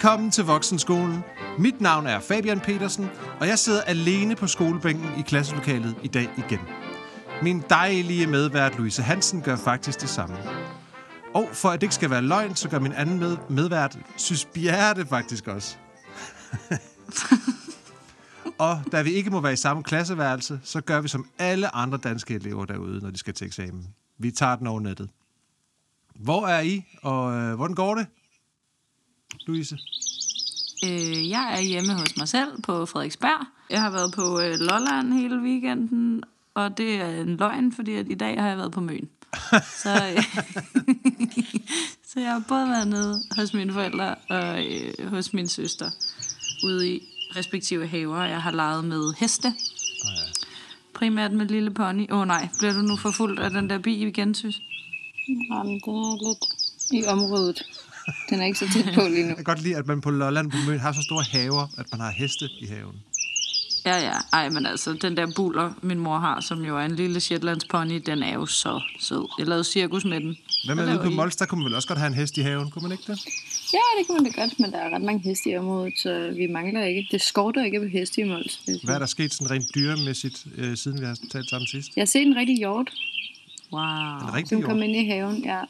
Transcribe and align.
Velkommen 0.00 0.30
til 0.30 0.44
Voksenskolen. 0.44 1.24
Mit 1.58 1.80
navn 1.80 2.06
er 2.06 2.20
Fabian 2.20 2.60
Petersen, 2.60 3.08
og 3.40 3.46
jeg 3.46 3.58
sidder 3.58 3.82
alene 3.82 4.36
på 4.36 4.46
skolebænken 4.46 5.08
i 5.18 5.22
klasselokalet 5.22 5.96
i 6.02 6.08
dag 6.08 6.28
igen. 6.38 6.58
Min 7.42 7.62
dejlige 7.70 8.26
medvært 8.26 8.76
Louise 8.76 9.02
Hansen 9.02 9.42
gør 9.42 9.56
faktisk 9.56 10.00
det 10.00 10.08
samme. 10.08 10.36
Og 11.34 11.48
for 11.52 11.68
at 11.68 11.80
det 11.80 11.86
ikke 11.86 11.94
skal 11.94 12.10
være 12.10 12.22
løgn, 12.22 12.56
så 12.56 12.68
gør 12.68 12.78
min 12.78 12.92
anden 12.92 13.18
med 13.18 13.36
medvært, 13.50 13.98
synes 14.16 14.44
Bjerte 14.44 15.06
faktisk 15.06 15.48
også. 15.48 15.76
og 18.58 18.80
da 18.92 19.02
vi 19.02 19.10
ikke 19.10 19.30
må 19.30 19.40
være 19.40 19.52
i 19.52 19.56
samme 19.56 19.82
klasseværelse, 19.82 20.60
så 20.62 20.80
gør 20.80 21.00
vi 21.00 21.08
som 21.08 21.26
alle 21.38 21.74
andre 21.74 21.98
danske 21.98 22.34
elever 22.34 22.64
derude, 22.64 23.00
når 23.02 23.10
de 23.10 23.18
skal 23.18 23.34
til 23.34 23.46
eksamen. 23.46 23.86
Vi 24.18 24.30
tager 24.30 24.56
den 24.56 24.66
over 24.66 24.80
nettet. 24.80 25.10
Hvor 26.14 26.46
er 26.46 26.60
I, 26.60 26.84
og 27.02 27.32
øh, 27.32 27.54
hvordan 27.54 27.74
går 27.74 27.94
det, 27.94 28.06
Louise? 29.46 29.78
Øh, 30.84 31.30
jeg 31.30 31.54
er 31.56 31.60
hjemme 31.60 31.94
hos 31.94 32.16
mig 32.16 32.28
selv 32.28 32.62
på 32.62 32.86
Frederiksberg. 32.86 33.46
Jeg 33.70 33.80
har 33.80 33.90
været 33.90 34.12
på 34.12 34.40
øh, 34.40 34.54
Lolland 34.58 35.12
hele 35.12 35.42
weekenden, 35.42 36.22
og 36.54 36.78
det 36.78 36.94
er 36.94 37.22
en 37.22 37.36
løgn, 37.36 37.72
fordi 37.72 37.94
at 37.94 38.06
i 38.10 38.14
dag 38.14 38.40
har 38.40 38.48
jeg 38.48 38.56
været 38.56 38.72
på 38.72 38.80
Møn. 38.80 39.08
så, 39.82 40.12
øh, 40.16 40.24
så 42.10 42.20
jeg 42.20 42.32
har 42.32 42.44
både 42.48 42.68
været 42.68 42.88
nede 42.88 43.22
hos 43.36 43.54
mine 43.54 43.72
forældre 43.72 44.14
og 44.14 44.64
øh, 44.66 45.08
hos 45.10 45.32
min 45.32 45.48
søster 45.48 45.90
ude 46.64 46.88
i 46.88 47.00
respektive 47.36 47.86
haver. 47.86 48.24
Jeg 48.24 48.42
har 48.42 48.50
leget 48.50 48.84
med 48.84 49.12
heste. 49.18 49.46
Oh, 49.46 49.52
ja. 50.16 50.46
Primært 50.94 51.32
med 51.32 51.46
lille 51.46 51.70
pony. 51.70 52.10
Åh 52.10 52.18
oh, 52.18 52.26
nej, 52.26 52.48
bliver 52.58 52.72
du 52.72 52.80
nu 52.80 52.96
forfulgt 52.96 53.40
af 53.40 53.50
den 53.50 53.70
der 53.70 53.78
bil 53.78 54.06
igen, 54.06 54.34
synes? 54.34 54.60
Jamen, 55.28 55.80
den 55.80 55.94
er 55.94 56.28
lidt 56.28 56.44
i 56.92 57.06
området. 57.06 57.62
Den 58.30 58.40
er 58.40 58.44
ikke 58.46 58.58
så 58.58 58.66
tæt 58.74 58.94
på 58.94 59.00
lige 59.00 59.22
nu. 59.22 59.28
Jeg 59.28 59.36
kan 59.36 59.44
godt 59.44 59.62
lide, 59.62 59.76
at 59.76 59.86
man 59.86 60.00
på 60.00 60.10
Lolland 60.10 60.50
på 60.50 60.56
Møn 60.66 60.78
har 60.78 60.92
så 60.92 61.02
store 61.02 61.24
haver, 61.32 61.66
at 61.78 61.86
man 61.92 62.00
har 62.00 62.10
heste 62.10 62.48
i 62.60 62.66
haven. 62.66 62.96
Ja, 63.86 63.96
ja. 63.98 64.12
Ej, 64.32 64.48
men 64.48 64.66
altså, 64.66 64.92
den 64.92 65.16
der 65.16 65.32
buller, 65.36 65.72
min 65.82 65.98
mor 65.98 66.18
har, 66.18 66.40
som 66.40 66.64
jo 66.64 66.76
er 66.78 66.84
en 66.84 66.96
lille 66.96 67.20
Shetlands 67.20 67.64
pony, 67.64 68.02
den 68.06 68.22
er 68.22 68.34
jo 68.34 68.46
så 68.46 68.80
sød. 69.00 69.28
Jeg 69.38 69.46
lavede 69.46 69.64
cirkus 69.64 70.04
med 70.04 70.20
den. 70.20 70.36
Hvad 70.64 70.74
med 70.74 70.88
ude 70.88 70.98
på? 71.04 71.10
Mols, 71.10 71.36
der 71.36 71.46
kunne 71.46 71.58
man 71.58 71.64
vel 71.66 71.74
også 71.74 71.88
godt 71.88 71.98
have 71.98 72.06
en 72.06 72.14
hest 72.14 72.38
i 72.38 72.40
haven, 72.40 72.70
kunne 72.70 72.82
man 72.82 72.92
ikke 72.92 73.04
det? 73.12 73.18
Ja, 73.72 73.78
det 73.98 74.06
kan 74.06 74.14
man 74.14 74.24
da 74.32 74.40
godt, 74.42 74.60
men 74.60 74.72
der 74.72 74.78
er 74.78 74.94
ret 74.94 75.02
mange 75.02 75.20
heste 75.24 75.50
i 75.50 75.56
området, 75.56 75.92
så 75.98 76.32
vi 76.36 76.46
mangler 76.46 76.84
ikke. 76.84 77.08
Det 77.10 77.20
skorter 77.22 77.64
ikke 77.64 77.80
på 77.80 77.86
heste 77.86 78.20
i 78.20 78.24
Mols. 78.24 78.60
Hvad 78.84 78.94
er 78.94 78.98
der 78.98 79.06
sket 79.06 79.34
sådan 79.34 79.50
rent 79.50 79.74
dyremæssigt, 79.74 80.46
øh, 80.56 80.76
siden 80.76 81.00
vi 81.00 81.04
har 81.06 81.18
talt 81.32 81.50
sammen 81.50 81.66
sidst? 81.66 81.88
Jeg 81.96 82.02
har 82.02 82.06
set 82.06 82.22
en 82.26 82.36
rigtig 82.36 82.56
hjort, 82.58 82.90
Wow. 83.72 83.80
En 83.82 84.34
rigtig 84.34 84.62
kom 84.64 84.76
hjort. 84.76 84.88
ind 84.88 84.96
i 84.96 85.08
haven. 85.08 85.44
Ja. 85.44 85.60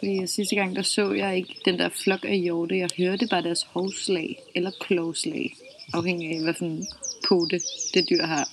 Fordi 0.00 0.26
sidste 0.26 0.56
gang, 0.56 0.76
der 0.76 0.82
så 0.82 1.12
jeg 1.12 1.36
ikke 1.36 1.54
den 1.64 1.78
der 1.78 1.88
flok 1.88 2.24
af 2.24 2.38
hjorte. 2.38 2.78
Jeg 2.78 2.88
hørte 2.98 3.26
bare 3.30 3.42
deres 3.42 3.62
hovslag 3.62 4.36
eller 4.54 4.70
klovslag, 4.80 5.56
afhængig 5.92 6.36
af, 6.36 6.42
hvad 6.42 6.54
for 6.54 6.64
en 6.64 6.86
pote 7.28 7.60
det 7.94 8.10
dyr 8.10 8.26
har. 8.26 8.48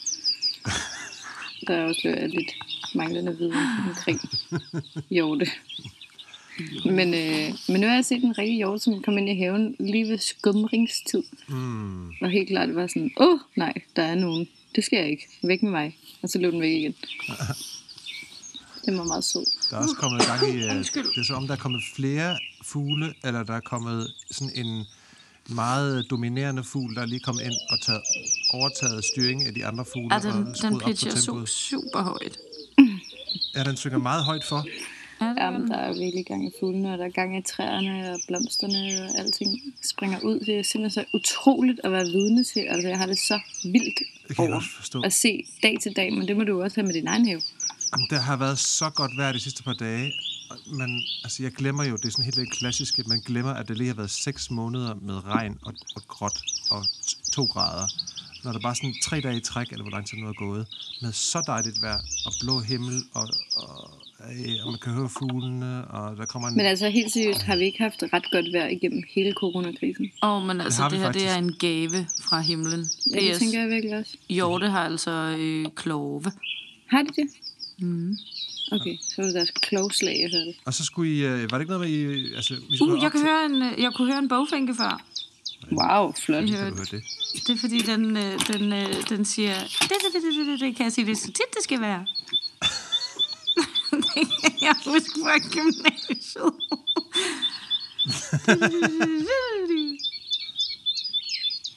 Der 1.67 1.87
afslører 1.87 2.27
lidt 2.27 2.51
manglende 2.95 3.37
viden 3.37 3.53
omkring 3.87 4.19
hjorte. 5.09 5.47
Men, 6.85 7.13
øh, 7.13 7.49
men 7.67 7.81
nu 7.81 7.87
har 7.87 7.95
jeg 7.95 8.05
set 8.05 8.23
en 8.23 8.37
rigtig 8.37 8.55
hjort, 8.55 8.81
som 8.81 9.01
kom 9.01 9.17
ind 9.17 9.29
i 9.29 9.37
haven 9.37 9.75
lige 9.79 10.07
ved 10.07 10.17
skumringstid. 10.17 11.23
Mm. 11.49 12.09
Og 12.21 12.29
helt 12.29 12.49
klart 12.49 12.75
var 12.75 12.87
sådan, 12.87 13.11
åh 13.17 13.27
oh, 13.27 13.39
nej, 13.55 13.73
der 13.95 14.03
er 14.03 14.15
nogen. 14.15 14.47
Det 14.75 14.83
skal 14.83 14.97
jeg 14.97 15.09
ikke. 15.09 15.27
Væk 15.43 15.63
med 15.63 15.71
mig. 15.71 15.97
Og 16.21 16.29
så 16.29 16.39
løb 16.39 16.51
den 16.51 16.61
væk 16.61 16.71
igen. 16.71 16.95
Det 18.87 18.97
var 18.97 19.03
meget 19.03 19.23
sød. 19.23 19.45
Der 19.69 19.77
er 19.77 19.81
også 19.81 19.95
kommet 19.95 20.21
gang 20.27 20.55
i... 20.55 20.63
Undskyld. 20.77 21.03
det 21.15 21.17
er 21.17 21.23
så 21.23 21.33
om, 21.33 21.47
der 21.47 21.53
er 21.53 21.57
kommet 21.57 21.81
flere 21.95 22.37
fugle, 22.61 23.13
eller 23.23 23.43
der 23.43 23.53
er 23.53 23.59
kommet 23.59 24.13
sådan 24.31 24.51
en 24.65 24.85
meget 25.49 26.09
dominerende 26.09 26.63
fugl, 26.63 26.95
der 26.95 27.01
er 27.01 27.05
lige 27.05 27.19
kommet 27.19 27.43
ind 27.43 27.53
og 27.69 27.81
taget, 27.81 28.01
overtaget 28.53 29.05
styring 29.05 29.47
af 29.47 29.53
de 29.53 29.65
andre 29.65 29.85
fugle. 29.93 30.15
Ja, 30.15 30.19
den, 30.19 30.31
og 30.31 30.45
den 30.45 30.55
skruet 30.55 30.73
op 30.73 30.81
på 30.81 30.87
pitcher 30.87 31.11
så 31.11 31.25
tempoet. 31.25 31.49
super 31.49 32.01
højt. 32.01 32.37
Ja, 33.55 33.63
den 33.63 33.77
synger 33.77 33.97
meget 33.97 34.23
højt 34.23 34.43
for. 34.43 34.65
Er 35.19 35.45
Jamen, 35.45 35.61
den? 35.61 35.71
der 35.71 35.77
er 35.77 35.93
virkelig 35.93 36.25
gang 36.25 36.47
i 36.47 36.51
fuglene, 36.59 36.93
og 36.93 36.97
der 36.97 37.05
er 37.05 37.09
gang 37.09 37.37
i 37.37 37.41
træerne 37.41 38.11
og 38.13 38.19
blomsterne, 38.27 39.03
og 39.03 39.19
alting 39.19 39.61
springer 39.83 40.19
ud. 40.19 40.39
Det 40.39 40.59
er 40.59 40.63
simpelthen 40.63 41.03
så 41.03 41.17
utroligt 41.17 41.79
at 41.83 41.91
være 41.91 42.05
vidne 42.05 42.43
til. 42.43 42.59
Altså, 42.59 42.87
jeg 42.89 42.97
har 42.97 43.05
det 43.05 43.17
så 43.17 43.39
vildt 43.63 43.99
over 44.37 45.05
at 45.05 45.13
se 45.13 45.45
dag 45.63 45.77
til 45.81 45.95
dag, 45.95 46.13
men 46.13 46.27
det 46.27 46.37
må 46.37 46.43
du 46.43 46.63
også 46.63 46.75
have 46.75 46.85
med 46.85 46.93
din 46.93 47.07
egen 47.07 47.27
have. 47.27 47.41
Der 48.09 48.19
har 48.19 48.37
været 48.37 48.59
så 48.59 48.89
godt 48.89 49.17
vejr 49.17 49.31
de 49.31 49.39
sidste 49.39 49.63
par 49.63 49.73
dage, 49.73 50.13
men 50.65 51.03
altså, 51.23 51.43
jeg 51.43 51.51
glemmer 51.51 51.83
jo, 51.83 51.95
det 51.95 52.05
er 52.05 52.09
sådan 52.09 52.25
helt 52.25 52.37
lidt 52.37 52.51
klassiske, 52.51 53.03
man 53.07 53.19
glemmer, 53.19 53.53
at 53.53 53.67
det 53.67 53.77
lige 53.77 53.87
har 53.87 53.95
været 53.95 54.11
6 54.11 54.51
måneder 54.51 54.95
med 54.95 55.25
regn 55.25 55.57
og, 55.61 55.73
og 55.95 56.01
gråt 56.07 56.41
og 56.69 56.85
2 57.33 57.45
grader. 57.45 57.87
Når 58.43 58.51
der 58.51 58.59
bare 58.59 58.75
sådan 58.75 58.95
tre 59.03 59.21
dage 59.21 59.37
i 59.37 59.39
træk, 59.39 59.71
eller 59.71 59.83
hvor 59.83 59.91
lang 59.91 60.07
tid 60.07 60.17
nu 60.17 60.27
er 60.27 60.33
gået, 60.33 60.67
med 61.01 61.11
så 61.11 61.43
dejligt 61.47 61.81
vejr 61.81 61.99
og 62.25 62.33
blå 62.41 62.59
himmel, 62.59 63.03
og, 63.13 63.27
og, 63.55 63.91
øh, 64.31 64.65
og 64.65 64.71
man 64.71 64.79
kan 64.83 64.93
høre 64.93 65.09
fuglene, 65.09 65.87
og 65.87 66.17
der 66.17 66.25
kommer 66.25 66.47
en... 66.47 66.57
Men 66.57 66.65
altså, 66.65 66.89
helt 66.89 67.11
seriøst, 67.11 67.41
har 67.41 67.55
vi 67.55 67.63
ikke 67.63 67.77
haft 67.77 68.03
ret 68.13 68.31
godt 68.31 68.53
vejr 68.53 68.67
igennem 68.67 69.03
hele 69.15 69.33
coronakrisen? 69.33 70.11
Åh, 70.23 70.29
oh, 70.29 70.47
men 70.47 70.61
altså, 70.61 70.83
det, 70.83 70.91
det 70.91 70.99
her 70.99 71.11
det 71.11 71.21
faktisk. 71.21 71.33
er 71.33 71.37
en 71.37 71.55
gave 71.59 72.07
fra 72.21 72.39
himlen. 72.41 72.85
Ja, 73.13 73.19
det 73.19 73.39
tænker 73.39 73.59
jeg 73.59 73.69
virkelig 73.69 73.97
også. 73.97 74.17
Hjorte 74.29 74.69
har 74.69 74.85
altså 74.85 75.35
øh, 75.39 75.65
klove. 75.75 76.31
Har 76.87 77.01
de 77.01 77.09
det? 77.21 77.27
Mm. 77.79 78.17
Okay, 78.71 78.97
så 79.01 79.13
var 79.17 79.25
det 79.25 79.33
deres 79.35 79.51
klovslag, 79.51 80.19
jeg 80.21 80.29
hørte. 80.39 80.53
Og 80.65 80.73
så 80.73 80.85
skulle 80.85 81.13
I... 81.15 81.25
Øh, 81.25 81.51
var 81.51 81.57
det 81.57 81.61
ikke 81.61 81.73
noget 81.73 81.89
med 81.89 81.97
I... 81.97 82.33
Altså, 82.35 82.53
vi 82.69 82.77
skulle 82.77 82.93
Uh, 82.95 83.03
jeg, 83.03 83.11
kan 83.11 83.19
til- 83.21 83.29
høre 83.29 83.45
en, 83.45 83.61
øh, 83.63 83.81
jeg 83.81 83.91
kunne 83.95 84.07
høre 84.11 84.19
en 84.19 84.27
bogfinke 84.29 84.75
før. 84.75 85.03
Wow, 85.71 86.13
flot. 86.25 86.43
Jeg 86.49 86.59
hørte, 86.59 86.75
det? 86.95 87.03
det 87.47 87.49
er 87.49 87.57
fordi, 87.57 87.79
den, 87.81 88.17
øh, 88.17 88.39
den, 88.47 88.73
øh, 88.73 89.09
den 89.09 89.25
siger, 89.25 89.53
det, 89.59 89.89
det, 89.89 89.89
det, 90.13 90.21
det, 90.23 90.47
det, 90.47 90.59
det, 90.59 90.75
kan 90.75 90.83
jeg 90.83 90.93
sige, 90.93 91.05
det 91.05 91.11
er 91.11 91.15
så 91.15 91.25
tit, 91.27 91.53
det 91.55 91.63
skal 91.63 91.81
være. 91.81 92.05
Det 93.91 94.05
kan 94.41 94.51
jeg 94.61 94.75
husker 94.85 95.21
fra 95.23 95.37
gymnasiet. 95.53 96.53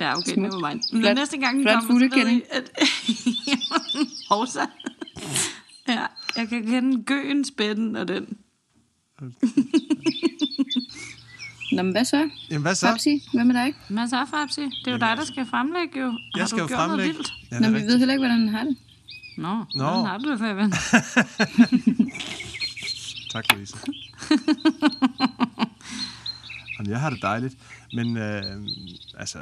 Ja, 0.01 0.17
okay, 0.19 0.33
Smukt. 0.35 0.39
never 0.53 0.69
mind. 0.69 0.81
Men 0.93 1.15
næste 1.17 1.37
gang, 1.37 1.63
flot 1.63 1.75
kommer, 1.87 2.09
så 2.11 2.17
ved. 2.17 2.33
I, 2.33 2.43
at... 2.51 2.71
Hovsa. 4.31 4.65
Ja, 5.97 6.07
jeg 6.37 6.49
kan 6.49 6.67
kende 6.67 7.05
gøen, 7.05 7.45
spætten 7.45 7.97
og 7.97 8.09
den. 8.09 8.39
Nå, 11.73 11.83
men 11.83 11.93
hvad 11.93 12.05
så? 12.05 12.31
Jamen, 12.51 12.63
hvad 12.63 12.75
så? 12.75 12.87
Papsi, 12.87 13.29
hvad 13.33 13.45
med 13.45 13.55
dig? 13.55 13.75
Hvad 13.89 14.09
så, 14.09 14.27
Fabsi? 14.31 14.61
Det 14.61 14.87
er 14.87 14.91
jo 14.91 14.99
dig, 14.99 15.17
der 15.17 15.25
skal 15.25 15.47
fremlægge, 15.47 16.01
jo. 16.01 16.07
Har 16.07 16.19
Jeg 16.37 16.49
skal 16.49 16.59
du 16.59 16.63
jo 16.63 16.69
gjort 16.69 16.79
noget 16.79 16.91
fremlægge... 16.91 17.15
vildt? 17.15 17.33
Ja, 17.51 17.59
Nå, 17.59 17.69
men 17.69 17.75
vi 17.83 17.87
ved 17.87 17.99
heller 17.99 18.15
ikke, 18.15 18.27
hvordan 18.27 18.39
han 18.39 18.49
har 18.49 18.65
det. 18.65 18.77
Nå, 19.37 19.49
Nå. 19.49 19.65
Nå. 19.75 19.85
hvordan 19.85 20.07
har 20.07 20.19
du 20.19 20.31
det, 20.31 20.39
Fabian? 20.39 20.73
Tak, 23.33 23.53
Louise. 23.53 23.77
Jamen, 26.79 26.91
jeg 26.91 27.01
har 27.01 27.11
det 27.11 27.23
dejligt, 27.23 27.57
men 27.93 28.17
øh, 28.17 28.43
altså, 29.19 29.39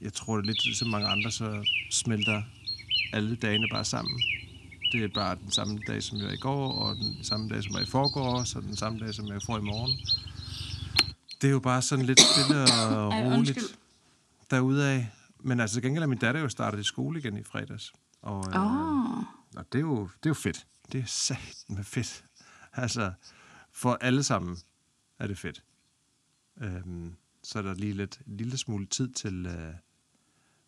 jeg 0.00 0.12
tror 0.12 0.36
det 0.36 0.42
er 0.42 0.46
lidt 0.46 0.76
som 0.76 0.88
mange 0.88 1.08
andre, 1.08 1.30
så 1.30 1.66
smelter 1.90 2.42
alle 3.12 3.36
dagene 3.36 3.66
bare 3.72 3.84
sammen. 3.84 4.20
Det 4.96 5.04
er 5.04 5.14
bare 5.14 5.36
den 5.36 5.50
samme 5.50 5.78
dag, 5.86 6.02
som 6.02 6.18
jeg 6.18 6.26
var 6.26 6.32
i 6.32 6.36
går, 6.36 6.72
og 6.72 6.96
den 6.96 7.24
samme 7.24 7.48
dag, 7.48 7.62
som 7.62 7.72
jeg 7.72 7.78
var 7.78 7.86
i 7.86 7.90
forgår, 7.90 8.38
og 8.38 8.62
den 8.62 8.76
samme 8.76 8.98
dag, 8.98 9.14
som 9.14 9.26
jeg 9.26 9.42
får 9.42 9.58
i 9.58 9.60
morgen. 9.60 9.98
Det 11.40 11.48
er 11.48 11.52
jo 11.52 11.60
bare 11.60 11.82
sådan 11.82 12.06
lidt 12.06 12.20
stille 12.20 12.62
og 12.98 13.12
roligt 13.12 13.78
derudaf. 14.50 15.06
Men 15.40 15.60
altså, 15.60 15.74
til 15.74 15.82
gengæld 15.82 16.02
er 16.02 16.06
min 16.06 16.18
datter 16.18 16.40
jo 16.40 16.48
startet 16.48 16.80
i 16.80 16.84
skole 16.84 17.18
igen 17.18 17.36
i 17.36 17.42
fredags. 17.42 17.92
Og, 18.22 18.44
øh, 18.48 18.60
Åh. 18.60 19.18
og 19.56 19.72
det, 19.72 19.78
er 19.78 19.80
jo, 19.80 20.02
det 20.02 20.26
er 20.26 20.30
jo 20.30 20.34
fedt. 20.34 20.66
Det 20.92 21.00
er 21.00 21.06
sat 21.06 21.64
med 21.68 21.84
fedt. 21.84 22.24
Altså, 22.72 23.12
for 23.72 23.98
alle 24.00 24.22
sammen 24.22 24.56
er 25.18 25.26
det 25.26 25.38
fedt. 25.38 25.62
Øhm, 26.60 27.14
så 27.42 27.58
er 27.58 27.62
der 27.62 27.74
lige 27.74 27.92
lidt, 27.92 28.20
en 28.26 28.36
lille 28.36 28.56
smule 28.56 28.86
tid 28.86 29.08
til, 29.12 29.46
øh, 29.46 29.74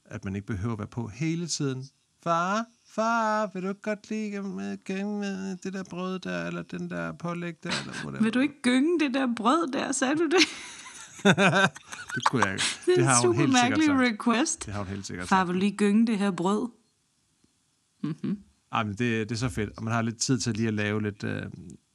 at 0.04 0.24
man 0.24 0.36
ikke 0.36 0.46
behøver 0.46 0.72
at 0.72 0.78
være 0.78 0.88
på 0.88 1.08
hele 1.08 1.46
tiden. 1.46 1.88
Far, 2.22 2.66
far, 2.90 3.50
vil 3.54 3.62
du 3.62 3.68
ikke 3.68 3.82
godt 3.82 4.10
lige 4.10 4.42
med, 4.42 4.84
gang 4.84 5.18
med 5.18 5.56
det 5.56 5.72
der 5.72 5.84
brød 5.84 6.18
der, 6.18 6.46
eller 6.46 6.62
den 6.62 6.90
der 6.90 7.12
pålæg 7.12 7.54
der, 7.62 7.70
eller 7.80 7.92
whatever. 8.04 8.22
Vil 8.22 8.34
du 8.34 8.38
ikke 8.40 8.62
gynge 8.62 9.00
det 9.00 9.14
der 9.14 9.28
brød 9.36 9.72
der? 9.72 9.92
Sagde 9.92 10.14
du 10.16 10.24
det? 10.24 10.40
det 12.14 12.24
kunne 12.24 12.44
jeg 12.44 12.52
ikke. 12.52 12.64
Det 12.86 12.96
Det 12.96 12.98
er 12.98 13.04
har 13.04 13.14
hun 13.14 13.22
super 13.22 13.40
helt 13.40 13.56
sikkert 13.58 13.78
mærkelig 13.78 13.86
sagt. 13.86 14.00
request. 14.00 14.66
Det 14.66 14.74
har 14.74 14.80
hun 14.80 14.88
helt 14.88 15.06
sikkert 15.06 15.28
Far, 15.28 15.44
vil 15.44 15.54
du 15.54 15.58
lige 15.58 15.76
gynge 15.76 16.06
det 16.06 16.18
her 16.18 16.30
brød? 16.30 16.68
Ej, 18.72 18.84
men 18.84 18.92
det, 18.92 19.28
det 19.28 19.32
er 19.32 19.36
så 19.36 19.48
fedt, 19.48 19.70
og 19.76 19.84
man 19.84 19.92
har 19.92 20.02
lidt 20.02 20.16
tid 20.18 20.38
til 20.38 20.54
lige 20.54 20.68
at 20.68 20.74
lave 20.74 21.02
lidt 21.02 21.24
øh, 21.24 21.42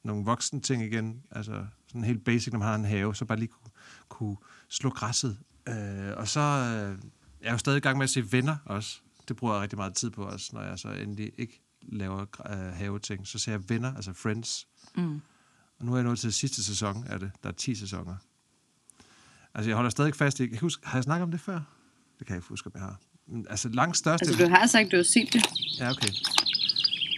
nogle 0.04 0.24
voksne 0.24 0.60
ting 0.60 0.82
igen. 0.82 1.22
Altså 1.30 1.66
sådan 1.88 2.04
helt 2.04 2.24
basic, 2.24 2.52
når 2.52 2.58
man 2.58 2.68
har 2.68 2.74
en 2.74 2.84
have, 2.84 3.14
så 3.14 3.24
bare 3.24 3.38
lige 3.38 3.48
kunne, 3.48 3.70
kunne 4.08 4.36
slå 4.68 4.90
græsset. 4.90 5.38
Øh, 5.68 6.12
og 6.16 6.28
så 6.28 6.40
øh, 6.40 6.98
jeg 7.40 7.48
er 7.48 7.52
jo 7.52 7.58
stadig 7.58 7.76
i 7.76 7.80
gang 7.80 7.98
med 7.98 8.04
at 8.04 8.10
se 8.10 8.32
venner 8.32 8.56
også. 8.64 9.00
Det 9.28 9.36
bruger 9.36 9.54
jeg 9.54 9.62
rigtig 9.62 9.76
meget 9.78 9.94
tid 9.94 10.10
på 10.10 10.24
også, 10.24 10.50
når 10.52 10.62
jeg 10.62 10.78
så 10.78 10.88
endelig 10.88 11.32
ikke 11.38 11.60
laver 11.82 12.26
øh, 12.50 12.74
haveting. 12.76 13.26
Så 13.26 13.38
ser 13.38 13.52
jeg 13.52 13.68
venner, 13.68 13.94
altså 13.94 14.12
friends. 14.12 14.66
Mm. 14.96 15.20
Og 15.78 15.84
nu 15.86 15.92
er 15.92 15.96
jeg 15.96 16.04
nået 16.04 16.18
til 16.18 16.32
sidste 16.32 16.64
sæson 16.64 17.04
af 17.08 17.20
det. 17.20 17.30
Der 17.42 17.48
er 17.48 17.52
10 17.52 17.74
sæsoner. 17.74 18.16
Altså, 19.54 19.70
jeg 19.70 19.76
holder 19.76 19.90
stadig 19.90 20.14
fast 20.14 20.40
i... 20.40 20.42
Jeg 20.42 20.50
kan 20.50 20.58
huske, 20.60 20.86
har 20.88 20.98
jeg 20.98 21.04
snakket 21.04 21.22
om 21.22 21.30
det 21.30 21.40
før? 21.40 21.60
Det 22.18 22.26
kan 22.26 22.34
jeg 22.34 22.36
ikke 22.36 22.48
huske, 22.48 22.66
om 22.66 22.72
jeg 22.74 22.82
har. 22.82 23.00
Men, 23.26 23.46
altså, 23.50 23.68
langt 23.68 23.96
største... 23.96 24.26
Altså, 24.26 24.44
du 24.44 24.50
har 24.50 24.66
sagt, 24.66 24.92
du 24.92 24.96
har 24.96 25.02
set 25.02 25.32
det. 25.32 25.46
Ja, 25.78 25.90
okay. 25.90 26.08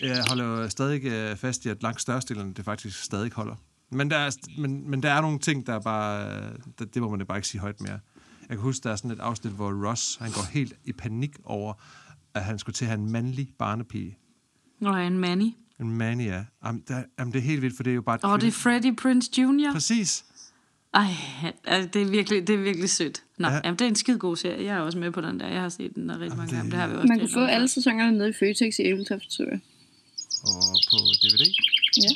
Jeg 0.02 0.24
holder 0.28 0.44
jo 0.44 0.68
stadig 0.68 1.04
øh, 1.04 1.36
fast 1.36 1.64
i, 1.64 1.68
at 1.68 1.82
langt 1.82 2.00
størstedelen 2.00 2.52
det 2.52 2.64
faktisk 2.64 3.02
stadig 3.02 3.32
holder. 3.32 3.54
Men 3.90 4.10
der, 4.10 4.16
er, 4.16 4.30
men, 4.58 4.90
men 4.90 5.02
der 5.02 5.10
er 5.10 5.20
nogle 5.20 5.38
ting, 5.38 5.66
der 5.66 5.74
er 5.74 5.80
bare... 5.80 6.36
øh, 6.42 6.52
Der, 6.78 6.84
det 6.84 7.02
må 7.02 7.16
man 7.16 7.26
bare 7.26 7.38
ikke 7.38 7.48
sige 7.48 7.60
højt 7.60 7.80
mere. 7.80 8.00
Jeg 8.48 8.56
kan 8.56 8.58
huske, 8.58 8.82
der 8.84 8.90
er 8.92 8.96
sådan 8.96 9.10
et 9.10 9.20
afsnit, 9.20 9.52
hvor 9.52 9.88
Ross 9.90 10.16
han 10.20 10.30
går 10.32 10.42
helt 10.52 10.72
i 10.84 10.92
panik 10.92 11.30
over, 11.44 11.74
at 12.34 12.44
han 12.44 12.58
skulle 12.58 12.74
til 12.74 12.84
at 12.84 12.88
have 12.88 13.00
en 13.00 13.10
mandlig 13.10 13.48
barnepige. 13.58 14.18
Og 14.80 15.06
en 15.06 15.18
Manny. 15.18 15.50
En 15.80 15.90
mania. 15.90 16.44
Jamen, 16.66 16.82
der, 16.88 17.02
jamen, 17.18 17.32
det 17.32 17.38
er 17.38 17.42
helt 17.42 17.62
vildt, 17.62 17.76
for 17.76 17.82
det 17.82 17.90
er 17.90 17.94
jo 17.94 18.02
bare... 18.02 18.18
Åh, 18.24 18.30
oh, 18.30 18.40
det 18.40 18.46
er 18.46 18.52
Freddie 18.52 18.96
Prince 18.96 19.30
Jr. 19.38 19.72
Præcis. 19.72 20.24
Ej, 20.94 21.06
altså, 21.64 21.90
det 21.92 22.02
er 22.02 22.06
virkelig, 22.10 22.46
det 22.46 22.54
er 22.54 22.58
virkelig 22.62 22.90
sødt. 22.90 23.22
Nå, 23.38 23.48
Ja. 23.48 23.54
ja. 23.54 23.60
jamen, 23.64 23.78
det 23.78 23.84
er 23.84 23.88
en 23.88 23.94
skide 23.94 24.18
god 24.18 24.36
serie. 24.36 24.64
Jeg 24.64 24.76
er 24.76 24.80
også 24.80 24.98
med 24.98 25.10
på 25.10 25.20
den 25.20 25.40
der. 25.40 25.48
Jeg 25.48 25.60
har 25.60 25.68
set 25.68 25.94
den 25.94 26.08
der 26.08 26.18
rigtig 26.20 26.36
mange 26.38 26.50
det- 26.50 26.56
gange. 26.56 26.70
Det 26.70 26.78
har 26.78 26.88
vi 26.88 26.94
også 26.94 27.06
Man 27.08 27.18
kan 27.18 27.28
få 27.34 27.40
om 27.40 27.46
alle 27.48 27.68
sæsonerne 27.68 28.18
nede 28.18 28.28
i 28.28 28.32
Føtex 28.32 28.78
i 28.78 28.82
Æbeltoft, 28.82 29.32
så 29.32 29.42
jeg. 29.42 29.60
Og 30.42 30.76
på 30.90 30.96
DVD. 31.22 31.44
Ja. 31.96 32.08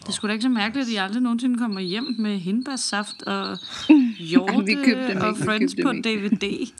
Det 0.00 0.08
er 0.08 0.12
sgu 0.12 0.26
da 0.26 0.32
ikke 0.32 0.42
så 0.42 0.48
mærkeligt, 0.48 0.86
at 0.88 0.92
I 0.92 0.96
aldrig 0.96 1.22
nogensinde 1.22 1.58
kommer 1.58 1.80
hjem 1.80 2.14
med 2.18 2.38
hindbærsaft 2.38 3.22
og 3.22 3.58
hjorte 4.30 4.66
vi 4.66 4.74
købte 4.74 5.08
dem 5.08 5.16
og 5.20 5.28
ikke, 5.28 5.38
vi 5.40 5.44
Friends 5.44 5.74
købte 5.74 5.82
på 5.82 5.92
dem 5.92 5.96
ikke. 6.06 6.28
DVD. 6.28 6.72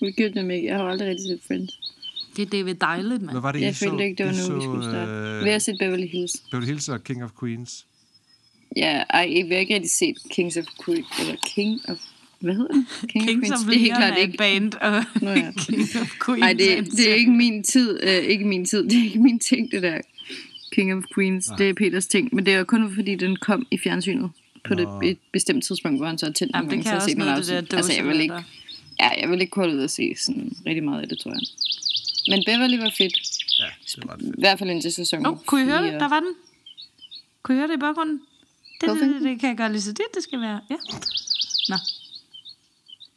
Vi 0.00 0.10
købte 0.18 0.40
dem 0.40 0.50
ikke. 0.50 0.68
Jeg 0.68 0.76
har 0.76 0.84
aldrig 0.84 1.08
rigtig 1.08 1.26
set 1.26 1.40
Friends. 1.46 1.78
Det 2.36 2.42
er 2.42 2.46
David 2.46 2.74
dejligt, 2.74 3.22
mand. 3.22 3.30
Hvad 3.30 3.40
var 3.40 3.52
det, 3.52 3.58
I 3.60 3.62
Jeg 3.62 3.76
så? 3.76 3.88
følte 3.88 4.04
ikke, 4.04 4.16
det 4.24 4.26
var 4.26 4.32
I 4.32 4.48
nu, 4.48 4.54
vi 4.54 4.62
skulle 4.62 4.84
starte. 4.84 5.12
øh, 5.12 5.44
Vi 5.44 5.50
har 5.50 5.58
set 5.58 5.76
Beverly 5.78 6.06
Hills. 6.06 6.32
Beverly 6.50 6.66
Hills 6.66 6.88
og 6.88 7.04
King 7.04 7.24
of 7.24 7.30
Queens. 7.40 7.86
Ja, 8.76 9.02
ej, 9.10 9.26
vi 9.26 9.48
har 9.50 9.56
ikke 9.60 9.74
rigtig 9.74 9.90
set 9.90 10.16
Kings 10.30 10.56
of 10.56 10.64
Queens, 10.84 11.06
eller 11.20 11.34
King 11.54 11.80
of... 11.88 11.96
Hvad 12.40 12.54
hedder 12.54 12.72
det? 12.74 12.84
King 13.10 13.26
Kings 13.28 13.50
of 13.50 13.58
Det 13.66 13.74
er 13.74 13.78
helt 13.78 13.92
klart 13.96 14.12
er 14.12 14.16
ikke... 14.16 14.38
band, 14.38 14.74
og 14.74 15.04
Nå 15.22 15.30
ja. 15.30 15.52
King 15.66 15.80
of 16.00 16.10
Queens 16.26 16.40
Nej, 16.40 16.52
det, 16.52 16.92
det 16.96 17.10
er 17.10 17.14
ikke 17.14 17.30
min 17.32 17.62
tid. 17.62 18.00
Øh, 18.02 18.24
ikke 18.24 18.44
min 18.44 18.64
tid. 18.64 18.84
Det 18.88 18.98
er 18.98 19.04
ikke 19.04 19.18
min 19.20 19.38
ting, 19.38 19.70
det 19.72 19.82
der. 19.82 20.00
King 20.72 20.94
of 20.94 21.02
Queens, 21.14 21.48
Nej. 21.48 21.56
det 21.58 21.68
er 21.68 21.74
Peters 21.74 22.06
ting. 22.06 22.34
Men 22.34 22.46
det 22.46 22.54
er 22.54 22.58
jo 22.58 22.64
kun 22.64 22.94
fordi, 22.94 23.14
den 23.14 23.36
kom 23.36 23.66
i 23.70 23.78
fjernsynet 23.78 24.30
på 24.68 24.74
det, 24.74 25.10
et 25.10 25.18
bestemt 25.32 25.64
tidspunkt, 25.64 25.98
hvor 25.98 26.06
han 26.06 26.18
så 26.18 26.26
har 26.26 26.32
tændt 26.32 26.56
Jamen, 26.56 26.70
det 26.70 26.84
kan 26.84 26.94
også 26.94 27.14
noget, 27.16 27.46
det 27.46 27.70
der. 27.70 27.76
Altså, 27.76 27.92
jeg 27.92 28.06
vil 28.06 28.20
ikke, 28.20 28.44
ja, 29.00 29.20
jeg 29.20 29.30
vil 29.30 29.40
ikke 29.40 29.50
kunne 29.50 29.64
holde 29.64 29.76
ud 29.76 29.84
at 29.84 29.90
se 29.90 30.14
sådan 30.16 30.52
rigtig 30.66 30.84
meget 30.84 31.02
af 31.02 31.08
det, 31.08 31.18
tror 31.18 31.30
jeg. 31.30 31.40
Men 32.28 32.42
Beverly 32.46 32.76
var 32.76 32.92
fedt. 32.98 33.16
Ja, 33.58 33.68
det 33.96 34.08
var 34.08 34.16
det 34.16 34.24
fedt. 34.24 34.36
I 34.38 34.40
hvert 34.40 34.58
fald 34.58 34.70
indtil 34.70 34.92
sæson 34.92 35.26
Åh, 35.26 35.32
oh, 35.32 35.38
kunne 35.46 35.62
I 35.62 35.64
høre 35.64 35.82
det? 35.82 35.92
Der 35.92 36.08
var 36.08 36.20
den. 36.20 36.34
Kunne 37.42 37.56
I 37.56 37.58
høre 37.58 37.68
det 37.68 37.74
i 37.74 37.80
baggrunden? 37.80 38.20
Det, 38.80 38.88
det, 38.90 39.00
det, 39.00 39.22
det 39.22 39.40
kan 39.40 39.48
jeg 39.48 39.56
godt 39.56 39.72
lige 39.72 39.82
så 39.82 39.92
det, 39.92 40.04
det 40.14 40.22
skal 40.22 40.40
være. 40.40 40.60
Ja. 40.70 40.76
Nå. 41.68 41.76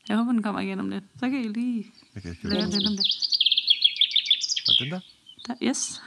Jeg 0.09 0.17
håber, 0.17 0.31
den 0.31 0.43
kommer 0.43 0.61
igen 0.61 0.79
om 0.79 0.89
lidt. 0.89 1.03
Så 1.19 1.29
kan 1.29 1.45
I 1.45 1.47
lige 1.47 1.85
Jeg 2.15 2.21
kan 2.21 2.31
ikke 2.31 2.47
lære 2.49 2.69
lidt 2.69 2.87
om 2.87 2.97
det. 2.97 3.05
Og 4.67 4.73
den 4.79 4.91
der? 4.91 4.99
Der, 5.47 5.55
yes. 5.63 6.01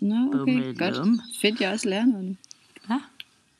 Nå, 0.00 0.30
Bum, 0.32 0.40
okay, 0.40 0.78
godt. 0.78 1.20
Fedt, 1.40 1.60
jeg 1.60 1.72
også 1.72 1.88
lærer 1.88 2.04
noget 2.04 2.24
nu. 2.24 2.36
Ja. 2.90 3.00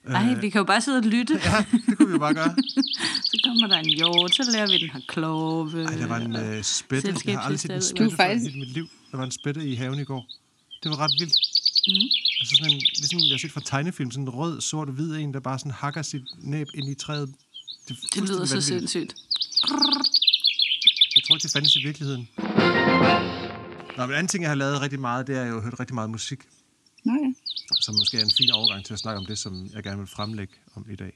Ej, 0.08 0.34
vi 0.34 0.50
kan 0.50 0.58
jo 0.58 0.64
bare 0.64 0.80
sidde 0.80 0.98
og 0.98 1.04
lytte. 1.04 1.34
Øh. 1.34 1.40
Ja, 1.44 1.64
det 1.88 1.96
kunne 1.98 2.08
vi 2.08 2.12
jo 2.12 2.18
bare 2.18 2.34
gøre. 2.34 2.54
Så 3.30 3.40
kommer 3.44 3.66
der 3.66 3.78
en 3.78 3.88
hjort, 3.88 4.34
så 4.34 4.50
lærer 4.52 4.66
vi 4.66 4.78
den 4.78 4.90
her 4.90 5.00
klove. 5.08 5.84
Ej, 5.84 5.94
der 5.96 6.06
var 6.06 6.16
en 6.16 6.36
øh, 6.36 6.62
spætte. 6.62 7.14
Jeg 7.26 7.34
har 7.38 7.42
aldrig 7.42 7.60
set 7.60 7.70
en 7.70 7.82
spætte 7.82 8.12
i 8.12 8.16
faktisk- 8.16 8.44
hele 8.50 8.58
mit 8.58 8.68
liv. 8.72 8.88
Der 9.10 9.16
var 9.16 9.24
en 9.24 9.30
spætte 9.30 9.68
i 9.68 9.74
haven 9.74 9.98
i 10.00 10.04
går. 10.04 10.26
Det 10.82 10.90
var 10.90 10.96
ret 11.00 11.10
vildt. 11.20 11.34
Mm. 11.88 12.08
Altså 12.40 12.56
sådan 12.58 12.72
en, 12.74 12.80
ligesom 12.98 13.18
jeg 13.20 13.30
har 13.32 13.38
set 13.38 13.52
fra 13.52 13.60
tegnefilm, 13.64 14.10
sådan 14.10 14.24
en 14.24 14.30
rød, 14.30 14.60
sort 14.60 14.88
og 14.88 14.94
hvid 14.94 15.16
en, 15.16 15.34
der 15.34 15.40
bare 15.40 15.58
sådan 15.58 15.72
hakker 15.72 16.02
sit 16.02 16.22
næb 16.38 16.68
ind 16.74 16.88
i 16.88 16.94
træet. 16.94 17.34
Det, 17.88 17.96
Det 18.14 18.22
lyder 18.28 18.44
så 18.44 18.60
sindssygt. 18.60 19.14
Jeg 21.16 21.22
tror 21.26 21.34
ikke, 21.36 21.42
det 21.42 21.52
fandtes 21.52 21.76
i 21.76 21.82
virkeligheden. 21.84 22.28
Nå, 23.96 24.06
men 24.06 24.14
anden 24.14 24.28
ting, 24.28 24.42
jeg 24.42 24.50
har 24.50 24.54
lavet 24.54 24.80
rigtig 24.80 25.00
meget, 25.00 25.26
det 25.26 25.36
er, 25.36 25.40
at 25.40 25.46
jeg 25.46 25.54
har 25.54 25.60
hørt 25.60 25.80
rigtig 25.80 25.94
meget 25.94 26.10
musik, 26.10 26.38
Nå 27.04 27.12
ja. 27.12 27.32
Som 27.80 27.94
måske 27.94 28.16
er 28.18 28.24
en 28.24 28.30
fin 28.38 28.50
overgang 28.50 28.84
til 28.84 28.92
at 28.92 28.98
snakke 28.98 29.18
om 29.18 29.26
det, 29.26 29.38
som 29.38 29.70
jeg 29.74 29.82
gerne 29.82 29.98
vil 29.98 30.06
fremlægge 30.06 30.54
om 30.74 30.86
i 30.90 30.96
dag. 30.96 31.12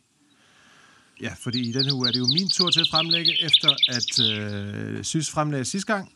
Ja, 1.21 1.35
fordi 1.43 1.69
i 1.69 1.73
denne 1.73 1.95
uge 1.95 2.09
er 2.09 2.13
det 2.13 2.19
jo 2.19 2.27
min 2.27 2.49
tur 2.51 2.71
til 2.71 2.81
at 2.81 2.89
fremlægge, 2.91 3.45
efter 3.45 3.71
at 3.89 4.21
øh, 4.31 5.05
Sys 5.05 5.31
fremlagde 5.31 5.65
sidste 5.65 5.93
gang. 5.93 6.13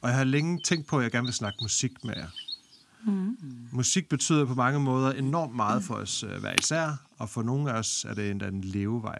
Og 0.00 0.08
jeg 0.08 0.16
har 0.16 0.24
længe 0.24 0.60
tænkt 0.60 0.86
på, 0.86 0.98
at 0.98 1.02
jeg 1.02 1.12
gerne 1.12 1.26
vil 1.26 1.34
snakke 1.34 1.58
musik 1.62 2.04
med 2.04 2.14
jer. 2.16 2.28
Mm. 3.04 3.36
Musik 3.72 4.08
betyder 4.08 4.44
på 4.44 4.54
mange 4.54 4.80
måder 4.80 5.12
enormt 5.12 5.56
meget 5.56 5.84
for 5.84 5.94
os 5.94 6.22
øh, 6.22 6.40
hver 6.40 6.54
især, 6.60 7.06
og 7.18 7.30
for 7.30 7.42
nogle 7.42 7.72
af 7.72 7.78
os 7.78 8.04
er 8.08 8.14
det 8.14 8.30
endda 8.30 8.46
en 8.46 8.64
levevej. 8.64 9.18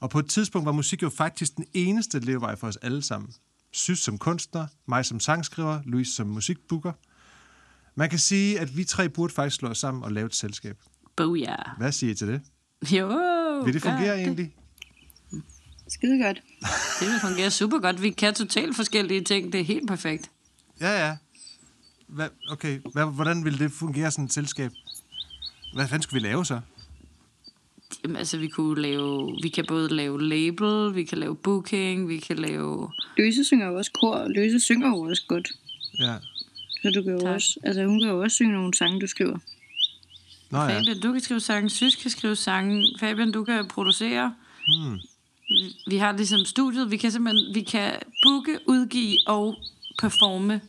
Og 0.00 0.10
på 0.10 0.18
et 0.18 0.26
tidspunkt 0.26 0.66
var 0.66 0.72
musik 0.72 1.02
jo 1.02 1.10
faktisk 1.10 1.56
den 1.56 1.64
eneste 1.74 2.20
levevej 2.20 2.56
for 2.56 2.66
os 2.66 2.76
alle 2.76 3.02
sammen. 3.02 3.32
Sys 3.72 3.98
som 3.98 4.18
kunstner, 4.18 4.66
mig 4.86 5.06
som 5.06 5.20
sangskriver, 5.20 5.80
Louis 5.84 6.08
som 6.08 6.26
musikbooker. 6.26 6.92
Man 7.94 8.10
kan 8.10 8.18
sige, 8.18 8.60
at 8.60 8.76
vi 8.76 8.84
tre 8.84 9.08
burde 9.08 9.34
faktisk 9.34 9.56
slå 9.56 9.68
os 9.68 9.78
sammen 9.78 10.04
og 10.04 10.12
lave 10.12 10.26
et 10.26 10.34
selskab. 10.34 10.76
Booyah. 11.16 11.78
Hvad 11.78 11.92
siger 11.92 12.12
I 12.12 12.14
til 12.14 12.28
det? 12.28 12.40
Jo. 12.90 13.08
Vil 13.64 13.74
det 13.74 13.82
fungere 13.82 14.18
egentlig? 14.18 14.54
Skide 15.88 16.22
godt. 16.24 16.42
Det 17.00 17.08
vil 17.08 17.20
fungere 17.20 17.50
super 17.50 17.78
godt. 17.78 18.02
Vi 18.02 18.10
kan 18.10 18.34
totalt 18.34 18.76
forskellige 18.76 19.24
ting. 19.24 19.52
Det 19.52 19.60
er 19.60 19.64
helt 19.64 19.88
perfekt. 19.88 20.30
Ja, 20.80 21.06
ja. 21.06 21.16
Hvad, 22.08 22.28
okay, 22.50 22.80
Hvad, 22.92 23.14
hvordan 23.14 23.44
ville 23.44 23.58
det 23.58 23.72
fungere 23.72 24.10
sådan 24.10 24.24
et 24.24 24.32
selskab? 24.32 24.72
Hvad 25.74 25.88
fanden 25.88 26.02
skulle 26.02 26.22
vi 26.22 26.28
lave 26.28 26.44
så? 26.44 26.60
Jamen, 28.04 28.16
altså, 28.16 28.38
vi 28.38 28.48
kunne 28.48 28.82
lave... 28.82 29.38
Vi 29.42 29.48
kan 29.48 29.64
både 29.68 29.88
lave 29.88 30.22
label, 30.22 30.94
vi 30.94 31.04
kan 31.04 31.18
lave 31.18 31.36
booking, 31.36 32.08
vi 32.08 32.18
kan 32.18 32.36
lave... 32.36 32.92
Løse 33.16 33.44
synger 33.44 33.66
jo 33.66 33.74
også 33.74 33.90
kor, 33.92 34.28
Løse 34.28 34.60
synger 34.60 34.88
jo 34.88 35.00
også 35.00 35.24
godt. 35.28 35.48
Ja. 35.98 36.16
Så 36.82 36.90
du 36.94 37.02
kan 37.02 37.12
jo 37.12 37.20
Tak. 37.20 37.34
også, 37.34 37.58
altså 37.62 37.84
hun 37.84 38.00
kan 38.00 38.08
jo 38.10 38.22
også 38.22 38.34
synge 38.34 38.52
nogle 38.52 38.74
sange, 38.74 39.00
du 39.00 39.06
skriver. 39.06 39.38
Nå 40.50 40.58
ja. 40.58 40.78
Fabian, 40.78 41.00
du 41.00 41.12
kan 41.12 41.20
skrive 41.20 41.40
sange, 41.40 41.70
Sys 41.70 41.96
kan 41.96 42.10
skrive 42.10 42.36
sange, 42.36 42.84
Fabian, 43.00 43.32
du 43.32 43.44
kan 43.44 43.68
producere. 43.68 44.34
Hmm. 44.68 44.98
Vi- 45.86 45.96
har 45.96 46.12
ligesom 46.16 46.44
studiet, 46.44 46.90
vi 46.90 46.96
kan 46.96 47.12
simpelthen 47.12 47.54
vi 47.54 47.60
kan 47.62 47.92
booke, 48.26 48.58
udgive 48.66 49.16
og 49.26 49.56
performe 50.00 50.60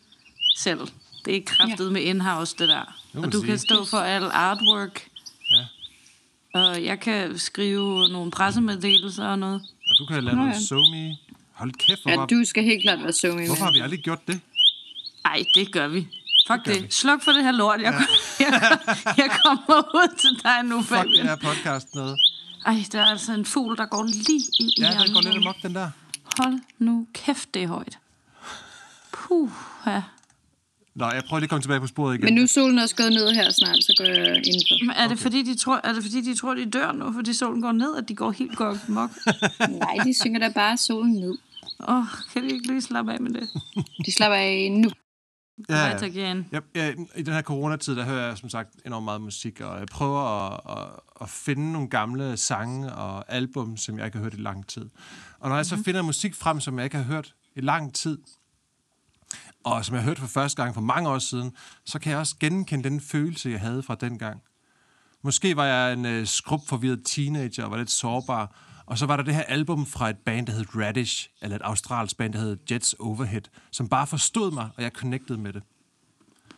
selv. 0.58 0.80
Det 1.26 1.36
er 1.38 1.42
kraftet 1.46 1.86
ja. 1.86 1.90
med 1.92 2.02
in-house, 2.02 2.56
det 2.60 2.70
der. 2.70 3.00
Og 3.14 3.34
du 3.34 3.38
sige. 3.40 3.48
kan 3.48 3.60
stå 3.60 3.86
for 3.86 3.98
al 3.98 4.24
artwork. 4.24 5.08
Ja. 5.56 5.66
Og 6.60 6.84
jeg 6.84 7.00
kan 7.00 7.38
skrive 7.38 8.10
nogle 8.10 8.32
pressemeddelelser 8.32 9.26
og 9.26 9.40
noget. 9.40 9.62
Og 9.90 9.96
du 10.00 10.06
kan 10.06 10.24
lave 10.24 10.36
Nå 10.36 10.42
noget 10.42 10.54
ja. 10.56 10.60
SoMe. 10.62 11.18
Hold 11.54 11.72
kæft, 11.72 12.00
Ja, 12.06 12.12
hvorfor, 12.16 12.26
du 12.28 12.44
skal 12.46 12.64
helt 12.64 12.82
klart 12.82 13.00
være 13.04 13.14
så 13.14 13.28
med. 13.28 13.46
hvorfor 13.48 13.66
har 13.66 13.72
vi 13.72 13.80
aldrig 13.80 14.00
gjort 14.00 14.28
det? 14.28 14.40
Ej, 15.26 15.44
det 15.56 15.72
gør 15.72 15.88
vi. 15.88 16.08
Fuck 16.48 16.66
det. 16.66 16.82
vi. 16.84 16.88
Sluk 16.90 17.24
for 17.24 17.32
det 17.32 17.44
her 17.44 17.52
lort. 17.52 17.82
Jeg, 17.82 17.94
ja. 18.40 18.46
jeg, 18.46 18.80
jeg 19.18 19.30
kommer 19.46 19.82
ud 19.96 20.18
til 20.18 20.44
dig 20.44 20.64
nu, 20.64 20.82
Fuck 20.82 21.04
det 21.04 21.22
her 21.24 21.36
podcast 21.36 21.96
noget. 21.96 22.18
Ej, 22.66 22.76
der 22.92 23.00
er 23.02 23.06
altså 23.06 23.34
en 23.34 23.46
fugl, 23.46 23.78
der 23.78 23.86
går 23.86 24.04
lige 24.04 24.42
ind 24.60 24.70
i 24.70 24.82
Ja, 24.82 24.88
den 24.88 24.94
hjernen. 24.94 25.14
går 25.14 25.22
lidt 25.22 25.36
amok, 25.36 25.56
den 25.64 25.76
der. 25.76 25.90
Hold 26.40 26.60
nu 26.80 27.08
kæft, 27.14 27.54
det 27.54 27.64
er 27.64 27.68
højt. 27.68 27.98
Puh, 29.12 29.50
ja. 29.88 30.02
Nå, 30.96 31.06
jeg 31.06 31.24
prøver 31.28 31.40
lige 31.40 31.46
at 31.46 31.50
komme 31.50 31.62
tilbage 31.62 31.80
på 31.80 31.88
sporet 31.88 32.14
igen. 32.16 32.26
Men 32.26 32.34
nu 32.34 32.42
er 32.42 32.48
solen 32.48 32.80
også 32.80 32.96
gået 32.96 33.14
ned 33.14 33.32
her 33.34 33.52
snart, 33.52 33.78
så 33.84 33.94
går 33.98 34.06
jeg 34.06 34.36
indenfor. 34.48 34.86
Men 34.86 34.96
er 34.96 35.08
det, 35.08 35.20
fordi, 35.20 35.44
de 35.44 35.56
tror, 35.58 35.82
er 35.84 35.94
det 35.94 36.04
fordi, 36.04 36.22
de 36.22 36.36
tror, 36.36 36.54
de 36.54 36.66
dør 36.66 36.92
nu, 36.92 37.14
fordi 37.14 37.34
solen 37.34 37.62
går 37.62 37.72
ned, 37.72 37.96
at 37.98 38.10
de 38.10 38.16
går 38.16 38.32
helt 38.32 38.56
går 38.56 38.78
mok? 38.88 39.12
Nej, 39.84 39.96
de 40.04 40.14
synger 40.22 40.40
da 40.40 40.50
bare 40.50 40.78
solen 40.78 41.14
ned. 41.14 41.38
Åh, 41.88 41.96
oh, 41.98 42.06
kan 42.34 42.44
de 42.44 42.50
ikke 42.50 42.68
lige 42.68 42.82
slappe 42.82 43.14
af 43.14 43.20
med 43.22 43.32
det? 43.32 43.50
De 44.06 44.12
slapper 44.12 44.38
af 44.38 44.72
nu. 44.72 44.90
Ja, 45.70 45.98
tak 46.00 46.16
igen. 46.16 46.48
Ja, 46.52 46.60
ja, 46.76 46.94
I 47.16 47.22
den 47.22 47.34
her 47.34 47.42
coronatid, 47.42 47.96
der 47.96 48.06
hører 48.06 48.28
jeg 48.28 48.38
som 48.38 48.50
sagt 48.50 48.70
enormt 48.86 49.04
meget 49.06 49.22
musik, 49.22 49.62
og 49.62 49.80
jeg 49.80 49.88
prøver 49.88 50.20
at, 50.20 50.60
at, 50.78 51.00
at 51.22 51.30
finde 51.30 51.72
nogle 51.72 51.90
gamle 51.90 52.38
sange 52.38 52.94
og 52.94 53.34
album, 53.34 53.78
som 53.78 53.98
jeg 53.98 54.06
ikke 54.06 54.18
har 54.18 54.24
hørt 54.24 54.34
i 54.34 54.42
lang 54.42 54.68
tid. 54.68 54.90
Og 55.40 55.50
når 55.50 55.56
jeg 55.56 55.66
så 55.66 55.84
finder 55.86 56.02
musik 56.02 56.36
frem, 56.36 56.60
som 56.60 56.78
jeg 56.78 56.84
ikke 56.84 56.98
har 56.98 57.04
hørt 57.04 57.36
i 57.56 57.62
lang 57.62 57.94
tid, 57.94 58.18
og 59.64 59.86
som 59.86 59.96
jeg 59.96 60.04
har 60.04 60.10
hørt 60.10 60.20
for 60.20 60.28
første 60.28 60.62
gang 60.62 60.74
for 60.74 60.82
mange 60.82 61.10
år 61.10 61.20
siden, 61.20 61.56
så 61.86 62.00
kan 62.00 62.12
jeg 62.12 62.20
også 62.20 62.36
genkende 62.40 62.90
den 62.90 63.02
følelse, 63.02 63.50
jeg 63.50 63.60
havde 63.60 63.84
fra 63.84 63.96
den 63.96 64.20
gang. 64.20 64.42
Måske 65.22 65.56
var 65.56 65.66
jeg 65.66 65.94
en 65.94 66.06
øh, 66.06 66.28
skrubforvirret 66.28 67.02
teenager 67.06 67.64
og 67.64 67.72
var 67.72 67.78
lidt 67.78 67.92
sårbar. 67.92 68.56
Og 68.86 68.98
så 68.98 69.06
var 69.06 69.18
der 69.18 69.24
det 69.24 69.36
her 69.36 69.44
album 69.44 69.86
fra 69.86 70.10
et 70.10 70.18
band, 70.18 70.48
der 70.48 70.54
hed 70.54 70.76
Radish, 70.76 71.30
eller 71.42 71.56
et 71.56 71.62
australsk 71.62 72.18
band, 72.18 72.34
der 72.34 72.40
hed 72.40 72.58
Jets 72.72 72.94
Overhead, 73.00 73.42
som 73.72 73.90
bare 73.90 74.08
forstod 74.08 74.52
mig, 74.52 74.70
og 74.78 74.84
jeg 74.84 74.92
connectede 74.92 75.38
med 75.38 75.54
det. 75.54 75.64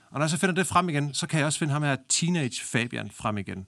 Og 0.09 0.19
når 0.19 0.21
jeg 0.21 0.29
så 0.29 0.37
finder 0.37 0.55
det 0.55 0.67
frem 0.67 0.89
igen, 0.89 1.13
så 1.13 1.27
kan 1.27 1.37
jeg 1.39 1.45
også 1.45 1.59
finde 1.59 1.73
ham 1.73 1.83
her 1.83 1.95
Teenage 2.09 2.61
Fabian 2.63 3.11
frem 3.11 3.37
igen. 3.37 3.67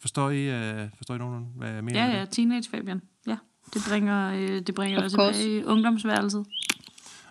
Forstår 0.00 0.30
I, 0.30 0.42
øh, 0.50 0.88
forstår 0.96 1.14
I 1.14 1.18
nogen, 1.18 1.46
hvad 1.56 1.70
jeg 1.70 1.84
mener 1.84 2.04
Ja, 2.04 2.10
ja, 2.16 2.20
det? 2.20 2.30
teenage 2.30 2.70
Fabian. 2.70 3.00
Ja, 3.26 3.36
det 3.74 3.82
bringer, 3.88 4.32
øh, 4.34 4.62
det 4.66 4.74
bringer 4.74 5.00
course. 5.00 5.38
tilbage 5.38 5.58
i 5.60 5.64
ungdomsværelset. 5.64 6.46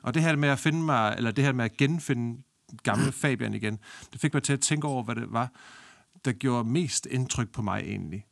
Og 0.01 0.13
det 0.13 0.21
her 0.21 0.35
med 0.35 0.49
at 0.49 0.59
finde 0.59 0.79
mig, 0.83 1.13
eller 1.17 1.31
det 1.31 1.43
her 1.43 1.51
med 1.53 1.65
at 1.65 1.77
genfinde 1.77 2.41
gamle 2.83 3.11
Fabian 3.11 3.53
igen, 3.53 3.79
det 4.13 4.21
fik 4.21 4.33
mig 4.33 4.43
til 4.43 4.53
at 4.53 4.59
tænke 4.59 4.87
over, 4.87 5.03
hvad 5.03 5.15
det 5.15 5.25
var, 5.33 5.49
der 6.25 6.31
gjorde 6.31 6.69
mest 6.69 7.05
indtryk 7.05 7.49
på 7.49 7.61
mig 7.61 7.81
egentlig. 7.81 8.25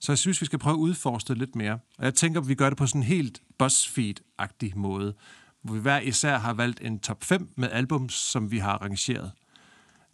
Så 0.00 0.12
jeg 0.12 0.18
synes, 0.18 0.40
vi 0.40 0.46
skal 0.46 0.58
prøve 0.58 0.74
at 0.74 0.78
udforske 0.78 1.28
det 1.28 1.38
lidt 1.38 1.56
mere. 1.56 1.78
Og 1.98 2.04
jeg 2.04 2.14
tænker, 2.14 2.40
at 2.40 2.48
vi 2.48 2.54
gør 2.54 2.68
det 2.68 2.78
på 2.78 2.86
sådan 2.86 3.00
en 3.00 3.06
helt 3.06 3.42
BuzzFeed-agtig 3.62 4.72
måde, 4.76 5.14
hvor 5.62 5.74
vi 5.74 5.80
hver 5.80 6.00
især 6.00 6.38
har 6.38 6.52
valgt 6.52 6.80
en 6.80 6.98
top 6.98 7.24
5 7.24 7.48
med 7.56 7.70
albums, 7.70 8.14
som 8.14 8.50
vi 8.50 8.58
har 8.58 8.72
arrangeret. 8.72 9.32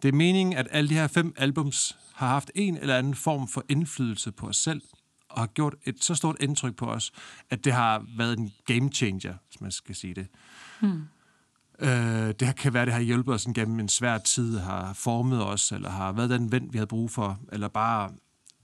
Det 0.01 0.07
er 0.07 0.13
meningen, 0.13 0.57
at 0.57 0.67
alle 0.71 0.89
de 0.89 0.93
her 0.93 1.07
fem 1.07 1.33
albums 1.37 1.97
har 2.13 2.27
haft 2.27 2.51
en 2.55 2.77
eller 2.77 2.97
anden 2.97 3.15
form 3.15 3.47
for 3.47 3.63
indflydelse 3.69 4.31
på 4.31 4.47
os 4.47 4.57
selv, 4.57 4.81
og 5.29 5.39
har 5.39 5.47
gjort 5.47 5.75
et 5.85 6.03
så 6.03 6.15
stort 6.15 6.35
indtryk 6.39 6.75
på 6.75 6.85
os, 6.85 7.11
at 7.49 7.65
det 7.65 7.73
har 7.73 8.05
været 8.17 8.39
en 8.39 8.53
game 8.65 8.89
changer, 8.91 9.33
hvis 9.47 9.61
man 9.61 9.71
skal 9.71 9.95
sige 9.95 10.13
det. 10.13 10.27
Hmm. 10.81 11.03
Øh, 11.79 12.33
det 12.39 12.55
kan 12.55 12.73
være, 12.73 12.85
det 12.85 12.93
har 12.93 13.01
hjulpet 13.01 13.33
os 13.33 13.47
gennem 13.55 13.79
en 13.79 13.89
svær 13.89 14.17
tid, 14.17 14.57
har 14.57 14.93
formet 14.93 15.45
os, 15.45 15.71
eller 15.71 15.89
har 15.89 16.11
været 16.11 16.29
den 16.29 16.51
ven, 16.51 16.73
vi 16.73 16.77
havde 16.77 16.87
brug 16.87 17.11
for, 17.11 17.39
eller 17.51 17.67
bare 17.67 18.11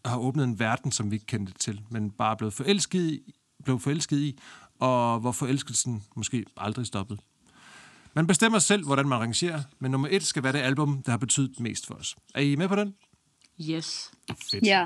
har 0.06 0.18
åbnet 0.18 0.44
en 0.44 0.60
verden, 0.60 0.92
som 0.92 1.12
vi 1.12 1.16
ikke 1.16 1.26
kendte 1.26 1.54
til, 1.54 1.82
men 1.90 2.12
bare 2.12 2.38
blevet 2.38 2.54
forelsket 2.54 3.12
i, 3.12 3.34
blev 3.64 3.80
forelsket 3.80 4.18
i, 4.20 4.40
og 4.80 5.20
hvor 5.20 5.32
forelskelsen 5.32 6.04
måske 6.16 6.46
aldrig 6.58 6.86
stoppede. 6.86 7.20
Man 8.16 8.28
bestemmer 8.28 8.60
selv, 8.60 8.86
hvordan 8.86 9.08
man 9.08 9.20
rangerer, 9.20 9.64
men 9.80 9.92
nummer 9.92 10.08
et 10.12 10.24
skal 10.24 10.44
være 10.44 10.54
det 10.54 10.60
album, 10.60 11.04
der 11.04 11.12
har 11.12 11.18
betydet 11.18 11.60
mest 11.60 11.88
for 11.88 11.94
os. 11.94 12.16
Er 12.36 12.42
I 12.42 12.56
med 12.56 12.68
på 12.68 12.76
den? 12.76 12.96
Yes. 13.62 14.12
Fedt. 14.52 14.66
Ja. 14.66 14.86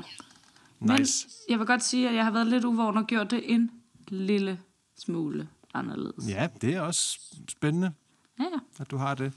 Nice. 0.80 1.26
Men 1.26 1.32
jeg 1.50 1.58
vil 1.58 1.66
godt 1.66 1.82
sige, 1.82 2.08
at 2.08 2.14
jeg 2.14 2.24
har 2.24 2.30
været 2.30 2.46
lidt 2.46 2.64
uvågen 2.64 2.96
og 2.96 3.06
gjort 3.06 3.30
det 3.30 3.52
en 3.54 3.70
lille 4.08 4.60
smule 4.98 5.48
anderledes. 5.74 6.28
Ja, 6.28 6.48
det 6.60 6.74
er 6.74 6.80
også 6.80 7.18
spændende, 7.48 7.92
Ja, 8.38 8.44
ja. 8.44 8.58
at 8.82 8.90
du 8.90 8.96
har 8.96 9.14
det. 9.14 9.32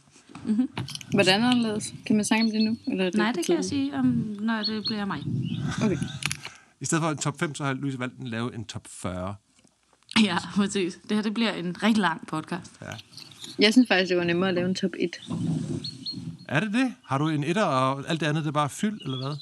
Hvordan 1.13 1.43
anderledes? 1.43 1.93
Kan 2.05 2.15
man 2.15 2.25
snakke 2.25 2.45
om 2.45 2.51
det 2.51 2.61
nu? 2.61 2.77
Eller 2.87 3.05
er 3.05 3.09
det 3.09 3.17
Nej, 3.17 3.31
det 3.31 3.45
kan 3.45 3.55
jeg 3.55 3.65
sige, 3.65 3.93
om, 3.93 4.05
når 4.39 4.63
det 4.63 4.83
bliver 4.85 5.05
mig. 5.05 5.23
Okay. 5.83 5.97
I 6.81 6.85
stedet 6.85 7.01
for 7.01 7.09
en 7.09 7.17
top 7.17 7.39
5, 7.39 7.55
så 7.55 7.63
har 7.63 7.73
Louise 7.73 7.99
valgt 7.99 8.13
at 8.21 8.27
lave 8.27 8.55
en 8.55 8.65
top 8.65 8.87
40. 8.89 9.35
Ja, 10.23 10.37
præcis. 10.55 10.99
Det 11.09 11.17
her 11.17 11.23
det 11.23 11.33
bliver 11.33 11.51
en 11.51 11.83
rigtig 11.83 12.01
lang 12.01 12.27
podcast. 12.27 12.71
Ja. 12.81 12.87
Jeg 13.59 13.73
synes 13.73 13.87
faktisk, 13.87 14.09
det 14.09 14.17
var 14.17 14.23
nemmere 14.23 14.49
at 14.49 14.55
lave 14.55 14.69
en 14.69 14.75
top 14.75 14.91
1. 14.99 15.21
Er 16.47 16.59
det 16.59 16.73
det? 16.73 16.93
Har 17.05 17.17
du 17.17 17.27
en 17.27 17.43
etter, 17.43 17.63
og 17.63 18.03
alt 18.09 18.19
det 18.19 18.25
andet, 18.25 18.43
det 18.43 18.47
er 18.47 18.53
bare 18.53 18.69
fyld, 18.69 19.01
eller 19.01 19.17
hvad? 19.17 19.37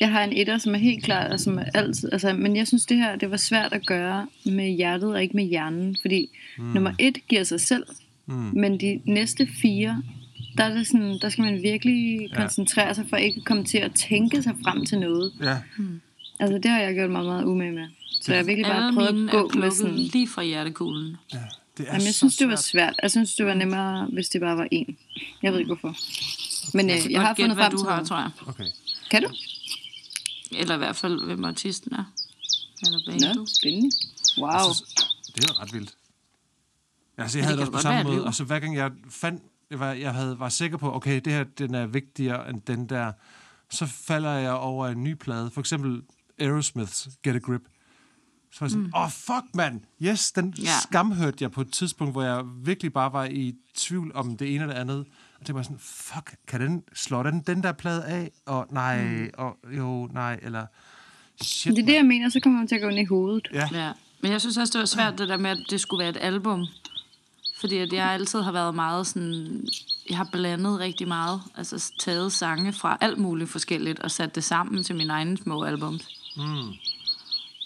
Jeg 0.00 0.10
har 0.10 0.24
en 0.24 0.32
etter, 0.32 0.58
som 0.58 0.74
er 0.74 0.78
helt 0.78 1.04
klar, 1.04 1.28
og 1.28 1.40
som 1.40 1.58
er 1.58 1.64
altid, 1.74 2.08
altså, 2.12 2.32
men 2.32 2.56
jeg 2.56 2.68
synes, 2.68 2.86
det 2.86 2.96
her 2.96 3.16
det 3.16 3.30
var 3.30 3.36
svært 3.36 3.72
at 3.72 3.86
gøre 3.86 4.26
med 4.44 4.70
hjertet 4.70 5.14
og 5.14 5.22
ikke 5.22 5.36
med 5.36 5.44
hjernen, 5.44 5.96
fordi 6.00 6.28
mm. 6.58 6.64
nummer 6.64 6.92
et 6.98 7.26
giver 7.28 7.44
sig 7.44 7.60
selv, 7.60 7.84
mm. 8.28 8.34
men 8.34 8.80
de 8.80 9.00
næste 9.04 9.48
fire, 9.62 10.02
der, 10.56 10.64
er 10.64 10.74
det 10.74 10.86
sådan, 10.86 11.18
der 11.22 11.28
skal 11.28 11.44
man 11.44 11.62
virkelig 11.62 12.20
Ja. 12.30 12.36
koncentrere 12.36 12.94
sig 12.94 13.06
for 13.08 13.16
ikke 13.16 13.38
at 13.38 13.44
komme 13.44 13.64
til 13.64 13.78
at 13.78 13.92
tænke 13.94 14.42
sig 14.42 14.54
frem 14.64 14.86
til 14.86 14.98
noget. 14.98 15.32
Ja. 15.42 15.56
Altså 16.40 16.58
det 16.58 16.70
har 16.70 16.78
jeg 16.80 16.94
gjort 16.94 17.10
meget, 17.10 17.26
meget 17.26 17.44
umage 17.44 17.72
med. 17.72 17.86
Så 18.20 18.32
jeg 18.32 18.38
har 18.38 18.44
virkelig 18.46 18.66
bare 18.66 18.92
prøvet 18.94 19.26
at 19.28 19.32
gå 19.32 19.50
med 19.58 19.70
sådan... 19.70 19.94
lige 19.96 20.28
fra 20.28 20.42
hjertekuglen. 20.42 21.16
ja. 21.34 21.38
Det 21.78 21.86
er 21.88 21.92
Jamen, 21.92 22.04
jeg 22.06 22.12
så 22.14 22.18
synes, 22.18 22.36
det 22.36 22.48
var 22.48 22.56
svært. 22.56 22.94
Jeg 23.02 23.10
synes, 23.10 23.34
det 23.34 23.46
var 23.46 23.54
nemmere, 23.54 24.06
hvis 24.12 24.28
det 24.28 24.40
bare 24.40 24.56
var 24.56 24.68
en. 24.70 24.96
Jeg 25.42 25.52
ved 25.52 25.58
ikke 25.58 25.68
hvorfor. 25.74 25.96
Men 26.76 26.88
Jeg 26.88 26.98
øh, 27.06 27.12
jeg 27.12 27.20
har 27.20 27.34
fundet 27.34 27.56
frem 27.58 27.72
du 27.72 27.78
til 27.78 27.84
har, 27.88 27.94
noget. 27.96 28.08
tror 28.08 28.16
jeg. 28.18 28.30
Okay. 28.46 28.64
Kan 29.10 29.22
du? 29.22 29.28
Eller 30.58 30.74
i 30.74 30.78
hvert 30.78 30.96
fald, 30.96 31.24
hvem 31.24 31.44
artisten 31.44 31.92
er. 31.94 32.04
Eller 32.86 32.98
hvad 33.10 33.34
Nå, 33.34 33.40
du. 33.40 33.46
spændende. 33.60 33.90
Wow. 34.38 34.48
Altså, 34.50 35.04
det 35.36 35.44
er 35.44 35.62
ret 35.62 35.72
vildt. 35.74 35.90
Altså, 37.18 37.38
jeg 37.38 37.46
havde 37.46 37.58
det 37.58 37.66
det 37.66 37.74
også 37.74 37.88
på 37.88 37.92
samme 37.92 38.10
måde, 38.10 38.24
og 38.24 38.34
så 38.34 38.44
hver 38.44 38.58
gang 38.58 38.76
jeg 38.76 38.90
fandt, 39.10 39.42
jeg 39.70 39.80
var, 39.80 39.92
jeg 39.92 40.14
havde, 40.14 40.38
var 40.38 40.48
sikker 40.48 40.76
på, 40.76 40.94
okay, 40.96 41.20
det 41.24 41.32
her, 41.32 41.44
den 41.44 41.74
er 41.74 41.86
vigtigere 41.86 42.50
end 42.50 42.60
den 42.60 42.88
der, 42.88 43.12
så 43.70 43.86
falder 43.86 44.32
jeg 44.32 44.52
over 44.52 44.88
en 44.88 45.04
ny 45.04 45.14
plade, 45.14 45.50
for 45.50 45.60
eksempel 45.60 46.02
Aerosmith's 46.42 47.20
Get 47.22 47.34
a 47.34 47.38
Grip. 47.38 47.62
Så 48.50 48.60
var 48.60 48.66
jeg 48.66 48.70
sådan, 48.70 48.84
åh, 48.84 48.88
mm. 48.88 48.94
oh, 48.94 49.10
fuck, 49.10 49.54
mand! 49.54 49.80
Yes, 50.02 50.32
den 50.32 50.54
ja. 50.58 50.70
skamhørte 50.82 51.36
jeg 51.40 51.50
på 51.50 51.60
et 51.60 51.72
tidspunkt, 51.72 52.14
hvor 52.14 52.22
jeg 52.22 52.42
virkelig 52.64 52.92
bare 52.92 53.12
var 53.12 53.24
i 53.24 53.54
tvivl 53.74 54.12
om 54.14 54.36
det 54.36 54.54
ene 54.54 54.62
eller 54.62 54.74
det 54.74 54.80
andet. 54.80 55.06
Og 55.40 55.46
det 55.46 55.54
var 55.54 55.62
sådan, 55.62 55.78
fuck, 55.80 56.36
kan 56.46 56.60
den, 56.60 56.82
slår 56.94 57.22
den 57.22 57.40
den 57.40 57.62
der 57.62 57.72
plade 57.72 58.04
af? 58.04 58.30
Og 58.46 58.66
nej, 58.70 59.04
mm. 59.04 59.30
og 59.38 59.56
jo, 59.76 60.06
nej, 60.12 60.40
eller 60.42 60.66
shit, 61.42 61.76
Det 61.76 61.82
er 61.82 61.86
det, 61.86 61.94
jeg 61.94 62.04
mener, 62.04 62.28
så 62.28 62.40
kommer 62.40 62.58
man 62.58 62.68
til 62.68 62.74
at 62.74 62.82
gå 62.82 62.88
ind 62.88 62.98
i 62.98 63.04
hovedet. 63.04 63.48
Ja, 63.52 63.68
Ja. 63.72 63.92
Men 64.20 64.32
jeg 64.32 64.40
synes 64.40 64.56
også, 64.56 64.72
det 64.72 64.78
var 64.78 64.86
svært, 64.86 65.18
det 65.18 65.28
der 65.28 65.36
med, 65.36 65.50
at 65.50 65.58
det 65.70 65.80
skulle 65.80 66.00
være 66.00 66.10
et 66.10 66.16
album. 66.20 66.66
Fordi 67.60 67.78
at 67.78 67.92
jeg 67.92 68.06
altid 68.06 68.42
har 68.42 68.52
været 68.52 68.74
meget 68.74 69.06
sådan... 69.06 69.66
Jeg 70.08 70.16
har 70.16 70.28
blandet 70.32 70.80
rigtig 70.80 71.08
meget. 71.08 71.40
Altså 71.56 71.92
taget 71.98 72.32
sange 72.32 72.72
fra 72.72 72.98
alt 73.00 73.18
muligt 73.18 73.50
forskelligt 73.50 73.98
og 73.98 74.10
sat 74.10 74.34
det 74.34 74.44
sammen 74.44 74.82
til 74.82 74.96
mine 74.96 75.12
egne 75.12 75.36
små 75.36 75.62
albums. 75.62 76.08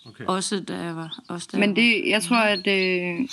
okay. 0.06 0.24
Også 0.24 0.60
da 0.60 0.78
jeg 0.78 0.96
var... 0.96 1.18
Også 1.28 1.48
da 1.52 1.58
Men 1.58 1.76
det, 1.76 2.02
jeg 2.08 2.22
tror, 2.22 2.36
at 2.36 2.66
øh, 2.66 3.28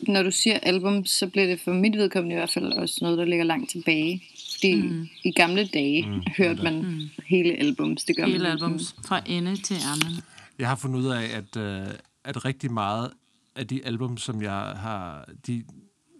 når 0.00 0.22
du 0.22 0.30
siger 0.30 0.58
album, 0.62 1.06
så 1.06 1.26
bliver 1.26 1.46
det 1.46 1.60
for 1.60 1.72
mit 1.72 1.96
vedkommende 1.96 2.34
i 2.34 2.38
hvert 2.38 2.50
fald 2.50 2.72
også 2.72 2.98
noget, 3.02 3.18
der 3.18 3.24
ligger 3.24 3.44
langt 3.44 3.70
tilbage. 3.70 4.22
Fordi 4.54 4.82
mm. 4.82 5.08
i 5.24 5.32
gamle 5.32 5.66
dage 5.66 6.06
mm, 6.06 6.22
hørte 6.38 6.62
man 6.62 6.82
mm. 6.82 7.08
hele 7.26 7.52
albums. 7.52 8.04
Det 8.04 8.16
gør 8.16 8.22
man 8.22 8.32
hele 8.32 8.44
nu. 8.44 8.50
albums 8.50 8.96
fra 9.06 9.20
ende 9.26 9.56
til 9.56 9.76
anden. 9.92 10.20
Jeg 10.58 10.68
har 10.68 10.76
fundet 10.76 10.98
ud 10.98 11.06
af, 11.06 11.24
at, 11.36 11.56
øh, 11.56 11.86
at 12.24 12.44
rigtig 12.44 12.72
meget 12.72 13.10
af 13.56 13.66
de 13.66 13.84
album, 13.84 14.16
som 14.16 14.42
jeg 14.42 14.52
har, 14.52 15.28
de, 15.46 15.64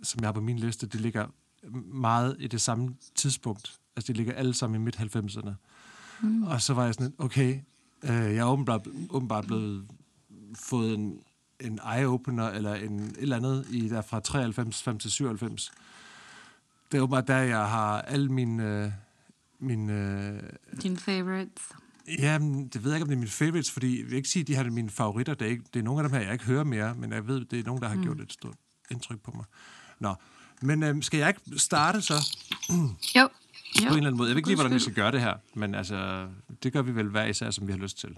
som 0.03 0.21
jeg 0.21 0.27
har 0.29 0.33
på 0.33 0.41
min 0.41 0.59
liste, 0.59 0.87
de 0.87 0.99
ligger 0.99 1.27
meget 1.93 2.37
i 2.39 2.47
det 2.47 2.61
samme 2.61 2.95
tidspunkt. 3.15 3.79
Altså, 3.97 4.13
de 4.13 4.17
ligger 4.17 4.33
alle 4.33 4.55
sammen 4.55 4.81
i 4.81 4.85
midt-90'erne. 4.85 5.51
Mm. 6.23 6.43
Og 6.43 6.63
så 6.63 6.75
var 6.75 6.85
jeg 6.85 6.95
sådan, 6.95 7.15
okay, 7.19 7.61
øh, 8.03 8.11
jeg 8.11 8.37
er 8.37 8.45
åbenbart, 8.45 8.87
åbenbart 9.11 9.47
blevet 9.47 9.87
fået 10.55 10.95
en, 10.95 11.19
en 11.61 11.79
eye-opener, 11.79 12.49
eller 12.55 12.75
en, 12.75 13.01
et 13.01 13.17
eller 13.19 13.37
andet, 13.37 13.67
i 13.71 13.89
der 13.89 14.03
fra 14.03 14.21
93 14.21 14.83
frem 14.83 14.99
til 14.99 15.11
97. 15.11 15.73
Det 16.93 16.99
er 16.99 17.03
åbenbart 17.03 17.29
der, 17.29 17.39
jeg 17.39 17.69
har 17.69 18.01
alle 18.01 18.33
mine... 18.33 18.85
Øh, 18.85 18.91
mine 19.59 19.93
øh, 19.93 20.83
Dine 20.83 20.97
favorites. 20.97 21.73
Jamen, 22.19 22.69
det 22.69 22.85
ved 22.85 22.91
jeg 22.91 22.97
ikke, 22.97 23.03
om 23.03 23.09
det 23.09 23.15
er 23.15 23.19
mine 23.19 23.31
favorites, 23.31 23.71
fordi 23.71 23.99
jeg 23.99 24.07
vil 24.07 24.15
ikke 24.17 24.29
sige, 24.29 24.41
at 24.41 24.47
de 24.47 24.55
her 24.57 24.65
er 24.65 24.71
mine 24.71 24.91
favoritter. 24.91 25.35
Det 25.35 25.47
er, 25.47 25.51
ikke, 25.51 25.65
det 25.75 25.81
er 25.81 25.85
nogle 25.85 26.03
af 26.03 26.09
dem 26.09 26.17
her, 26.19 26.25
jeg 26.25 26.33
ikke 26.33 26.45
hører 26.45 26.65
mere, 26.65 26.95
men 26.95 27.13
jeg 27.13 27.27
ved, 27.29 27.45
det 27.45 27.59
er 27.59 27.65
nogen, 27.65 27.83
der 27.83 27.89
har 27.89 27.97
mm. 27.97 28.03
gjort 28.03 28.21
et 28.21 28.33
stort 28.33 28.55
indtryk 28.91 29.21
på 29.21 29.31
mig. 29.31 29.45
Nå, 30.01 30.15
men 30.63 30.83
øhm, 30.83 31.03
skal 31.03 31.19
jeg 31.19 31.29
ikke 31.29 31.41
starte 31.61 32.03
så 32.03 32.15
Jo. 33.17 33.21
Jo. 33.21 33.29
på 33.29 33.31
en 33.79 33.85
eller 33.87 33.97
anden 33.97 34.17
måde? 34.17 34.29
Jeg 34.29 34.35
ved 34.35 34.39
ikke 34.39 34.49
lige, 34.49 34.57
hvordan 34.57 34.75
vi 34.75 34.79
skal 34.79 34.95
gøre 34.95 35.13
det 35.13 35.21
her, 35.21 35.35
men 35.55 35.75
altså, 35.75 36.29
det 36.63 36.73
gør 36.73 36.83
vi 36.83 36.95
vel 36.95 37.09
hver 37.09 37.25
især, 37.25 37.51
som 37.51 37.67
vi 37.67 37.73
har 37.73 37.79
lyst 37.79 37.99
til. 37.99 38.15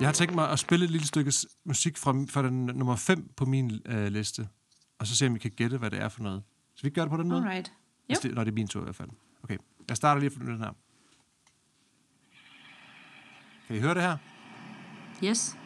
Jeg 0.00 0.08
har 0.08 0.12
tænkt 0.12 0.34
mig 0.34 0.50
at 0.50 0.58
spille 0.58 0.84
et 0.84 0.90
lille 0.90 1.06
stykke 1.06 1.32
musik 1.64 1.96
fra, 1.96 2.12
fra 2.30 2.42
den 2.42 2.66
nummer 2.66 2.96
5 2.96 3.30
på 3.36 3.44
min 3.44 3.80
øh, 3.86 4.06
liste, 4.06 4.48
og 4.98 5.06
så 5.06 5.16
se, 5.16 5.26
om 5.26 5.36
I 5.36 5.38
kan 5.38 5.50
gætte, 5.50 5.78
hvad 5.78 5.90
det 5.90 5.98
er 6.02 6.08
for 6.08 6.22
noget. 6.22 6.42
Så 6.76 6.82
vi 6.82 6.90
gør 6.90 7.02
det 7.02 7.10
på 7.10 7.16
den 7.16 7.28
måde? 7.28 7.40
Alright. 7.42 7.72
Hvis 8.06 8.24
Jo. 8.24 8.28
det, 8.28 8.34
når 8.34 8.44
det 8.44 8.50
er 8.50 8.54
min 8.54 8.68
tur 8.68 8.80
i 8.80 8.84
hvert 8.84 8.96
fald. 8.96 9.08
Okay, 9.42 9.56
jeg 9.88 9.96
starter 9.96 10.20
lige 10.20 10.30
for 10.30 10.38
den 10.38 10.58
her. 10.58 10.70
Kan 13.74 13.80
I 13.80 13.82
høre 13.82 13.94
det 13.94 14.02
her? 14.02 14.16
Yes. 15.24 15.56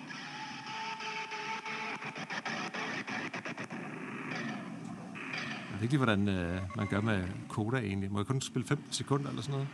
Jeg 5.70 5.74
ved 5.74 5.82
ikke 5.82 5.92
lige, 5.92 6.04
hvordan 6.04 6.28
øh, 6.28 6.60
man 6.76 6.86
gør 6.86 7.00
med 7.00 7.28
koda 7.48 7.76
egentlig. 7.76 8.12
Må 8.12 8.18
jeg 8.18 8.26
kun 8.26 8.40
spille 8.40 8.68
15 8.68 8.92
sekunder 8.92 9.28
eller 9.28 9.42
sådan 9.42 9.66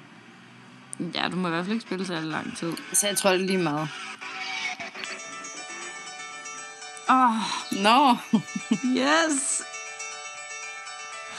noget? 0.98 1.14
Ja, 1.14 1.28
du 1.28 1.36
må 1.36 1.48
i 1.48 1.50
hvert 1.50 1.64
fald 1.64 1.74
ikke 1.74 1.86
spille 1.86 2.06
så 2.06 2.20
lang 2.20 2.56
tid. 2.56 2.72
Så 2.92 3.06
jeg 3.06 3.16
tror, 3.16 3.30
det 3.30 3.40
er 3.40 3.46
lige 3.46 3.58
meget. 3.58 3.88
Åh, 7.10 7.30
oh, 7.30 7.36
Nå, 7.82 8.16
yes! 9.00 9.62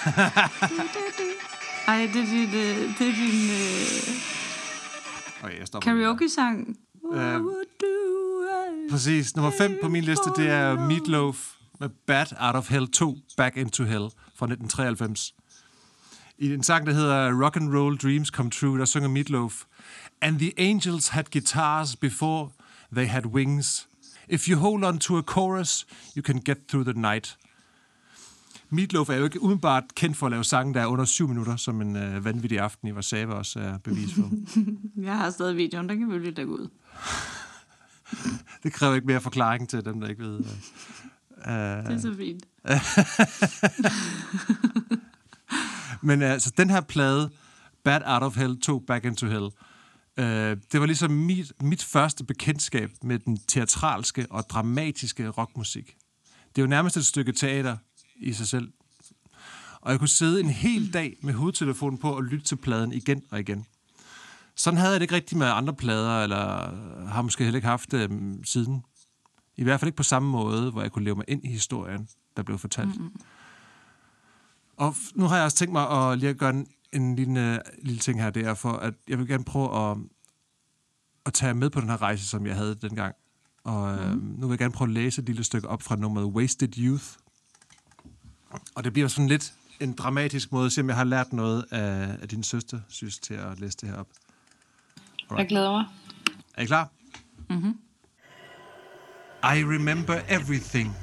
Ej, 1.87 2.09
det 2.13 2.21
er 2.21 2.25
din, 2.25 2.47
øh, 2.47 2.97
det 2.97 3.07
er 3.07 3.15
din 3.15 3.49
øh, 3.51 4.35
Okay, 5.45 5.65
karaoke-sang. 5.81 6.77
Øh, 7.13 7.41
Præcis. 8.91 9.35
Nummer 9.35 9.51
5 9.57 9.77
på 9.83 9.89
min 9.89 10.03
liste, 10.03 10.29
det 10.37 10.49
er 10.49 10.87
Meatloaf 10.87 11.51
med 11.79 11.89
Bad 11.89 12.25
Out 12.39 12.55
of 12.55 12.69
Hell 12.69 12.87
2, 12.87 13.17
Back 13.37 13.57
into 13.57 13.83
Hell 13.83 14.09
fra 14.35 14.45
1993. 14.45 15.35
I 16.37 16.53
en 16.53 16.63
sang, 16.63 16.85
der 16.85 16.93
hedder 16.93 17.43
Rock 17.43 17.55
and 17.55 17.75
Roll 17.77 17.97
Dreams 17.97 18.27
Come 18.27 18.51
True, 18.51 18.79
der 18.79 18.85
synger 18.85 19.09
Meatloaf. 19.09 19.63
And 20.21 20.39
the 20.39 20.53
angels 20.57 21.07
had 21.07 21.23
guitars 21.31 21.95
before 21.95 22.49
they 22.95 23.07
had 23.07 23.25
wings. 23.25 23.87
If 24.29 24.49
you 24.49 24.57
hold 24.57 24.83
on 24.83 24.99
to 24.99 25.17
a 25.17 25.21
chorus, 25.21 25.85
you 26.17 26.23
can 26.23 26.41
get 26.45 26.57
through 26.69 26.89
the 26.89 27.01
night. 27.01 27.37
Meatloaf 28.75 29.09
er 29.09 29.15
jo 29.15 29.23
ikke 29.23 29.41
umiddelbart 29.41 29.83
kendt 29.95 30.17
for 30.17 30.25
at 30.25 30.31
lave 30.31 30.43
sange, 30.43 30.73
der 30.73 30.81
er 30.81 30.85
under 30.85 31.05
syv 31.05 31.27
minutter, 31.27 31.55
som 31.55 31.81
en 31.81 31.95
øh, 31.95 32.25
vanvittig 32.25 32.59
aften 32.59 32.87
i 32.87 32.91
Warszawa 32.91 33.33
også 33.33 33.59
er 33.59 33.77
bevis 33.77 34.13
for. 34.13 34.31
Jeg 35.09 35.17
har 35.17 35.29
stadig 35.29 35.57
videoen, 35.57 35.89
der 35.89 35.95
kan 35.95 36.11
vi 36.11 36.19
lige 36.19 36.47
ud. 36.47 36.67
Det 38.63 38.73
kræver 38.73 38.95
ikke 38.95 39.07
mere 39.07 39.21
forklaring 39.21 39.69
til 39.69 39.85
dem, 39.85 40.01
der 40.01 40.07
ikke 40.07 40.23
ved. 40.23 40.39
øh. 40.39 40.43
Det 41.45 41.93
er 41.93 41.97
så 41.97 42.15
fint. 42.17 42.45
Men 46.07 46.21
altså, 46.21 46.53
den 46.57 46.69
her 46.69 46.81
plade, 46.81 47.29
Bad 47.83 48.01
Out 48.05 48.23
of 48.23 48.35
Hell 48.37 48.59
2, 48.59 48.79
Back 48.79 49.05
into 49.05 49.27
Hell, 49.27 49.49
Øh, 50.19 50.57
det 50.71 50.79
var 50.79 50.85
ligesom 50.85 51.11
mit, 51.11 51.53
mit 51.61 51.83
første 51.83 52.23
bekendtskab 52.23 52.89
med 53.03 53.19
den 53.19 53.37
teatralske 53.47 54.27
og 54.29 54.43
dramatiske 54.49 55.29
rockmusik. 55.29 55.95
Det 56.55 56.61
er 56.61 56.61
jo 56.61 56.67
nærmest 56.67 56.97
et 56.97 57.05
stykke 57.05 57.31
teater 57.31 57.77
i 58.15 58.33
sig 58.33 58.47
selv. 58.47 58.71
Og 59.81 59.91
jeg 59.91 59.99
kunne 59.99 60.07
sidde 60.07 60.39
en 60.39 60.49
hel 60.49 60.93
dag 60.93 61.17
med 61.21 61.33
hovedtelefonen 61.33 61.97
på 61.97 62.11
og 62.11 62.23
lytte 62.23 62.45
til 62.45 62.55
pladen 62.55 62.93
igen 62.93 63.23
og 63.31 63.39
igen. 63.39 63.65
Sådan 64.55 64.77
havde 64.77 64.91
jeg 64.91 64.99
det 64.99 65.03
ikke 65.03 65.15
rigtig 65.15 65.37
med 65.37 65.47
andre 65.47 65.73
plader, 65.73 66.23
eller 66.23 66.75
har 67.07 67.21
måske 67.21 67.43
heller 67.43 67.57
ikke 67.57 67.67
haft 67.67 67.91
det 67.91 68.11
um, 68.11 68.43
siden. 68.43 68.83
I 69.57 69.63
hvert 69.63 69.79
fald 69.79 69.87
ikke 69.87 69.97
på 69.97 70.03
samme 70.03 70.29
måde, 70.29 70.71
hvor 70.71 70.81
jeg 70.81 70.91
kunne 70.91 71.05
leve 71.05 71.15
mig 71.15 71.25
ind 71.27 71.45
i 71.45 71.47
historien, 71.47 72.07
der 72.37 72.43
blev 72.43 72.57
fortalt. 72.57 72.99
Mm-hmm. 72.99 73.21
Og 74.77 74.95
nu 75.15 75.25
har 75.25 75.35
jeg 75.35 75.45
også 75.45 75.57
tænkt 75.57 75.71
mig 75.71 75.89
at 75.89 76.19
lige 76.19 76.29
at 76.29 76.37
gøre 76.37 76.49
en, 76.49 76.67
en 76.93 77.15
lille, 77.15 77.61
lille 77.83 77.99
ting 77.99 78.21
her, 78.21 78.29
det 78.29 78.45
er 78.45 78.53
for, 78.53 78.71
at 78.71 78.93
jeg 79.07 79.19
vil 79.19 79.27
gerne 79.27 79.43
prøve 79.43 79.91
at, 79.91 79.97
at 81.25 81.33
tage 81.33 81.53
med 81.53 81.69
på 81.69 81.81
den 81.81 81.89
her 81.89 82.01
rejse, 82.01 82.27
som 82.27 82.47
jeg 82.47 82.55
havde 82.55 82.75
dengang. 82.75 83.15
Og 83.63 83.95
mm. 83.95 84.01
øh, 84.01 84.39
nu 84.39 84.47
vil 84.47 84.53
jeg 84.53 84.59
gerne 84.59 84.73
prøve 84.73 84.87
at 84.87 84.93
læse 84.93 85.21
et 85.21 85.27
lille 85.27 85.43
stykke 85.43 85.67
op 85.67 85.81
fra 85.81 85.95
nummeret 85.95 86.25
Wasted 86.25 86.77
Youth. 86.77 87.05
Og 88.75 88.83
det 88.83 88.93
bliver 88.93 89.07
sådan 89.07 89.27
lidt 89.27 89.53
en 89.79 89.93
dramatisk 89.93 90.51
måde, 90.51 90.65
at 90.65 90.71
se 90.71 90.81
om 90.81 90.87
jeg 90.87 90.97
har 90.97 91.03
lært 91.03 91.33
noget 91.33 91.65
af, 91.71 92.17
af 92.21 92.27
din 92.27 92.43
søster, 92.43 92.79
synes, 92.87 93.19
til 93.19 93.33
at 93.33 93.59
læse 93.59 93.77
det 93.81 93.89
her 93.89 93.95
op. 93.95 94.07
Jeg 95.37 95.47
glæder 95.47 95.71
mig. 95.71 95.85
Er 96.53 96.61
I 96.61 96.65
klar? 96.65 96.89
Mm-hmm. 97.49 97.77
I 99.43 99.63
remember 99.63 100.21
everything. 100.29 100.95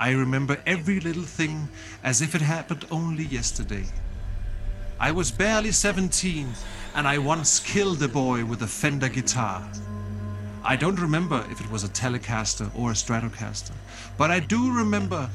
I 0.00 0.10
remember 0.14 0.56
every 0.66 0.98
little 0.98 1.26
thing 1.26 1.70
as 2.02 2.20
if 2.20 2.34
it 2.34 2.42
happened 2.42 2.82
only 2.90 3.34
yesterday. 3.34 3.84
I 5.00 5.12
was 5.12 5.32
barely 5.32 5.70
17 5.70 6.46
and 6.94 7.06
I 7.08 7.18
once 7.18 7.60
killed 7.60 8.02
a 8.02 8.08
boy 8.08 8.44
with 8.44 8.62
a 8.62 8.66
Fender 8.66 9.08
guitar. 9.08 9.62
I 10.64 10.76
don't 10.76 11.00
remember 11.00 11.44
if 11.50 11.60
it 11.60 11.70
was 11.70 11.84
a 11.84 11.88
Telecaster 11.88 12.70
or 12.74 12.90
a 12.90 12.94
Stratocaster, 12.94 13.74
but 14.18 14.30
I 14.30 14.40
do 14.40 14.78
remember 14.78 15.28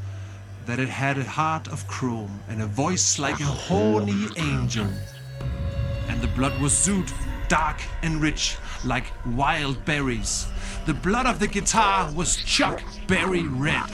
that 0.65 0.79
it 0.79 0.89
had 0.89 1.17
a 1.17 1.23
heart 1.23 1.67
of 1.67 1.87
chrome 1.87 2.39
and 2.49 2.61
a 2.61 2.67
voice 2.67 3.19
like 3.19 3.39
a 3.39 3.45
horny 3.45 4.27
angel 4.37 4.87
and 6.09 6.19
the 6.21 6.35
blood 6.35 6.59
was 6.59 6.73
zoot, 6.73 7.13
dark 7.47 7.81
and 8.01 8.21
rich, 8.21 8.57
like 8.83 9.05
wild 9.25 9.85
berries. 9.85 10.47
The 10.85 10.93
blood 10.93 11.27
of 11.27 11.39
the 11.39 11.47
guitar 11.47 12.11
was 12.13 12.35
chuck 12.35 12.81
berry 13.07 13.43
red. 13.43 13.89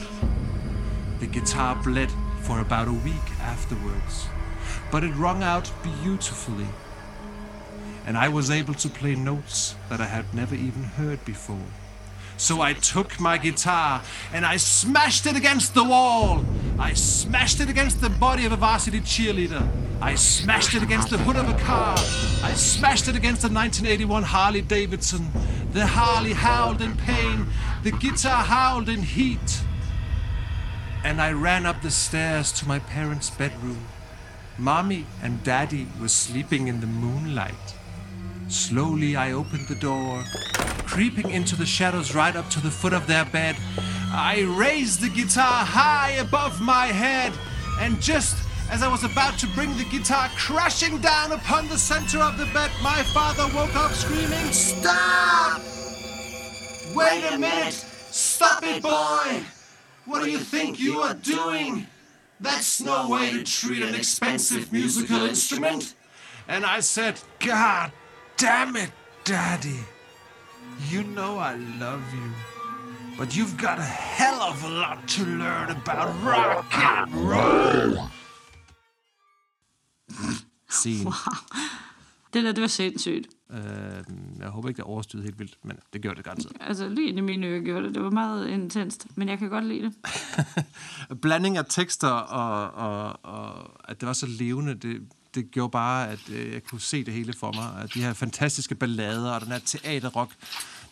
The 1.19 1.27
guitar 1.27 1.75
bled 1.75 2.09
for 2.41 2.61
about 2.61 2.87
a 2.87 2.93
week 2.93 3.29
afterwards, 3.41 4.27
but 4.91 5.03
it 5.03 5.13
rung 5.15 5.43
out 5.43 5.71
beautifully. 5.83 6.67
And 8.07 8.17
I 8.17 8.29
was 8.29 8.49
able 8.49 8.75
to 8.75 8.89
play 8.89 9.15
notes 9.15 9.75
that 9.89 9.99
I 9.99 10.05
had 10.05 10.33
never 10.33 10.55
even 10.55 10.83
heard 10.83 11.23
before. 11.25 11.67
So 12.37 12.61
I 12.61 12.73
took 12.73 13.19
my 13.19 13.37
guitar 13.37 14.01
and 14.33 14.45
I 14.45 14.57
smashed 14.57 15.25
it 15.25 15.35
against 15.35 15.73
the 15.73 15.83
wall. 15.83 16.45
I 16.77 16.93
smashed 16.93 17.61
it 17.61 17.69
against 17.69 18.01
the 18.01 18.09
body 18.09 18.45
of 18.45 18.51
a 18.51 18.57
varsity 18.57 18.99
cheerleader. 18.99 19.67
I 20.01 20.15
smashed 20.15 20.75
it 20.75 20.83
against 20.83 21.09
the 21.09 21.17
hood 21.17 21.37
of 21.37 21.47
a 21.47 21.57
car. 21.59 21.95
I 22.43 22.53
smashed 22.53 23.07
it 23.07 23.15
against 23.15 23.43
a 23.43 23.47
1981 23.47 24.23
Harley 24.23 24.61
Davidson. 24.61 25.27
The 25.71 25.87
Harley 25.87 26.33
howled 26.33 26.81
in 26.81 26.97
pain. 26.97 27.47
The 27.83 27.91
guitar 27.91 28.43
howled 28.43 28.89
in 28.89 29.01
heat. 29.01 29.61
And 31.03 31.21
I 31.21 31.31
ran 31.31 31.65
up 31.65 31.81
the 31.81 31.91
stairs 31.91 32.51
to 32.53 32.67
my 32.67 32.79
parents' 32.79 33.29
bedroom. 33.29 33.85
Mommy 34.57 35.05
and 35.21 35.43
Daddy 35.43 35.87
were 35.99 36.09
sleeping 36.09 36.67
in 36.67 36.81
the 36.81 36.87
moonlight. 36.87 37.74
Slowly 38.47 39.15
I 39.15 39.31
opened 39.31 39.67
the 39.67 39.75
door, 39.75 40.23
creeping 40.85 41.31
into 41.31 41.55
the 41.55 41.65
shadows 41.65 42.13
right 42.13 42.35
up 42.35 42.47
to 42.51 42.61
the 42.61 42.69
foot 42.69 42.93
of 42.93 43.07
their 43.07 43.25
bed. 43.25 43.55
I 44.11 44.41
raised 44.55 45.01
the 45.01 45.09
guitar 45.09 45.65
high 45.65 46.11
above 46.11 46.61
my 46.61 46.87
head, 46.87 47.33
and 47.79 47.99
just 47.99 48.37
as 48.69 48.83
I 48.83 48.87
was 48.87 49.03
about 49.03 49.39
to 49.39 49.47
bring 49.47 49.75
the 49.77 49.85
guitar 49.85 50.29
crashing 50.37 50.99
down 50.99 51.31
upon 51.31 51.67
the 51.69 51.77
center 51.77 52.19
of 52.19 52.37
the 52.37 52.45
bed, 52.47 52.69
my 52.83 53.01
father 53.13 53.47
woke 53.55 53.75
up 53.75 53.91
screaming, 53.91 54.51
Stop! 54.51 55.61
Wait 56.95 57.23
a 57.31 57.39
minute! 57.39 57.73
Stop 57.73 58.63
it, 58.63 58.83
boy! 58.83 59.43
What 60.05 60.23
do 60.23 60.29
you 60.29 60.37
think 60.37 60.79
you 60.79 60.99
are 60.99 61.15
doing? 61.15 61.87
That's 62.39 62.79
no 62.79 63.09
way 63.09 63.31
to 63.31 63.43
treat 63.43 63.81
an 63.81 63.95
expensive 63.95 64.71
musical 64.71 65.25
instrument. 65.25 65.95
And 66.47 66.63
I 66.63 66.81
said, 66.81 67.19
God 67.39 67.91
damn 68.37 68.75
it, 68.75 68.91
Daddy. 69.23 69.79
You 70.91 71.03
know 71.03 71.37
I 71.37 71.55
love 71.79 72.03
you. 72.13 72.31
But 73.17 73.35
you've 73.37 73.57
got 73.57 73.79
a 73.79 73.89
hell 74.17 74.41
of 74.41 74.63
a 74.63 74.69
lot 74.69 75.07
to 75.07 75.23
learn 75.23 75.69
about 75.71 76.09
rock 76.23 76.65
and 76.77 77.13
roll. 77.31 78.09
Scene. 80.69 81.11
Det 82.33 82.43
der, 82.43 82.51
det 82.51 82.61
var 82.61 82.67
sindssygt. 82.67 83.27
Øh, 83.51 83.59
jeg 84.39 84.47
håber 84.47 84.69
ikke, 84.69 84.77
det 84.77 84.85
overstyrede 84.85 85.23
helt 85.25 85.39
vildt, 85.39 85.57
men 85.63 85.77
det 85.93 86.01
gjorde 86.01 86.15
det 86.15 86.25
garanteret. 86.25 86.57
Altså, 86.59 86.89
lige 86.89 87.09
i 87.09 87.21
mine 87.21 87.47
ører 87.47 87.61
gjorde 87.61 87.85
det. 87.85 87.95
Det 87.95 88.03
var 88.03 88.09
meget 88.09 88.47
intenst, 88.47 89.07
men 89.15 89.29
jeg 89.29 89.39
kan 89.39 89.49
godt 89.49 89.65
lide 89.65 89.81
det. 89.81 89.93
Blanding 91.21 91.57
af 91.57 91.65
tekster 91.69 92.07
og, 92.07 92.71
og, 92.71 93.19
og 93.23 93.71
at 93.89 94.01
det 94.01 94.07
var 94.07 94.13
så 94.13 94.25
levende, 94.27 94.73
det, 94.73 95.01
det 95.35 95.51
gjorde 95.51 95.71
bare, 95.71 96.09
at 96.09 96.19
øh, 96.31 96.53
jeg 96.53 96.63
kunne 96.63 96.81
se 96.81 97.03
det 97.03 97.13
hele 97.13 97.33
for 97.33 97.51
mig. 97.51 97.83
At 97.83 97.93
de 97.93 98.03
her 98.03 98.13
fantastiske 98.13 98.75
ballader 98.75 99.31
og 99.31 99.41
den 99.41 99.51
her 99.51 99.59
teaterrock, 99.59 100.31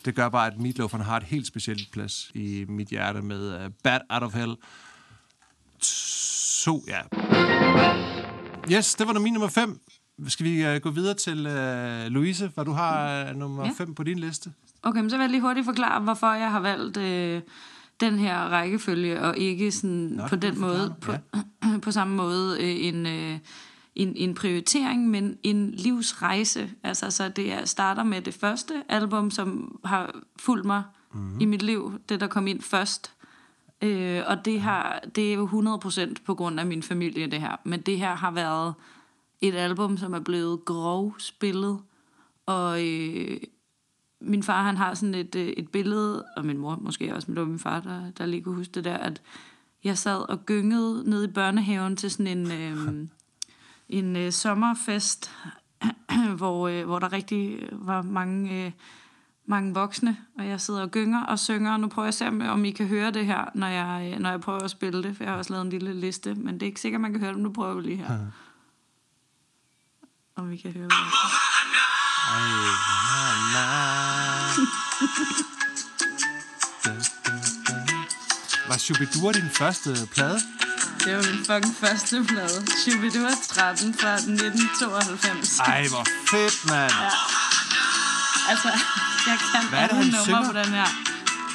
det 0.04 0.14
gør 0.14 0.28
bare, 0.28 0.46
at 0.46 0.58
Meatloaf 0.60 0.90
han 0.92 1.00
har 1.00 1.16
et 1.16 1.22
helt 1.22 1.46
specielt 1.46 1.92
plads 1.92 2.30
i 2.34 2.64
mit 2.68 2.88
hjerte 2.88 3.22
med 3.22 3.64
uh, 3.64 3.70
Bad 3.82 4.00
Out 4.10 4.22
of 4.22 4.34
Hell. 4.34 4.56
Så, 5.80 6.82
ja. 6.88 7.00
Yes, 8.72 8.94
det 8.94 9.06
var 9.06 9.18
min 9.18 9.32
nummer 9.32 9.48
5. 9.48 9.80
Skal 10.28 10.46
vi 10.46 10.74
uh, 10.74 10.76
gå 10.76 10.90
videre 10.90 11.14
til 11.14 11.46
uh, 11.46 12.12
Louise, 12.12 12.50
hvad 12.54 12.64
du 12.64 12.72
har 12.72 13.24
uh, 13.30 13.36
nummer 13.36 13.64
Ja. 13.64 13.70
5 13.78 13.94
på 13.94 14.02
din 14.02 14.18
liste? 14.18 14.52
Okay, 14.82 15.00
men 15.00 15.10
så 15.10 15.16
vil 15.16 15.22
jeg 15.22 15.30
lige 15.30 15.40
hurtigt 15.40 15.64
forklare, 15.64 16.00
hvorfor 16.00 16.32
jeg 16.32 16.50
har 16.50 16.60
valgt 16.60 16.96
øh, 16.96 17.42
den 18.00 18.18
her 18.18 18.38
rækkefølge, 18.38 19.20
og 19.20 19.38
ikke 19.38 19.72
sådan 19.72 19.90
Nå, 19.90 20.28
på 20.28 20.36
den 20.36 20.60
måde, 20.60 20.94
på, 21.00 21.12
på 21.82 21.90
samme 21.90 22.16
måde 22.16 22.56
øh, 22.60 22.86
en, 22.86 23.06
øh, 23.06 23.38
en, 23.94 24.16
en 24.16 24.34
prioritering, 24.34 25.10
men 25.10 25.38
en 25.42 25.70
livsrejse. 25.70 26.70
Altså, 26.82 27.10
så 27.10 27.28
det 27.28 27.52
er, 27.52 27.64
starter 27.64 28.02
med 28.02 28.22
det 28.22 28.34
første 28.34 28.82
album, 28.88 29.30
som 29.30 29.78
har 29.84 30.14
fulgt 30.38 30.66
mig 30.66 30.82
mm-hmm. 31.12 31.40
i 31.40 31.44
mit 31.44 31.62
liv, 31.62 32.00
det 32.08 32.20
der 32.20 32.26
kom 32.26 32.46
ind 32.46 32.62
først. 32.62 33.12
Øh, 33.82 34.22
og 34.26 34.44
det, 34.44 34.60
har, 34.60 35.00
det 35.14 35.30
er 35.30 35.34
jo 35.34 35.46
100% 35.46 36.14
på 36.26 36.34
grund 36.34 36.60
af 36.60 36.66
min 36.66 36.82
familie, 36.82 37.26
det 37.26 37.40
her. 37.40 37.56
Men 37.64 37.80
det 37.80 37.98
her 37.98 38.14
har 38.14 38.30
været 38.30 38.74
et 39.40 39.54
album, 39.54 39.96
som 39.96 40.14
er 40.14 40.20
blevet 40.20 40.64
grov 40.64 41.14
spillet, 41.18 41.78
og 42.46 42.86
øh, 42.86 43.40
min 44.20 44.42
far 44.42 44.62
han 44.62 44.76
har 44.76 44.94
sådan 44.94 45.14
et, 45.14 45.34
øh, 45.34 45.46
et 45.46 45.68
billede, 45.68 46.24
og 46.36 46.44
min 46.44 46.58
mor 46.58 46.78
måske 46.80 47.14
også, 47.14 47.30
men 47.30 47.36
det 47.36 47.40
var 47.40 47.48
min 47.48 47.58
far, 47.58 47.80
der, 47.80 48.10
der 48.10 48.26
lige 48.26 48.42
kunne 48.42 48.56
huske 48.56 48.72
det 48.72 48.84
der, 48.84 48.96
at 48.96 49.22
jeg 49.84 49.98
sad 49.98 50.28
og 50.28 50.46
gyngede 50.46 51.10
ned 51.10 51.24
i 51.24 51.32
børnehaven 51.32 51.96
til 51.96 52.10
sådan 52.10 52.38
en, 52.38 52.52
øh, 52.52 53.06
en 53.88 54.16
øh, 54.16 54.32
sommerfest, 54.32 55.30
hvor, 56.36 56.68
øh, 56.68 56.84
hvor 56.84 56.98
der 56.98 57.12
rigtig 57.12 57.68
var 57.72 58.02
mange, 58.02 58.64
øh, 58.66 58.72
mange 59.46 59.74
voksne, 59.74 60.16
og 60.38 60.46
jeg 60.48 60.60
sidder 60.60 60.82
og 60.82 60.90
gynger 60.90 61.24
og 61.24 61.38
synger, 61.38 61.72
og 61.72 61.80
nu 61.80 61.88
prøver 61.88 62.06
jeg 62.06 62.08
at 62.08 62.14
se, 62.14 62.26
om- 62.50 62.64
I 62.64 62.70
kan 62.70 62.86
høre 62.86 63.10
det 63.10 63.26
her, 63.26 63.44
når 63.54 63.66
jeg, 63.66 64.12
øh, 64.14 64.20
når 64.20 64.30
jeg 64.30 64.40
prøver 64.40 64.60
at 64.60 64.70
spille 64.70 65.02
det, 65.02 65.16
for 65.16 65.24
jeg 65.24 65.32
har 65.32 65.38
også 65.38 65.52
lavet 65.52 65.64
en 65.64 65.70
lille 65.70 65.94
liste, 66.00 66.34
men 66.34 66.54
det 66.54 66.62
er 66.62 66.66
ikke 66.66 66.80
sikkert, 66.80 67.00
man 67.00 67.10
kan 67.12 67.20
høre 67.20 67.28
det, 67.30 67.36
men 67.36 67.42
nu 67.42 67.52
prøver 67.52 67.74
vi 67.74 67.82
lige 67.82 67.96
her. 67.96 68.18
Om 70.36 70.50
vi 70.50 70.56
kan 70.56 70.72
høre 70.72 70.88
det. 70.88 70.96
Var 78.68 78.76
Shubidua 78.78 79.32
din 79.32 79.50
første 79.50 79.90
plade? 80.14 80.38
Det 81.04 81.16
var 81.16 81.22
min 81.30 81.44
fucking 81.50 81.76
første 81.80 82.24
plade. 82.28 82.58
Shubidua 82.82 83.30
13 83.48 83.94
fra 84.00 84.12
1992. 84.14 85.58
Ej, 85.58 85.88
hvor 85.88 86.04
fedt, 86.30 86.56
mand. 86.70 86.92
Ja. 86.92 87.10
Altså, 88.50 88.68
jeg 89.28 89.36
kan 89.52 89.68
Hvad 89.68 89.78
er 89.78 89.86
det, 89.86 89.96
alle 89.98 90.10
numre 90.10 90.24
synger? 90.24 90.52
på 90.52 90.58
den 90.58 90.70
her. 90.78 90.88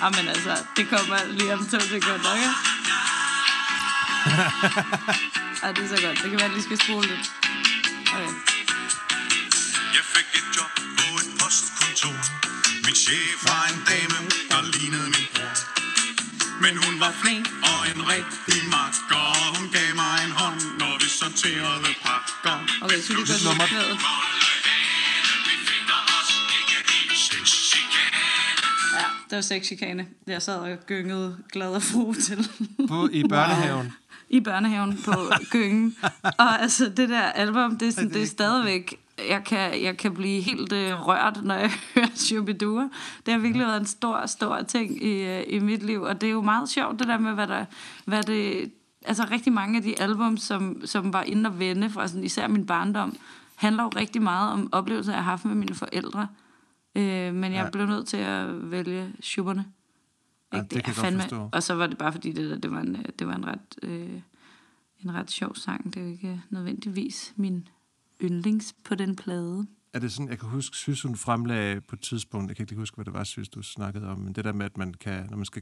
Jamen 0.03 0.27
altså, 0.33 0.53
det 0.77 0.89
kommer 0.89 1.17
lige 1.37 1.53
om 1.53 1.59
to 1.71 1.79
sekunder, 1.79 2.31
ikke? 2.35 2.51
Ej, 5.63 5.71
det 5.75 5.83
er 5.85 5.89
så 5.95 5.99
godt. 6.05 6.17
Det 6.23 6.27
kan 6.31 6.39
være, 6.39 6.49
at 6.49 6.51
jeg 6.51 6.57
lige 6.57 6.63
skal 6.63 6.77
spole 6.85 7.07
lidt. 7.07 7.25
Okay. 8.13 8.31
Jeg 9.97 10.03
fik 10.13 10.27
et 10.39 10.47
job 10.57 10.71
på 10.97 11.07
et 11.21 11.29
postkontor. 11.39 12.15
Min 12.85 12.95
chef 12.95 13.37
var 13.49 13.63
en 13.73 13.79
dame, 13.89 14.17
der 14.49 14.61
lignede 14.77 15.03
min. 15.15 15.18
Men 16.63 16.73
hun 16.83 16.95
var 17.03 17.11
flink 17.21 17.45
og 17.71 17.79
en 17.91 18.01
rigtig 18.13 18.59
makker 18.73 19.23
Og 19.43 19.49
hun 19.57 19.67
gav 19.77 19.89
mig 20.01 20.15
en 20.25 20.33
hånd, 20.41 20.61
når 20.81 20.93
vi 21.01 21.07
sorterede 21.19 21.91
pakker 22.05 22.57
Okay, 22.83 22.99
så 23.05 23.13
det 23.17 23.25
gør 23.29 23.39
nummer. 23.47 23.65
Ja, 28.97 29.05
det 29.29 29.35
var 29.35 29.41
sexchikane. 29.41 30.07
Jeg 30.27 30.41
sad 30.41 30.55
og 30.55 30.77
gyngede 30.87 31.37
glad 31.51 31.69
og 31.69 31.83
fro 31.83 32.13
til. 32.13 32.49
På, 32.87 33.09
I 33.11 33.23
børnehaven. 33.23 33.85
Wow 33.85 34.09
i 34.29 34.39
børnehaven 34.39 34.99
på 35.05 35.13
gyngen. 35.49 35.95
Og 36.39 36.61
altså, 36.61 36.91
det 36.97 37.09
der 37.09 37.21
album, 37.21 37.77
det 37.77 37.87
er, 37.87 37.91
sådan, 37.91 38.13
det 38.13 38.21
er 38.21 38.27
stadigvæk... 38.27 38.99
Jeg 39.29 39.43
kan, 39.43 39.83
jeg 39.83 39.97
kan 39.97 40.13
blive 40.13 40.41
helt 40.41 40.73
øh, 40.73 41.07
rørt, 41.07 41.39
når 41.43 41.55
jeg 41.55 41.71
Shubidua. 42.19 42.89
Det 43.25 43.33
har 43.33 43.39
virkelig 43.39 43.67
været 43.67 43.79
en 43.79 43.85
stor, 43.85 44.25
stor 44.25 44.61
ting 44.61 45.03
i, 45.03 45.23
øh, 45.23 45.43
i 45.47 45.59
mit 45.59 45.83
liv. 45.83 46.01
Og 46.01 46.21
det 46.21 46.27
er 46.27 46.33
jo 46.33 46.41
meget 46.41 46.69
sjovt, 46.69 46.99
det 46.99 47.07
der 47.07 47.17
med, 47.17 47.33
hvad, 47.33 47.47
der, 47.47 47.65
hvad 48.05 48.23
det... 48.23 48.71
Altså 49.05 49.27
rigtig 49.31 49.53
mange 49.53 49.77
af 49.77 49.83
de 49.83 50.01
album, 50.01 50.37
som, 50.37 50.81
som 50.85 51.13
var 51.13 51.23
inde 51.23 51.49
og 51.49 51.59
vende 51.59 51.89
fra 51.89 52.07
sådan, 52.07 52.23
især 52.23 52.47
min 52.47 52.65
barndom, 52.65 53.17
handler 53.55 53.83
jo 53.83 53.89
rigtig 53.89 54.21
meget 54.21 54.51
om 54.53 54.69
oplevelser, 54.71 55.13
jeg 55.13 55.23
har 55.23 55.31
haft 55.31 55.45
med 55.45 55.55
mine 55.55 55.75
forældre. 55.75 56.27
Øh, 56.95 57.33
men 57.33 57.43
jeg 57.53 57.63
Ja. 57.63 57.69
blev 57.69 57.85
nødt 57.85 58.07
til 58.07 58.17
at 58.17 58.71
vælge 58.71 59.13
Schuberne. 59.21 59.65
Ja, 60.53 60.57
Ikke? 60.57 60.75
det 60.75 60.83
kan 60.83 60.93
jeg 60.97 61.07
er 61.07 61.11
godt 61.11 61.21
forstå. 61.21 61.49
Og 61.51 61.63
så 61.63 61.73
var 61.73 61.87
det 61.87 61.97
bare 61.97 62.11
fordi, 62.11 62.31
det, 62.31 62.49
der, 62.49 62.57
det, 62.57 62.71
var, 62.71 62.79
en, 62.79 62.95
øh, 62.95 63.05
det 63.19 63.27
var 63.27 63.35
en 63.35 63.47
ret, 63.47 63.75
øh, 63.83 64.21
en 65.03 65.13
ret 65.13 65.31
sjov 65.31 65.55
sang. 65.55 65.93
Det 65.93 65.97
er 65.99 66.05
jo 66.05 66.11
ikke 66.11 66.41
nødvendigvis 66.49 67.33
min 67.35 67.67
yndlings 68.23 68.75
på 68.83 68.95
den 68.95 69.15
plade. 69.15 69.67
Er 69.93 69.99
det 69.99 70.11
sådan, 70.11 70.29
jeg 70.29 70.39
kan 70.39 70.49
huske, 70.49 70.75
synes 70.75 71.01
hun 71.01 71.15
fremlagde 71.15 71.81
på 71.81 71.95
et 71.95 72.01
tidspunkt, 72.01 72.49
jeg 72.49 72.55
kan 72.55 72.63
ikke 72.63 72.75
huske, 72.75 72.95
hvad 72.95 73.05
det 73.05 73.13
var, 73.13 73.23
synes 73.23 73.49
du 73.49 73.61
snakkede 73.61 74.07
om, 74.07 74.17
men 74.17 74.33
det 74.33 74.45
der 74.45 74.53
med, 74.53 74.65
at 74.65 74.77
man 74.77 74.93
kan, 74.93 75.27
når 75.29 75.37
man 75.37 75.45
skal 75.45 75.61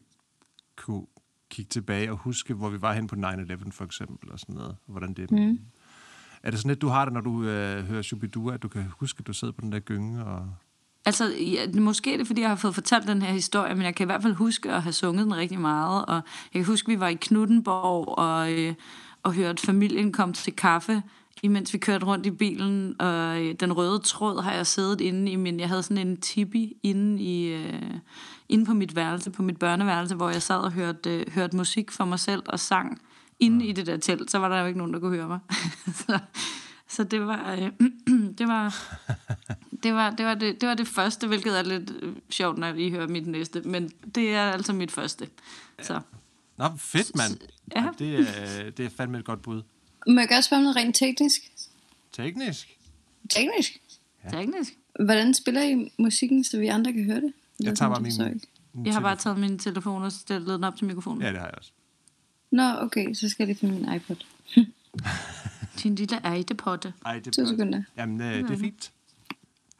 kunne 0.75 1.05
kigge 1.49 1.69
tilbage 1.69 2.11
og 2.11 2.17
huske, 2.17 2.53
hvor 2.53 2.69
vi 2.69 2.81
var 2.81 2.93
hen 2.93 3.07
på 3.07 3.15
9-11 3.15 3.71
for 3.71 3.85
eksempel, 3.85 4.31
og 4.31 4.39
sådan 4.39 4.55
noget, 4.55 4.75
og 4.85 4.91
hvordan 4.91 5.13
det 5.13 5.31
mm. 5.31 5.59
Er 6.43 6.51
det 6.51 6.59
sådan 6.59 6.69
lidt, 6.69 6.81
du 6.81 6.87
har 6.87 7.05
det, 7.05 7.13
når 7.13 7.21
du 7.21 7.43
øh, 7.43 7.83
hører 7.83 8.01
Shubidua, 8.01 8.53
at 8.53 8.63
du 8.63 8.67
kan 8.67 8.85
huske, 8.99 9.19
at 9.19 9.27
du 9.27 9.33
sidder 9.33 9.51
på 9.53 9.61
den 9.61 9.71
der 9.71 9.79
gynge, 9.79 10.25
og 10.25 10.49
Altså, 11.05 11.33
ja, 11.39 11.79
måske 11.79 12.13
er 12.13 12.17
det, 12.17 12.27
fordi 12.27 12.41
jeg 12.41 12.49
har 12.49 12.55
fået 12.55 12.75
fortalt 12.75 13.07
den 13.07 13.21
her 13.21 13.33
historie, 13.33 13.75
men 13.75 13.83
jeg 13.83 13.95
kan 13.95 14.05
i 14.05 14.09
hvert 14.09 14.21
fald 14.21 14.33
huske 14.33 14.71
at 14.71 14.83
have 14.83 14.93
sunget 14.93 15.25
den 15.25 15.35
rigtig 15.35 15.59
meget. 15.59 16.05
Og 16.05 16.15
jeg 16.15 16.23
kan 16.53 16.65
huske, 16.65 16.91
at 16.91 16.95
vi 16.95 16.99
var 16.99 17.07
i 17.07 17.17
Knuttenborg 17.21 18.17
og, 18.17 18.53
øh, 18.53 18.73
og 19.23 19.33
hørte 19.33 19.65
familien 19.65 20.11
komme 20.11 20.33
til 20.33 20.53
kaffe, 20.53 21.03
imens 21.43 21.73
vi 21.73 21.77
kørte 21.77 22.05
rundt 22.05 22.25
i 22.25 22.31
bilen. 22.31 23.01
Og 23.01 23.41
øh, 23.41 23.55
den 23.59 23.73
røde 23.73 23.99
tråd 23.99 24.41
har 24.41 24.53
jeg 24.53 24.67
siddet 24.67 25.01
inde 25.01 25.31
i 25.31 25.35
min... 25.35 25.59
Jeg 25.59 25.67
havde 25.69 25.83
sådan 25.83 26.07
en 26.07 26.17
tipi 26.17 26.77
inde, 26.83 27.23
i, 27.23 27.47
øh, 27.47 27.93
inde 28.49 28.65
på 28.65 28.73
mit 28.73 28.95
værelse, 28.95 29.31
på 29.31 29.43
mit 29.43 29.59
børneværelse, 29.59 30.15
hvor 30.15 30.29
jeg 30.29 30.41
sad 30.41 30.57
og 30.57 30.71
hørte, 30.71 31.09
øh, 31.09 31.31
hørte 31.31 31.55
musik 31.55 31.91
for 31.91 32.05
mig 32.05 32.19
selv 32.19 32.43
og 32.45 32.59
sang 32.59 33.01
inde 33.39 33.65
i 33.65 33.71
det 33.71 33.85
der 33.85 33.97
telt. 33.97 34.31
Så 34.31 34.39
var 34.39 34.49
der 34.49 34.59
jo 34.59 34.65
ikke 34.65 34.77
nogen, 34.77 34.93
der 34.93 34.99
kunne 34.99 35.15
høre 35.15 35.27
mig. 35.27 35.39
så, 36.07 36.19
så 36.87 37.03
det 37.03 37.21
var... 37.21 37.55
Øh, 37.55 37.71
det 38.37 38.47
var 38.47 38.75
det 39.83 39.93
var, 39.93 40.09
det, 40.09 40.25
var 40.25 40.33
det, 40.33 40.61
det 40.61 40.69
var 40.69 40.75
det 40.75 40.87
første, 40.87 41.27
hvilket 41.27 41.59
er 41.59 41.63
lidt 41.63 41.91
øh, 42.01 42.15
sjovt, 42.29 42.57
når 42.57 42.67
I 42.67 42.89
hører 42.89 43.07
mit 43.07 43.27
næste. 43.27 43.61
Men 43.61 43.91
det 44.15 44.33
er 44.33 44.51
altså 44.51 44.73
mit 44.73 44.91
første. 44.91 45.27
Så 45.81 46.01
Nå, 46.57 46.65
fedt, 46.77 47.15
mand. 47.15 47.37
Ja. 47.75 47.83
Ja. 47.83 47.89
Det, 47.99 48.19
er, 48.19 48.69
det 48.69 48.85
er 48.85 48.89
fandme 48.89 49.19
et 49.19 49.25
godt 49.25 49.41
bud. 49.41 49.61
Må 50.07 50.19
jeg 50.19 50.29
godt 50.29 50.45
spørge 50.45 50.57
om 50.57 50.63
noget 50.63 50.75
rent 50.75 50.95
teknisk? 50.95 51.41
Teknisk. 52.11 52.77
Teknisk? 53.29 53.81
teknisk. 54.31 54.73
Hvordan 55.05 55.33
spiller 55.33 55.61
I 55.61 55.91
musikken, 55.97 56.43
så 56.43 56.59
vi 56.59 56.67
andre 56.67 56.93
kan 56.93 57.03
høre 57.03 57.21
det? 57.21 57.33
Jeg 57.63 57.77
tager 57.77 57.89
bare 57.89 58.03
jeg 58.03 58.13
min... 58.19 58.35
ikke. 58.35 58.47
min 58.73 58.85
Jeg 58.85 58.93
har 58.93 59.01
bare 59.01 59.15
taget 59.15 59.39
min 59.39 59.59
telefon 59.59 60.03
og 60.03 60.11
stillet 60.11 60.47
den 60.47 60.63
op 60.63 60.75
til 60.75 60.85
mikrofonen. 60.85 61.21
Ja, 61.21 61.27
det 61.27 61.37
har 61.37 61.45
jeg 61.45 61.55
også. 61.57 61.71
Nå, 62.51 62.63
okay, 62.79 63.13
så 63.13 63.29
skal 63.29 63.43
jeg 63.43 63.47
lige 63.47 63.59
finde 63.59 63.73
min 63.73 63.95
iPod. 63.95 64.15
Din 65.83 65.95
lille 65.95 66.15
det 66.15 66.51
er 66.51 67.31
To 67.31 67.47
sekunder. 67.47 67.83
Jamen, 67.97 68.21
øh, 68.21 68.43
det 68.43 68.51
er 68.51 68.57
fint. 68.57 68.91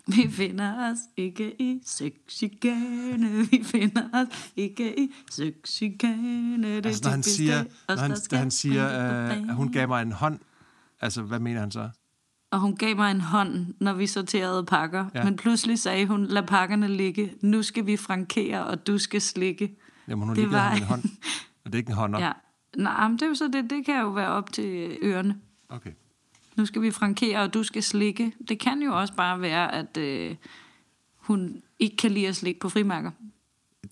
Vi 0.07 0.27
finder 0.29 0.91
os 0.91 0.97
ikke 1.17 1.61
i 1.61 1.79
sexchikane. 1.85 3.47
Vi 3.51 3.63
finder 3.63 4.03
os 4.13 4.51
ikke 4.55 4.99
i 4.99 5.13
sexchikane. 5.31 6.75
Det 6.75 6.85
Altså, 6.85 7.01
når 7.03 7.11
han 7.11 7.23
siger, 7.23 7.63
når 7.89 7.95
han, 7.95 8.15
da 8.31 8.37
han 8.37 8.51
siger, 8.51 8.85
øh, 8.85 9.49
at 9.49 9.55
hun 9.55 9.71
gav 9.71 9.87
mig 9.87 10.01
en 10.01 10.11
hånd, 10.11 10.39
altså, 11.01 11.21
hvad 11.21 11.39
mener 11.39 11.59
han 11.59 11.71
så? 11.71 11.89
Og 12.51 12.59
hun 12.59 12.75
gav 12.75 12.95
mig 12.95 13.11
en 13.11 13.21
hånd, 13.21 13.73
når 13.79 13.93
vi 13.93 14.07
sorterede 14.07 14.65
pakker. 14.65 15.05
Ja. 15.15 15.23
Men 15.23 15.35
pludselig 15.35 15.79
sagde 15.79 16.05
hun, 16.07 16.25
lad 16.25 16.43
pakkerne 16.43 16.87
ligge. 16.87 17.33
Nu 17.41 17.63
skal 17.63 17.85
vi 17.85 17.97
frankere, 17.97 18.65
og 18.65 18.87
du 18.87 18.97
skal 18.97 19.21
slikke. 19.21 19.77
Jamen, 20.07 20.27
hun 20.27 20.35
Det 20.35 20.51
var- 20.51 20.71
en 20.71 20.83
hånd. 20.83 21.03
Og 21.65 21.73
det 21.73 21.75
er 21.75 21.77
ikke 21.77 21.89
en 21.89 21.95
hånd 21.95 22.15
op. 22.15 22.21
Ja. 22.21 22.31
Nej, 22.77 23.07
men 23.07 23.17
det 23.17 23.21
er 23.21 23.27
jo 23.27 23.35
så 23.35 23.49
det. 23.53 23.69
Det 23.69 23.85
kan 23.85 24.01
jo 24.01 24.09
være 24.09 24.27
op 24.27 24.51
til 24.53 24.97
ørerne. 25.01 25.35
Okay. 25.69 25.91
Nu 26.57 26.65
skal 26.65 26.81
vi 26.81 26.91
frankere, 26.91 27.39
og 27.39 27.53
du 27.53 27.63
skal 27.63 27.83
slikke. 27.83 28.31
Det 28.49 28.59
kan 28.59 28.81
jo 28.81 28.99
også 28.99 29.13
bare 29.13 29.41
være, 29.41 29.75
at 29.75 29.97
øh, 29.97 30.35
hun 31.15 31.61
ikke 31.79 31.97
kan 31.97 32.11
lide 32.11 32.27
at 32.27 32.35
slikke 32.35 32.59
på 32.59 32.69
frimærker. 32.69 33.11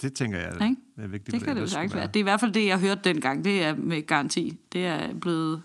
Det 0.02 0.14
tænker 0.14 0.38
jeg 0.38 0.54
Ikke? 0.70 0.82
er 0.98 1.08
vigtigt. 1.08 1.36
Det 1.36 1.44
kan 1.44 1.56
det 1.56 1.62
jo 1.62 1.68
sagtens 1.68 1.96
være. 1.96 2.08
Det 2.08 2.16
er 2.16 2.20
i 2.20 2.24
hvert 2.24 2.40
fald 2.40 2.52
det, 2.54 2.66
jeg 2.66 2.80
hørte 2.80 3.02
dengang. 3.04 3.44
Det 3.44 3.64
er 3.64 3.76
med 3.76 4.02
garanti. 4.08 4.58
Det 4.74 4.86
er 4.86 5.14
blevet... 5.14 5.62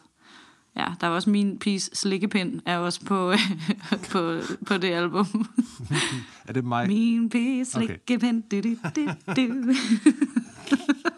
Ja, 0.77 0.87
der 1.01 1.07
var 1.07 1.15
også 1.15 1.31
min 1.31 1.59
piece 1.59 1.91
slikkepind, 1.95 2.61
er 2.67 2.79
også 2.79 3.05
på, 3.05 3.33
på, 4.13 4.39
på 4.67 4.77
det 4.79 4.89
album. 4.91 5.27
Er 6.49 6.53
det 6.53 6.65
mig? 6.65 6.87
Min 6.87 7.25
Okay. 7.25 7.65
slikkepind. 7.65 8.43
Du, 8.43 8.61
du, 8.61 8.77
du, 8.97 9.13
du. 9.37 9.75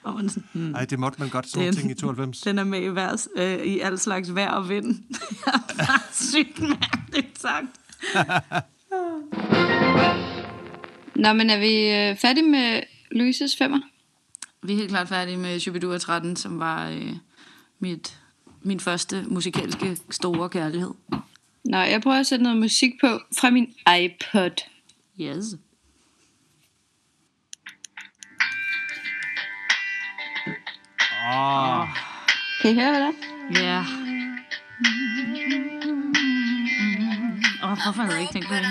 og 0.04 0.14
man 0.14 0.28
sådan, 0.28 0.48
hmm, 0.52 0.62
Nej, 0.62 0.84
det 0.84 0.98
måtte 0.98 1.20
man 1.20 1.28
godt 1.28 1.48
sådan 1.48 1.66
Den- 1.66 1.76
ting 1.76 1.90
i 1.90 1.94
92. 1.94 2.40
den 2.40 2.58
er 2.58 2.64
med 2.64 2.82
i, 2.82 2.88
vers, 2.88 3.28
øh, 3.36 3.58
i 3.64 3.80
al 3.80 3.98
slags 3.98 4.34
vejr 4.34 4.50
og 4.50 4.68
vind. 4.68 4.86
Det 5.14 5.78
er 5.78 5.86
bare 5.86 6.00
sygt 6.12 6.60
mærkeligt 6.60 7.38
sagt. 7.40 7.66
Nå, 11.14 11.32
men 11.32 11.50
er 11.50 11.58
vi 11.58 11.90
øh, 12.10 12.16
færdige 12.16 12.46
med 12.50 12.80
Louises 13.10 13.56
femmer? 13.56 13.80
Vi 14.62 14.72
er 14.72 14.76
helt 14.76 14.88
klart 14.90 15.08
færdige 15.08 15.36
med 15.36 15.60
Shubidua 15.60 15.98
13, 15.98 16.36
som 16.36 16.58
var 16.58 16.88
øh, 16.88 17.12
mit, 17.78 18.18
min 18.62 18.80
første 18.80 19.24
musikalske 19.28 19.96
store 20.10 20.48
kærlighed. 20.48 20.90
Nå, 21.64 21.76
jeg 21.78 22.00
prøver 22.02 22.16
at 22.20 22.26
sætte 22.26 22.42
noget 22.42 22.58
musik 22.58 22.90
på 23.00 23.06
fra 23.38 23.50
min 23.50 23.74
iPod. 24.00 24.64
Yes. 25.20 25.44
Åh, 31.28 31.88
Kan 32.62 32.70
I 32.70 32.74
høre, 32.74 32.90
hvad 32.90 33.00
det 33.00 33.64
er? 33.64 33.66
Ja. 33.66 33.80
Åh, 37.62 37.72
oh, 37.72 37.78
hvorfor 37.82 38.02
havde 38.02 38.14
jeg 38.14 38.20
ikke 38.22 38.32
tænkt 38.32 38.48
på 38.48 38.54
hende? 38.54 38.68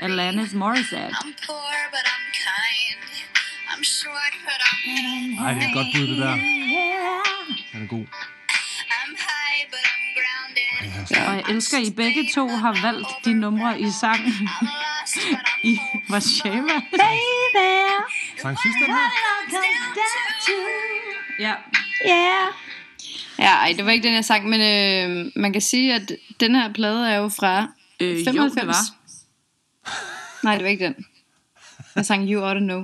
Alanis 0.00 0.54
Morissette. 0.54 1.14
I'm 1.14 1.34
poor, 1.46 1.74
but 1.94 2.04
I'm 2.14 2.26
kind. 2.46 3.00
I'm 3.72 3.84
short, 3.84 4.32
but 4.48 4.60
I'm 4.70 5.44
Ej, 5.44 5.52
det 5.54 5.62
er 5.62 5.68
et 5.68 5.74
godt 5.74 5.86
bud, 5.94 6.06
det 6.08 6.18
der. 6.18 6.34
Den 7.72 7.82
er 7.82 7.86
god. 7.86 8.06
I'm 8.96 9.12
high, 9.28 9.60
but 9.72 9.84
I'm 9.92 10.04
grounded. 10.18 11.28
Og 11.28 11.34
jeg 11.36 11.44
elsker, 11.54 11.78
at 11.78 11.84
I 11.86 11.90
begge 11.92 12.28
to 12.34 12.48
har 12.48 12.78
valgt 12.82 13.08
de 13.24 13.32
numre 13.34 13.80
i 13.80 13.90
sangen 14.00 14.32
I'm 14.32 14.64
lost, 14.64 15.16
but 15.30 15.46
I'm 15.52 15.66
i. 15.68 16.60
Hey 17.02 17.20
there, 17.58 18.02
Sang 18.42 18.58
sidst 18.62 18.76
den 18.86 18.94
her? 18.94 19.08
Ja, 21.38 21.54
Yeah. 22.06 22.48
Ja, 23.38 23.52
ej, 23.54 23.74
det 23.76 23.84
var 23.84 23.90
ikke 23.90 24.06
den, 24.08 24.14
jeg 24.14 24.24
sang, 24.24 24.48
men 24.48 24.60
øh, 24.60 25.32
man 25.36 25.52
kan 25.52 25.62
sige, 25.62 25.94
at 25.94 26.12
den 26.40 26.54
her 26.54 26.72
plade 26.72 27.10
er 27.10 27.16
jo 27.16 27.28
fra 27.28 27.72
øh, 28.00 28.18
jo, 28.18 28.24
95. 28.24 28.54
det 28.60 28.66
var. 28.66 28.74
Nej, 30.44 30.54
det 30.54 30.64
var 30.64 30.70
ikke 30.70 30.84
den. 30.84 30.94
Jeg 31.96 32.06
sang 32.06 32.28
You 32.30 32.42
Ought 32.42 32.54
to 32.60 32.64
Know. 32.64 32.82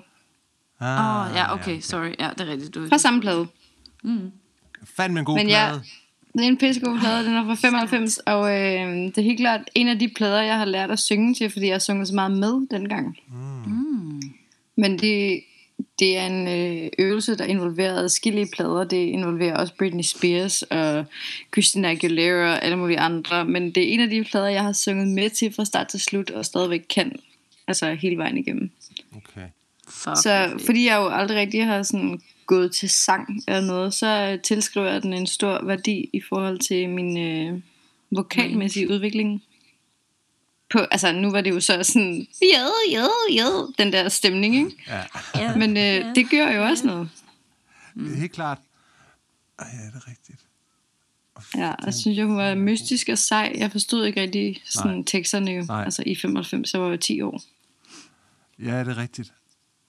Ah, 0.80 0.98
Åh, 1.26 1.30
oh, 1.30 1.36
ja, 1.36 1.52
okay, 1.54 1.80
sorry. 1.80 2.14
Ja, 2.18 2.30
det 2.38 2.40
er 2.40 2.46
rigtigt. 2.52 2.74
Du 2.74 2.88
Fra 2.88 2.98
samme 2.98 3.20
plade. 3.20 3.46
Fandme 4.96 5.18
en 5.18 5.24
god 5.24 5.36
Men 5.36 5.46
plade. 5.46 5.58
jeg- 5.66 5.80
Det 6.32 6.44
er 6.44 6.48
en 6.48 6.56
pissegod 6.56 6.98
plade, 6.98 7.24
den 7.24 7.34
er 7.36 7.44
fra 7.44 7.54
95, 7.54 8.18
og 8.18 8.50
øh, 8.50 8.86
det 8.88 9.18
er 9.18 9.22
helt 9.22 9.40
klart 9.40 9.60
en 9.74 9.88
af 9.88 9.98
de 9.98 10.08
plader, 10.16 10.42
jeg 10.42 10.56
har 10.58 10.64
lært 10.64 10.90
at 10.90 10.98
synge 10.98 11.34
til, 11.34 11.50
fordi 11.50 11.66
jeg 11.66 11.74
har 11.74 11.78
sunget 11.78 12.08
så 12.08 12.14
meget 12.14 12.30
med 12.32 12.66
dengang. 12.70 13.16
Mm. 13.28 14.22
Men 14.76 14.98
det, 14.98 15.40
det 15.98 16.16
er 16.16 16.26
en 16.26 16.48
øh, 16.48 16.90
øvelse, 16.98 17.38
der 17.38 17.44
involverer 17.44 17.94
adskillige 17.94 18.48
plader. 18.52 18.84
Det 18.84 18.96
involverer 18.96 19.56
også 19.56 19.74
Britney 19.78 20.02
Spears 20.02 20.62
og 20.62 21.04
Christina 21.52 21.90
Aguilera 21.90 22.50
og 22.50 22.64
alle 22.64 22.76
mulige 22.76 22.98
andre. 22.98 23.44
Men 23.44 23.70
det 23.70 23.82
er 23.82 23.94
en 23.94 24.00
af 24.00 24.10
de 24.10 24.24
plader, 24.24 24.48
jeg 24.48 24.62
har 24.62 24.72
sunget 24.72 25.08
med 25.08 25.30
til 25.30 25.52
fra 25.52 25.64
start 25.64 25.88
til 25.88 26.00
slut, 26.00 26.30
og 26.30 26.44
stadigvæk 26.44 26.84
kan. 26.90 27.12
Altså 27.68 27.94
hele 27.94 28.16
vejen 28.16 28.38
igennem. 28.38 28.70
Okay. 29.16 29.46
Fuck, 29.88 30.16
Så 30.16 30.60
fordi 30.66 30.86
jeg 30.86 30.96
jo 30.96 31.08
aldrig 31.08 31.38
rigtig 31.38 31.66
har 31.66 31.82
sådan 31.82 32.20
gået 32.46 32.72
til 32.72 32.90
sang 32.90 33.42
eller 33.48 33.60
noget, 33.60 33.94
så 33.94 34.38
tilskriver 34.42 34.92
jeg 34.92 35.02
den 35.02 35.12
en 35.12 35.26
stor 35.26 35.64
værdi 35.64 36.10
i 36.12 36.20
forhold 36.28 36.58
til 36.58 36.88
min 36.88 37.18
øh, 37.18 37.60
vokalmæssige 38.10 38.90
udvikling. 38.90 39.42
På, 40.70 40.78
altså 40.78 41.12
nu 41.12 41.30
var 41.30 41.40
det 41.40 41.50
jo 41.50 41.60
så 41.60 41.82
sådan, 41.82 42.26
jød, 42.42 42.92
jød, 42.92 43.34
jød, 43.36 43.74
den 43.78 43.92
der 43.92 44.08
stemning, 44.08 44.56
ikke? 44.56 44.82
Ja, 45.34 45.56
Men 45.56 45.76
øh, 45.76 46.14
det 46.14 46.30
gør 46.30 46.50
jo 46.50 46.64
også 46.64 46.86
noget. 46.86 47.08
det 47.94 48.12
er 48.12 48.16
helt 48.16 48.32
klart. 48.32 48.58
Ej, 49.58 49.66
ja, 49.72 49.86
det 49.86 49.94
er 49.94 50.08
rigtigt. 50.08 50.38
Ja, 51.56 51.72
og 51.86 51.94
så 51.94 52.00
synes 52.00 52.18
jeg, 52.18 52.26
hun 52.26 52.36
var 52.36 52.54
mystisk 52.54 53.08
og 53.08 53.18
sej. 53.18 53.52
Jeg 53.56 53.72
forstod 53.72 54.06
ikke 54.06 54.20
rigtig 54.20 54.62
sådan 54.64 54.96
Nej. 54.96 55.04
teksterne 55.06 55.50
jo. 55.50 55.64
Nej. 55.68 55.84
Altså 55.84 56.02
i 56.06 56.14
95, 56.14 56.70
så 56.70 56.78
var 56.78 56.88
jeg 56.90 57.00
10 57.00 57.20
år. 57.22 57.40
Ja, 58.58 58.78
det 58.80 58.88
er 58.88 58.96
rigtigt. 58.98 59.32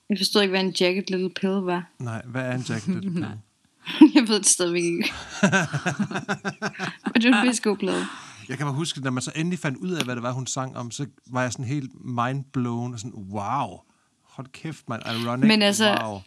Jeg 0.10 0.18
forstod 0.18 0.42
ikke, 0.42 0.50
hvad 0.50 0.60
en 0.62 0.76
Jacket 0.80 1.10
Little 1.10 1.30
Pill 1.30 1.54
var. 1.54 1.90
Nej, 2.00 2.22
hvad 2.26 2.42
er 2.42 2.52
en 2.56 2.62
Jack 2.70 2.88
Little 2.88 3.12
Pill? 3.12 3.28
Jeg 4.16 4.28
ved 4.28 4.36
det 4.38 4.46
stadigvæk 4.46 4.84
ikke. 4.84 4.98
Men 7.14 7.22
det 7.22 7.32
var 7.32 7.42
en 7.42 7.48
pisse 7.48 7.64
god 7.64 7.78
plade. 7.78 8.06
Jeg 8.50 8.58
kan 8.58 8.66
bare 8.66 8.76
huske, 8.76 9.02
når 9.02 9.12
man 9.12 9.24
så 9.24 9.32
endelig 9.36 9.60
fandt 9.60 9.78
ud 9.78 9.92
af, 9.92 10.06
hvad 10.06 10.16
det 10.16 10.24
var, 10.24 10.32
hun 10.32 10.48
sang 10.48 10.78
om, 10.78 10.92
så 10.92 11.06
var 11.26 11.42
jeg 11.42 11.52
sådan 11.52 11.66
helt 11.66 12.06
mindblown 12.06 12.94
og 12.94 13.00
sådan, 13.00 13.14
wow, 13.14 13.80
hold 14.24 14.48
kæft, 14.48 14.90
man, 14.90 15.02
ironic, 15.06 15.48
Men 15.48 15.62
altså- 15.62 15.98
wow. 16.04 16.22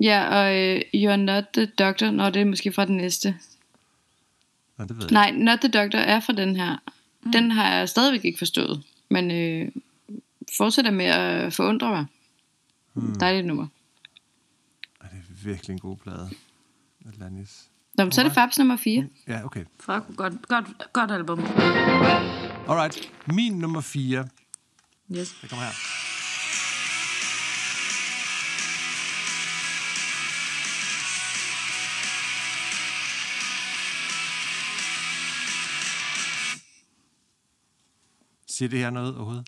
Ja, 0.00 0.28
og 0.28 0.76
uh, 0.76 0.80
You're 0.94 1.16
Not 1.16 1.44
the 1.54 1.66
Doctor, 1.66 2.10
når 2.10 2.30
det 2.30 2.42
er 2.42 2.46
måske 2.46 2.72
fra 2.72 2.84
den 2.84 2.96
næste. 2.96 3.38
Nå, 4.76 4.84
det 4.84 4.96
ved 4.96 5.04
jeg 5.04 5.12
Nej, 5.12 5.30
Not 5.30 5.58
the 5.60 5.70
Doctor 5.70 5.98
er 5.98 6.20
fra 6.20 6.32
den 6.32 6.56
her. 6.56 6.76
Den 7.32 7.50
har 7.50 7.74
jeg 7.74 7.88
stadigvæk 7.88 8.24
ikke 8.24 8.38
forstået. 8.38 8.82
Men 9.08 9.30
øh, 9.30 9.72
fortsætter 10.56 10.90
med 10.90 11.04
at 11.04 11.52
forundre 11.52 11.90
mig. 11.90 12.06
Hmm. 12.92 13.14
Dejligt 13.14 13.46
nummer. 13.46 13.66
ikke. 15.04 15.16
Det 15.28 15.40
er 15.40 15.44
virkelig 15.44 15.72
en 15.72 15.78
god 15.80 15.96
plade. 15.96 16.30
Atlantis. 17.08 17.68
Nå, 17.96 18.04
men 18.04 18.12
så 18.12 18.20
er 18.20 18.24
det 18.24 18.32
Fabs 18.34 18.58
nummer 18.58 18.76
4. 18.76 19.04
Ja, 19.28 19.44
okay. 19.44 19.64
Fuck, 19.80 20.16
godt, 20.16 20.48
godt, 20.48 20.66
godt 20.92 21.10
album. 21.10 21.38
Alright, 22.68 23.10
min 23.26 23.52
nummer 23.58 23.80
4, 23.80 24.28
Yes. 25.16 25.34
det 25.42 25.50
kommer 25.50 25.64
her. 25.64 25.72
Siger 38.48 38.68
det 38.68 38.78
her 38.78 38.90
noget 38.90 39.16
overhovedet? 39.16 39.46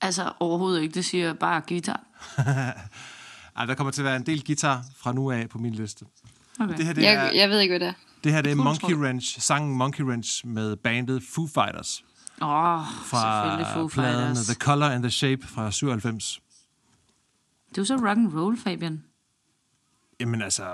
Altså 0.00 0.32
overhovedet 0.40 0.82
ikke, 0.82 0.94
det 0.94 1.04
siger 1.04 1.32
bare 1.32 1.60
guitar. 1.68 2.00
Ej, 3.56 3.66
der 3.66 3.74
kommer 3.74 3.90
til 3.90 4.00
at 4.00 4.04
være 4.04 4.16
en 4.16 4.26
del 4.26 4.44
guitar 4.46 4.84
fra 4.96 5.12
nu 5.12 5.30
af 5.30 5.48
på 5.48 5.58
min 5.58 5.72
liste. 5.74 6.04
Okay. 6.60 6.76
Det 6.76 6.86
her, 6.86 6.92
det 6.92 7.08
er, 7.08 7.12
Jeg, 7.24 7.32
jeg 7.34 7.48
ved 7.50 7.60
ikke, 7.60 7.72
hvad 7.72 7.80
det 7.80 7.88
er. 7.88 7.92
det 8.24 8.32
her 8.32 8.42
det 8.42 8.52
er 8.52 8.56
Monkey 8.56 8.88
jeg. 8.88 8.96
Wrench, 8.98 9.40
sangen 9.40 9.76
Monkey 9.76 10.04
Wrench 10.04 10.46
med 10.46 10.76
bandet 10.76 11.22
Foo 11.34 11.46
Fighters 11.46 12.04
Åh, 12.42 12.48
oh, 12.48 12.86
selvfølgelig 12.86 13.66
fra 13.66 13.74
Foo 13.74 13.86
pladen 13.88 14.26
Fighters. 14.36 14.46
The 14.46 14.54
Color 14.54 14.86
and 14.86 15.02
the 15.02 15.10
Shape 15.10 15.46
fra 15.46 15.70
97. 15.70 16.40
Det 17.68 17.78
er 17.78 17.82
jo 17.82 17.84
så 17.84 17.94
rock 17.96 18.18
and 18.18 18.34
roll, 18.34 18.56
Fabian. 18.58 19.04
Jamen 20.20 20.42
altså, 20.42 20.64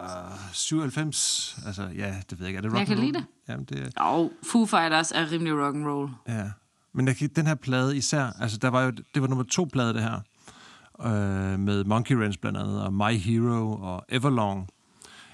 97, 0.52 1.56
altså 1.66 1.82
ja, 1.96 2.14
det 2.30 2.38
ved 2.38 2.46
jeg 2.46 2.48
ikke. 2.48 2.56
Er 2.56 2.60
det 2.62 2.70
rock 2.72 2.78
Jeg 2.78 2.86
kan 2.86 2.92
and 2.96 3.02
roll? 3.04 3.12
lide 3.12 3.18
det. 3.18 3.26
Jamen, 3.48 3.64
det 3.64 3.92
er, 3.96 4.02
Og 4.02 4.32
Foo 4.52 4.66
Fighters 4.66 5.12
er 5.12 5.32
rimelig 5.32 5.52
rock 5.66 5.74
and 5.76 5.86
roll. 5.86 6.10
ja. 6.28 6.44
Men 6.94 7.06
jeg, 7.06 7.16
kan- 7.16 7.30
den 7.36 7.46
her 7.46 7.54
plade 7.54 7.96
især, 7.96 8.30
altså 8.40 8.58
der 8.58 8.68
var 8.68 8.82
jo, 8.82 8.90
det 9.14 9.22
var 9.22 9.28
nummer 9.28 9.44
to 9.44 9.68
plade 9.72 9.94
det 9.94 10.02
her, 10.02 10.20
øh, 11.06 11.58
med 11.58 11.84
Monkey 11.84 12.16
Wrench 12.16 12.38
blandt 12.38 12.58
andet, 12.58 12.82
og 12.82 12.92
My 12.94 13.16
Hero 13.18 13.72
og 13.72 14.04
Everlong. 14.08 14.68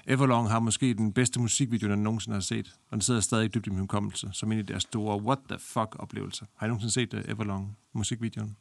Everlong 0.07 0.49
har 0.49 0.59
måske 0.59 0.93
den 0.93 1.13
bedste 1.13 1.39
musikvideo, 1.39 1.87
jeg 1.87 1.97
nogensinde 1.97 2.35
har 2.35 2.41
set, 2.41 2.67
og 2.89 2.91
den 2.91 3.01
sidder 3.01 3.21
stadig 3.21 3.53
dybt 3.53 3.67
i 3.67 3.69
min 3.69 3.79
hukommelse, 3.79 4.29
som 4.33 4.51
en 4.51 4.59
af 4.59 4.65
deres 4.65 4.83
store 4.83 5.21
what 5.21 5.39
the 5.49 5.59
fuck 5.59 5.95
oplevelser. 5.99 6.45
Har 6.55 6.65
I 6.65 6.69
nogensinde 6.69 6.93
set 6.93 7.13
uh, 7.13 7.19
Everlong 7.27 7.77
musikvideoen? 7.93 8.55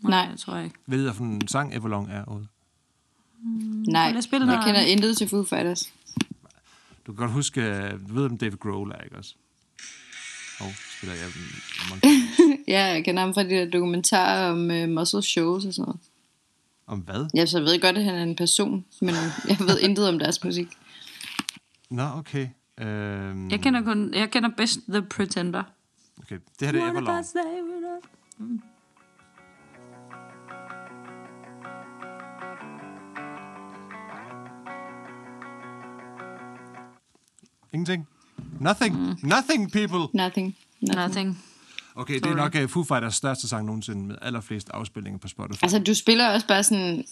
Nej. 0.00 0.18
jeg 0.18 0.38
tror 0.38 0.54
jeg 0.54 0.64
ikke. 0.64 0.76
Ved 0.86 0.98
I, 0.98 1.02
hvad 1.02 1.12
for 1.12 1.24
en 1.24 1.48
sang 1.48 1.74
Everlong 1.74 2.10
er 2.10 2.24
overhovedet? 2.24 2.48
Nej, 3.88 4.02
jeg 4.02 4.22
jeg 4.32 4.38
noget 4.38 4.64
kender 4.64 4.80
intet 4.80 5.16
til 5.16 5.28
Foo 5.28 5.44
Fighters. 5.44 5.92
Du 7.06 7.12
kan 7.12 7.16
godt 7.16 7.30
huske, 7.30 7.60
øh, 7.60 7.92
du 8.08 8.14
ved, 8.14 8.24
om 8.24 8.38
David 8.38 8.58
Grohl 8.58 8.90
er, 8.90 9.02
ikke 9.02 9.16
også? 9.16 9.34
Åh, 10.60 10.66
oh, 10.66 10.72
spiller 10.96 11.16
jeg 11.16 11.26
mm. 11.34 12.00
Ja, 12.74 12.84
jeg 12.84 13.04
kender 13.04 13.22
ham 13.22 13.34
fra 13.34 13.42
de 13.42 13.48
der 13.48 13.70
dokumentarer 13.70 14.50
om 14.50 14.70
uh, 14.70 14.88
muscle 14.88 15.22
shows 15.22 15.64
og 15.64 15.74
sådan 15.74 15.86
noget. 15.86 16.00
Om 16.88 16.98
hvad? 16.98 17.26
Ja, 17.34 17.46
så 17.46 17.58
jeg 17.58 17.64
ved 17.64 17.80
godt, 17.80 17.96
at 17.98 18.04
han 18.04 18.14
er 18.14 18.22
en 18.22 18.36
person, 18.36 18.84
men 19.00 19.14
jeg 19.48 19.56
ved 19.60 19.78
intet 19.80 20.08
om 20.08 20.18
deres 20.18 20.44
musik. 20.44 20.68
Nå, 21.90 22.02
okay. 22.02 22.48
Øhm, 22.80 23.50
Jeg 23.50 23.60
kender, 23.60 23.82
kun, 23.82 24.14
jeg 24.14 24.30
kender 24.30 24.50
bedst 24.56 24.80
The 24.88 25.02
Pretender. 25.02 25.62
okay. 26.22 26.38
Det 26.60 26.66
her 26.68 26.72
det 26.72 26.82
er 26.82 26.88
Everlong. 26.90 27.24
Ingenting? 37.72 38.06
Nothing? 38.60 38.94
Mm. 38.94 39.16
Nothing, 39.22 39.70
people! 39.70 40.08
Nothing. 40.12 40.56
Nothing. 40.80 40.96
Nothing. 40.96 41.36
Okay, 41.98 42.14
det 42.14 42.26
er 42.26 42.34
nok 42.34 42.54
uh, 42.54 42.68
Foo 42.68 42.84
Fighters 42.84 43.14
største 43.14 43.48
sang 43.48 43.66
nogensinde 43.66 44.02
med 44.06 44.16
allerflest 44.22 44.70
afspilninger 44.70 45.18
på 45.18 45.28
Spotify. 45.28 45.62
Altså, 45.62 45.78
du 45.78 45.94
spiller 45.94 46.28
også 46.28 46.46
bare 46.46 46.62
sådan 46.62 47.04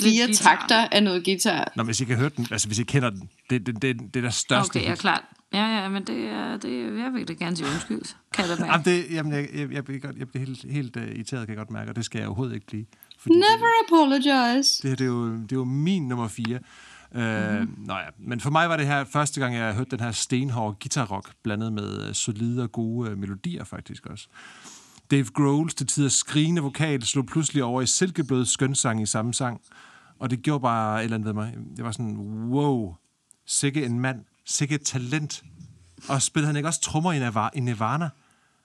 fire 0.00 0.26
guitar. 0.26 0.44
takter 0.44 0.88
af 0.92 1.02
noget 1.02 1.24
guitar. 1.24 1.72
Nå, 1.76 1.82
hvis 1.82 2.00
I 2.00 2.04
kan 2.04 2.16
høre 2.16 2.30
den, 2.36 2.46
altså 2.50 2.68
hvis 2.68 2.78
I 2.78 2.82
kender 2.84 3.10
den, 3.10 3.30
det, 3.50 3.66
det, 3.66 3.82
det, 3.82 3.96
det 3.98 4.16
er 4.16 4.20
der 4.20 4.30
største 4.30 4.76
Okay, 4.76 4.82
ja, 4.82 4.90
hit. 4.90 4.98
klart. 4.98 5.22
Ja, 5.52 5.82
ja, 5.82 5.88
men 5.88 6.04
det 6.04 6.28
er, 6.28 6.56
det 6.56 6.80
er, 6.80 7.02
jeg 7.02 7.12
vil 7.14 7.28
da 7.28 7.32
gerne 7.32 7.56
sige 7.56 7.68
undskyld. 7.68 8.14
Kalderberg. 8.34 8.66
Jamen, 8.66 8.84
det, 8.84 9.04
jamen 9.10 9.32
jeg, 9.32 9.48
jeg, 9.54 9.72
jeg, 9.72 9.84
bliver 9.84 10.00
godt, 10.00 10.16
jeg 10.16 10.28
bliver 10.28 10.46
helt, 10.46 10.64
helt 10.70 10.96
uh, 10.96 11.02
irriteret, 11.02 11.46
kan 11.46 11.48
jeg 11.48 11.56
godt 11.56 11.70
mærke, 11.70 11.90
og 11.90 11.96
det 11.96 12.04
skal 12.04 12.18
jeg 12.18 12.28
overhovedet 12.28 12.54
ikke 12.54 12.66
blive. 12.66 12.84
Fordi 13.18 13.34
Never 13.34 13.68
apologize. 13.86 14.82
Det 14.82 14.90
her, 14.90 14.96
det 14.96 15.04
er 15.04 15.08
jo, 15.08 15.32
det 15.32 15.52
er 15.52 15.56
jo 15.56 15.64
min 15.64 16.08
nummer 16.08 16.28
fire. 16.28 16.58
Mm-hmm. 17.14 17.28
Øh, 17.28 17.60
mm. 17.60 17.74
Nå 17.78 17.94
ja, 17.94 18.06
men 18.18 18.40
for 18.40 18.50
mig 18.50 18.68
var 18.68 18.76
det 18.76 18.86
her 18.86 19.04
første 19.04 19.40
gang, 19.40 19.54
jeg 19.54 19.74
hørte 19.74 19.90
den 19.90 20.00
her 20.00 20.12
stenhårde 20.12 20.76
guitarrock, 20.80 21.32
blandet 21.42 21.72
med 21.72 22.08
øh, 22.08 22.14
solide 22.14 22.62
og 22.62 22.72
gode 22.72 23.10
øh, 23.10 23.18
melodier 23.18 23.64
faktisk 23.64 24.06
også. 24.06 24.28
Dave 25.10 25.24
Grohls 25.24 25.74
til 25.74 25.86
tider 25.86 26.08
skrigende 26.08 26.62
vokal 26.62 27.02
slog 27.02 27.26
pludselig 27.26 27.64
over 27.64 27.82
i 27.82 27.86
silkeblød 27.86 28.44
skønsang 28.44 29.02
i 29.02 29.06
samme 29.06 29.34
sang. 29.34 29.60
Og 30.18 30.30
det 30.30 30.42
gjorde 30.42 30.60
bare 30.62 30.98
et 30.98 31.04
eller 31.04 31.14
andet 31.14 31.26
ved 31.26 31.32
mig. 31.32 31.56
Det 31.76 31.84
var 31.84 31.92
sådan, 31.92 32.16
wow, 32.48 32.94
sikke 33.46 33.84
en 33.84 34.00
mand, 34.00 34.24
sikke 34.46 34.74
et 34.74 34.80
talent. 34.80 35.44
Og 36.08 36.22
spillede 36.22 36.46
han 36.46 36.56
ikke 36.56 36.68
også 36.68 36.80
trommer 36.80 37.12
i 37.54 37.60
Nirvana? 37.60 38.08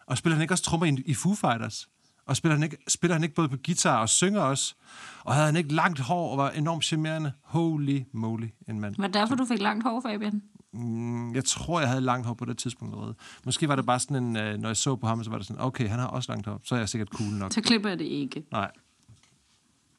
Og 0.08 0.18
spillede 0.18 0.36
han 0.36 0.42
ikke 0.42 0.54
også 0.54 0.64
trommer 0.64 0.98
i 1.06 1.14
Foo 1.14 1.36
Fighters? 1.36 1.90
Og 2.28 2.36
spiller 2.38 2.56
han, 2.56 2.64
ikke, 2.64 2.78
spiller 2.88 3.16
han 3.16 3.24
ikke 3.24 3.36
både 3.36 3.50
på 3.50 3.58
guitar 3.66 4.02
og 4.02 4.10
synger 4.10 4.42
også? 4.42 4.76
Og 5.24 5.34
havde 5.34 5.46
han 5.46 5.56
ikke 5.56 5.74
langt 5.74 6.00
hår 6.00 6.32
og 6.32 6.38
var 6.38 6.50
enormt 6.50 6.86
charmerende? 6.86 7.32
Holy 7.42 8.00
moly, 8.14 8.48
en 8.68 8.80
mand. 8.80 8.96
Var 8.98 9.08
det 9.08 9.14
derfor, 9.14 9.36
du 9.36 9.46
fik 9.46 9.62
langt 9.62 9.84
hår, 9.84 10.02
Fabian? 10.02 10.42
Mm, 10.74 11.36
Jeg 11.36 11.46
tror, 11.46 11.80
jeg 11.80 11.90
havde 11.90 12.02
langt 12.02 12.28
hår 12.28 12.34
på 12.34 12.46
det 12.46 12.58
tidspunkt 12.58 12.94
allerede. 12.94 13.16
Måske 13.46 13.68
var 13.68 13.76
det 13.76 13.86
bare 13.86 14.00
sådan 14.00 14.24
en, 14.24 14.38
øh, 14.38 14.58
når 14.58 14.70
jeg 14.70 14.78
så 14.78 14.96
på 14.96 15.08
ham, 15.08 15.24
så 15.24 15.30
var 15.30 15.38
det 15.38 15.48
sådan, 15.48 15.62
okay, 15.62 15.88
han 15.90 16.00
har 16.00 16.08
også 16.08 16.32
langt 16.32 16.48
hår, 16.48 16.62
så 16.64 16.76
er 16.76 16.80
jeg 16.80 16.90
sikkert 16.90 17.08
cool 17.10 17.30
nok. 17.32 17.54
Så 17.54 17.62
klipper 17.62 17.90
jeg 17.90 18.00
det 18.00 18.06
ikke. 18.06 18.44
Nej. 18.52 18.72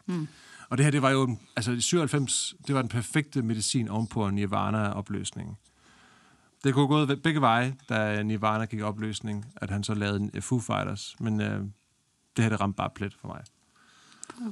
Mm. 0.06 0.28
Og 0.70 0.78
det 0.78 0.84
her, 0.86 0.90
det 0.90 1.02
var 1.02 1.10
jo, 1.10 1.36
altså 1.56 1.72
i 1.72 1.80
97, 1.80 2.54
det 2.66 2.74
var 2.74 2.82
den 2.82 2.88
perfekte 2.88 3.42
medicin 3.42 3.88
ovenpå 3.88 4.30
Nirvana-opløsningen. 4.30 5.56
Det 6.64 6.74
kunne 6.74 6.86
gå 6.88 7.06
begge 7.22 7.40
veje, 7.40 7.74
da 7.88 8.22
Nirvana 8.22 8.64
gik 8.64 8.80
opløsning, 8.80 9.46
at 9.56 9.70
han 9.70 9.84
så 9.84 9.94
lavede 9.94 10.30
en 10.34 10.42
Foo 10.42 10.58
Fighters. 10.60 11.16
Men 11.20 11.40
øh, 11.40 11.60
det 12.38 12.44
her, 12.44 12.50
det 12.50 12.60
ramte 12.60 12.76
bare 12.76 12.90
plet 12.94 13.14
for 13.20 13.28
mig. 13.28 13.42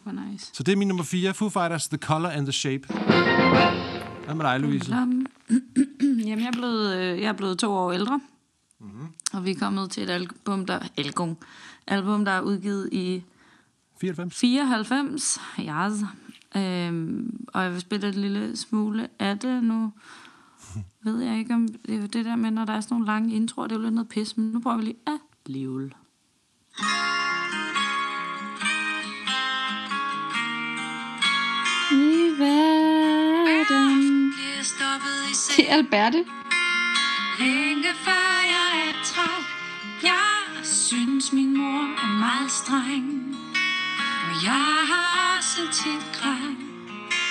Hvor 0.03 0.13
nice. 0.13 0.51
Så 0.55 0.63
det 0.63 0.73
er 0.73 0.77
min 0.77 0.89
nummer 0.89 1.05
4, 1.05 1.35
Foo 1.35 1.49
Fighters, 1.49 1.89
The 1.89 1.99
Color 1.99 2.29
and 2.29 2.47
the 2.47 2.53
Shape. 2.53 2.87
Hvad 4.25 4.35
med 4.35 4.45
dig, 4.45 4.61
Louise? 4.61 4.95
Jamen, 4.95 5.27
jeg 6.29 6.47
er, 6.47 6.53
blevet, 6.53 6.97
øh, 6.97 7.21
jeg 7.21 7.29
er 7.29 7.33
blevet 7.33 7.59
to 7.59 7.73
år 7.73 7.93
ældre. 7.93 8.21
Mhm. 8.79 8.89
Mm-hmm. 8.91 9.09
Og 9.33 9.45
vi 9.45 9.51
er 9.51 9.59
kommet 9.59 9.91
til 9.91 10.03
et 10.03 10.11
album, 10.11 10.67
der, 10.67 10.79
album, 10.97 11.37
album, 11.87 12.25
der 12.25 12.33
er 12.33 12.41
udgivet 12.41 12.89
i 12.93 13.25
94? 14.01 14.41
94. 14.41 15.39
Yes. 15.61 16.05
Øhm, 16.57 17.47
og 17.49 17.63
jeg 17.63 17.73
vil 17.73 17.81
spille 17.81 18.09
et 18.09 18.15
lille 18.15 18.57
smule 18.57 19.09
af 19.19 19.39
det 19.39 19.65
nu. 19.65 19.93
Ved 21.05 21.21
jeg 21.21 21.39
ikke 21.39 21.55
om 21.55 21.69
det, 21.69 22.05
er 22.05 22.07
det 22.07 22.25
der 22.25 22.37
med, 22.37 22.51
når 22.51 22.65
der 22.65 22.73
er 22.73 22.81
sådan 22.81 22.95
nogle 22.95 23.07
lange 23.07 23.35
introer, 23.35 23.67
det 23.67 23.75
er 23.75 23.79
jo 23.79 23.83
lidt 23.83 23.95
noget 23.95 24.09
pis, 24.09 24.37
men 24.37 24.47
nu 24.47 24.61
prøver 24.61 24.77
vi 24.77 24.83
lige 24.83 24.99
alligevel. 25.47 25.95
I 26.79 27.26
verden. 32.39 34.33
Til 35.51 35.63
Alberte. 35.69 36.25
Længe 37.39 37.89
før 37.95 38.27
jeg 38.55 38.89
er 38.89 38.95
træt 39.05 39.45
Jeg 40.03 40.65
synes 40.65 41.33
min 41.33 41.57
mor 41.57 41.83
er 42.05 42.19
meget 42.19 42.51
streng 42.51 43.37
Og 44.27 44.45
jeg 44.45 44.67
har 44.91 45.37
også 45.37 45.61
tit 45.73 46.05
grædt 46.13 46.59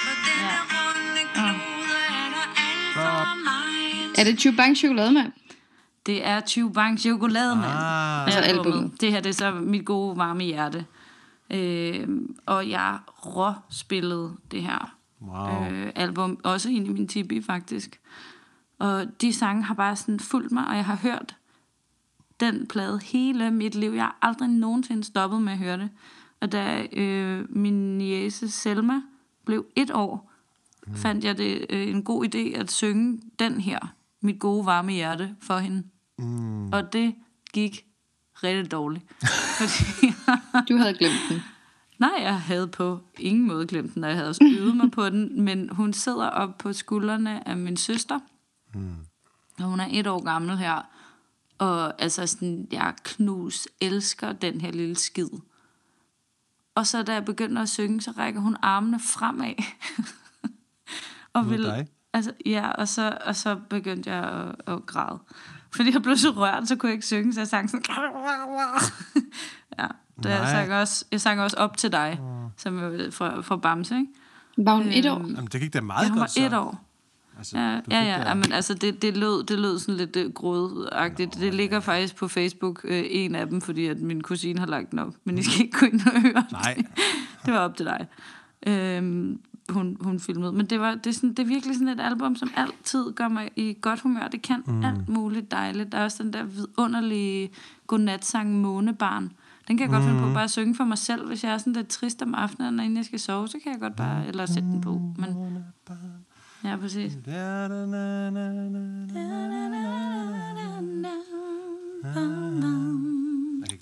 På 0.05 0.11
denne 0.25 0.53
runde 0.71 1.23
klode 1.33 1.97
er 2.09 2.27
der 2.35 2.47
alt 2.67 2.93
for 2.93 3.35
mig 3.43 4.11
Er 4.17 4.23
det 4.23 4.39
Chubang 4.39 4.77
chokolademand? 4.77 5.31
Det 6.05 6.27
er 6.27 6.39
20 6.39 6.73
Bang 6.73 6.99
Chokolademand. 6.99 7.71
Ah. 7.71 8.25
Altså 8.25 8.39
albumet. 8.39 9.01
Det 9.01 9.11
her 9.11 9.19
det 9.19 9.29
er 9.29 9.33
så 9.33 9.51
mit 9.51 9.85
gode 9.85 10.17
varme 10.17 10.43
hjerte. 10.43 10.85
Øh, 11.49 12.07
og 12.45 12.69
jeg 12.69 12.97
råspillede 13.25 14.31
det 14.51 14.61
her 14.61 14.94
Wow. 15.27 15.71
øh, 15.71 15.91
album, 15.95 16.39
også 16.43 16.69
ind 16.69 16.87
i 16.87 16.89
min 16.89 17.07
tibi 17.07 17.41
faktisk. 17.41 18.01
Og 18.79 19.21
de 19.21 19.33
sange 19.33 19.63
har 19.63 19.73
bare 19.73 19.95
sådan 19.95 20.19
fulgt 20.19 20.51
mig, 20.51 20.67
og 20.67 20.75
jeg 20.75 20.85
har 20.85 20.95
hørt 20.95 21.35
den 22.39 22.67
plade 22.67 22.99
hele 23.03 23.51
mit 23.51 23.75
liv. 23.75 23.91
Jeg 23.91 24.03
har 24.03 24.17
aldrig 24.21 24.49
nogensinde 24.49 25.03
stoppet 25.03 25.41
med 25.41 25.53
at 25.53 25.59
høre 25.59 25.77
det. 25.77 25.89
Og 26.41 26.51
da 26.51 26.87
øh, 26.93 27.45
min 27.49 27.97
niece 27.97 28.51
Selma 28.51 29.01
blev 29.45 29.65
et 29.75 29.91
år, 29.91 30.31
mm. 30.87 30.95
fandt 30.95 31.23
jeg 31.25 31.37
det 31.37 31.65
øh, 31.69 31.87
en 31.87 32.03
god 32.03 32.25
idé 32.25 32.59
at 32.59 32.71
synge 32.71 33.21
den 33.39 33.61
her, 33.61 33.79
Mit 34.21 34.39
gode 34.39 34.65
varme 34.65 34.91
hjerte, 34.91 35.35
for 35.41 35.57
hende. 35.57 35.83
Mm. 36.17 36.67
Og 36.73 36.93
det 36.93 37.15
gik 37.53 37.85
rigtig 38.43 38.71
dårligt. 38.71 39.05
Fordi 39.57 40.13
Du 40.69 40.77
havde 40.77 40.93
glemt 40.93 41.19
den. 41.29 41.41
Nej, 41.99 42.17
jeg 42.21 42.41
havde 42.41 42.67
på 42.67 42.99
ingen 43.19 43.47
måde 43.47 43.67
glemt 43.67 43.95
den, 43.95 44.03
og 44.03 44.09
jeg 44.09 44.17
havde 44.17 44.29
også 44.29 44.55
øvet 44.59 44.77
mig 44.77 44.91
på 44.91 45.09
den, 45.09 45.41
men 45.45 45.69
hun 45.69 45.93
sidder 45.93 46.29
op 46.29 46.57
på 46.57 46.73
skuldrene 46.73 47.47
af 47.47 47.57
min 47.57 47.77
søster, 47.77 48.19
mm. 48.73 48.95
og 49.59 49.63
hun 49.63 49.79
er 49.79 49.87
et 49.91 50.07
år 50.07 50.23
gammel 50.23 50.57
her, 50.57 50.81
og 51.57 52.01
altså 52.01 52.27
sådan, 52.27 52.67
jeg 52.71 52.93
knus 53.03 53.67
elsker 53.81 54.33
den 54.33 54.61
her 54.61 54.71
lille 54.71 54.95
skid. 54.95 55.29
Og 56.75 56.87
så 56.87 57.03
da 57.03 57.13
jeg 57.13 57.25
begynder 57.25 57.61
at 57.61 57.69
synge, 57.69 58.01
så 58.01 58.11
rækker 58.11 58.41
hun 58.41 58.57
armene 58.61 58.99
fremad. 58.99 59.53
og 61.33 61.45
Mod 61.45 61.57
dig? 61.57 61.87
Altså, 62.13 62.31
ja, 62.45 62.69
og 62.69 62.87
så, 62.87 63.17
og 63.25 63.35
så 63.35 63.59
begyndte 63.69 64.11
jeg 64.11 64.23
at, 64.23 64.73
at 64.73 64.85
græde. 64.85 65.19
Fordi 65.75 65.93
jeg 65.93 66.01
blev 66.01 66.17
så 66.17 66.29
rørt, 66.29 66.67
så 66.67 66.75
kunne 66.75 66.87
jeg 66.87 66.93
ikke 66.93 67.05
synge, 67.05 67.33
så 67.33 67.39
jeg 67.39 67.47
sang 67.47 67.69
sådan... 67.69 67.85
ja, 70.17 70.29
det, 70.29 70.29
jeg, 70.35 70.39
Nej. 70.39 70.51
sang 70.51 70.73
også, 70.73 71.05
jeg 71.11 71.21
sang 71.21 71.41
også 71.41 71.57
op 71.57 71.77
til 71.77 71.91
dig, 71.91 72.17
mm. 72.21 72.49
som 72.57 72.77
er 72.77 73.11
fra, 73.11 73.41
fra 73.41 73.55
Bamse, 73.57 73.95
ikke? 73.95 74.07
Var 74.57 74.75
hun 74.75 74.87
et 74.87 75.05
år? 75.11 75.17
Jamen, 75.17 75.47
det 75.51 75.61
gik 75.61 75.73
da 75.73 75.81
meget 75.81 76.03
Ja, 76.05 76.09
hun 76.09 76.17
godt 76.17 76.21
var 76.37 76.41
så. 76.41 76.45
et 76.45 76.53
år. 76.53 76.81
Altså, 77.37 77.57
Ja, 77.57 77.69
ja, 77.91 78.03
ja, 78.03 78.17
da- 78.23 78.27
ja 78.27 78.33
men 78.33 78.51
altså 78.51 78.73
det, 78.73 79.01
det, 79.01 79.17
lød, 79.17 79.43
det 79.43 79.59
lød 79.59 79.79
sådan 79.79 79.95
lidt 79.95 80.15
øh, 80.15 80.31
grødagtigt. 80.33 81.33
Det 81.39 81.53
ligger 81.53 81.79
faktisk 81.79 82.15
på 82.15 82.27
Facebook, 82.27 82.81
øh, 82.83 83.03
en 83.09 83.35
af 83.35 83.47
dem, 83.47 83.61
fordi 83.61 83.85
at 83.85 84.01
min 84.01 84.21
kusine 84.21 84.59
har 84.59 84.67
lagt 84.67 84.91
den 84.91 84.99
op. 84.99 85.13
Men 85.23 85.37
I 85.37 85.43
skal 85.43 85.65
ikke 85.65 85.79
gå 85.79 85.85
ind 85.85 86.01
og 86.15 86.21
høre. 86.21 86.43
Nej. 86.51 86.75
det 87.45 87.53
var 87.53 87.59
op 87.59 87.75
til 87.77 87.85
dig. 87.85 88.07
Øhm, 88.67 89.39
hun, 89.69 89.97
hun 90.01 90.19
filmede. 90.19 90.51
Men 90.51 90.65
det, 90.65 90.79
var, 90.79 90.95
det, 90.95 91.07
er 91.07 91.11
sådan, 91.13 91.29
det 91.29 91.39
er 91.39 91.47
virkelig 91.47 91.75
sådan 91.75 91.87
et 91.87 92.01
album, 92.01 92.35
som 92.35 92.51
altid 92.55 93.11
gør 93.13 93.27
mig 93.27 93.49
i 93.55 93.77
godt 93.81 93.99
humør. 94.01 94.27
Det 94.27 94.41
kan 94.41 94.63
mm. 94.67 94.83
alt 94.85 95.09
muligt 95.09 95.51
dejligt. 95.51 95.91
Der 95.91 95.97
er 95.97 96.03
også 96.03 96.23
den 96.23 96.33
der 96.33 96.43
vidunderlige 96.43 97.49
godnatsang 97.87 98.61
Månebarn. 98.61 99.31
Den 99.67 99.77
kan 99.77 99.83
jeg 99.85 99.93
godt 99.93 100.03
finde 100.03 100.19
på 100.21 100.33
bare 100.33 100.43
at 100.43 100.51
synge 100.51 100.75
for 100.75 100.83
mig 100.83 100.97
selv. 100.97 101.27
Hvis 101.27 101.43
jeg 101.43 101.53
er 101.53 101.57
sådan 101.57 101.73
lidt 101.73 101.87
trist 101.87 102.21
om 102.21 102.35
aftenen, 102.35 102.79
og 102.79 102.85
inden 102.85 102.97
jeg 102.97 103.05
skal 103.05 103.19
sove, 103.19 103.47
så 103.47 103.57
kan 103.63 103.71
jeg 103.71 103.79
godt 103.81 103.95
bare, 103.95 104.27
eller 104.27 104.45
sætte 104.45 104.61
den 104.69 104.81
på. 104.81 104.91
Men, 105.17 105.63
ja, 106.63 106.77
præcis. 106.77 107.17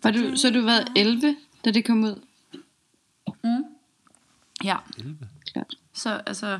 Var 0.04 0.12
du, 0.12 0.36
så 0.38 0.50
du 0.50 0.62
været 0.62 0.88
11, 0.96 1.36
da 1.66 1.72
det 1.72 1.86
kom 1.86 2.04
ud? 2.04 2.22
Ja, 4.64 4.78
11. 4.98 5.18
Klart. 5.54 5.76
så 5.94 6.10
altså, 6.26 6.60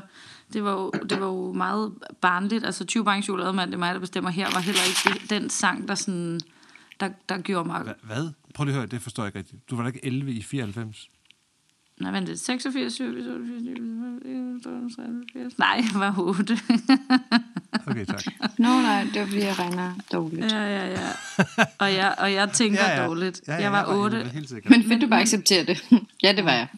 det 0.52 0.64
var 0.64 0.72
jo, 0.72 0.90
det 0.90 1.20
var 1.20 1.26
jo 1.26 1.52
meget 1.52 1.92
barnligt. 2.20 2.64
Altså, 2.64 2.84
20 2.84 3.04
bange 3.04 3.22
chokolademand, 3.22 3.70
det 3.70 3.74
er 3.74 3.78
mig, 3.78 3.94
der 3.94 4.00
bestemmer 4.00 4.30
her, 4.30 4.50
var 4.52 4.60
heller 4.60 4.80
ikke 4.88 5.26
den 5.30 5.50
sang, 5.50 5.88
der 5.88 5.94
sådan, 5.94 6.40
der, 7.00 7.08
der 7.28 7.38
gjorde 7.38 7.66
mig... 7.66 7.80
Hva- 7.80 8.06
Hvad? 8.06 8.30
Prøv 8.54 8.64
lige 8.64 8.74
at 8.74 8.80
høre, 8.80 8.86
det 8.86 9.02
forstår 9.02 9.22
jeg 9.22 9.28
ikke 9.28 9.38
rigtigt. 9.38 9.70
Du 9.70 9.76
var 9.76 9.82
da 9.82 9.86
ikke 9.86 10.04
11 10.04 10.32
i 10.32 10.42
94? 10.42 11.08
Nej, 12.00 12.10
vent 12.12 12.26
lidt. 12.26 12.40
86, 12.40 12.92
87, 12.92 13.26
88, 13.26 13.62
89. 14.98 15.58
Nej, 15.58 15.68
jeg 15.92 16.00
var 16.04 16.14
8. 16.18 16.58
Okay, 17.86 18.04
tak. 18.04 18.24
Nå 18.58 18.68
nej, 18.68 19.04
det 19.14 19.20
var 19.20 19.26
fordi, 19.26 19.40
jeg 19.40 19.58
regner 19.58 19.94
dårligt. 20.12 20.52
ja, 20.52 20.62
ja, 20.62 20.90
ja. 20.90 21.08
Og 21.78 21.94
jeg, 21.94 22.14
og 22.18 22.32
jeg 22.32 22.52
tænker 22.52 22.84
ja, 22.88 23.00
ja. 23.00 23.06
dårligt. 23.06 23.40
Ja, 23.48 23.54
ja, 23.54 23.60
jeg 23.60 23.72
var 23.72 23.94
8. 23.96 24.16
11, 24.16 24.32
helt 24.32 24.48
sikkert. 24.48 24.70
Men 24.70 24.82
fedt, 24.82 25.02
du 25.02 25.06
bare 25.08 25.20
accepterer 25.20 25.64
det. 25.64 25.84
ja, 26.22 26.32
det 26.36 26.44
var 26.44 26.52
jeg. 26.52 26.68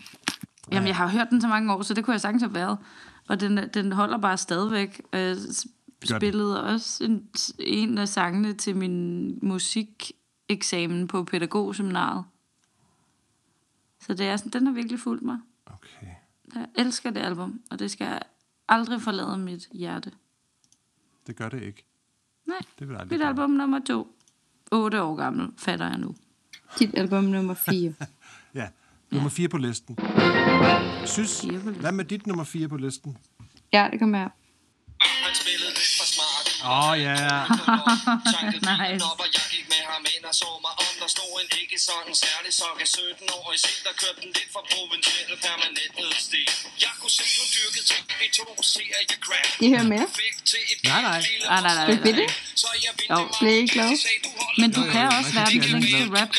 Jamen, 0.73 0.87
jeg 0.87 0.97
har 0.97 1.09
hørt 1.09 1.27
den 1.31 1.41
så 1.41 1.49
mange 1.49 1.73
år, 1.73 1.83
så 1.83 1.95
det 1.95 2.05
kunne 2.05 2.13
jeg 2.13 2.21
sagtens 2.21 2.43
have 2.43 2.55
været. 2.55 2.79
Og 3.29 3.41
den, 3.41 3.61
den 3.75 3.93
holder 3.93 4.19
bare 4.19 4.37
stadigvæk. 4.37 5.01
Jeg 5.13 5.37
den. 5.37 6.17
spillede 6.17 6.65
også 6.65 7.05
en, 7.05 7.23
en 7.59 7.99
af 7.99 8.09
sangene 8.09 8.55
til 8.55 8.77
min 8.77 9.31
musikeksamen 10.51 11.09
på 11.09 11.25
pædagogseminaret. 11.25 12.25
Så 14.01 14.15
det 14.15 14.27
er 14.27 14.37
sådan, 14.37 14.53
den 14.53 14.67
har 14.67 14.73
virkelig 14.75 15.01
fulgt 15.01 15.23
mig. 15.23 15.39
Okay. 15.67 16.07
Jeg 16.55 16.67
elsker 16.75 17.11
det 17.11 17.21
album, 17.21 17.61
og 17.71 17.79
det 17.79 17.91
skal 17.91 18.19
aldrig 18.69 19.03
forlade 19.03 19.39
mit 19.39 19.69
hjerte. 19.73 20.13
Det 21.27 21.37
gør 21.37 21.49
det 21.49 21.63
ikke. 21.63 21.85
Nej, 22.47 22.57
Det 22.79 22.89
vil 22.89 22.95
jeg 22.95 23.01
aldrig 23.01 23.15
mit 23.19 23.21
gøre. 23.21 23.29
album 23.29 23.51
nummer 23.51 23.81
to. 23.87 24.17
8 24.73 25.03
år 25.03 25.17
gammel, 25.17 25.49
fatter 25.59 25.89
jeg 25.89 25.99
nu. 25.99 26.15
Dit 26.79 26.95
album 26.95 27.25
nummer 27.25 27.55
4. 27.55 27.95
Ja. 28.55 28.69
Nummer 29.11 29.31
4 29.31 29.49
på 29.49 29.59
listen. 29.59 29.99
Synes, 31.07 31.41
på 31.41 31.47
listen. 31.53 31.75
hvad 31.75 31.93
med 31.93 32.05
dit 32.05 32.27
nummer 32.27 32.45
4 32.45 32.69
på 32.69 32.77
listen? 32.77 33.19
Ja, 33.73 33.89
det 33.93 33.99
kommer 34.01 34.19
her. 34.19 34.29
Han 35.01 35.35
spillede 35.35 35.69
lidt 35.69 35.91
for 35.99 36.07
smart. 36.15 36.47
Åh, 36.73 36.91
oh, 36.91 36.99
ja. 37.01 37.17
Tankede 38.33 38.67
Nice. 38.93 39.05
Med 40.27 40.33
og 40.35 40.41
så 40.43 40.49
mig 40.67 40.75
om. 40.85 40.93
Der 41.03 41.09
stod 41.15 41.33
en 41.43 41.49
ikke 41.63 41.79
sådan 41.89 42.15
særlig 42.25 42.53
sok 42.61 42.77
af 42.85 42.89
17 42.89 43.39
år 43.39 43.47
i 43.57 43.59
sind, 43.65 43.81
der 43.87 43.95
kørte 44.03 44.19
den 44.25 44.31
lidt 44.39 44.51
for 44.55 44.63
provincielle 44.73 45.37
permanent 45.47 45.93
nedstig. 46.03 46.45
Jeg 46.85 46.93
kunne 47.01 47.15
se, 47.19 47.25
hun 47.39 47.49
dyrkede 47.57 47.85
ting 47.93 48.05
i 48.27 48.29
to 48.39 48.47
serier 48.75 49.01
crap. 49.27 49.49
I 49.65 49.67
hører 49.73 49.89
mere? 49.95 50.07
Fik 50.23 50.37
til 50.51 50.63
et 50.73 50.79
Nej, 50.93 51.03
nej. 51.09 51.21
Nej, 51.51 51.61
nej, 51.67 51.75
nej. 51.79 51.87
Vil 52.07 52.17
det? 52.23 52.29
Så 52.63 52.69
jeg 52.85 52.93
Jo. 53.13 53.19
Blev 53.41 53.53
I 53.53 53.59
ikke 53.63 53.81
holder 53.83 54.61
Men 54.63 54.69
du 54.77 54.83
kan 54.95 55.05
også 55.19 55.33
længste 55.37 55.69
den 55.73 56.09
rap. 56.19 56.31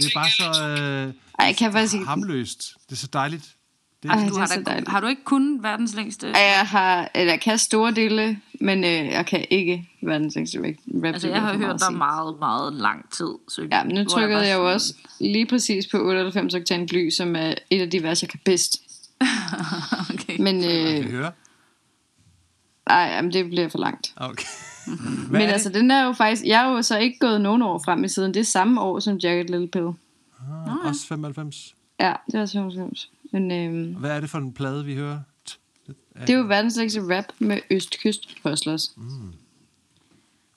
Det 0.00 0.06
er 0.10 0.14
bare 0.20 0.30
så 0.40 0.48
øh, 0.68 1.14
Ej, 1.38 1.46
jeg 1.50 1.56
kan 1.60 1.68
faktisk 1.72 1.94
ikke. 1.94 2.06
hamløst. 2.06 2.60
Det 2.86 2.92
er 2.98 3.02
så 3.06 3.10
dejligt. 3.20 3.46
Det 4.02 4.10
Ej, 4.10 4.16
det 4.18 4.28
Du 4.30 4.34
er 4.34 4.38
har, 4.40 4.46
da, 4.46 4.60
dejligt. 4.70 4.88
har 4.88 5.00
du 5.00 5.06
ikke 5.06 5.24
kun 5.24 5.62
verdens 5.62 5.94
længste? 5.94 6.26
Ej, 6.28 6.40
Jeg 6.40 6.66
har, 6.66 7.10
eller 7.14 7.32
jeg 7.32 7.40
kan 7.40 7.58
store 7.58 7.90
dele, 7.94 8.40
men 8.60 8.84
øh, 8.84 8.90
jeg 8.90 9.26
kan 9.26 9.46
ikke 9.50 9.88
verdens 10.02 10.34
længste 10.34 10.58
rap. 10.58 11.04
Altså, 11.04 11.26
det 11.28 11.34
jeg 11.34 11.40
har 11.42 11.52
hørt 11.52 11.60
meget 11.60 11.80
dig 11.80 11.86
sige. 11.86 11.96
meget, 11.98 12.38
meget 12.38 12.72
lang 12.74 13.10
tid. 13.12 13.28
Så 13.48 13.68
Ja, 13.72 13.84
men 13.84 13.94
nu 13.94 14.04
trykkede 14.04 14.38
bare 14.38 14.46
jeg 14.46 14.54
jo 14.54 14.58
sådan- 14.58 14.74
også 14.74 14.94
lige 15.20 15.46
præcis 15.46 15.86
på 15.86 15.98
98 16.08 16.54
oktan 16.54 16.86
bly, 16.86 17.10
som 17.10 17.36
er 17.36 17.54
et 17.70 17.80
af 17.80 17.90
de 17.90 18.02
vers, 18.02 18.22
jeg 18.22 18.30
kan 18.30 18.40
bedst. 18.44 18.82
okay. 20.14 20.40
Men 20.40 20.60
kan 20.60 20.98
øh, 21.04 21.10
høre? 21.10 21.32
ej, 22.86 22.96
jamen, 23.16 23.32
det 23.32 23.46
bliver 23.50 23.68
for 23.68 23.78
langt. 23.78 24.12
Okay. 24.16 24.44
Men 25.30 25.40
altså, 25.42 25.68
den 25.68 25.90
er 25.90 26.04
jo 26.04 26.12
faktisk... 26.12 26.42
Jeg 26.44 26.64
er 26.66 26.70
jo 26.70 26.82
så 26.82 26.98
ikke 26.98 27.18
gået 27.18 27.40
nogen 27.40 27.62
år 27.62 27.82
frem 27.84 28.04
i 28.04 28.08
siden. 28.08 28.34
Det 28.34 28.40
er 28.40 28.44
samme 28.44 28.80
år 28.80 29.00
som 29.00 29.16
Jagged 29.16 29.44
Little 29.44 29.68
Pill. 29.68 29.86
Ah, 29.86 30.86
også 30.88 31.06
95. 31.06 31.74
Ja, 32.00 32.12
det 32.26 32.34
er 32.34 32.46
95. 32.46 33.10
Men 33.40 33.50
øh, 33.50 33.96
Hvad 33.98 34.10
er 34.10 34.20
det 34.20 34.30
for 34.30 34.38
en 34.38 34.52
plade, 34.52 34.84
vi 34.84 34.94
hører? 34.94 35.20
Det 36.20 36.30
er 36.30 36.36
jo 36.38 36.44
verdens 36.46 36.76
længste 36.76 37.16
rap 37.16 37.24
med 37.38 37.58
Østkyst 37.70 38.28
Hustlers, 38.42 38.92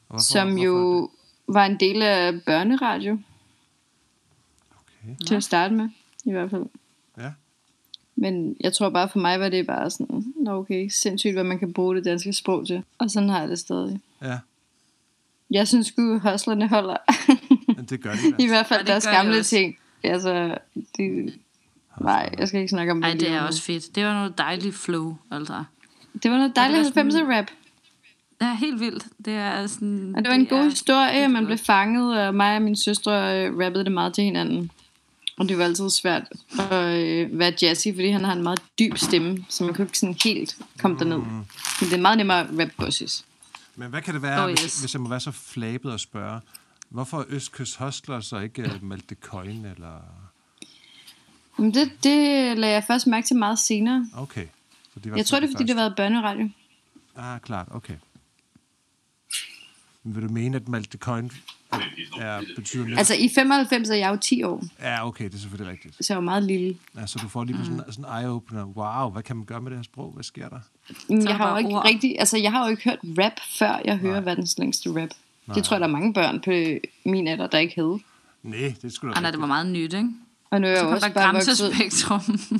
Hvorfor, 0.07 0.21
som 0.23 0.57
jo 0.57 1.09
var 1.47 1.65
en 1.65 1.79
del 1.79 2.01
af 2.01 2.41
børneradio, 2.45 3.19
Okay. 5.03 5.15
til 5.27 5.35
at 5.35 5.43
starte 5.43 5.73
med, 5.75 5.89
i 6.25 6.31
hvert 6.31 6.49
fald. 6.49 6.65
Ja. 7.17 7.31
Men 8.15 8.55
jeg 8.59 8.73
tror 8.73 8.89
bare 8.89 9.09
for 9.09 9.19
mig 9.19 9.39
var 9.39 9.49
det 9.49 9.67
bare 9.67 9.89
sådan, 9.89 10.33
nå 10.35 10.51
okay, 10.51 10.87
sindssygt, 10.89 11.33
hvad 11.33 11.43
man 11.43 11.59
kan 11.59 11.73
bruge 11.73 11.95
det 11.95 12.05
danske 12.05 12.33
sprog 12.33 12.67
til. 12.67 12.83
Og 12.97 13.11
sådan 13.11 13.29
har 13.29 13.39
jeg 13.39 13.49
det 13.49 13.59
stadig. 13.59 13.99
Ja, 14.21 14.39
Jeg 15.51 15.67
synes 15.67 15.87
sgu, 15.87 16.19
hustlerne 16.19 16.67
holder. 16.67 16.97
men 17.75 17.85
det 17.85 18.01
gør 18.01 18.11
de 18.13 18.43
I 18.43 18.47
hvert 18.47 18.67
fald 18.71 18.85
Ja, 18.87 18.91
deres 18.91 19.07
gamle 19.07 19.43
ting. 19.43 19.77
Altså, 20.03 20.57
de... 20.97 21.33
Nej, 22.01 22.29
jeg 22.37 22.47
skal 22.47 22.59
ikke 22.59 22.69
snakke 22.69 22.91
om 22.91 23.03
Ej, 23.03 23.11
det 23.13 23.21
er 23.23 23.29
lige 23.29 23.39
nu. 23.39 23.45
også 23.45 23.61
fedt. 23.61 23.95
Det 23.95 24.05
var 24.05 24.13
noget 24.13 24.37
dejligt 24.37 24.75
flow, 24.75 25.17
altså. 25.31 25.63
Det 26.23 26.31
var 26.31 26.37
noget 26.37 26.55
dejligt 26.55 26.87
Og 26.87 26.95
det 26.95 27.13
var 27.13 27.21
90'er 27.21 27.37
rap. 27.37 27.45
Ja, 28.41 28.55
helt 28.55 28.79
vildt. 28.79 29.05
Det 29.25 29.33
er 29.33 29.67
sådan... 29.67 30.13
Og 30.17 30.23
det 30.23 30.29
var 30.29 30.35
en 30.35 30.45
god 30.45 30.59
er 30.59 30.69
historie, 30.69 31.27
man 31.27 31.45
blev 31.45 31.57
fanget, 31.57 32.21
og 32.21 32.35
mig 32.35 32.55
og 32.55 32.61
min 32.61 32.75
søstre 32.75 33.45
øh, 33.45 33.57
rappede 33.57 33.83
det 33.83 33.91
meget 33.91 34.13
til 34.13 34.23
hinanden. 34.23 34.71
Og 35.37 35.49
det 35.49 35.57
var 35.57 35.63
altid 35.63 35.89
svært 35.89 36.23
at 36.59 36.99
øh, 36.99 37.39
være 37.39 37.53
jazzy, 37.61 37.87
fordi 37.95 38.09
han 38.09 38.23
har 38.25 38.33
en 38.33 38.43
meget 38.43 38.59
dyb 38.79 38.97
stemme, 38.97 39.45
så 39.49 39.63
man 39.63 39.73
kunne 39.73 39.85
ikke 39.85 39.99
sådan 39.99 40.15
helt 40.23 40.57
komme 40.79 40.99
derned. 40.99 41.17
Mm. 41.17 41.23
Men 41.23 41.45
det 41.81 41.93
er 41.93 41.97
meget 42.01 42.17
nemmere 42.17 42.39
at 42.39 42.47
rap 42.59 42.69
bosses. 42.77 43.25
Men 43.75 43.89
hvad 43.89 44.01
kan 44.01 44.13
det 44.13 44.21
være, 44.21 44.43
Oh, 44.43 44.49
hvis, 44.49 44.63
yes. 44.63 44.79
hvis 44.79 44.93
jeg 44.93 45.01
må 45.01 45.09
være 45.09 45.19
så 45.19 45.31
flabet 45.31 45.91
og 45.91 45.99
spørge? 45.99 46.39
Hvorfor 46.89 47.19
er 47.19 47.23
Østkyst 47.29 47.77
Hostler 47.77 48.19
så 48.19 48.39
ikke 48.39 48.61
uh, 48.61 48.83
Malte 48.83 49.15
Coin, 49.21 49.65
eller... 49.65 49.95
Men 51.59 51.73
det, 51.73 51.91
det 52.03 52.57
lagde 52.57 52.73
jeg 52.73 52.83
først 52.87 53.07
mærke 53.07 53.27
til 53.27 53.35
meget 53.35 53.59
senere. 53.59 54.05
Okay. 54.17 54.45
Så 54.93 54.99
det 55.03 55.11
var 55.11 55.17
Jeg 55.17 55.25
tror, 55.25 55.39
det 55.39 55.47
er, 55.47 55.51
fordi 55.51 55.63
det 55.63 55.75
har 55.75 55.81
været 55.83 55.95
børneradio. 55.95 56.49
Ah, 57.17 57.39
klart, 57.39 57.67
okay. 57.71 57.93
Men 60.03 60.15
vil 60.15 60.23
du 60.23 60.33
mene, 60.33 60.55
at 60.57 60.67
Malte 60.67 60.97
Coin 60.97 61.31
er, 62.19 62.41
betyder 62.55 62.85
mere? 62.85 62.97
Altså 62.97 63.13
i 63.15 63.29
95 63.35 63.89
er 63.89 63.95
jeg 63.95 64.11
jo 64.11 64.15
10 64.17 64.43
år, 64.43 64.63
Ja, 64.81 65.07
okay, 65.07 65.25
det 65.25 65.33
er 65.33 65.37
selvfølgelig 65.37 65.71
rigtigt. 65.71 66.05
så 66.05 66.13
jeg 66.13 66.17
var 66.17 66.23
meget 66.23 66.43
lille. 66.43 66.77
Ja, 66.95 67.05
så 67.05 67.19
du 67.21 67.27
får 67.27 67.43
lige 67.43 67.57
sådan, 67.65 67.81
sådan 67.91 68.05
en 68.05 68.11
eye-opener. 68.25 68.63
Wow, 68.77 69.09
hvad 69.11 69.23
kan 69.23 69.35
man 69.35 69.45
gøre 69.45 69.61
med 69.61 69.71
det 69.71 69.77
her 69.77 69.83
sprog? 69.83 70.11
Hvad 70.11 70.23
sker 70.23 70.49
der? 70.49 70.55
Er 71.09 71.23
jeg 71.27 71.35
har 71.37 71.51
jo 71.51 71.57
ikke 71.57 71.69
ord. 71.69 71.85
rigtig, 71.85 72.15
altså 72.19 72.37
jeg 72.37 72.51
har 72.51 72.63
jo 72.65 72.69
ikke 72.71 72.83
hørt 72.83 72.99
rap, 73.03 73.39
før 73.59 73.81
jeg 73.85 73.97
hører 73.97 74.21
verdens 74.21 74.57
længste 74.57 75.01
rap. 75.01 75.09
Det 75.55 75.63
tror 75.63 75.75
jeg, 75.75 75.81
der 75.81 75.87
er 75.87 75.91
mange 75.91 76.13
børn 76.13 76.41
på 76.41 76.51
min 77.09 77.27
alder, 77.27 77.47
der 77.47 77.57
ikke 77.57 77.75
havde. 77.75 77.99
Nej, 78.43 78.73
det 78.81 78.93
skulle 78.93 79.13
da 79.13 79.17
Ah, 79.17 79.21
nej, 79.21 79.31
det 79.31 79.39
var 79.41 79.47
meget 79.47 79.67
nyt, 79.67 79.93
ikke? 79.93 80.09
Og 80.51 80.61
nu 80.61 80.67
er 80.67 80.71
jeg 80.71 80.83
også 80.83 81.13
bare 81.13 81.33
vokset 81.33 81.61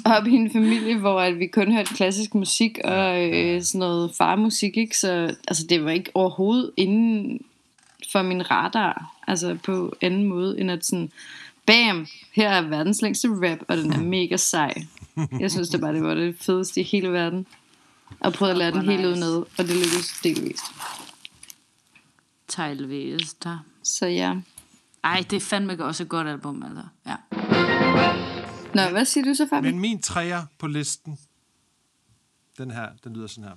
op 0.16 0.28
i 0.28 0.32
en 0.32 0.52
familie, 0.52 0.98
hvor 0.98 1.22
at 1.22 1.40
vi 1.40 1.48
kun 1.48 1.72
hørte 1.72 1.94
klassisk 1.94 2.36
musik 2.36 2.78
og 2.84 3.30
øh, 3.30 3.62
sådan 3.62 3.80
noget 3.80 4.12
farmusik, 4.18 4.78
ikke? 4.78 4.98
Så 4.98 5.36
altså, 5.48 5.66
det 5.70 5.86
var 5.86 5.92
ikke 5.92 6.12
overhovedet 6.14 6.72
inden 6.78 7.42
for 8.12 8.22
min 8.22 8.52
radar, 8.52 9.16
altså 9.28 9.58
på 9.64 9.96
anden 10.02 10.26
måde, 10.26 10.60
end 10.60 10.72
at 10.72 10.86
sådan, 10.86 11.12
bam, 11.66 12.08
her 12.32 12.50
er 12.50 12.62
verdens 12.62 13.02
længste 13.02 13.28
rap, 13.28 13.60
og 13.68 13.78
den 13.78 13.94
er 13.94 14.02
mega 14.18 14.38
sej. 14.38 14.74
Jeg 15.40 15.52
synes 15.52 15.70
det 15.70 15.82
bare, 15.82 15.94
det 15.94 16.04
var 16.04 16.14
det 16.14 16.36
fedeste 16.40 16.82
i 16.82 16.84
hele 16.84 17.12
verden. 17.12 17.46
Og 18.20 18.34
prøvede 18.34 18.52
at 18.52 18.58
lære 18.58 18.72
den 18.72 18.82
helt 18.82 19.02
nice. 19.02 19.10
udenad, 19.10 19.36
og 19.36 19.58
det 19.58 19.70
lykkedes 19.70 20.20
delvist. 20.24 20.64
Teilvis 22.48 23.34
der. 23.34 23.58
Så 23.84 24.06
ja. 24.06 24.36
Ej, 25.04 25.26
det 25.30 25.36
er 25.36 25.42
fandme 25.42 25.86
også 25.86 26.04
et 26.04 26.10
godt 26.10 26.28
album, 26.28 26.64
altså. 26.64 26.84
Ja. 27.08 27.16
Nå, 28.74 28.92
hvad 28.92 29.06
siger 29.06 29.24
du 29.24 29.34
så, 29.34 29.48
Fabi? 29.50 29.68
Men 29.72 29.80
min 29.80 30.02
træer 30.02 30.42
på 30.60 30.68
listen, 30.68 31.18
den 32.58 32.72
her, 32.72 32.88
den 33.04 33.14
lyder 33.14 33.28
sådan 33.28 33.44
her. 33.44 33.56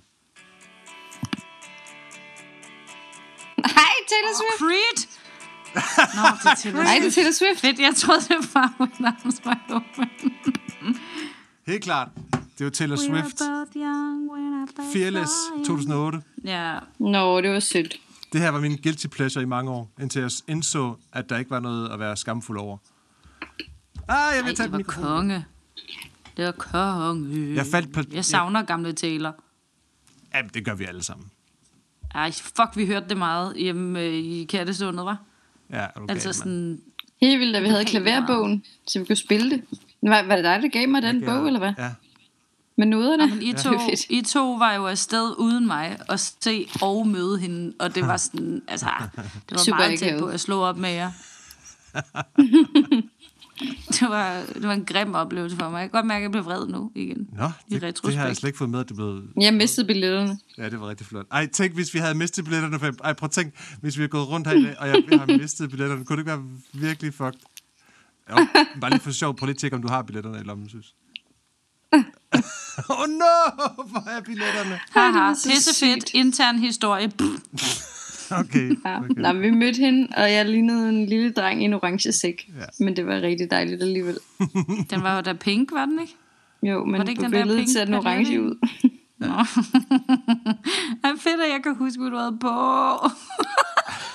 Hej, 3.57 3.95
Taylor 4.09 4.34
Swift! 4.40 4.59
Creed! 4.59 5.18
Nå, 6.16 6.22
det 6.43 6.51
er 6.51 6.55
Taylor 6.55 6.82
Hej, 6.82 6.95
det 6.99 7.07
er 7.07 7.11
Swift. 7.11 7.14
Taylor 7.14 7.32
Swift. 7.32 7.61
Fedt, 7.61 7.78
jeg 7.80 7.95
troede, 7.97 8.20
det 8.20 8.55
var 8.55 8.74
When 8.80 9.05
Arms 9.07 9.43
Wide 9.47 9.76
Open. 9.76 10.11
Helt 11.66 11.84
klart. 11.84 12.09
Det 12.32 12.61
er 12.61 12.64
jo 12.64 12.70
Taylor 12.70 12.97
Swift. 12.97 13.38
Fearless 14.93 15.32
2008. 15.66 16.22
Ja, 16.45 16.78
Nå, 16.99 17.40
det 17.40 17.51
var 17.51 17.61
sødt. 17.61 18.01
Det 18.33 18.41
her 18.41 18.51
var 18.51 18.61
min 18.61 18.76
guilty 18.83 19.07
pleasure 19.07 19.43
i 19.43 19.47
mange 19.47 19.70
år, 19.70 19.91
indtil 20.01 20.20
jeg 20.20 20.30
indså, 20.49 20.95
at 21.12 21.28
der 21.28 21.39
ikke 21.39 21.51
var 21.51 21.61
noget 21.61 21.89
at 21.89 21.99
være 21.99 22.16
skamfuld 22.16 22.59
over. 22.59 22.76
Ah, 24.09 24.16
jeg 24.35 24.41
Ej, 24.41 24.47
vil 24.47 24.55
tage 24.57 24.64
det 24.66 24.72
var 24.72 24.78
mikrofonen. 24.78 25.09
konge. 25.09 25.45
Det 26.37 26.45
var 26.45 26.53
konge. 26.53 27.55
Jeg 27.55 27.66
faldt 27.66 27.93
på- 27.93 28.03
Jeg 28.12 28.24
savner 28.24 28.62
gamle 28.62 28.93
Taylor. 28.93 29.35
Jamen, 30.35 30.51
det 30.55 30.64
gør 30.64 30.74
vi 30.74 30.85
alle 30.85 31.03
sammen. 31.03 31.26
Ej, 32.14 32.30
fuck, 32.33 32.76
vi 32.76 32.87
hørte 32.87 33.09
det 33.09 33.16
meget 33.16 33.57
hjemme 33.57 34.01
øh, 34.01 34.12
i 34.14 34.45
Kærtesundet, 34.45 35.05
var? 35.05 35.18
Ja, 35.70 35.76
er 35.76 35.89
du 36.01 36.07
Altså 36.09 36.33
sådan, 36.33 36.80
Helt 37.20 37.41
vildt, 37.41 37.57
at 37.57 37.62
vi 37.62 37.68
havde 37.68 37.85
klaverbogen, 37.85 38.64
så 38.87 38.99
vi 38.99 39.05
kunne 39.05 39.16
spille 39.16 39.51
det. 39.51 39.62
Var, 40.03 40.22
var 40.22 40.37
det 40.37 40.45
dig, 40.45 40.62
der 40.62 40.68
gav 40.68 40.89
mig 40.89 41.03
den 41.03 41.24
bog, 41.24 41.47
eller 41.47 41.59
hvad? 41.61 41.72
Ja. 41.78 41.91
Med 42.76 42.86
noderne? 42.86 43.26
men 43.26 43.42
I 43.42 43.52
to, 43.62 43.70
var 43.70 43.78
fedt. 43.90 44.06
I 44.10 44.22
to 44.22 44.52
var 44.52 44.74
jo 44.74 44.86
afsted 44.86 45.34
uden 45.38 45.66
mig 45.66 45.98
og 46.08 46.20
se 46.20 46.68
og 46.82 47.06
møde 47.06 47.38
hende, 47.38 47.72
og 47.78 47.94
det 47.94 48.06
var 48.06 48.16
sådan, 48.16 48.62
altså, 48.68 48.88
det 49.14 49.50
var 49.50 49.58
Super 49.58 49.78
meget 49.78 49.98
tæt 49.98 50.20
på 50.20 50.26
at 50.26 50.40
slå 50.40 50.60
op 50.60 50.76
med 50.76 50.90
jer. 50.90 51.10
det, 54.00 54.08
var, 54.08 54.42
det 54.54 54.62
var 54.62 54.72
en 54.72 54.84
grim 54.84 55.14
oplevelse 55.14 55.56
for 55.56 55.70
mig. 55.70 55.80
Jeg 55.80 55.90
kan 55.90 55.98
godt 55.98 56.06
mærke, 56.06 56.16
at 56.18 56.22
jeg 56.22 56.30
blev 56.30 56.44
vred 56.44 56.66
nu 56.66 56.90
igen. 56.94 57.28
Nå, 57.32 57.50
I 57.68 57.74
det, 57.78 58.00
det 58.04 58.16
har 58.16 58.26
jeg 58.26 58.36
slet 58.36 58.48
ikke 58.48 58.58
fået 58.58 58.70
med, 58.70 58.80
at 58.80 58.88
det 58.88 58.96
blev... 58.96 59.22
Jeg 59.40 59.54
mistede 59.54 59.86
billetterne. 59.86 60.38
Ja, 60.58 60.68
det 60.68 60.80
var 60.80 60.88
rigtig 60.88 61.06
flot. 61.06 61.26
Ej, 61.30 61.46
tænk, 61.46 61.74
hvis 61.74 61.94
vi 61.94 61.98
havde 61.98 62.14
mistet 62.14 62.44
billetterne. 62.44 62.78
For... 62.78 62.92
Ej, 63.04 63.12
prøv 63.12 63.26
at 63.26 63.30
tænk, 63.30 63.54
hvis 63.80 63.96
vi 63.96 64.00
havde 64.00 64.10
gået 64.10 64.28
rundt 64.28 64.48
her 64.48 64.54
i 64.54 64.62
dag, 64.62 64.76
og 64.78 64.88
jeg 64.88 65.02
har 65.12 65.26
mistet 65.26 65.70
billetterne. 65.70 66.04
Kunne 66.04 66.16
det 66.16 66.20
ikke 66.20 66.30
være 66.30 66.44
virkelig 66.72 67.14
fucked? 67.14 67.40
Jo, 68.30 68.36
bare 68.80 68.90
lige 68.90 69.00
for 69.00 69.10
sjov. 69.10 69.36
Prøv 69.36 69.46
lige 69.46 69.54
at 69.54 69.58
tjekke, 69.58 69.76
om 69.76 69.82
du 69.82 69.88
har 69.88 70.02
billetterne 70.02 70.38
i 70.40 70.42
lommen, 70.42 70.68
synes. 70.68 70.94
Åh, 72.91 73.01
oh, 73.01 73.09
no! 73.09 73.35
Hvor 73.85 74.09
er 74.09 74.20
billetterne? 74.20 74.80
Haha, 74.91 75.35
så 75.35 75.49
pisse 75.49 75.87
fedt, 75.87 76.09
sygt. 76.09 76.14
intern 76.14 76.59
historie. 76.59 77.12
Okay. 78.39 78.76
Ja. 78.85 78.99
okay. 78.99 79.09
Nå, 79.16 79.33
vi 79.33 79.51
mødte 79.51 79.78
hende, 79.78 80.09
og 80.16 80.33
jeg 80.33 80.47
lignede 80.47 80.89
en 80.89 81.07
lille 81.07 81.33
dreng 81.33 81.62
i 81.62 81.64
en 81.64 81.74
orange 81.74 82.12
sæk. 82.12 82.49
Ja. 82.59 82.64
Men 82.85 82.97
det 82.97 83.07
var 83.07 83.20
rigtig 83.20 83.51
dejligt 83.51 83.83
alligevel. 83.83 84.18
Den 84.91 85.03
var 85.03 85.16
jo 85.16 85.20
da 85.20 85.33
pink, 85.33 85.72
var 85.72 85.85
den 85.85 86.01
ikke? 86.01 86.16
Jo, 86.62 86.85
men 86.85 87.01
det 87.01 87.09
ikke 87.09 87.20
på 87.20 87.24
den 87.24 87.33
billedet 87.33 87.70
ser 87.70 87.85
den 87.85 87.95
orange 87.95 88.43
ud. 88.43 88.68
Nå. 89.18 89.26
Ej, 91.05 91.11
fedt, 91.18 91.41
at 91.41 91.51
jeg 91.53 91.61
kan 91.62 91.74
huske, 91.74 92.01
hvad 92.01 92.11
du 92.11 92.16
havde 92.16 92.39
på. 92.41 92.49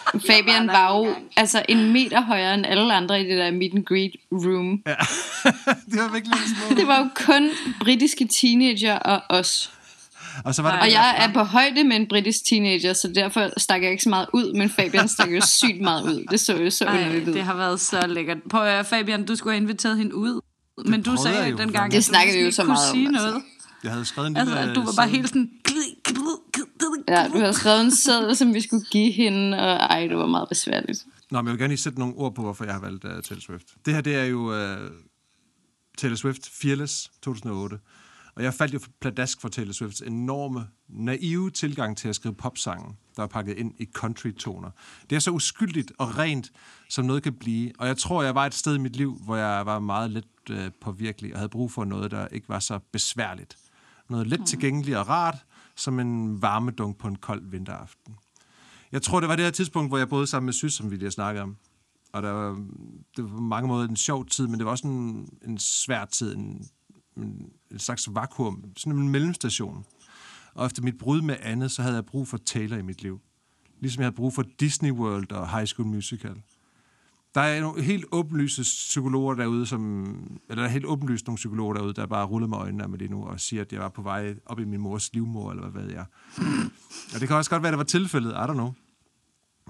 Fabian 0.27 0.67
var 0.67 0.97
jo 0.97 1.15
altså 1.35 1.65
en 1.69 1.93
meter 1.93 2.21
højere 2.21 2.53
end 2.53 2.65
alle 2.65 2.93
andre 2.93 3.21
i 3.21 3.23
det 3.23 3.37
der 3.37 3.51
meet 3.51 3.73
and 3.73 3.85
greet 3.85 4.11
room. 4.31 4.81
Ja. 4.85 4.95
det 5.91 5.99
var 6.01 6.13
virkelig 6.13 6.37
små. 6.57 6.75
Det 6.75 6.87
var 6.87 6.99
jo 6.99 7.09
kun 7.15 7.49
britiske 7.79 8.27
teenager 8.41 8.95
og 8.95 9.21
os. 9.29 9.71
Og 10.43 10.55
så 10.55 10.61
var 10.61 10.71
der 10.71 10.79
Og 10.79 10.91
jeg 10.91 11.15
er 11.17 11.33
på 11.33 11.43
højde 11.43 11.83
med 11.83 11.95
en 11.95 12.07
britisk 12.07 12.45
teenager, 12.45 12.93
så 12.93 13.07
derfor 13.15 13.49
stak 13.57 13.83
jeg 13.83 13.91
ikke 13.91 14.03
så 14.03 14.09
meget 14.09 14.27
ud, 14.33 14.53
men 14.53 14.69
Fabian 14.69 15.07
stak 15.07 15.29
jo 15.29 15.41
sygt 15.41 15.81
meget 15.81 16.03
ud. 16.03 16.25
Det 16.31 16.39
så 16.39 16.55
jo 16.57 16.69
så 16.69 16.85
Ej, 16.85 16.97
underligt 16.97 17.27
ud. 17.27 17.33
det 17.33 17.43
har 17.43 17.55
været 17.55 17.79
så 17.79 18.07
lækkert. 18.07 18.37
At 18.53 18.59
høre, 18.59 18.85
Fabian, 18.85 19.25
du 19.25 19.35
skulle 19.35 19.53
have 19.53 19.61
inviteret 19.61 19.97
hende 19.97 20.15
ud. 20.15 20.41
Men 20.85 21.01
du 21.01 21.03
prøvede 21.03 21.21
sagde 21.21 21.39
jeg 21.39 21.51
jo 21.51 21.57
dengang. 21.57 21.91
Det 21.91 21.97
at 21.97 22.03
du 22.03 22.05
snakkede 22.05 22.37
vi 22.37 22.43
jo 22.43 22.51
så 22.51 22.61
ikke 22.61 22.65
kunne 22.65 22.73
meget 22.73 22.89
om, 22.89 22.95
sige 22.95 23.07
altså. 23.07 23.25
noget. 23.25 23.43
Jeg 23.83 23.91
havde 23.91 24.05
skrevet 24.05 24.27
en 24.27 24.33
lille... 24.33 24.59
Altså, 24.59 24.73
du 24.73 24.85
var 24.85 24.93
bare 24.97 25.07
helt 25.07 25.27
sådan... 25.29 25.49
Ja, 27.07 27.27
du 27.27 27.39
har 27.39 27.51
skrevet 27.51 27.81
en 27.81 27.91
seddel, 27.91 28.35
som 28.35 28.53
vi 28.53 28.61
skulle 28.61 28.85
give 28.91 29.11
hende, 29.11 29.57
og 29.57 29.75
ej, 29.75 30.07
det 30.07 30.17
var 30.17 30.27
meget 30.27 30.49
besværligt. 30.49 31.05
Nå, 31.31 31.41
men 31.41 31.47
jeg 31.47 31.51
vil 31.51 31.59
gerne 31.59 31.71
lige 31.71 31.81
sætte 31.81 31.99
nogle 31.99 32.15
ord 32.15 32.35
på, 32.35 32.41
hvorfor 32.41 32.65
jeg 32.65 32.73
har 32.73 32.81
valgt 32.81 33.03
uh, 33.03 33.11
Taylor 33.11 33.41
Swift. 33.41 33.65
Det 33.85 33.93
her, 33.93 34.01
det 34.01 34.15
er 34.15 34.23
jo 34.23 34.39
uh, 34.39 34.91
Taylor 35.97 36.15
Swift 36.15 36.49
Fearless 36.61 37.11
2008. 37.21 37.79
Og 38.35 38.43
jeg 38.43 38.53
faldt 38.53 38.73
jo 38.73 38.79
pladask 39.01 39.41
for 39.41 39.49
Taylor 39.49 39.73
Swifts 39.73 40.01
enorme, 40.01 40.67
naive 40.89 41.51
tilgang 41.51 41.97
til 41.97 42.09
at 42.09 42.15
skrive 42.15 42.35
popsangen, 42.35 42.97
der 43.15 43.23
er 43.23 43.27
pakket 43.27 43.57
ind 43.57 43.73
i 43.79 43.85
country-toner. 43.93 44.69
Det 45.09 45.15
er 45.15 45.19
så 45.19 45.31
uskyldigt 45.31 45.91
og 45.97 46.17
rent, 46.17 46.51
som 46.89 47.05
noget 47.05 47.23
kan 47.23 47.33
blive. 47.33 47.71
Og 47.79 47.87
jeg 47.87 47.97
tror, 47.97 48.23
jeg 48.23 48.35
var 48.35 48.45
et 48.45 48.53
sted 48.53 48.75
i 48.75 48.79
mit 48.79 48.95
liv, 48.95 49.21
hvor 49.25 49.35
jeg 49.35 49.65
var 49.65 49.79
meget 49.79 50.11
let 50.11 50.25
uh, 50.49 50.57
påvirkelig 50.81 51.33
og 51.33 51.39
havde 51.39 51.49
brug 51.49 51.71
for 51.71 51.85
noget, 51.85 52.11
der 52.11 52.27
ikke 52.27 52.49
var 52.49 52.59
så 52.59 52.79
besværligt. 52.91 53.57
Noget 54.09 54.27
let 54.27 54.45
tilgængeligt 54.45 54.97
og 54.97 55.09
rart, 55.09 55.35
som 55.78 55.99
en 55.99 56.41
varmedunk 56.41 56.97
på 56.97 57.07
en 57.07 57.15
kold 57.15 57.49
vinteraften. 57.49 58.15
Jeg 58.91 59.01
tror, 59.01 59.19
det 59.19 59.30
var 59.30 59.36
det 59.36 59.45
her 59.45 59.51
tidspunkt, 59.51 59.89
hvor 59.89 59.97
jeg 59.97 60.09
boede 60.09 60.28
sammen 60.28 60.45
med 60.45 60.53
Sys, 60.53 60.73
som 60.73 60.91
vi 60.91 60.95
lige 60.95 61.05
har 61.05 61.11
snakket 61.11 61.43
om. 61.43 61.57
Og 62.13 62.23
der 62.23 62.32
var, 62.32 62.49
det 63.15 63.23
var 63.23 63.30
på 63.30 63.41
mange 63.41 63.67
måder 63.67 63.88
en 63.88 63.95
sjov 63.95 64.25
tid, 64.25 64.47
men 64.47 64.57
det 64.57 64.65
var 64.65 64.71
også 64.71 64.88
en, 64.88 65.30
en 65.45 65.57
svær 65.57 66.05
tid, 66.05 66.36
en, 66.36 66.67
en, 67.17 67.51
en 67.71 67.80
slags 67.80 68.15
vakuum, 68.15 68.63
sådan 68.78 68.99
en 68.99 69.09
mellemstation. 69.09 69.86
Og 70.53 70.65
efter 70.65 70.84
mit 70.84 70.97
brud 70.97 71.21
med 71.21 71.36
Anne, 71.41 71.69
så 71.69 71.82
havde 71.82 71.95
jeg 71.95 72.05
brug 72.05 72.28
for 72.28 72.38
Taylor 72.38 72.78
i 72.78 72.82
mit 72.82 73.01
liv. 73.01 73.21
Ligesom 73.80 74.01
jeg 74.01 74.05
havde 74.05 74.15
brug 74.15 74.34
for 74.34 74.43
Disney 74.59 74.91
World 74.91 75.32
og 75.32 75.51
High 75.51 75.67
School 75.67 75.88
Musical. 75.88 76.41
Der 77.38 77.43
er 77.43 77.61
nogle 77.61 77.83
helt 77.83 78.05
åbenlyse 78.11 78.61
psykologer 78.61 79.35
derude, 79.35 79.65
som, 79.65 80.03
eller 80.49 80.61
der 80.61 80.69
er 80.69 80.73
helt 80.73 80.85
åbenlyst 80.85 81.27
nogle 81.27 81.35
psykologer 81.35 81.73
derude, 81.73 81.93
der 81.93 82.05
bare 82.05 82.25
ruller 82.25 82.47
med 82.47 82.57
øjnene 82.57 82.88
mig 82.88 82.99
lige 82.99 83.11
nu 83.11 83.25
og 83.25 83.39
siger, 83.39 83.61
at 83.61 83.73
jeg 83.73 83.81
var 83.81 83.89
på 83.89 84.01
vej 84.01 84.35
op 84.45 84.59
i 84.59 84.65
min 84.65 84.81
mors 84.81 85.13
livmor, 85.13 85.51
eller 85.51 85.69
hvad 85.69 85.81
ved 85.81 85.91
jeg. 85.91 86.05
Og 87.13 87.19
det 87.19 87.27
kan 87.27 87.38
også 87.38 87.49
godt 87.49 87.63
være, 87.63 87.69
at 87.69 87.73
det 87.73 87.77
var 87.77 87.83
tilfældet, 87.83 88.31
I 88.31 88.33
don't 88.33 88.53
know. 88.53 88.73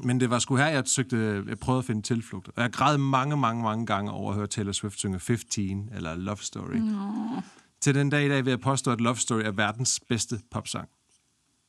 Men 0.03 0.19
det 0.19 0.29
var 0.29 0.39
sgu 0.39 0.55
her, 0.55 0.67
jeg 0.67 0.83
søgte, 0.85 1.43
jeg 1.47 1.59
prøvede 1.59 1.79
at 1.79 1.85
finde 1.85 2.01
tilflugt. 2.01 2.47
Og 2.47 2.63
jeg 2.63 2.71
græd 2.71 2.97
mange, 2.97 3.37
mange, 3.37 3.63
mange 3.63 3.85
gange 3.85 4.11
over 4.11 4.31
at 4.31 4.35
høre 4.37 4.47
Taylor 4.47 4.71
Swift 4.71 4.99
synge 4.99 5.19
15 5.19 5.89
eller 5.95 6.15
Love 6.15 6.37
Story. 6.37 6.75
No. 6.75 7.41
Til 7.81 7.95
den 7.95 8.09
dag 8.09 8.25
i 8.25 8.29
dag 8.29 8.45
vil 8.45 8.51
jeg 8.51 8.59
påstå, 8.59 8.91
at 8.91 9.01
Love 9.01 9.15
Story 9.15 9.41
er 9.41 9.51
verdens 9.51 9.99
bedste 10.09 10.39
popsang. 10.51 10.89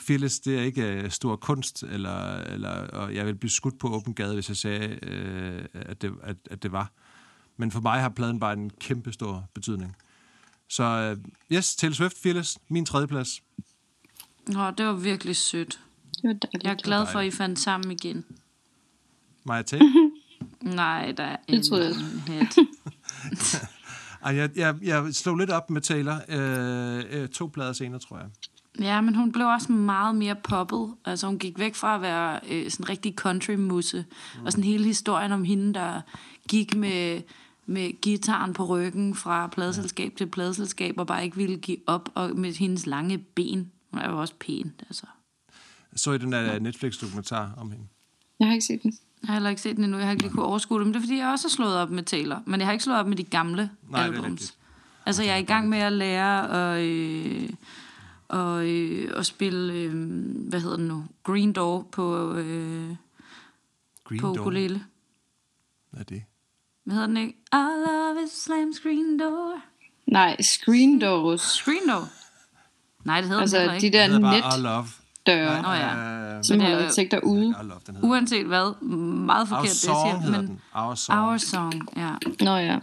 Fearless, 0.02 0.40
det 0.40 0.58
er 0.58 0.62
ikke 0.62 0.82
øh, 0.82 1.10
stor 1.10 1.36
kunst, 1.36 1.82
eller, 1.82 2.36
eller, 2.36 2.70
og 2.70 3.14
jeg 3.14 3.26
vil 3.26 3.34
blive 3.34 3.50
skudt 3.50 3.78
på 3.78 3.88
åben 3.88 4.14
gade, 4.14 4.34
hvis 4.34 4.48
jeg 4.48 4.56
sagde, 4.56 4.98
øh, 5.02 5.64
at, 5.72 6.02
det, 6.02 6.14
at, 6.22 6.36
at 6.50 6.62
det 6.62 6.72
var. 6.72 6.92
Men 7.56 7.70
for 7.70 7.80
mig 7.80 8.00
har 8.00 8.08
pladen 8.08 8.40
bare 8.40 8.52
en 8.52 8.70
kæmpe 8.70 9.12
stor 9.12 9.48
betydning. 9.54 9.96
Så 10.68 10.84
øh, 10.84 11.56
yes, 11.56 11.76
Taylor 11.76 11.94
Swift, 11.94 12.18
Fearless, 12.22 12.58
min 12.68 12.86
tredjeplads. 12.86 13.42
Nå, 14.48 14.70
det 14.70 14.86
var 14.86 14.92
virkelig 14.92 15.36
sødt. 15.36 15.80
Det 16.22 16.28
var 16.28 16.32
dejligt. 16.32 16.64
Jeg 16.64 16.70
er 16.70 16.76
glad 16.76 17.06
for, 17.06 17.18
at 17.18 17.26
I 17.26 17.30
fandt 17.30 17.58
sammen 17.58 17.90
igen. 17.90 18.24
Maja 19.44 19.62
T. 19.62 19.72
Nej, 20.62 21.12
der 21.12 21.24
er 21.24 21.36
Det 21.48 21.66
troede 21.66 21.94
jeg. 22.28 22.48
Ej, 24.24 24.36
jeg, 24.36 24.50
jeg, 24.56 24.76
jeg 24.82 25.14
slog 25.14 25.36
lidt 25.36 25.50
op 25.50 25.70
med 25.70 25.80
Taylor. 25.80 26.20
Øh, 26.28 27.04
øh, 27.10 27.28
to 27.28 27.46
plader 27.46 27.72
senere, 27.72 28.00
tror 28.00 28.18
jeg. 28.18 28.28
Ja, 28.80 29.00
men 29.00 29.14
hun 29.14 29.32
blev 29.32 29.46
også 29.46 29.72
meget 29.72 30.14
mere 30.14 30.34
poppet. 30.34 30.94
Altså, 31.04 31.26
hun 31.26 31.38
gik 31.38 31.58
væk 31.58 31.74
fra 31.74 31.94
at 31.94 32.02
være 32.02 32.40
øh, 32.50 32.70
sådan 32.70 32.84
en 32.84 32.88
rigtig 32.88 33.14
country-musse. 33.14 34.04
Mm. 34.38 34.44
Og 34.46 34.52
sådan 34.52 34.64
hele 34.64 34.84
historien 34.84 35.32
om 35.32 35.44
hende, 35.44 35.74
der 35.74 36.00
gik 36.48 36.76
med, 36.76 37.20
med 37.66 38.00
gitaren 38.00 38.52
på 38.52 38.64
ryggen 38.66 39.14
fra 39.14 39.46
pladeselskab 39.46 40.12
til 40.16 40.26
pladeselskab, 40.26 40.98
og 40.98 41.06
bare 41.06 41.24
ikke 41.24 41.36
ville 41.36 41.56
give 41.56 41.78
op, 41.86 42.08
og 42.14 42.36
med 42.36 42.52
hendes 42.52 42.86
lange 42.86 43.18
ben. 43.18 43.70
Hun 43.90 44.00
er 44.00 44.10
jo 44.10 44.20
også 44.20 44.34
pæn, 44.40 44.72
altså. 44.80 45.06
Så 45.96 46.12
i 46.12 46.18
den 46.18 46.32
der 46.32 46.58
Netflix-dokumentar 46.58 47.50
om 47.56 47.70
hende. 47.70 47.84
Jeg 48.40 48.46
har 48.46 48.52
ikke 48.54 48.66
set 48.66 48.82
den. 48.82 48.92
Jeg 49.22 49.28
har 49.28 49.34
heller 49.34 49.50
ikke 49.50 49.62
set 49.62 49.76
den 49.76 49.84
endnu. 49.84 49.98
Jeg 49.98 50.06
har 50.06 50.12
ikke 50.12 50.22
lige 50.22 50.32
kunne 50.32 50.44
overskue 50.44 50.78
det. 50.78 50.86
Men 50.86 50.94
det 50.94 50.98
er, 50.98 51.02
fordi 51.02 51.18
jeg 51.18 51.28
også 51.28 51.48
har 51.48 51.50
slået 51.50 51.76
op 51.76 51.90
med 51.90 52.02
Taylor. 52.02 52.42
Men 52.46 52.60
jeg 52.60 52.66
har 52.66 52.72
ikke 52.72 52.84
slået 52.84 52.98
op 52.98 53.06
med 53.06 53.16
de 53.16 53.24
gamle 53.24 53.70
Nej, 53.88 54.02
det 54.02 54.10
er 54.10 54.14
albums. 54.14 54.30
rigtigt. 54.30 54.54
Altså, 55.06 55.22
jeg 55.22 55.32
er 55.32 55.36
i 55.36 55.42
gang 55.42 55.68
med 55.68 55.78
at 55.78 55.92
lære 55.92 56.50
at, 56.76 56.82
øh, 56.84 57.50
og, 58.28 58.66
øh, 58.68 59.12
at 59.16 59.26
spille, 59.26 59.72
øh, 59.74 59.92
hvad 60.48 60.60
hedder 60.60 60.76
det 60.76 60.86
nu? 60.86 61.04
Green 61.22 61.52
Door 61.52 61.82
på, 61.92 62.34
øh, 62.34 62.94
Green 64.04 64.20
på 64.20 64.26
Door. 64.26 64.40
ukulele. 64.40 64.84
Hvad 65.90 66.00
er 66.00 66.04
det? 66.04 66.22
Hvad 66.84 66.94
hedder 66.94 67.06
den 67.06 67.16
ikke? 67.16 67.38
Our 67.52 67.86
love 67.86 68.22
a 68.22 68.26
slam 68.34 68.72
screen 68.72 69.18
door. 69.18 69.54
Nej, 70.06 70.42
screen 70.42 70.98
doors. 71.00 71.40
Screen 71.40 71.88
door? 71.88 72.08
Nej, 73.04 73.20
det 73.20 73.28
hedder 73.28 73.40
Altså 73.42 73.56
den 73.56 73.62
heller 73.70 73.80
de 73.80 73.86
ikke. 73.86 73.98
der 73.98 74.02
Den 74.04 74.12
hedder 74.12 74.30
bare 74.30 74.52
Our 74.56 74.62
Love. 74.62 74.86
netdøre, 75.26 75.62
Nå 75.62 75.68
ja. 75.72 76.42
Som 76.42 76.58
det 76.58 76.68
holder 76.68 76.86
er- 76.86 76.90
ting 76.90 77.10
derude. 77.10 77.54
Den. 77.86 77.96
Uanset 78.02 78.46
hvad, 78.46 78.82
meget 78.86 79.40
Our 79.40 79.46
forkert 79.46 79.62
det, 79.62 79.68
jeg 79.68 79.94
Song 79.94 80.08
siger. 80.08 80.20
hedder 80.20 80.40
Men 80.40 80.48
den. 80.50 80.60
Our 80.74 80.94
Song. 80.94 81.18
Our 81.28 81.36
Song, 81.36 81.88
ja. 81.96 82.14
Nå 82.44 82.56
ja. 82.56 82.78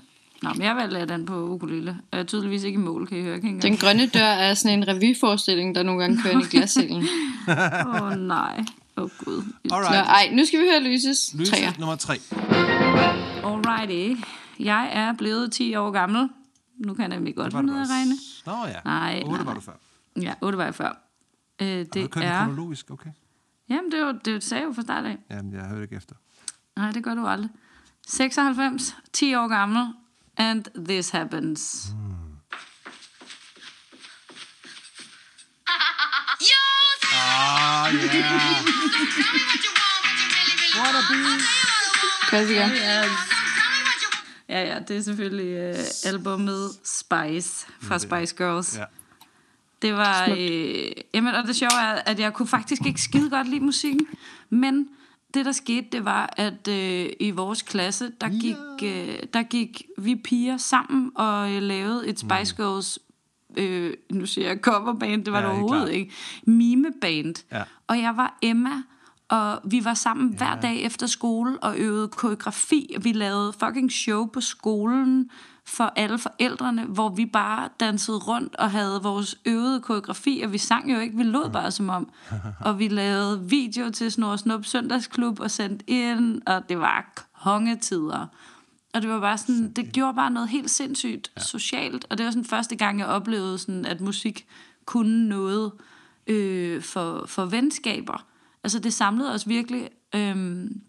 Nå, 0.46 0.54
men 0.54 0.62
jeg 0.62 0.76
valgte 0.76 1.06
den 1.14 1.26
på 1.26 1.48
ukulele. 1.50 1.98
Jeg 2.12 2.20
er 2.20 2.24
tydeligvis 2.24 2.64
ikke 2.64 2.76
i 2.80 2.82
mål, 2.82 3.08
kan 3.08 3.18
I 3.18 3.22
høre. 3.22 3.36
Ikke 3.36 3.60
Den 3.62 3.78
grønne 3.78 4.08
dør 4.08 4.20
er 4.26 4.54
sådan 4.54 4.80
en 4.80 4.88
revyforestilling, 4.88 5.76
der 5.76 5.84
nogle 5.84 6.02
gange 6.02 6.22
kører 6.22 6.34
ind 6.34 6.41
i 6.43 6.46
glassalen. 6.58 7.04
Åh 7.88 8.02
oh, 8.02 8.12
nej. 8.18 8.64
Åh 8.98 9.04
oh, 9.04 9.10
gud. 9.26 9.43
Nå, 9.64 9.76
Alright. 9.76 10.08
ej, 10.08 10.30
nu 10.34 10.46
skal 10.46 10.60
vi 10.60 10.66
høre 10.66 10.84
Lyses 10.84 11.34
Lyse 11.39 11.52
træer. 11.52 11.72
nummer 11.80 11.96
tre. 11.96 12.18
Alrighty. 13.43 14.22
Jeg 14.60 14.89
er 14.93 15.14
blevet 15.14 15.52
10 15.52 15.76
år 15.76 15.91
gammel. 15.91 16.30
Nu 16.86 16.93
kan 16.93 17.02
jeg 17.02 17.10
nemlig 17.10 17.36
godt 17.36 17.46
Det 17.52 17.60
finde 17.60 17.74
ud 17.74 17.78
af 17.78 17.82
at 17.84 17.89
regne. 17.89 18.14
Nå 18.46 18.68
ja. 18.68 18.80
Nej, 18.86 19.22
8 19.26 19.38
nej, 19.38 19.43
var 19.46 19.54
du 19.54 19.60
før. 19.62 19.72
Ja, 20.22 20.34
8 20.41 20.58
var 20.58 20.64
jeg 20.64 20.76
før. 20.76 20.98
Øh, 21.62 21.68
Det 21.68 21.93
det 21.93 22.14
du 22.16 22.20
er... 22.24 22.38
kronologisk, 22.46 22.91
okay. 22.91 23.10
Jamen, 23.70 23.91
det, 23.91 24.02
var, 24.06 24.12
det 24.26 24.43
sagde 24.43 24.62
jeg 24.62 24.68
jo 24.68 24.74
fra 24.74 24.82
start 24.82 25.06
af. 25.06 25.18
Jamen, 25.32 25.54
jeg 25.54 25.62
hørte 25.66 25.84
ikke 25.84 25.96
efter. 25.96 26.16
Nej, 26.76 26.91
det 26.91 27.04
gør 27.04 27.14
du 27.16 27.26
aldrig. 27.28 27.50
96, 28.08 28.96
10 29.14 29.36
år 29.36 29.48
gammel, 29.48 29.88
and 30.38 30.63
this 30.88 31.09
happens. 31.09 31.88
Ah, 37.17 37.89
yeah. 37.91 38.15
Wanna 40.77 41.01
be. 41.09 41.15
Klassiker. 42.29 42.69
Ja, 44.49 44.61
ja, 44.63 44.79
det 44.79 44.97
er 44.97 45.01
selvfølgelig 45.01 45.69
uh, 45.69 45.75
albumet 46.05 46.71
Spice 46.83 47.67
fra 47.81 47.99
Spice 47.99 48.36
Girls. 48.36 48.77
Ja. 48.77 48.83
Det 49.81 49.93
var... 49.93 50.29
Øh, 50.38 50.91
jamen, 51.13 51.36
og 51.36 51.43
det 51.43 51.55
sjove 51.55 51.81
er, 51.81 52.01
at 52.05 52.19
jeg 52.19 52.33
kunne 52.33 52.47
faktisk 52.47 52.86
ikke 52.86 53.01
skide 53.01 53.29
godt 53.29 53.49
lide 53.49 53.65
musikken. 53.65 54.07
Men 54.49 54.88
det, 55.36 55.45
der 55.45 55.51
skete, 55.51 55.88
det 55.91 56.05
var, 56.05 56.33
at 56.38 56.67
øh, 56.67 57.09
i 57.19 57.31
vores 57.31 57.61
klasse, 57.61 58.11
der 58.21 58.29
gik, 58.29 58.55
øh, 58.83 59.19
der 59.33 59.43
gik 59.43 59.83
vi 59.97 60.15
piger 60.15 60.57
sammen 60.57 61.11
og 61.15 61.51
øh, 61.53 61.61
lavede 61.61 62.07
et 62.07 62.19
Spice 62.19 62.55
Girls... 62.55 62.99
Øh, 63.57 63.93
nu 64.11 64.25
siger 64.25 64.47
jeg 64.47 64.57
coverband, 64.61 65.25
det 65.25 65.33
var 65.33 65.39
Ja, 65.39 65.45
det 65.45 65.51
overhovedet 65.51 65.86
klart. 65.88 65.95
ikke. 65.95 66.11
Mimeband. 66.45 67.36
Ja. 67.51 67.63
Og 67.88 67.99
jeg 67.99 68.17
var 68.17 68.38
Emma, 68.41 68.83
og 69.29 69.59
vi 69.65 69.86
var 69.86 69.93
sammen 69.93 70.29
ja. 70.31 70.38
hver 70.38 70.61
dag 70.61 70.81
efter 70.81 71.07
skole 71.07 71.57
og 71.63 71.77
øvede 71.77 72.07
koreografi. 72.07 72.93
og 72.97 73.03
Vi 73.03 73.11
lavede 73.11 73.53
fucking 73.53 73.91
show 73.91 74.25
på 74.25 74.41
skolen 74.41 75.29
for 75.68 75.93
alle 75.95 76.18
forældrene, 76.18 76.86
hvor 76.86 77.09
vi 77.09 77.26
bare 77.26 77.70
dansede 77.80 78.18
rundt 78.18 78.55
og 78.55 78.72
havde 78.72 78.99
vores 79.03 79.36
øvede 79.45 79.82
koreografi, 79.82 80.41
og 80.45 80.51
vi 80.51 80.57
sang 80.57 80.93
jo 80.93 80.99
ikke, 80.99 81.18
vi 81.18 81.24
lod 81.24 81.49
bare 81.49 81.72
som 81.72 81.89
om. 81.89 82.09
Og 82.61 82.80
vi 82.80 82.88
lavede 82.88 83.49
video 83.49 83.91
til 83.91 84.11
Snor 84.11 84.36
Snup 84.36 84.66
Søndagsklub 84.66 85.39
og 85.39 85.51
sendte 85.51 85.89
ind, 85.89 86.41
og 86.45 86.70
det 86.70 86.80
var 86.80 87.26
kongetider. 87.43 88.28
Og 88.93 89.01
det 89.01 89.09
var 89.09 89.20
bare 89.20 89.38
sådan, 89.38 89.72
det 89.74 89.93
gjorde 89.93 90.13
bare 90.13 90.32
noget 90.32 90.49
helt 90.49 90.70
sindssygt 90.70 91.32
ja. 91.38 91.41
socialt, 91.41 92.05
og 92.09 92.18
det 92.18 92.26
var 92.26 92.32
sådan 92.32 92.45
første 92.45 92.76
gang, 92.76 92.99
jeg 92.99 93.07
oplevede 93.07 93.57
sådan, 93.57 93.86
at 93.86 94.01
musik 94.01 94.47
kunne 94.86 95.30
noget 95.30 95.72
øh, 96.28 96.82
for, 96.82 97.26
for 97.28 97.45
venskaber. 97.45 98.26
Altså 98.63 98.80
det 98.80 98.93
samlede 98.93 99.34
os 99.34 99.47
virkelig. 99.47 99.89
Øhm, 100.16 100.82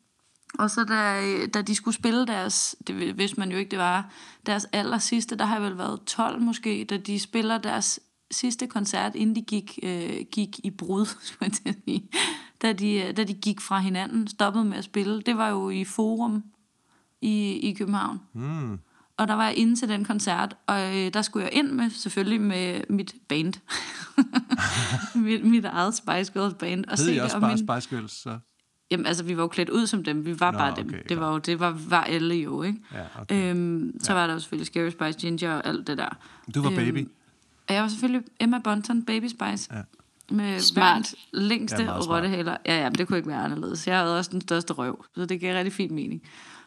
og 0.59 0.71
så 0.71 0.85
da, 0.85 1.23
da 1.47 1.63
de 1.63 1.75
skulle 1.75 1.95
spille 1.95 2.27
deres, 2.27 2.77
det 2.87 3.19
vidste 3.19 3.41
man 3.41 3.51
jo 3.53 3.59
ikke, 3.59 3.71
det 3.71 3.79
var 3.79 4.11
deres 4.47 4.67
aller 4.73 4.99
sidste, 4.99 5.37
der 5.37 5.45
har 5.45 5.55
jeg 5.55 5.63
vel 5.63 5.79
været 5.79 6.01
12 6.07 6.41
måske, 6.41 6.85
da 6.85 6.97
de 6.97 7.21
spiller 7.21 7.59
deres 7.59 8.01
sidste 8.31 8.67
koncert, 8.67 9.15
inden 9.15 9.37
de 9.37 9.43
gik, 9.43 9.79
øh, 9.83 10.25
gik 10.33 10.59
i 10.65 10.71
brud, 10.71 11.07
skulle 11.23 11.51
jeg 11.67 11.75
sige. 11.85 12.09
da, 12.63 12.73
de, 12.73 13.13
da 13.17 13.25
de 13.25 13.35
gik 13.35 13.61
fra 13.61 13.79
hinanden, 13.79 14.29
stoppede 14.29 14.65
med 14.65 14.79
at 14.79 14.85
spille. 14.85 15.23
Det 15.23 15.37
var 15.37 15.49
jo 15.49 15.71
i 15.71 15.85
Forum 15.85 16.45
i, 17.21 17.53
i 17.53 17.75
København. 17.75 18.21
Mm. 18.33 18.79
Og 19.19 19.29
der 19.29 19.35
var 19.35 19.47
jeg 19.47 19.57
inde 19.57 19.77
til 19.77 19.89
den 19.89 20.05
koncert, 20.05 20.57
og 20.67 20.97
øh, 20.97 21.13
der 21.15 21.23
skulle 21.23 21.45
jeg 21.47 21.55
ind 21.55 21.71
med, 21.71 21.91
selvfølgelig 21.91 22.41
med 22.41 22.81
mit 22.91 23.15
band. 23.29 23.53
mit, 25.25 25.45
mit 25.45 25.65
eget 25.65 25.95
Spice 25.95 26.33
Girls 26.33 26.55
band. 26.55 26.85
Og 26.85 26.97
Hed 26.99 27.05
se 27.07 27.15
I 27.15 27.19
også 27.19 27.37
og 27.37 27.41
bare 27.41 27.55
min- 27.57 27.67
Spice 27.69 27.97
Girls, 27.97 28.13
så? 28.23 28.39
Jamen, 28.91 29.07
altså, 29.07 29.24
vi 29.24 29.37
var 29.37 29.43
jo 29.43 29.49
klædt 29.49 29.70
ud 29.70 29.87
som 29.87 30.05
dem. 30.05 30.26
Vi 30.26 30.41
var 30.41 30.51
Nå, 30.51 30.59
bare 30.59 30.76
dem. 30.76 30.89
okay, 30.89 31.03
det 31.09 31.20
var 31.20 31.32
jo, 31.32 31.39
det 31.39 31.61
var, 31.61 31.70
var 31.89 32.05
alle 32.05 32.34
jo, 32.34 32.62
ikke? 32.62 32.78
Ja, 32.93 33.20
okay. 33.20 33.51
Øhm, 33.51 34.01
så 34.01 34.12
var 34.12 34.26
der 34.26 34.34
jo 34.34 34.41
selvfølgelig 34.41 34.66
Scary 34.66 34.91
Spice, 34.91 35.18
Ginger 35.18 35.55
og 35.55 35.66
alt 35.66 35.87
det 35.87 35.99
der. 35.99 36.09
Du 36.55 36.62
var 36.62 36.70
baby. 36.70 36.99
Øhm, 36.99 37.11
og 37.68 37.74
jeg 37.74 37.82
var 37.82 37.89
selvfølgelig 37.89 38.22
Emma 38.41 38.59
Bunton, 38.59 39.03
Baby 39.03 39.26
Spice. 39.28 39.74
Ja. 39.74 39.82
Med 40.30 40.61
Smart. 40.61 41.14
længste 41.32 41.82
Ja, 41.82 41.93
ja, 41.93 41.99
rottehæler. 41.99 42.57
Ja, 42.66 42.78
ja, 42.78 42.84
men 42.91 42.95
det 42.95 43.09
kunne 43.09 43.18
ikke 43.18 43.28
være 43.28 43.45
anderledes. 43.45 43.87
Jeg 43.87 43.99
havde 43.99 44.18
også 44.18 44.30
den 44.30 44.41
største 44.41 44.72
røv, 44.72 45.05
så 45.14 45.26
det 45.26 45.41
gav 45.41 45.55
rigtig 45.57 45.72
fin 45.72 45.95
mening. 45.95 46.22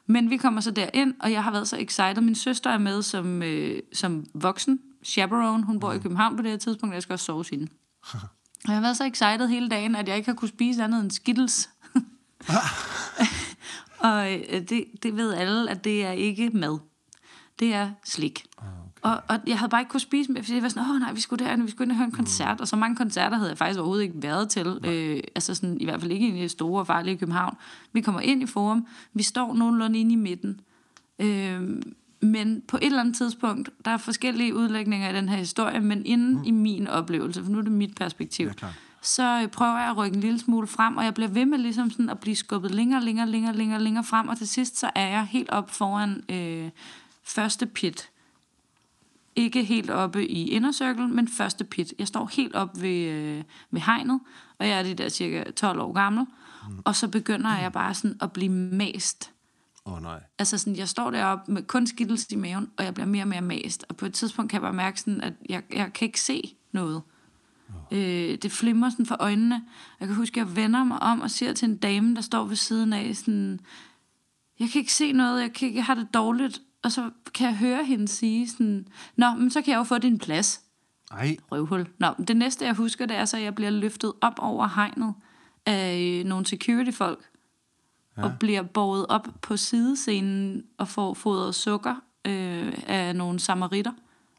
Men 0.05 0.29
vi 0.29 0.37
kommer 0.37 0.61
så 0.61 0.71
derind, 0.71 1.13
og 1.19 1.31
jeg 1.31 1.43
har 1.43 1.51
været 1.51 1.67
så 1.67 1.77
excited. 1.77 2.21
Min 2.21 2.35
søster 2.35 2.69
er 2.69 2.77
med 2.77 3.01
som, 3.01 3.43
øh, 3.43 3.79
som 3.93 4.25
voksen, 4.33 4.79
chaperone. 5.03 5.63
Hun 5.63 5.79
bor 5.79 5.93
i 5.93 5.97
København 5.99 6.35
på 6.35 6.41
det 6.43 6.51
her 6.51 6.57
tidspunkt, 6.57 6.91
og 6.91 6.95
jeg 6.95 7.03
skal 7.03 7.13
også 7.13 7.25
sove 7.25 7.45
hende. 7.51 7.67
Og 8.65 8.71
jeg 8.71 8.75
har 8.75 8.81
været 8.81 8.97
så 8.97 9.05
excited 9.05 9.47
hele 9.47 9.69
dagen, 9.69 9.95
at 9.95 10.07
jeg 10.07 10.17
ikke 10.17 10.29
har 10.29 10.35
kunne 10.35 10.47
spise 10.47 10.83
andet 10.83 11.01
end 11.01 11.11
Skittles. 11.11 11.69
og 14.09 14.33
øh, 14.33 14.61
det, 14.69 14.85
det 15.03 15.17
ved 15.17 15.33
alle, 15.33 15.71
at 15.71 15.83
det 15.83 16.05
er 16.05 16.11
ikke 16.11 16.49
mad. 16.49 16.79
Det 17.59 17.73
er 17.73 17.91
slik. 18.05 18.45
Okay. 18.57 18.67
Og, 19.01 19.21
og 19.27 19.39
jeg 19.47 19.59
havde 19.59 19.69
bare 19.69 19.81
ikke 19.81 19.91
kunne 19.91 19.99
spise 19.99 20.31
mere, 20.31 20.43
fordi 20.43 20.55
jeg 20.55 20.63
var 20.63 20.69
sådan, 20.69 20.89
åh 20.89 20.99
nej, 20.99 21.13
vi 21.13 21.21
skulle 21.21 21.45
derinde, 21.45 21.65
vi 21.65 21.71
skulle 21.71 21.85
ind 21.85 21.91
og 21.91 21.97
høre 21.97 22.05
en 22.05 22.11
koncert. 22.11 22.57
Mm. 22.57 22.61
Og 22.61 22.67
så 22.67 22.75
mange 22.75 22.95
koncerter 22.95 23.37
havde 23.37 23.49
jeg 23.49 23.57
faktisk 23.57 23.79
overhovedet 23.79 24.03
ikke 24.03 24.21
været 24.21 24.49
til. 24.49 24.79
Øh, 24.83 25.19
altså 25.35 25.55
sådan, 25.55 25.81
i 25.81 25.83
hvert 25.83 26.01
fald 26.01 26.11
ikke 26.11 26.27
i 26.27 26.41
det 26.41 26.51
store 26.51 26.81
og 26.81 26.87
farlige 26.87 27.17
København. 27.17 27.57
Vi 27.93 28.01
kommer 28.01 28.21
ind 28.21 28.43
i 28.43 28.45
forum, 28.45 28.87
vi 29.13 29.23
står 29.23 29.53
nogenlunde 29.53 29.99
inde 29.99 30.13
i 30.13 30.15
midten. 30.15 30.59
Øh, 31.19 31.61
men 32.21 32.61
på 32.67 32.77
et 32.77 32.85
eller 32.85 32.99
andet 32.99 33.15
tidspunkt, 33.15 33.69
der 33.85 33.91
er 33.91 33.97
forskellige 33.97 34.55
udlægninger 34.55 35.09
i 35.09 35.13
den 35.13 35.29
her 35.29 35.37
historie, 35.37 35.79
men 35.79 36.05
inden 36.05 36.35
mm. 36.37 36.43
i 36.43 36.51
min 36.51 36.87
oplevelse, 36.87 37.43
for 37.43 37.51
nu 37.51 37.57
er 37.57 37.61
det 37.61 37.71
mit 37.71 37.95
perspektiv, 37.95 38.47
Ja, 38.47 38.53
klart. 38.53 38.73
Så 39.01 39.49
prøver 39.51 39.79
jeg 39.79 39.89
at 39.89 39.97
rykke 39.97 40.15
en 40.15 40.21
lille 40.21 40.39
smule 40.39 40.67
frem, 40.67 40.97
og 40.97 41.05
jeg 41.05 41.13
bliver 41.13 41.29
ved 41.29 41.45
med 41.45 41.57
ligesom 41.57 41.91
sådan 41.91 42.09
at 42.09 42.19
blive 42.19 42.35
skubbet 42.35 42.71
længere, 42.71 43.03
længere, 43.03 43.27
længere, 43.27 43.53
længere, 43.53 43.81
længere 43.81 44.03
frem, 44.03 44.27
og 44.27 44.37
til 44.37 44.47
sidst 44.47 44.77
så 44.79 44.91
er 44.95 45.07
jeg 45.07 45.25
helt 45.25 45.49
op 45.49 45.69
foran 45.71 46.23
øh, 46.29 46.69
første 47.23 47.65
pit. 47.65 48.09
Ikke 49.35 49.63
helt 49.63 49.89
oppe 49.89 50.27
i 50.27 50.49
indercirkel, 50.49 51.07
men 51.07 51.27
første 51.27 51.63
pit. 51.63 51.93
Jeg 51.99 52.07
står 52.07 52.29
helt 52.35 52.55
op 52.55 52.81
ved, 52.81 53.05
øh, 53.05 53.43
ved 53.71 53.81
hegnet, 53.81 54.19
og 54.59 54.67
jeg 54.67 54.79
er 54.79 54.83
de 54.83 54.93
der 54.93 55.09
cirka 55.09 55.51
12 55.51 55.79
år 55.79 55.93
gammel, 55.93 56.25
mm. 56.69 56.79
og 56.85 56.95
så 56.95 57.07
begynder 57.07 57.57
jeg 57.57 57.71
bare 57.71 57.93
sådan 57.93 58.17
at 58.21 58.31
blive 58.31 58.51
mast. 58.51 59.31
Åh 59.85 59.93
oh, 59.93 60.01
nej. 60.01 60.23
Altså 60.39 60.57
sådan, 60.57 60.75
jeg 60.75 60.89
står 60.89 61.11
deroppe 61.11 61.51
med 61.51 61.63
kun 61.63 61.87
skittels 61.87 62.27
i 62.31 62.35
maven, 62.35 62.71
og 62.77 62.85
jeg 62.85 62.93
bliver 62.93 63.07
mere 63.07 63.23
og 63.23 63.27
mere 63.27 63.41
mast. 63.41 63.85
Og 63.89 63.97
på 63.97 64.05
et 64.05 64.13
tidspunkt 64.13 64.51
kan 64.51 64.57
jeg 64.57 64.61
bare 64.61 64.73
mærke 64.73 64.99
sådan, 64.99 65.21
at 65.21 65.33
jeg, 65.49 65.63
jeg 65.73 65.93
kan 65.93 66.05
ikke 66.05 66.21
se 66.21 66.55
noget. 66.71 67.01
Øh, 67.91 68.37
det 68.37 68.51
flimmer 68.51 68.89
sådan 68.89 69.05
for 69.05 69.17
øjnene. 69.19 69.63
Jeg 69.99 70.07
kan 70.07 70.17
huske, 70.17 70.41
at 70.41 70.47
jeg 70.47 70.55
vender 70.55 70.83
mig 70.83 71.03
om 71.03 71.21
og 71.21 71.31
siger 71.31 71.53
til 71.53 71.69
en 71.69 71.77
dame, 71.77 72.15
der 72.15 72.21
står 72.21 72.43
ved 72.43 72.55
siden 72.55 72.93
af, 72.93 73.15
sådan, 73.15 73.59
jeg 74.59 74.69
kan 74.69 74.79
ikke 74.79 74.93
se 74.93 75.11
noget, 75.11 75.41
jeg, 75.41 75.53
kan 75.53 75.67
ikke, 75.67 75.77
jeg 75.77 75.85
har 75.85 75.95
det 75.95 76.13
dårligt. 76.13 76.61
Og 76.83 76.91
så 76.91 77.09
kan 77.33 77.47
jeg 77.47 77.57
høre 77.57 77.85
hende 77.85 78.07
sige 78.07 78.49
sådan, 78.49 78.87
Nå, 79.15 79.31
men 79.31 79.51
så 79.51 79.61
kan 79.61 79.71
jeg 79.71 79.77
jo 79.77 79.83
få 79.83 79.97
din 79.97 80.17
plads. 80.17 80.61
Ej, 81.11 81.37
Røvhul. 81.51 81.87
Nå, 81.99 82.07
men 82.17 82.27
det 82.27 82.37
næste, 82.37 82.65
jeg 82.65 82.73
husker, 82.73 83.05
det 83.05 83.17
er 83.17 83.25
så, 83.25 83.37
at 83.37 83.43
jeg 83.43 83.55
bliver 83.55 83.71
løftet 83.71 84.13
op 84.21 84.33
over 84.37 84.67
hegnet 84.67 85.13
af 85.65 86.23
nogle 86.25 86.45
security-folk. 86.45 87.29
Ja. 88.17 88.23
Og 88.23 88.31
bliver 88.39 88.61
båret 88.61 89.05
op 89.09 89.27
på 89.41 89.57
sidescenen 89.57 90.63
og 90.77 90.87
får 90.87 91.13
fodret 91.13 91.55
sukker 91.55 91.95
øh, 92.25 92.73
af 92.87 93.15
nogle 93.15 93.39
samaritter. 93.39 93.91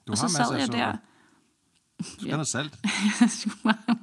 Du 0.07 0.12
og 0.12 0.18
så 0.18 0.28
sad 0.28 0.57
jeg 0.57 0.66
sukker. 0.66 0.97
Du 2.05 2.11
skal 2.13 2.27
have 2.27 2.33
noget 2.33 2.49
salt. 2.49 2.73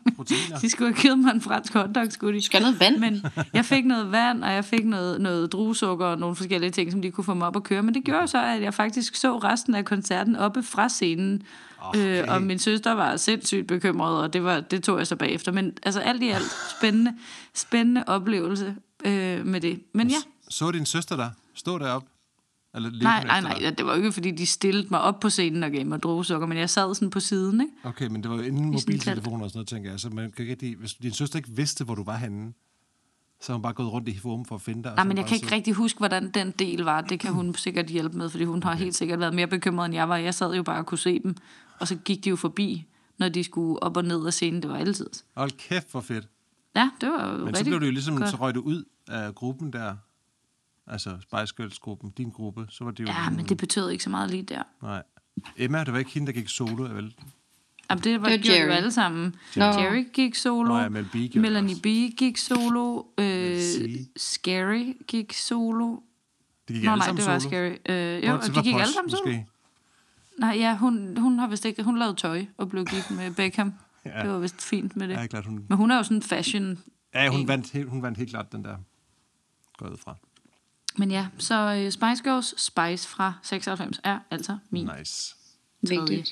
de 0.08 0.12
Proteiner. 0.16 0.70
skulle 0.70 0.94
have 0.94 1.02
givet 1.02 1.20
mig 1.20 1.32
en 1.34 1.42
fransk 1.42 1.74
hotdog, 1.74 2.06
skulle 2.12 2.34
de. 2.34 2.40
Du 2.40 2.46
skal 2.46 2.62
have 2.64 2.72
noget 2.72 2.80
vand. 2.80 2.98
Men 2.98 3.26
jeg 3.54 3.66
fik 3.66 3.86
noget 3.86 4.12
vand, 4.12 4.44
og 4.44 4.52
jeg 4.54 4.66
fik 4.66 4.86
noget, 4.86 5.22
noget 5.22 5.52
druesukker 5.52 6.06
og 6.06 6.20
nogle 6.20 6.36
forskellige 6.36 6.72
ting, 6.72 6.92
som 6.92 7.02
de 7.02 7.12
kunne 7.12 7.24
få 7.24 7.34
mig 7.34 7.48
op 7.48 7.56
at 7.56 7.64
køre. 7.64 7.84
Men 7.84 7.94
det 7.94 8.04
gjorde 8.04 8.28
så, 8.28 8.44
at 8.44 8.62
jeg 8.62 8.74
faktisk 8.74 9.16
så 9.16 9.38
resten 9.38 9.76
af 9.76 9.86
koncerten 9.86 10.36
oppe 10.36 10.64
fra 10.64 10.90
scenen. 10.90 11.44
Okay. 11.82 12.24
Øh, 12.24 12.34
og 12.34 12.42
min 12.42 12.60
søster 12.60 12.92
var 12.92 13.18
sindssygt 13.18 13.68
bekymret, 13.68 14.22
og 14.22 14.34
det, 14.34 14.44
var, 14.44 14.60
det 14.60 14.84
tog 14.84 14.98
jeg 14.98 15.08
så 15.08 15.16
bagefter. 15.16 15.52
Men 15.52 15.74
altså 15.84 16.00
alt 16.00 16.24
i 16.24 16.30
alt, 16.30 16.56
spændende, 16.80 17.14
spændende 17.54 18.04
oplevelse 18.08 18.76
øh, 19.06 19.46
med 19.46 19.62
det. 19.62 19.80
Men 19.94 20.08
ja, 20.10 20.16
Så 20.50 20.72
din 20.72 20.86
søster 20.86 21.16
der 21.16 21.30
stå 21.56 21.78
deroppe? 21.78 22.08
Eller 22.78 22.92
nej, 23.04 23.24
nej, 23.24 23.42
nej, 23.42 23.58
dig? 23.60 23.78
det 23.78 23.86
var 23.86 23.92
jo 23.92 23.98
ikke, 23.98 24.12
fordi 24.12 24.32
de 24.32 24.46
stillede 24.46 24.88
mig 24.92 25.02
op 25.02 25.20
på 25.20 25.30
scenen 25.30 25.64
og 25.64 25.72
gav 25.72 25.86
mig 25.86 26.04
druesukker, 26.04 26.48
men 26.48 26.58
jeg 26.58 26.70
sad 26.70 26.96
sådan 26.96 27.10
på 27.10 27.20
siden, 27.20 27.62
ikke? 27.62 27.74
Okay, 27.84 28.08
men 28.08 28.24
det 28.24 28.32
var 28.32 28.38
jo 28.38 28.44
inden 28.44 28.66
mobiltelefoner 28.66 29.44
og 29.44 29.50
sådan 29.50 29.58
noget, 29.58 29.68
tænker 29.68 29.90
jeg. 29.90 30.00
Så 30.00 30.10
man 30.10 30.32
kan 30.32 30.48
ikke 30.48 30.76
hvis 30.80 30.94
din 30.94 31.12
søster 31.12 31.38
ikke 31.38 31.50
vidste, 31.50 31.84
hvor 31.84 31.96
du 31.96 32.04
var 32.04 32.16
henne, 32.18 32.54
Så 33.42 33.52
har 33.52 33.54
hun 33.58 33.62
bare 33.62 33.74
gået 33.74 33.92
rundt 33.92 34.08
i 34.10 34.18
forum 34.20 34.46
for 34.46 34.56
at 34.56 34.62
finde 34.62 34.84
dig. 34.84 34.92
Nej, 34.96 35.04
så 35.04 35.08
men 35.08 35.18
jeg 35.18 35.26
kan 35.26 35.36
ikke 35.36 35.46
sidde- 35.46 35.56
rigtig 35.56 35.74
huske, 35.74 35.98
hvordan 35.98 36.32
den 36.32 36.52
del 36.52 36.82
var. 36.84 37.02
Det 37.02 37.20
kan 37.20 37.34
hun 37.34 37.56
sikkert 37.56 37.86
hjælpe 37.86 38.18
med, 38.18 38.30
fordi 38.30 38.44
hun 38.44 38.64
har 38.64 38.74
helt 38.76 38.96
sikkert 38.96 39.20
været 39.20 39.34
mere 39.34 39.48
bekymret, 39.48 39.86
end 39.86 39.94
jeg 39.96 40.10
var. 40.10 40.18
Jeg 40.18 40.34
sad 40.34 40.56
jo 40.56 40.64
bare 40.64 40.78
og 40.80 40.86
kunne 40.86 40.98
se 40.98 41.20
dem, 41.24 41.36
og 41.80 41.88
så 41.88 41.96
gik 41.96 42.24
de 42.24 42.30
jo 42.30 42.36
forbi, 42.36 42.86
når 43.20 43.30
de 43.30 43.44
skulle 43.44 43.84
op 43.84 43.98
og 43.98 44.04
ned 44.06 44.26
af 44.26 44.34
scenen. 44.34 44.62
Det 44.62 44.70
var 44.70 44.78
altid. 44.78 45.10
Hold 45.38 45.52
kæft, 45.52 45.92
hvor 45.92 46.02
fedt. 46.02 46.28
Ja, 46.76 46.90
det 47.02 47.10
var 47.10 47.32
Men 47.38 47.48
rigtig 47.48 47.58
så 47.58 47.64
blev 47.66 47.80
du 47.80 47.86
jo 47.86 47.92
ligesom, 47.92 48.18
godt. 48.18 48.30
så 48.30 48.36
røg 48.38 48.56
du 48.56 48.62
ud 48.62 48.84
af 49.08 49.36
gruppen 49.36 49.74
der. 49.74 49.96
Altså 50.88 51.18
Spice 51.22 51.54
Girls-gruppen, 51.58 52.10
din 52.18 52.30
gruppe. 52.30 52.66
Så 52.70 52.84
var 52.84 52.92
det 52.92 53.00
jo... 53.04 53.08
Ja, 53.08 53.30
men 53.30 53.46
det 53.46 53.58
betød 53.58 53.90
ikke 53.90 54.04
så 54.04 54.10
meget 54.10 54.32
lige 54.32 54.44
der. 54.44 54.64
Nej. 54.82 55.04
Emma, 55.58 55.84
det 55.84 55.94
var 55.94 56.00
ikke 56.00 56.12
hende, 56.12 56.28
der 56.28 56.34
gik 56.34 56.50
solo, 56.50 56.84
vel? 56.84 57.16
Jamen, 57.90 58.04
det 58.04 58.12
var, 58.12 58.18
Det 58.18 58.22
var 58.22 58.30
det 58.30 58.42
gjorde 58.42 58.60
jo 58.60 58.66
Jerry. 58.66 58.76
alle 58.76 58.92
sammen. 58.92 59.36
Nå. 59.56 59.64
Jerry 59.64 60.06
gik 60.14 60.36
solo. 60.36 60.68
Nå 60.70 60.78
ja, 60.80 60.90
Mel 60.90 61.06
B 61.06 61.16
gjorde 61.16 61.40
Melanie 61.40 61.72
også. 61.74 61.82
B 61.82 61.86
gik 62.18 62.38
solo. 62.38 63.04
Øh. 63.18 63.60
Scary 64.18 64.94
gik 65.08 65.34
solo. 65.34 65.96
De 66.68 66.74
gik 66.74 66.84
Nå 66.84 66.92
alle 66.92 67.00
nej, 67.00 67.06
sammen 67.06 67.18
det 67.18 67.32
var 67.32 67.40
solo. 67.40 67.50
Scary. 67.50 67.76
Øh, 67.90 68.28
jo, 68.28 68.34
og 68.34 68.44
fra 68.44 68.62
de 68.62 68.64
gik 68.64 68.74
Posh, 68.74 68.82
alle 68.84 68.94
sammen 68.94 69.10
solo. 69.10 69.26
måske. 69.26 69.46
Nej, 70.40 70.56
ja, 70.58 70.78
hun, 70.78 71.18
hun 71.18 71.40
har 71.40 71.48
vist 71.48 71.66
ikke... 71.66 71.84
Hun 71.84 71.98
lavede 72.00 72.16
tøj 72.16 72.46
og 72.58 72.70
blev 72.70 72.86
gift 72.86 73.12
med 73.12 73.32
Beckham. 73.36 73.74
Ja. 74.06 74.22
Det 74.24 74.30
var 74.30 74.40
vist 74.40 74.62
fint 74.62 74.96
med 74.96 75.08
det. 75.08 75.14
Ja, 75.14 75.28
klart, 75.28 75.46
hun... 75.46 75.66
Men 75.70 75.78
hun 75.78 75.92
er 75.92 75.98
jo 75.98 76.04
sådan 76.04 76.22
fashion. 76.22 76.80
Ja, 77.14 77.30
hun 77.30 77.40
en. 77.40 77.48
vandt, 77.48 77.72
helt, 77.72 77.90
hun 77.90 78.02
vandt 78.02 78.18
helt 78.18 78.30
klart 78.30 78.52
den 78.52 78.64
der. 78.64 78.78
Går 79.78 79.96
fra. 80.04 80.16
Men 80.98 81.12
ja, 81.12 81.28
så 81.38 81.84
uh, 81.86 81.92
Spice 81.92 82.24
Girls 82.24 82.62
Spice 82.62 83.08
fra 83.08 83.34
96 83.44 84.00
er 84.04 84.20
altså 84.32 84.58
min 84.70 84.90
Nice. 84.98 85.36
Vigtigt. 85.82 86.28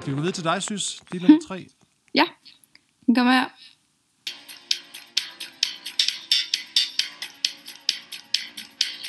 Skal 0.00 0.10
vi 0.10 0.12
gå 0.12 0.20
videre 0.20 0.32
til 0.32 0.44
dig, 0.44 0.62
synes? 0.62 1.02
Det 1.12 1.22
er 1.22 1.28
nummer 1.28 1.46
tre. 1.48 1.66
Ja, 2.14 2.24
den 3.06 3.14
kommer 3.14 3.32
her. 3.32 3.48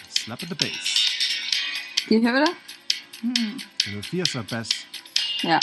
Slap 0.10 0.42
at 0.42 0.48
the 0.48 0.56
bass. 0.56 1.10
Kan 2.08 2.22
I 2.22 2.26
høre 2.26 2.40
det? 2.40 2.50
Det 3.22 3.88
er 3.88 3.92
noget 3.92 4.06
80'er 4.06 4.42
bass. 4.50 4.88
Ja. 5.44 5.60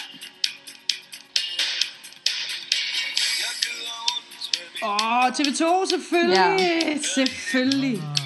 Åh, 4.83 5.25
oh, 5.25 5.29
TV2, 5.29 5.89
selvfølgelig! 5.91 6.37
Ja. 6.37 6.99
Selvfølgelig! 7.15 8.20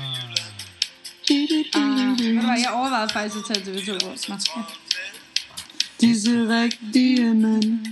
Hvad, 1.34 2.58
jeg 2.60 2.70
overvejede 2.72 3.08
faktisk 3.12 3.36
at 3.50 3.56
tage 3.56 3.76
TV2 3.76 3.98
på. 4.04 4.12
Ja. 4.28 4.62
Disse 6.00 6.48
rigtige 6.48 7.34
mænd. 7.34 7.86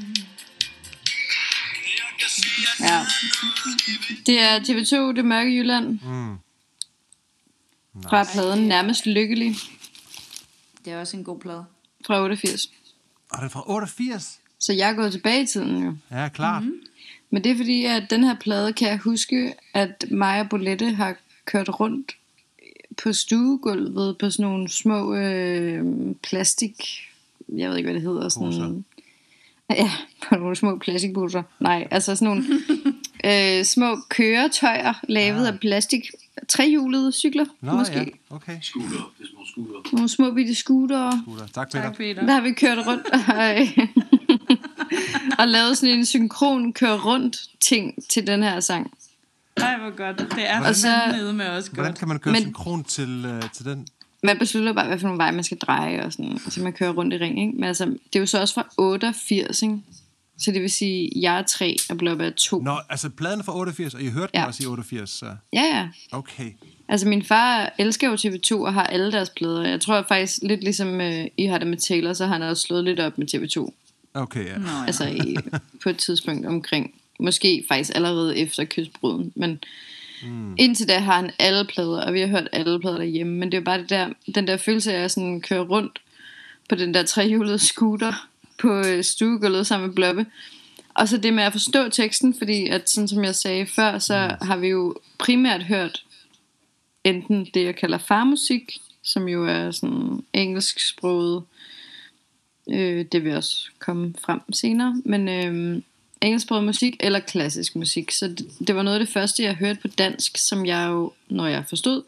Ja. 2.80 3.04
Det 4.26 4.40
er 4.40 4.58
TV2, 4.60 5.16
Det 5.16 5.24
Mørke 5.24 5.50
Jylland. 5.50 5.86
Mm. 6.04 6.36
Fra 8.08 8.24
pladen 8.32 8.68
Nærmest 8.68 9.06
Lykkelig 9.06 9.54
Det 10.84 10.92
er 10.92 11.00
også 11.00 11.16
en 11.16 11.24
god 11.24 11.40
plade. 11.40 11.64
fra 12.06 12.22
88. 12.22 12.66
Og 13.30 13.38
det 13.38 13.44
er 13.44 13.48
fra 13.48 13.70
88. 13.70 14.38
Så 14.60 14.72
jeg 14.72 14.90
er 14.90 14.94
gået 14.94 15.12
tilbage 15.12 15.42
i 15.42 15.46
tiden 15.46 15.84
jo. 15.84 15.96
Ja, 16.10 16.28
klart. 16.28 16.62
Mm-hmm. 16.62 16.80
Men 17.30 17.44
det 17.44 17.52
er 17.52 17.56
fordi, 17.56 17.84
at 17.84 18.10
den 18.10 18.24
her 18.24 18.34
plade 18.34 18.72
kan 18.72 18.88
jeg 18.88 18.98
huske, 18.98 19.54
at 19.74 20.04
mig 20.10 20.40
og 20.40 20.48
Bolette 20.48 20.90
har 20.90 21.14
kørt 21.44 21.68
rundt 21.80 22.16
på 23.02 23.12
stuegulvet 23.12 24.18
på 24.18 24.30
sådan 24.30 24.50
nogle 24.50 24.68
små 24.68 25.14
øh, 25.14 25.84
plastik... 26.22 26.74
Jeg 27.56 27.70
ved 27.70 27.76
ikke, 27.76 27.86
hvad 27.86 27.94
det 27.94 28.02
hedder. 28.02 28.28
Sådan, 28.28 28.46
Poser. 28.48 28.82
Ja, 29.70 29.90
på 30.28 30.34
nogle 30.34 30.56
små 30.56 30.78
plastikposer. 30.78 31.42
Nej, 31.60 31.88
altså 31.90 32.16
sådan 32.16 32.28
nogle 32.28 32.44
øh, 33.58 33.64
små 33.64 33.96
køretøjer 34.08 34.94
lavet 35.08 35.46
af 35.46 35.60
plastik. 35.60 36.06
Trehjulede 36.48 37.12
cykler, 37.12 37.44
Nå, 37.60 37.72
måske. 37.72 37.94
ja. 37.94 38.04
Okay. 38.30 38.58
Scooter. 38.60 39.12
Det 39.18 39.26
er 39.26 39.34
nogle 39.34 39.48
scooter. 39.48 39.90
Nogle 39.92 40.08
små 40.08 40.30
bitte 40.30 40.54
scootere. 40.54 41.22
Gutter. 41.26 41.46
Tak, 41.46 41.70
Peter. 41.72 41.82
Tak, 41.82 41.96
Peter. 41.96 42.26
Der 42.26 42.32
har 42.32 42.40
vi 42.40 42.52
kørt 42.52 42.78
rundt 42.86 43.06
og, 43.12 43.28
og 45.40 45.48
lavet 45.48 45.78
sådan 45.78 45.98
en 45.98 46.06
synkron 46.06 46.72
kør 46.72 46.98
rundt 46.98 47.36
ting 47.60 47.94
til 48.08 48.26
den 48.26 48.42
her 48.42 48.60
sang. 48.60 48.90
Ej, 49.56 49.78
hvor 49.78 49.96
godt. 49.96 50.18
Det 50.18 50.48
er 50.50 50.60
Og 50.68 50.76
så- 50.76 50.88
nede 51.12 51.32
med 51.32 51.44
Hvordan 51.46 51.84
godt. 51.90 51.98
kan 51.98 52.08
man 52.08 52.18
køre 52.18 52.32
Men- 52.32 52.42
synkron 52.42 52.84
til, 52.84 53.24
øh, 53.24 53.42
til 53.52 53.64
den? 53.64 53.86
Man 54.22 54.38
beslutter 54.38 54.72
bare, 54.72 54.86
hvad 54.86 54.98
for 54.98 55.06
nogle 55.06 55.18
veje 55.18 55.32
man 55.32 55.44
skal 55.44 55.58
dreje, 55.58 56.04
og 56.04 56.12
sådan, 56.12 56.38
så 56.50 56.62
man 56.62 56.72
kører 56.72 56.92
rundt 56.92 57.14
i 57.14 57.16
ring. 57.16 57.40
Ikke? 57.40 57.52
Men 57.54 57.64
altså, 57.64 57.84
det 57.84 58.16
er 58.16 58.20
jo 58.20 58.26
så 58.26 58.40
også 58.40 58.54
fra 58.54 58.66
88, 58.78 59.62
ikke? 59.62 59.78
Så 60.38 60.52
det 60.52 60.62
vil 60.62 60.70
sige, 60.70 61.10
jeg 61.16 61.38
er 61.38 61.42
3 61.42 61.76
og 61.90 61.98
Bloppe 61.98 62.24
er 62.24 62.30
2. 62.30 62.60
Nå, 62.62 62.76
altså 62.90 63.08
pladen 63.10 63.40
er 63.40 63.44
fra 63.44 63.56
88, 63.56 63.94
og 63.94 64.02
I 64.02 64.08
hørte 64.08 64.30
ja. 64.34 64.38
Ja. 64.38 64.42
den 64.44 64.48
også 64.48 64.62
i 64.62 64.66
88, 64.66 65.10
så 65.10 65.26
Ja, 65.52 65.62
ja. 65.62 65.88
okay. 66.12 66.50
Altså, 66.88 67.08
min 67.08 67.24
far 67.24 67.72
elsker 67.78 68.08
jo 68.08 68.16
TV2 68.16 68.52
og 68.64 68.74
har 68.74 68.84
alle 68.86 69.12
deres 69.12 69.30
plader. 69.30 69.68
Jeg 69.68 69.80
tror 69.80 70.04
faktisk, 70.08 70.38
lidt 70.42 70.62
ligesom 70.62 71.00
øh, 71.00 71.24
I 71.36 71.46
har 71.46 71.58
det 71.58 71.66
med 71.66 71.78
Taylor, 71.78 72.12
så 72.12 72.26
har 72.26 72.32
han 72.32 72.42
også 72.42 72.62
slået 72.62 72.84
lidt 72.84 73.00
op 73.00 73.18
med 73.18 73.26
TV2. 73.34 73.74
Okay, 74.14 74.46
ja. 74.46 74.58
Nå, 74.58 74.68
ja. 74.68 74.84
Altså, 74.86 75.06
i, 75.08 75.36
på 75.82 75.88
et 75.88 75.96
tidspunkt 75.98 76.46
omkring. 76.46 76.94
Måske 77.22 77.64
faktisk 77.68 77.90
allerede 77.94 78.38
efter 78.38 78.64
kystbruden. 78.64 79.32
Men 79.34 79.60
mm. 80.22 80.54
indtil 80.58 80.88
da 80.88 80.98
har 80.98 81.16
han 81.16 81.30
alle 81.38 81.64
plader, 81.64 82.02
og 82.02 82.14
vi 82.14 82.20
har 82.20 82.26
hørt 82.26 82.48
alle 82.52 82.80
plader 82.80 82.98
derhjemme. 82.98 83.32
Men 83.32 83.52
det 83.52 83.58
er 83.58 83.64
bare 83.64 83.78
det 83.78 83.90
der, 83.90 84.08
den 84.34 84.46
der 84.46 84.56
følelse 84.56 84.94
af 84.94 85.04
at 85.04 85.10
sådan 85.10 85.40
køre 85.40 85.64
rundt 85.64 86.00
på 86.68 86.74
den 86.74 86.94
der 86.94 87.02
trehjulede 87.02 87.58
scooter 87.58 88.28
på 88.58 88.72
øh, 88.72 89.04
stuegulvet 89.04 89.66
sammen 89.66 89.86
med 89.86 89.94
Bloppe. 89.94 90.26
Og 90.94 91.08
så 91.08 91.16
det 91.16 91.34
med 91.34 91.42
at 91.42 91.52
forstå 91.52 91.88
teksten, 91.88 92.34
fordi 92.38 92.66
at 92.66 92.90
sådan 92.90 93.08
som 93.08 93.24
jeg 93.24 93.34
sagde 93.34 93.66
før, 93.66 93.98
så 93.98 94.36
har 94.42 94.56
vi 94.56 94.68
jo 94.68 94.94
primært 95.18 95.62
hørt 95.62 96.04
enten 97.04 97.44
det, 97.54 97.64
jeg 97.64 97.76
kalder 97.76 97.98
farmusik, 97.98 98.72
som 99.02 99.28
jo 99.28 99.46
er 99.46 99.70
sådan 99.70 100.24
engelsksproget, 100.32 101.42
øh, 102.70 103.04
det 103.12 103.24
vil 103.24 103.36
også 103.36 103.70
komme 103.78 104.14
frem 104.24 104.52
senere, 104.52 105.02
men 105.04 105.28
øh, 105.28 105.82
engelsksproget 106.22 106.64
musik 106.64 106.96
eller 107.00 107.20
klassisk 107.20 107.76
musik. 107.76 108.10
Så 108.10 108.28
det, 108.28 108.46
det 108.66 108.76
var 108.76 108.82
noget 108.82 108.98
af 108.98 109.06
det 109.06 109.12
første, 109.12 109.42
jeg 109.42 109.54
hørte 109.54 109.80
på 109.80 109.88
dansk, 109.88 110.38
som 110.38 110.66
jeg 110.66 110.88
jo, 110.90 111.12
når 111.28 111.46
jeg 111.46 111.64
forstod, 111.68 112.02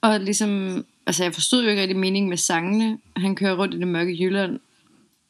og 0.00 0.20
ligesom, 0.20 0.84
altså 1.06 1.22
jeg 1.22 1.34
forstod 1.34 1.62
jo 1.62 1.68
ikke 1.68 1.82
rigtig 1.82 1.98
meningen 1.98 2.28
med 2.28 2.36
sangene. 2.36 2.98
Han 3.16 3.34
kører 3.34 3.56
rundt 3.56 3.74
i 3.74 3.78
det 3.78 3.88
mørke 3.88 4.16
Jylland 4.20 4.60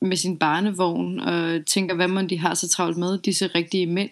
med 0.01 0.17
sin 0.17 0.39
barnevogn, 0.39 1.21
og 1.21 1.67
tænker, 1.67 1.95
hvad 1.95 2.09
må 2.09 2.23
de 2.23 2.39
har 2.39 2.55
så 2.55 2.69
travlt 2.69 2.97
med, 2.97 3.19
disse 3.19 3.47
rigtige 3.47 3.87
mænd. 3.87 4.11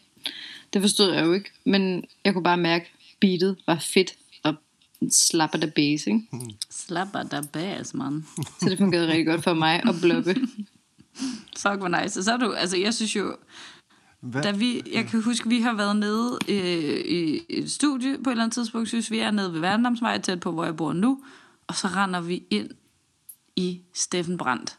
Det 0.73 0.83
forstod 0.83 1.13
jeg 1.13 1.27
jo 1.27 1.33
ikke, 1.33 1.51
men 1.65 2.05
jeg 2.25 2.33
kunne 2.33 2.45
bare 2.45 2.57
mærke, 2.57 2.91
beatet 3.21 3.57
var 3.67 3.79
fedt, 3.79 4.15
og 4.43 4.55
slapper 5.11 5.59
der 5.59 5.67
bass, 5.67 6.07
ikke? 6.07 6.21
Slapper 6.71 7.23
der 7.23 7.43
bas, 7.43 7.95
mand. 7.95 8.23
Så 8.61 8.69
det 8.69 8.79
fungerede 8.79 9.09
rigtig 9.09 9.27
godt 9.27 9.45
for 9.45 9.55
mig 9.55 9.83
at 9.89 9.95
bloppe. 10.03 10.35
Fuck, 11.63 11.79
hvor 11.79 12.03
nice. 12.03 12.21
Og 12.21 12.25
så 12.25 12.33
er 12.33 12.37
du, 12.37 12.53
altså 12.53 12.77
jeg 12.77 12.95
synes 12.95 13.17
jo, 13.17 13.37
Hvad? 14.21 14.43
da 14.43 14.51
vi, 14.51 14.83
jeg 14.93 15.07
kan 15.07 15.23
huske, 15.23 15.49
vi 15.49 15.61
har 15.61 15.73
været 15.73 15.97
nede 15.97 16.39
øh, 16.49 17.01
i 17.07 17.41
et 17.49 17.71
studie 17.71 18.19
på 18.25 18.31
et 18.31 18.33
eller 18.33 18.45
andet 18.45 18.55
tidspunkt, 18.55 18.89
synes 18.89 19.11
vi 19.11 19.19
er 19.19 19.31
nede 19.31 19.53
ved 19.53 19.61
Værendamsvej, 19.61 20.21
tæt 20.21 20.41
på, 20.41 20.53
hvor 20.53 20.65
jeg 20.65 20.77
bor 20.77 20.93
nu, 20.93 21.23
og 21.67 21.75
så 21.75 21.87
render 21.89 22.21
vi 22.21 22.43
ind 22.51 22.71
i 23.57 23.81
Steffen 23.95 24.39
Brandt. 24.39 24.79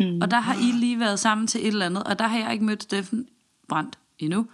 Mm. 0.00 0.18
Og 0.22 0.30
der 0.30 0.40
har 0.40 0.54
I 0.54 0.72
lige 0.72 1.00
været 1.00 1.18
sammen 1.20 1.46
til 1.46 1.60
et 1.60 1.66
eller 1.66 1.86
andet, 1.86 2.02
og 2.02 2.18
der 2.18 2.26
har 2.26 2.38
jeg 2.38 2.52
ikke 2.52 2.64
mødt 2.64 2.82
Steffen 2.82 3.26
Brandt 3.68 3.98
endnu. 4.18 4.46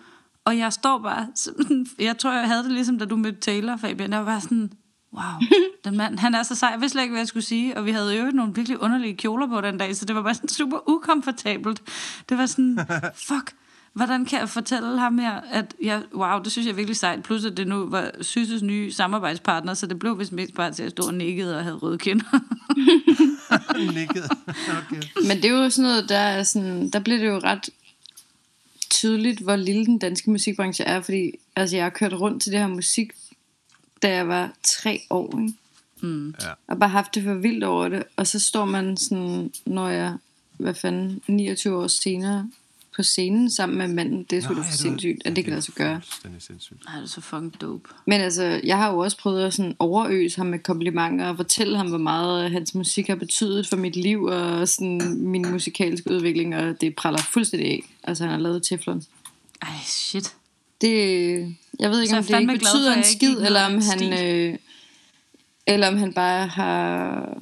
Og 0.44 0.58
jeg 0.58 0.72
står 0.72 0.98
bare, 0.98 1.28
sådan, 1.34 1.86
jeg 1.98 2.18
tror, 2.18 2.32
jeg 2.32 2.48
havde 2.48 2.62
det 2.62 2.72
ligesom, 2.72 2.98
da 2.98 3.04
du 3.04 3.16
mødte 3.16 3.40
Taylor, 3.40 3.76
Fabian. 3.76 4.10
Jeg 4.10 4.18
var 4.18 4.24
bare 4.24 4.40
sådan, 4.40 4.72
wow, 5.12 5.40
den 5.84 5.96
mand, 5.96 6.18
han 6.18 6.34
er 6.34 6.42
så 6.42 6.54
sej. 6.54 6.68
Jeg 6.68 6.80
vidste 6.80 6.92
slet 6.92 7.02
ikke, 7.02 7.12
hvad 7.12 7.20
jeg 7.20 7.28
skulle 7.28 7.44
sige. 7.44 7.76
Og 7.76 7.84
vi 7.84 7.90
havde 7.90 8.16
jo 8.16 8.30
nogle 8.30 8.54
virkelig 8.54 8.82
underlige 8.82 9.16
kjoler 9.16 9.46
på 9.46 9.60
den 9.60 9.78
dag, 9.78 9.96
så 9.96 10.04
det 10.04 10.16
var 10.16 10.22
bare 10.22 10.34
sådan 10.34 10.48
super 10.48 10.78
ukomfortabelt. 10.88 11.82
Det 12.28 12.38
var 12.38 12.46
sådan, 12.46 12.78
fuck, 13.28 13.54
hvordan 13.92 14.24
kan 14.24 14.40
jeg 14.40 14.48
fortælle 14.48 14.98
ham 14.98 15.18
her, 15.18 15.40
at 15.40 15.74
jeg, 15.82 16.02
wow, 16.14 16.42
det 16.42 16.52
synes 16.52 16.66
jeg 16.66 16.72
er 16.72 16.76
virkelig 16.76 16.96
sejt. 16.96 17.22
Plus 17.22 17.44
at 17.44 17.56
det 17.56 17.66
nu 17.66 17.86
var 17.86 18.10
Sysses 18.20 18.62
nye 18.62 18.92
samarbejdspartner, 18.92 19.74
så 19.74 19.86
det 19.86 19.98
blev 19.98 20.18
vist 20.18 20.32
mest 20.32 20.54
bare 20.54 20.72
til 20.72 20.82
at 20.82 20.90
stå 20.90 21.02
og 21.02 21.14
nikkede 21.14 21.56
og 21.56 21.62
havde 21.62 21.76
røde 21.76 21.98
kinder. 21.98 22.40
Nikket. 23.94 24.30
Okay. 24.48 25.02
Men 25.28 25.36
det 25.36 25.44
er 25.44 25.62
jo 25.64 25.70
sådan 25.70 25.90
noget, 25.90 26.08
der, 26.08 26.18
er 26.18 26.42
sådan, 26.42 26.90
der 26.90 26.98
bliver 26.98 27.18
det 27.18 27.26
jo 27.26 27.38
ret 27.38 27.70
tydeligt, 28.90 29.40
hvor 29.40 29.56
lille 29.56 29.86
den 29.86 29.98
danske 29.98 30.30
musikbranche 30.30 30.84
er, 30.84 31.00
fordi 31.00 31.32
altså, 31.56 31.76
jeg 31.76 31.84
har 31.84 31.90
kørt 31.90 32.12
rundt 32.12 32.42
til 32.42 32.52
det 32.52 32.60
her 32.60 32.66
musik, 32.66 33.12
da 34.02 34.14
jeg 34.14 34.28
var 34.28 34.52
tre 34.62 35.00
år, 35.10 35.40
ikke? 35.40 35.54
Mm. 36.00 36.34
Ja. 36.40 36.48
og 36.66 36.78
bare 36.78 36.90
haft 36.90 37.14
det 37.14 37.22
for 37.22 37.34
vildt 37.34 37.64
over 37.64 37.88
det, 37.88 38.02
og 38.16 38.26
så 38.26 38.40
står 38.40 38.64
man 38.64 38.96
sådan, 38.96 39.52
når 39.66 39.88
jeg, 39.88 40.16
hvad 40.56 40.74
fanden, 40.74 41.22
29 41.26 41.76
år 41.76 41.86
senere, 41.86 42.48
på 42.96 43.02
scenen 43.02 43.50
sammen 43.50 43.78
med 43.78 43.88
manden, 43.88 44.22
det 44.30 44.38
er 44.38 44.42
sgu 44.42 44.54
da 44.54 44.58
Nå, 44.58 44.64
for 44.64 44.72
sindssygt, 44.72 45.22
at 45.24 45.36
det 45.36 45.44
kan 45.44 45.50
lade 45.50 45.62
sig 45.62 45.74
gøre. 45.74 46.00
Den 46.22 46.34
er 46.34 46.40
sindssygt. 46.40 46.78
Ej, 46.88 46.94
det 46.94 47.02
er 47.02 47.06
så 47.06 47.20
fucking 47.20 47.60
dope. 47.60 47.88
Men 48.06 48.20
altså, 48.20 48.60
jeg 48.64 48.78
har 48.78 48.92
jo 48.92 48.98
også 48.98 49.16
prøvet 49.16 49.44
at 49.44 49.54
sådan 49.54 49.76
overøse 49.78 50.36
ham 50.36 50.46
med 50.46 50.58
komplimenter 50.58 51.28
og 51.28 51.36
fortælle 51.36 51.76
ham, 51.76 51.88
hvor 51.88 51.98
meget 51.98 52.50
hans 52.50 52.74
musik 52.74 53.06
har 53.08 53.14
betydet 53.14 53.68
for 53.68 53.76
mit 53.76 53.96
liv 53.96 54.22
og 54.22 54.68
sådan 54.68 55.16
min 55.18 55.50
musikalske 55.50 56.10
udvikling, 56.10 56.56
og 56.56 56.80
det 56.80 56.96
praller 56.96 57.22
fuldstændig 57.32 57.68
af. 57.70 57.82
Altså, 58.04 58.24
han 58.24 58.32
har 58.32 58.38
lavet 58.38 58.62
Teflon. 58.62 59.02
Ej, 59.62 59.68
shit. 59.84 60.34
det, 60.80 60.90
jeg 61.78 61.90
ved 61.90 62.00
ikke, 62.00 62.10
Så 62.10 62.16
om 62.16 62.24
det 62.24 62.40
ikke 62.40 62.52
for, 62.52 62.58
betyder 62.58 62.92
at 62.92 62.98
en 62.98 63.04
skid, 63.04 63.36
eller 63.36 63.66
om 63.66 63.80
han, 63.80 64.24
øh, 64.24 64.58
eller 65.66 65.88
om 65.88 65.96
han 65.96 66.12
bare 66.12 66.46
har 66.46 67.38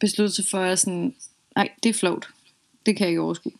besluttet 0.00 0.36
sig 0.36 0.44
for 0.50 0.58
at 0.58 0.78
sådan, 0.78 1.14
nej, 1.56 1.68
det 1.82 1.88
er 1.88 1.94
flot. 1.94 2.28
Det 2.86 2.96
kan 2.96 3.04
jeg 3.04 3.10
ikke 3.10 3.20
overskue. 3.20 3.52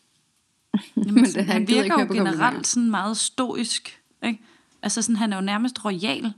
Jamen, 0.97 1.13
Men 1.13 1.25
sådan, 1.25 1.45
det- 1.45 1.53
han 1.53 1.67
virker 1.67 2.01
jo 2.01 2.13
generelt 2.13 2.67
sådan 2.67 2.89
meget 2.91 3.17
stoisk. 3.17 4.01
Ikke? 4.23 4.41
Altså 4.81 5.01
sådan, 5.01 5.15
han 5.15 5.33
er 5.33 5.37
jo 5.37 5.41
nærmest 5.41 5.85
royal. 5.85 6.33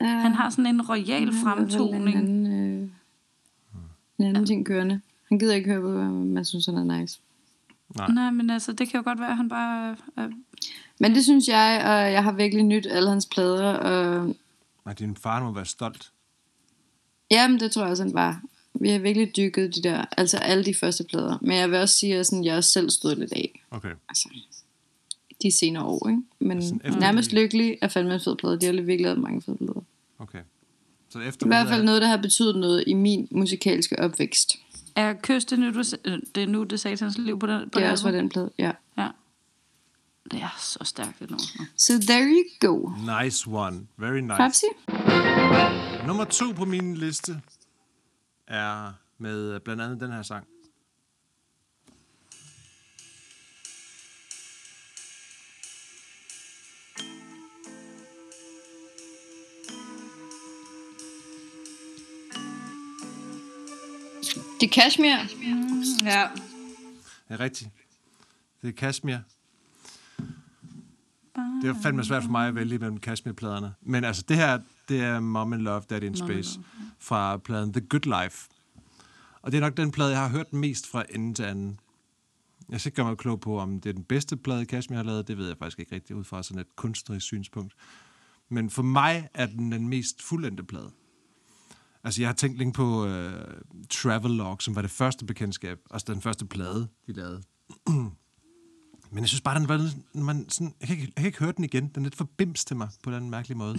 Ja, 0.00 0.06
Han 0.06 0.32
har 0.32 0.50
sådan 0.50 0.66
en 0.66 0.82
royal 0.82 1.24
hvert 1.24 1.34
fald 1.34 1.58
En 1.58 1.70
fremtoning. 1.70 2.16
anden, 2.16 2.46
øh, 2.46 2.88
en 4.18 4.24
anden 4.24 4.46
ting 4.46 4.66
kørende. 4.66 5.00
Han 5.28 5.38
gider 5.38 5.54
ikke 5.54 5.70
høre 5.70 5.80
på, 5.80 5.90
hvad 5.90 6.04
man 6.04 6.44
synes, 6.44 6.66
han 6.66 6.76
er 6.90 6.98
nice. 6.98 7.20
Nej, 8.08 8.30
men 8.30 8.50
altså, 8.50 8.72
det 8.72 8.88
kan 8.88 8.98
jo 9.00 9.04
godt 9.04 9.20
være, 9.20 9.30
at 9.30 9.36
han 9.36 9.48
bare... 9.48 9.96
Øh, 10.18 10.32
Men 11.00 11.14
det 11.14 11.24
synes 11.24 11.48
jeg, 11.48 11.82
og 11.86 12.12
jeg 12.12 12.24
har 12.24 12.32
virkelig 12.32 12.64
nyt 12.64 12.86
alle 12.90 13.08
hans 13.08 13.26
plader. 13.26 13.72
Og 13.74 14.36
Nej, 14.84 14.94
din 14.94 15.16
far 15.16 15.42
må 15.42 15.52
være 15.52 15.66
stolt. 15.66 16.10
jamen, 17.30 17.60
det 17.60 17.72
tror 17.72 17.82
jeg 17.82 17.90
også, 17.90 18.02
han 18.02 18.14
var. 18.14 18.42
Vi 18.84 18.90
har 18.90 18.98
virkelig 18.98 19.36
dykket 19.36 19.74
de 19.74 19.82
der, 19.82 20.04
altså 20.16 20.38
alle 20.38 20.64
de 20.64 20.74
første 20.74 21.04
plader. 21.04 21.38
Men 21.40 21.56
jeg 21.56 21.70
vil 21.70 21.78
også 21.78 21.98
sige, 21.98 22.16
at 22.18 22.26
sådan, 22.26 22.44
jeg 22.44 22.56
også 22.56 22.70
selv 22.70 22.90
stod 22.90 23.16
lidt 23.16 23.32
af. 23.32 23.62
Okay. 23.70 23.88
Altså, 24.08 24.28
de 25.42 25.52
senere 25.58 25.84
år, 25.84 26.08
ikke? 26.08 26.22
Men 26.38 26.62
Sådan 26.62 26.80
efter 26.84 27.00
nærmest 27.00 27.30
de- 27.30 27.36
lykkelig 27.36 27.78
er 27.82 27.88
fandme 27.88 28.14
en 28.14 28.20
fed 28.20 28.36
plade. 28.36 28.60
De 28.60 28.66
har 28.66 28.72
virkelig 28.72 29.00
lavet 29.00 29.18
mange 29.18 29.42
fede 29.42 29.56
plader. 29.56 29.82
Okay. 30.18 30.38
Så 31.08 31.18
efter 31.20 31.46
I 31.46 31.48
hvert 31.48 31.68
fald 31.68 31.82
noget, 31.84 32.02
der 32.02 32.08
har 32.08 32.16
betydet 32.16 32.56
noget 32.56 32.84
i 32.86 32.94
min 32.94 33.28
musikalske 33.30 33.98
opvækst. 33.98 34.56
er 34.96 35.14
Kys 35.22 35.44
det 35.44 35.58
nu, 35.58 35.70
du, 35.72 35.82
øh, 36.04 36.18
det 36.34 36.42
er 36.42 36.46
nu, 36.46 36.62
det 36.64 36.80
satans 36.80 37.18
liv 37.18 37.38
på 37.38 37.46
den, 37.46 37.60
på 37.60 37.64
Det 37.64 37.76
er 37.76 37.80
det 37.80 37.90
også 37.92 38.04
var 38.04 38.10
den 38.10 38.28
plade, 38.28 38.50
ja. 38.58 38.72
Ja. 38.98 39.08
Det 40.30 40.40
er 40.42 40.56
så 40.60 40.78
stærkt, 40.84 41.18
det 41.20 41.30
nummer. 41.30 41.44
So 41.76 41.92
there 42.08 42.24
you 42.24 42.44
go. 42.68 42.90
Nice 43.22 43.44
one. 43.50 43.86
Very 43.96 44.18
nice. 44.18 44.34
Papsi? 44.36 44.66
Nummer 46.06 46.24
to 46.24 46.44
på 46.56 46.64
min 46.64 46.96
liste 46.96 47.40
er 48.46 48.92
med 49.18 49.60
blandt 49.60 49.82
andet 49.82 50.00
den 50.00 50.12
her 50.12 50.22
sang. 50.22 50.46
Det 64.60 64.70
er 64.70 64.82
Kashmir. 64.82 65.16
Ja. 66.04 66.28
Det 67.28 67.34
er 67.34 67.40
rigtigt. 67.40 67.70
Det 68.62 68.68
er 68.68 68.72
Kashmir. 68.72 69.16
Det 71.62 71.70
er 71.70 71.74
fandme 71.82 72.04
svært 72.04 72.22
for 72.22 72.30
mig 72.30 72.48
at 72.48 72.54
vælge 72.54 72.78
mellem 72.78 73.00
Kashmir-pladerne. 73.00 73.74
Men 73.82 74.04
altså, 74.04 74.24
det 74.28 74.36
her, 74.36 74.60
det 74.88 75.00
er 75.00 75.20
Mom 75.20 75.52
and 75.52 75.62
Love, 75.62 75.82
Daddy 75.90 76.04
in 76.04 76.16
Space, 76.16 76.60
fra 76.98 77.36
pladen 77.36 77.72
The 77.72 77.86
Good 77.88 78.22
Life. 78.22 78.48
Og 79.42 79.52
det 79.52 79.58
er 79.58 79.60
nok 79.60 79.76
den 79.76 79.90
plade, 79.90 80.10
jeg 80.10 80.20
har 80.20 80.28
hørt 80.28 80.52
mest 80.52 80.90
fra 80.90 81.04
ende 81.14 81.34
til 81.34 81.42
anden. 81.42 81.80
Jeg 82.68 82.80
skal 82.80 82.88
ikke 82.88 82.96
gøre 82.96 83.06
mig 83.06 83.18
klog 83.18 83.40
på, 83.40 83.58
om 83.58 83.80
det 83.80 83.90
er 83.90 83.94
den 83.94 84.04
bedste 84.04 84.36
plade, 84.36 84.66
Kashmir 84.66 84.96
har 84.96 85.04
lavet. 85.04 85.28
Det 85.28 85.38
ved 85.38 85.48
jeg 85.48 85.56
faktisk 85.58 85.78
ikke 85.78 85.94
rigtigt 85.94 86.18
ud 86.18 86.24
fra 86.24 86.42
sådan 86.42 86.60
et 86.60 86.76
kunstnerisk 86.76 87.26
synspunkt. 87.26 87.74
Men 88.48 88.70
for 88.70 88.82
mig 88.82 89.28
er 89.34 89.46
den 89.46 89.72
den 89.72 89.88
mest 89.88 90.22
fuldendte 90.22 90.64
plade. 90.64 90.90
Altså, 92.04 92.22
jeg 92.22 92.28
har 92.28 92.34
tænkt 92.34 92.58
længe 92.58 92.72
på 92.72 93.04
uh, 93.04 93.10
Travelog, 93.90 94.62
som 94.62 94.74
var 94.74 94.82
det 94.82 94.90
første 94.90 95.24
bekendtskab, 95.24 95.78
altså 95.90 96.12
den 96.12 96.22
første 96.22 96.46
plade, 96.46 96.88
de 97.06 97.12
lavede. 97.12 97.42
Men 99.10 99.20
jeg 99.20 99.28
synes 99.28 99.40
bare, 99.40 99.58
den 99.58 99.68
var, 99.68 99.90
man 100.14 100.48
sådan, 100.48 100.74
jeg, 100.80 100.88
kan 100.88 100.96
ikke, 100.96 101.12
jeg 101.16 101.22
kan 101.22 101.26
ikke 101.26 101.38
høre 101.38 101.52
den 101.56 101.64
igen. 101.64 101.88
Den 101.88 102.02
er 102.02 102.04
lidt 102.04 102.16
for 102.16 102.30
bims 102.36 102.64
til 102.64 102.76
mig, 102.76 102.88
på 103.02 103.10
den 103.10 103.30
mærkelige 103.30 103.58
måde. 103.58 103.78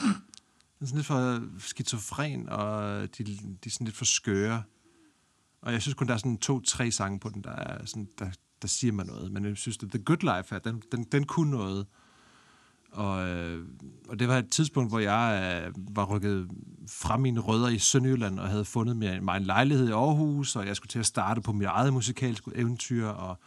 Er 0.86 0.88
sådan 0.88 0.98
lidt 0.98 1.08
for 1.08 1.42
skizofren, 1.60 2.50
og 2.50 3.02
de, 3.18 3.24
de 3.24 3.38
er 3.66 3.70
sådan 3.70 3.86
lidt 3.86 3.98
for 3.98 4.06
skøre. 4.06 4.64
Og 5.62 5.74
jeg 5.74 5.82
synes 5.82 5.96
kun, 5.96 6.08
der 6.08 6.14
er 6.14 6.18
sådan 6.18 6.38
to-tre 6.38 6.92
sange 6.92 7.20
på 7.20 7.30
den, 7.30 7.42
der, 7.44 7.52
er 7.52 7.86
sådan, 7.86 8.08
der, 8.20 8.30
der 8.62 8.68
siger 8.68 8.94
mig 8.94 9.06
noget. 9.06 9.32
Men 9.32 9.46
jeg 9.46 9.58
synes, 9.58 9.78
at 9.84 9.90
The 9.90 10.04
Good 10.04 10.18
Life 10.22 10.56
her, 10.56 10.60
den, 10.60 10.84
den, 10.92 11.04
den 11.04 11.26
kunne 11.26 11.52
noget. 11.52 11.88
Og, 12.92 13.30
øh, 13.30 13.68
og 14.10 14.20
det 14.20 14.28
var 14.28 14.38
et 14.38 14.50
tidspunkt, 14.52 14.92
hvor 14.92 15.00
jeg 15.00 15.64
øh, 15.68 15.74
var 15.96 16.06
rykket 16.06 16.50
fra 16.90 17.18
mine 17.18 17.40
rødder 17.40 17.70
i 17.70 17.80
Sønderjylland 17.80 18.40
og 18.40 18.50
havde 18.50 18.66
fundet 18.66 18.98
mig, 18.98 19.24
mig 19.24 19.38
en 19.38 19.44
lejlighed 19.44 19.90
i 19.90 19.92
Aarhus, 19.92 20.56
og 20.56 20.68
jeg 20.68 20.76
skulle 20.76 20.90
til 20.90 21.00
at 21.00 21.06
starte 21.06 21.42
på 21.42 21.52
mit 21.52 21.68
eget 21.68 21.94
musikalske 21.94 22.52
eventyr, 22.56 23.08
og 23.08 23.40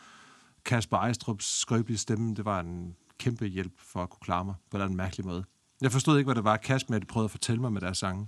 Kasper 0.64 0.98
Ejstrup's 0.98 1.60
skrøbelige 1.60 1.98
stemme, 1.98 2.34
det 2.34 2.44
var 2.44 2.60
en 2.60 2.96
kæmpe 3.18 3.46
hjælp 3.46 3.72
for 3.78 4.02
at 4.02 4.10
kunne 4.10 4.20
klare 4.22 4.44
mig 4.44 4.54
på 4.70 4.78
den 4.78 4.96
mærkelige 4.96 5.26
måde. 5.26 5.44
Jeg 5.80 5.92
forstod 5.92 6.18
ikke, 6.18 6.26
hvad 6.26 6.34
det 6.34 6.44
var, 6.44 6.56
Kasper 6.56 6.98
de 6.98 7.06
prøvede 7.06 7.24
at 7.24 7.30
fortælle 7.30 7.60
mig 7.60 7.72
med 7.72 7.80
deres 7.80 7.98
sange. 7.98 8.26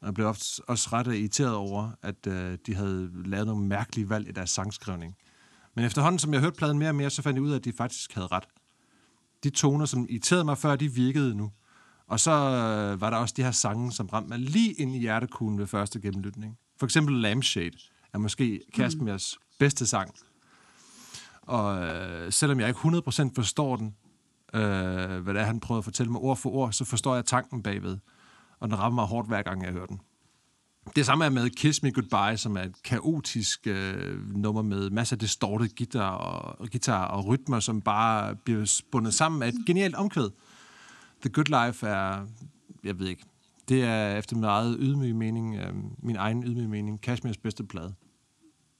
Og 0.00 0.06
jeg 0.06 0.14
blev 0.14 0.26
ofte 0.26 0.62
også 0.66 0.88
ret 0.92 1.06
irriteret 1.06 1.54
over, 1.54 1.90
at 2.02 2.26
øh, 2.26 2.58
de 2.66 2.74
havde 2.74 3.10
lavet 3.24 3.46
nogle 3.46 3.66
mærkelige 3.66 4.08
valg 4.08 4.28
i 4.28 4.32
deres 4.32 4.50
sangskrivning. 4.50 5.16
Men 5.74 5.84
efterhånden, 5.84 6.18
som 6.18 6.32
jeg 6.32 6.40
hørte 6.40 6.56
pladen 6.56 6.78
mere 6.78 6.88
og 6.88 6.94
mere, 6.94 7.10
så 7.10 7.22
fandt 7.22 7.36
jeg 7.36 7.42
ud 7.42 7.50
af, 7.50 7.56
at 7.56 7.64
de 7.64 7.72
faktisk 7.72 8.14
havde 8.14 8.26
ret 8.26 8.44
de 9.44 9.50
toner, 9.50 9.84
som 9.84 10.06
irriterede 10.08 10.44
mig 10.44 10.58
før, 10.58 10.76
de 10.76 10.92
virkede 10.92 11.34
nu. 11.34 11.52
Og 12.06 12.20
så 12.20 12.30
øh, 12.30 13.00
var 13.00 13.10
der 13.10 13.16
også 13.16 13.34
de 13.36 13.42
her 13.42 13.50
sange, 13.50 13.92
som 13.92 14.06
ramte 14.06 14.28
mig 14.28 14.38
lige 14.38 14.72
ind 14.72 14.96
i 14.96 14.98
hjertekuglen 14.98 15.58
ved 15.58 15.66
første 15.66 16.00
gennemlytning. 16.00 16.58
For 16.78 16.86
eksempel 16.86 17.14
Lampshade 17.14 17.78
er 18.12 18.18
måske 18.18 18.60
Kashmirs 18.74 19.36
mm. 19.38 19.54
bedste 19.58 19.86
sang. 19.86 20.14
Og 21.42 21.84
øh, 21.84 22.32
selvom 22.32 22.60
jeg 22.60 22.68
ikke 22.68 22.80
100% 22.80 23.30
forstår 23.34 23.76
den, 23.76 23.94
øh, 24.56 25.22
hvad 25.22 25.34
det 25.34 25.40
er, 25.40 25.44
han 25.44 25.60
prøver 25.60 25.78
at 25.78 25.84
fortælle 25.84 26.12
mig 26.12 26.20
ord 26.20 26.36
for 26.36 26.50
ord, 26.50 26.72
så 26.72 26.84
forstår 26.84 27.14
jeg 27.14 27.24
tanken 27.24 27.62
bagved. 27.62 27.98
Og 28.60 28.68
den 28.68 28.78
rammer 28.78 29.02
mig 29.02 29.08
hårdt 29.08 29.28
hver 29.28 29.42
gang, 29.42 29.64
jeg 29.64 29.72
hører 29.72 29.86
den. 29.86 30.00
Det 30.96 31.06
samme 31.06 31.24
er 31.24 31.30
med 31.30 31.50
Kiss 31.50 31.82
Me 31.82 31.92
Goodbye, 31.92 32.36
som 32.36 32.56
er 32.56 32.62
et 32.62 32.82
kaotisk 32.84 33.66
øh, 33.66 34.36
nummer 34.36 34.62
med 34.62 34.90
masser 34.90 35.16
af 35.16 35.20
distorted 35.20 35.68
guitar 35.76 36.10
og, 36.10 36.68
guitar 36.70 37.04
og 37.04 37.26
rytmer, 37.26 37.60
som 37.60 37.80
bare 37.80 38.36
bliver 38.36 38.82
bundet 38.92 39.14
sammen 39.14 39.42
af 39.42 39.48
et 39.48 39.54
genialt 39.66 39.94
omkvæd. 39.94 40.30
The 41.20 41.30
Good 41.30 41.66
Life 41.66 41.86
er, 41.86 42.26
jeg 42.84 42.98
ved 42.98 43.06
ikke, 43.06 43.24
det 43.68 43.84
er 43.84 44.16
efter 44.16 44.36
min 44.36 44.44
eget 44.44 44.76
ydmyge 44.80 45.14
mening, 45.14 45.56
øh, 45.56 45.74
min 45.98 46.16
egen 46.16 46.44
ydmyge 46.44 46.68
mening, 46.68 47.00
Kashmirs 47.00 47.36
bedste 47.36 47.64
plade. 47.64 47.94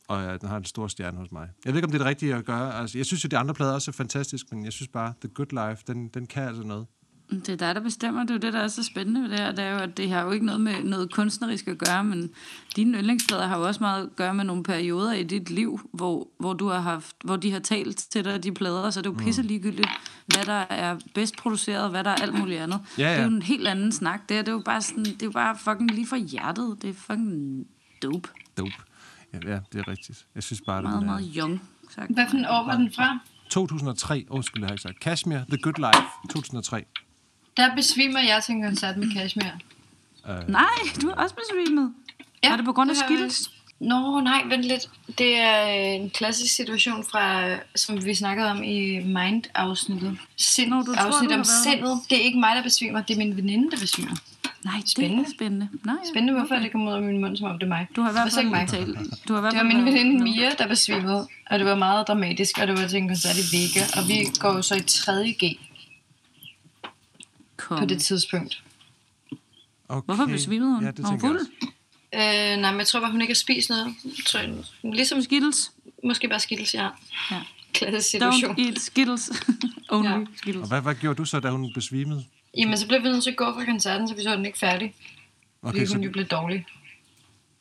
Og 0.08 0.22
ja, 0.22 0.36
den 0.36 0.48
har 0.48 0.56
en 0.56 0.64
stor 0.64 0.88
stjerne 0.88 1.18
hos 1.18 1.32
mig. 1.32 1.48
Jeg 1.64 1.72
ved 1.72 1.78
ikke, 1.78 1.86
om 1.86 1.90
det 1.90 1.98
er 1.98 2.04
det 2.04 2.08
rigtige 2.08 2.34
at 2.34 2.44
gøre. 2.44 2.74
Altså, 2.74 2.98
jeg 2.98 3.06
synes 3.06 3.24
jo, 3.24 3.28
de 3.28 3.38
andre 3.38 3.54
plader 3.54 3.72
også 3.72 3.90
er 3.90 3.92
fantastisk, 3.92 4.46
men 4.50 4.64
jeg 4.64 4.72
synes 4.72 4.88
bare, 4.88 5.12
The 5.20 5.28
Good 5.28 5.68
Life, 5.68 5.82
den, 5.86 6.08
den 6.08 6.26
kan 6.26 6.42
altså 6.42 6.62
noget. 6.62 6.86
Det 7.30 7.48
er 7.48 7.56
dig, 7.56 7.74
der 7.74 7.80
bestemmer. 7.80 8.22
Det 8.22 8.30
er 8.30 8.34
jo 8.34 8.38
det, 8.38 8.52
der 8.52 8.60
er 8.60 8.68
så 8.68 8.82
spændende 8.82 9.22
ved 9.22 9.30
det 9.30 9.38
her. 9.38 9.52
Det 9.52 9.64
er 9.64 9.70
jo, 9.70 9.78
at 9.78 9.96
det 9.96 10.10
har 10.10 10.22
jo 10.22 10.30
ikke 10.30 10.46
noget 10.46 10.60
med 10.60 10.82
noget 10.82 11.12
kunstnerisk 11.12 11.68
at 11.68 11.78
gøre, 11.78 12.04
men 12.04 12.30
dine 12.76 12.98
yndlingsplader 12.98 13.46
har 13.46 13.58
jo 13.58 13.66
også 13.66 13.80
meget 13.80 14.02
at 14.02 14.16
gøre 14.16 14.34
med 14.34 14.44
nogle 14.44 14.62
perioder 14.62 15.12
i 15.12 15.22
dit 15.22 15.50
liv, 15.50 15.80
hvor, 15.92 16.28
hvor, 16.38 16.52
du 16.52 16.68
har 16.68 16.80
haft, 16.80 17.16
hvor 17.24 17.36
de 17.36 17.52
har 17.52 17.58
talt 17.58 17.96
til 17.96 18.24
dig, 18.24 18.42
de 18.42 18.52
plader, 18.52 18.90
så 18.90 19.02
det 19.02 19.06
er 19.06 19.10
jo 19.10 19.24
pisse 19.24 19.42
ligegyldigt, 19.42 19.88
hvad 20.26 20.44
der 20.44 20.64
er 20.70 20.96
bedst 21.14 21.36
produceret, 21.36 21.90
hvad 21.90 22.04
der 22.04 22.10
er 22.10 22.14
alt 22.14 22.38
muligt 22.38 22.60
andet. 22.60 22.80
Ja, 22.98 23.02
ja. 23.02 23.10
Det 23.10 23.18
er 23.18 23.22
jo 23.22 23.30
en 23.30 23.42
helt 23.42 23.68
anden 23.68 23.92
snak. 23.92 24.28
Det, 24.28 24.36
er, 24.36 24.42
det 24.42 24.48
er 24.48 24.52
jo 24.52 24.62
bare 24.64 24.82
sådan, 24.82 25.04
det 25.04 25.22
er 25.22 25.26
jo 25.26 25.32
bare 25.32 25.56
fucking 25.58 25.90
lige 25.90 26.06
fra 26.06 26.16
hjertet. 26.16 26.76
Det 26.82 26.90
er 26.90 26.94
fucking 26.94 27.66
dope. 28.02 28.28
Dope. 28.58 28.72
Ja, 29.44 29.58
det 29.72 29.78
er 29.80 29.88
rigtigt. 29.88 30.26
Jeg 30.34 30.42
synes 30.42 30.60
bare, 30.66 30.82
Meget, 30.82 30.98
den, 30.98 31.06
meget 31.06 31.28
øh, 31.28 31.36
young. 31.36 31.62
Sagt. 31.94 32.14
Hvad 32.14 32.24
for 32.30 32.36
en 32.36 32.46
år 32.46 32.64
var 32.64 32.76
den 32.76 32.92
fra? 32.92 33.18
2003, 33.50 34.26
undskyld, 34.30 34.62
jeg 34.62 34.68
har 34.68 34.72
ikke 34.74 34.82
sagt. 34.82 35.00
Kashmir, 35.00 35.38
The 35.48 35.58
Good 35.62 35.78
Life, 35.78 36.08
2003. 36.30 36.84
Der 37.56 37.74
besvimer 37.74 38.20
jeg 38.20 38.42
til 38.44 38.54
en 38.54 38.62
koncert 38.62 38.96
med 38.96 39.12
Kashmir. 39.12 39.44
Nej, 40.48 40.64
du 41.02 41.08
er 41.08 41.14
også 41.14 41.34
besvimet. 41.34 41.92
Ja, 42.44 42.52
er 42.52 42.56
det 42.56 42.64
på 42.64 42.72
grund 42.72 42.90
af 42.90 42.94
jeg 42.94 43.02
Skittles? 43.06 43.50
Nå, 43.80 44.20
nej, 44.20 44.42
vent 44.48 44.62
lidt. 44.62 44.90
Det 45.18 45.38
er 45.38 45.66
en 45.66 46.10
klassisk 46.10 46.54
situation 46.56 47.04
fra, 47.04 47.56
som 47.74 48.04
vi 48.04 48.14
snakkede 48.14 48.50
om 48.50 48.62
i 48.62 48.98
Mind-afsnittet. 49.04 50.18
Sind, 50.36 50.70
Nå, 50.70 50.76
du 50.76 50.84
tror, 50.84 50.94
afsnit 50.94 51.28
du 51.30 51.34
har 51.34 51.38
om 51.38 51.44
sindet. 51.64 52.00
Det 52.10 52.18
er 52.18 52.22
ikke 52.22 52.40
mig, 52.40 52.56
der 52.56 52.62
besvimer, 52.62 53.02
det 53.02 53.14
er 53.14 53.18
min 53.18 53.36
veninde, 53.36 53.70
der 53.70 53.76
besvimer. 53.80 54.16
Nej, 54.66 54.74
det 54.80 54.90
Spændende. 54.90 55.24
er 55.24 55.28
spændende. 55.36 55.68
Nej, 55.84 55.94
Spændende, 56.12 56.32
hvorfor 56.40 56.54
det 56.54 56.72
kommer 56.72 56.90
ud 56.90 56.96
af 56.96 57.02
min 57.02 57.20
mund, 57.20 57.36
som 57.36 57.46
om 57.46 57.58
det 57.58 57.62
er 57.62 57.68
mig. 57.68 57.86
Du 57.96 58.00
har 58.02 58.10
i 58.10 58.12
hvert 58.12 58.26
Det 58.26 58.36
var 58.36 58.42
fald 58.58 58.68
ikke 58.70 58.90
mig. 58.90 58.96
talt. 59.08 59.28
Du 59.28 59.32
har 59.32 59.40
i 59.40 59.42
hvert 59.42 59.52
Det 59.52 59.58
var 59.58 59.64
fald 59.70 59.76
min 59.76 59.84
været- 59.84 59.94
veninde 59.98 60.24
Mia, 60.24 60.50
der 60.58 60.66
besvimede, 60.68 61.28
og 61.50 61.58
det 61.58 61.66
var 61.66 61.74
meget 61.74 62.08
dramatisk, 62.08 62.58
og 62.58 62.66
det 62.66 62.78
var 62.82 62.86
til 62.88 62.98
en 62.98 63.08
koncert 63.08 63.36
i 63.36 63.46
Vega, 63.56 63.82
og 64.00 64.08
vi 64.08 64.16
går 64.40 64.52
jo 64.52 64.62
så 64.62 64.74
i 64.74 64.78
3.G 64.80 65.58
Kom. 67.56 67.78
på 67.78 67.84
det 67.86 68.02
tidspunkt. 68.02 68.62
Okay. 69.88 70.04
Hvorfor 70.06 70.26
besvimede 70.26 70.70
hun? 70.74 70.84
Ja, 70.84 70.90
det 70.90 71.02
Var 71.02 71.10
hun 71.10 71.20
fuld? 71.20 71.40
Øh, 72.14 72.20
nej, 72.20 72.70
men 72.70 72.78
jeg 72.78 72.86
tror 72.86 73.00
bare, 73.00 73.10
hun 73.10 73.20
ikke 73.20 73.30
har 73.32 73.34
spist 73.36 73.70
noget. 73.70 73.94
Jeg 74.04 74.12
tror, 74.26 74.40
ligesom 74.92 75.22
Skittles? 75.22 75.72
måske 76.04 76.28
bare 76.28 76.40
skittles, 76.40 76.74
ja. 76.74 76.88
Ja. 77.30 77.40
Klassisk 77.72 78.10
situation. 78.10 78.56
Don't 78.56 78.66
eat 78.66 78.80
Skittles. 78.80 79.30
Only 79.90 80.08
Ja. 80.08 80.18
Skittles. 80.36 80.62
Og 80.62 80.68
hvad, 80.68 80.80
hvad 80.80 80.94
gjorde 80.94 81.16
du 81.18 81.24
så, 81.24 81.40
da 81.40 81.50
hun 81.50 81.72
besvimede? 81.74 82.24
Jamen, 82.56 82.76
så 82.76 82.88
blev 82.88 83.02
vi 83.02 83.08
nødt 83.08 83.22
til 83.22 83.30
at 83.30 83.36
gå 83.36 83.44
fra 83.54 83.64
koncerten, 83.64 84.08
så 84.08 84.14
vi 84.14 84.22
så 84.22 84.36
den 84.36 84.46
ikke 84.46 84.58
færdig. 84.58 84.94
Fordi 85.64 85.78
Okay, 85.78 85.86
hun 85.94 86.02
jo 86.02 86.08
så, 86.08 86.12
blev 86.12 86.24
dårlig. 86.24 86.66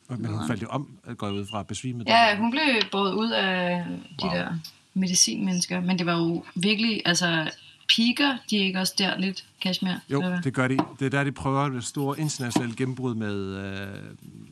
men 0.08 0.26
hun 0.26 0.46
faldt 0.46 0.62
jo 0.62 0.66
om, 0.68 0.98
går 1.16 1.26
jeg 1.26 1.36
ud 1.36 1.46
fra, 1.46 1.62
besvimet. 1.62 2.06
Ja, 2.08 2.36
hun 2.36 2.50
blev 2.50 2.62
båret 2.92 3.14
ud 3.14 3.30
af 3.30 3.84
de 4.20 4.24
Wow. 4.26 4.34
der 4.34 4.52
medicinmennesker. 4.94 5.80
Men 5.80 5.98
det 5.98 6.06
var 6.06 6.16
jo 6.18 6.44
virkelig, 6.54 7.02
altså... 7.04 7.50
piker 7.88 8.36
de 8.50 8.56
ikke 8.56 8.78
også 8.80 8.94
der 8.98 9.18
lidt, 9.18 9.44
Kashmir? 9.60 9.92
Jo, 10.10 10.20
eller 10.22 10.40
det 10.40 10.54
gør 10.54 10.68
de. 10.68 10.76
Det 10.98 11.06
er 11.06 11.10
der, 11.10 11.24
de 11.24 11.32
prøver 11.32 11.68
det 11.68 11.84
store 11.84 12.20
internationale 12.20 12.74
gennembrud 12.76 13.14
med, 13.14 13.56
øh, 13.56 13.88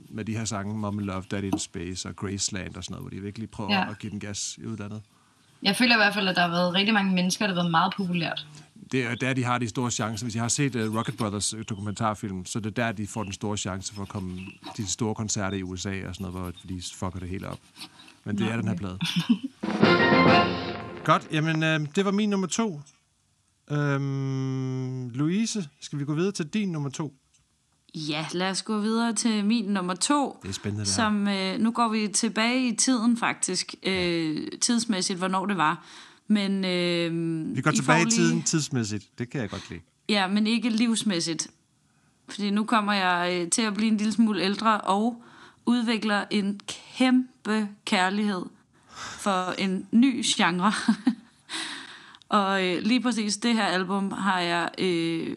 med 0.09 0.24
de 0.24 0.36
her 0.36 0.45
sange, 0.45 0.74
Mom 0.78 0.99
Love, 0.99 1.24
Daddy 1.30 1.45
in 1.45 1.59
Space 1.59 2.09
og 2.09 2.16
Graceland 2.16 2.74
og 2.76 2.84
sådan 2.84 2.92
noget, 2.95 3.03
hvor 3.03 3.11
de 3.18 3.22
virkelig 3.24 3.51
prøver. 3.51 3.72
Ja. 3.74 3.90
at 3.90 3.99
give 3.99 4.11
den 4.11 4.20
gas 4.20 4.59
i 4.62 4.66
udlandet. 4.66 5.03
Jeg 5.62 5.76
føler 5.76 5.95
i 5.95 5.99
hvert 5.99 6.14
fald, 6.14 6.28
at 6.28 6.36
der 6.36 6.42
har 6.42 6.49
været 6.49 6.74
rigtig 6.74 6.95
mange 6.95 7.14
mennesker, 7.14 7.47
der 7.47 7.55
har 7.55 7.61
været 7.61 7.70
meget 7.70 7.92
populært. 7.97 8.47
Det 8.93 9.05
er 9.05 9.14
der, 9.14 9.32
de 9.32 9.45
har 9.45 9.59
de 9.59 9.68
store 9.68 9.91
chancer. 9.91 10.24
Hvis 10.26 10.35
I 10.35 10.39
har 10.39 10.49
set 10.49 10.74
uh, 10.76 10.97
Rocket 10.97 11.16
Brothers 11.16 11.55
øh, 11.55 11.64
dokumentarfilm, 11.68 12.47
så 12.47 12.61
det 12.61 12.66
er 12.66 12.85
der, 12.85 12.93
de 12.93 13.07
får 13.07 13.22
den 13.22 13.32
store 13.32 13.57
chance 13.57 13.95
for 13.95 14.03
at 14.03 14.09
komme 14.09 14.41
til 14.76 14.85
de 14.85 14.91
store 14.91 15.14
koncerter 15.14 15.57
i 15.57 15.62
USA 15.62 16.09
og 16.09 16.14
sådan 16.14 16.32
noget, 16.32 16.53
hvor 16.55 16.68
de 16.68 16.82
fucker 16.95 17.18
det 17.20 17.28
hele 17.28 17.49
op. 17.49 17.59
Men 18.24 18.39
det 18.39 18.47
er 18.47 18.57
den 18.57 18.68
her 18.68 18.76
plade. 18.76 18.99
Godt, 21.05 21.28
jamen 21.32 21.62
øh, 21.62 21.80
det 21.97 22.05
var 22.05 22.11
min 22.11 22.30
nummer 22.30 22.47
to. 22.47 22.80
Øhm, 23.70 25.09
Louise, 25.09 25.68
skal 25.80 25.99
vi 25.99 26.05
gå 26.05 26.14
videre 26.14 26.32
til 26.32 26.47
din 26.47 26.72
nummer 26.72 26.91
to? 26.91 27.14
Ja, 27.95 28.26
lad 28.32 28.51
os 28.51 28.62
gå 28.62 28.78
videre 28.78 29.12
til 29.12 29.45
min 29.45 29.64
nummer 29.64 29.95
to. 29.95 30.39
Det 30.43 30.49
er 30.49 30.53
spændende. 30.53 30.87
Som, 30.87 31.28
øh, 31.28 31.59
nu 31.59 31.70
går 31.70 31.89
vi 31.89 32.09
tilbage 32.09 32.68
i 32.68 32.76
tiden 32.76 33.16
faktisk, 33.16 33.74
øh, 33.82 34.49
tidsmæssigt, 34.61 35.18
hvornår 35.18 35.47
det 35.47 35.57
var. 35.57 35.87
Men, 36.28 36.64
øh, 36.64 37.56
Vi 37.56 37.60
går 37.60 37.70
I 37.70 37.76
tilbage 37.76 38.02
i 38.06 38.10
tiden 38.10 38.42
tidsmæssigt. 38.42 39.18
Det 39.18 39.30
kan 39.30 39.40
jeg 39.40 39.50
godt 39.50 39.70
lide. 39.70 39.80
Ja, 40.08 40.26
men 40.26 40.46
ikke 40.46 40.70
livsmæssigt. 40.70 41.48
Fordi 42.28 42.50
nu 42.50 42.64
kommer 42.64 42.92
jeg 42.92 43.40
øh, 43.42 43.50
til 43.50 43.62
at 43.62 43.74
blive 43.74 43.90
en 43.90 43.96
lille 43.96 44.12
smule 44.12 44.42
ældre 44.42 44.80
og 44.80 45.22
udvikler 45.66 46.24
en 46.30 46.60
kæmpe 46.96 47.68
kærlighed 47.84 48.42
for 48.94 49.54
en 49.58 49.86
ny 49.90 50.22
genre. 50.24 50.72
og 52.28 52.64
øh, 52.66 52.82
lige 52.82 53.00
præcis 53.00 53.36
det 53.36 53.54
her 53.54 53.64
album 53.66 54.12
har 54.12 54.40
jeg 54.40 54.70
øh, 54.78 55.36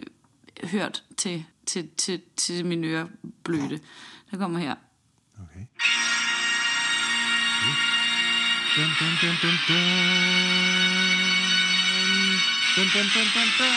hørt 0.64 1.04
til, 1.18 1.46
til, 1.66 1.90
til, 1.98 2.22
til 2.36 2.66
min 2.66 2.84
ørebløde. 2.84 3.80
Der 4.32 4.38
kommer 4.38 4.60
her. 4.60 4.76
Okay. 5.40 5.66
Dun, 8.76 8.90
dun, 9.00 9.14
dun, 9.22 9.36
dun, 9.42 9.58
dun. 9.68 10.77
Dun, 12.78 12.88
dun, 12.94 13.08
dun, 13.14 13.28
dun, 13.36 13.50
dun. 13.60 13.74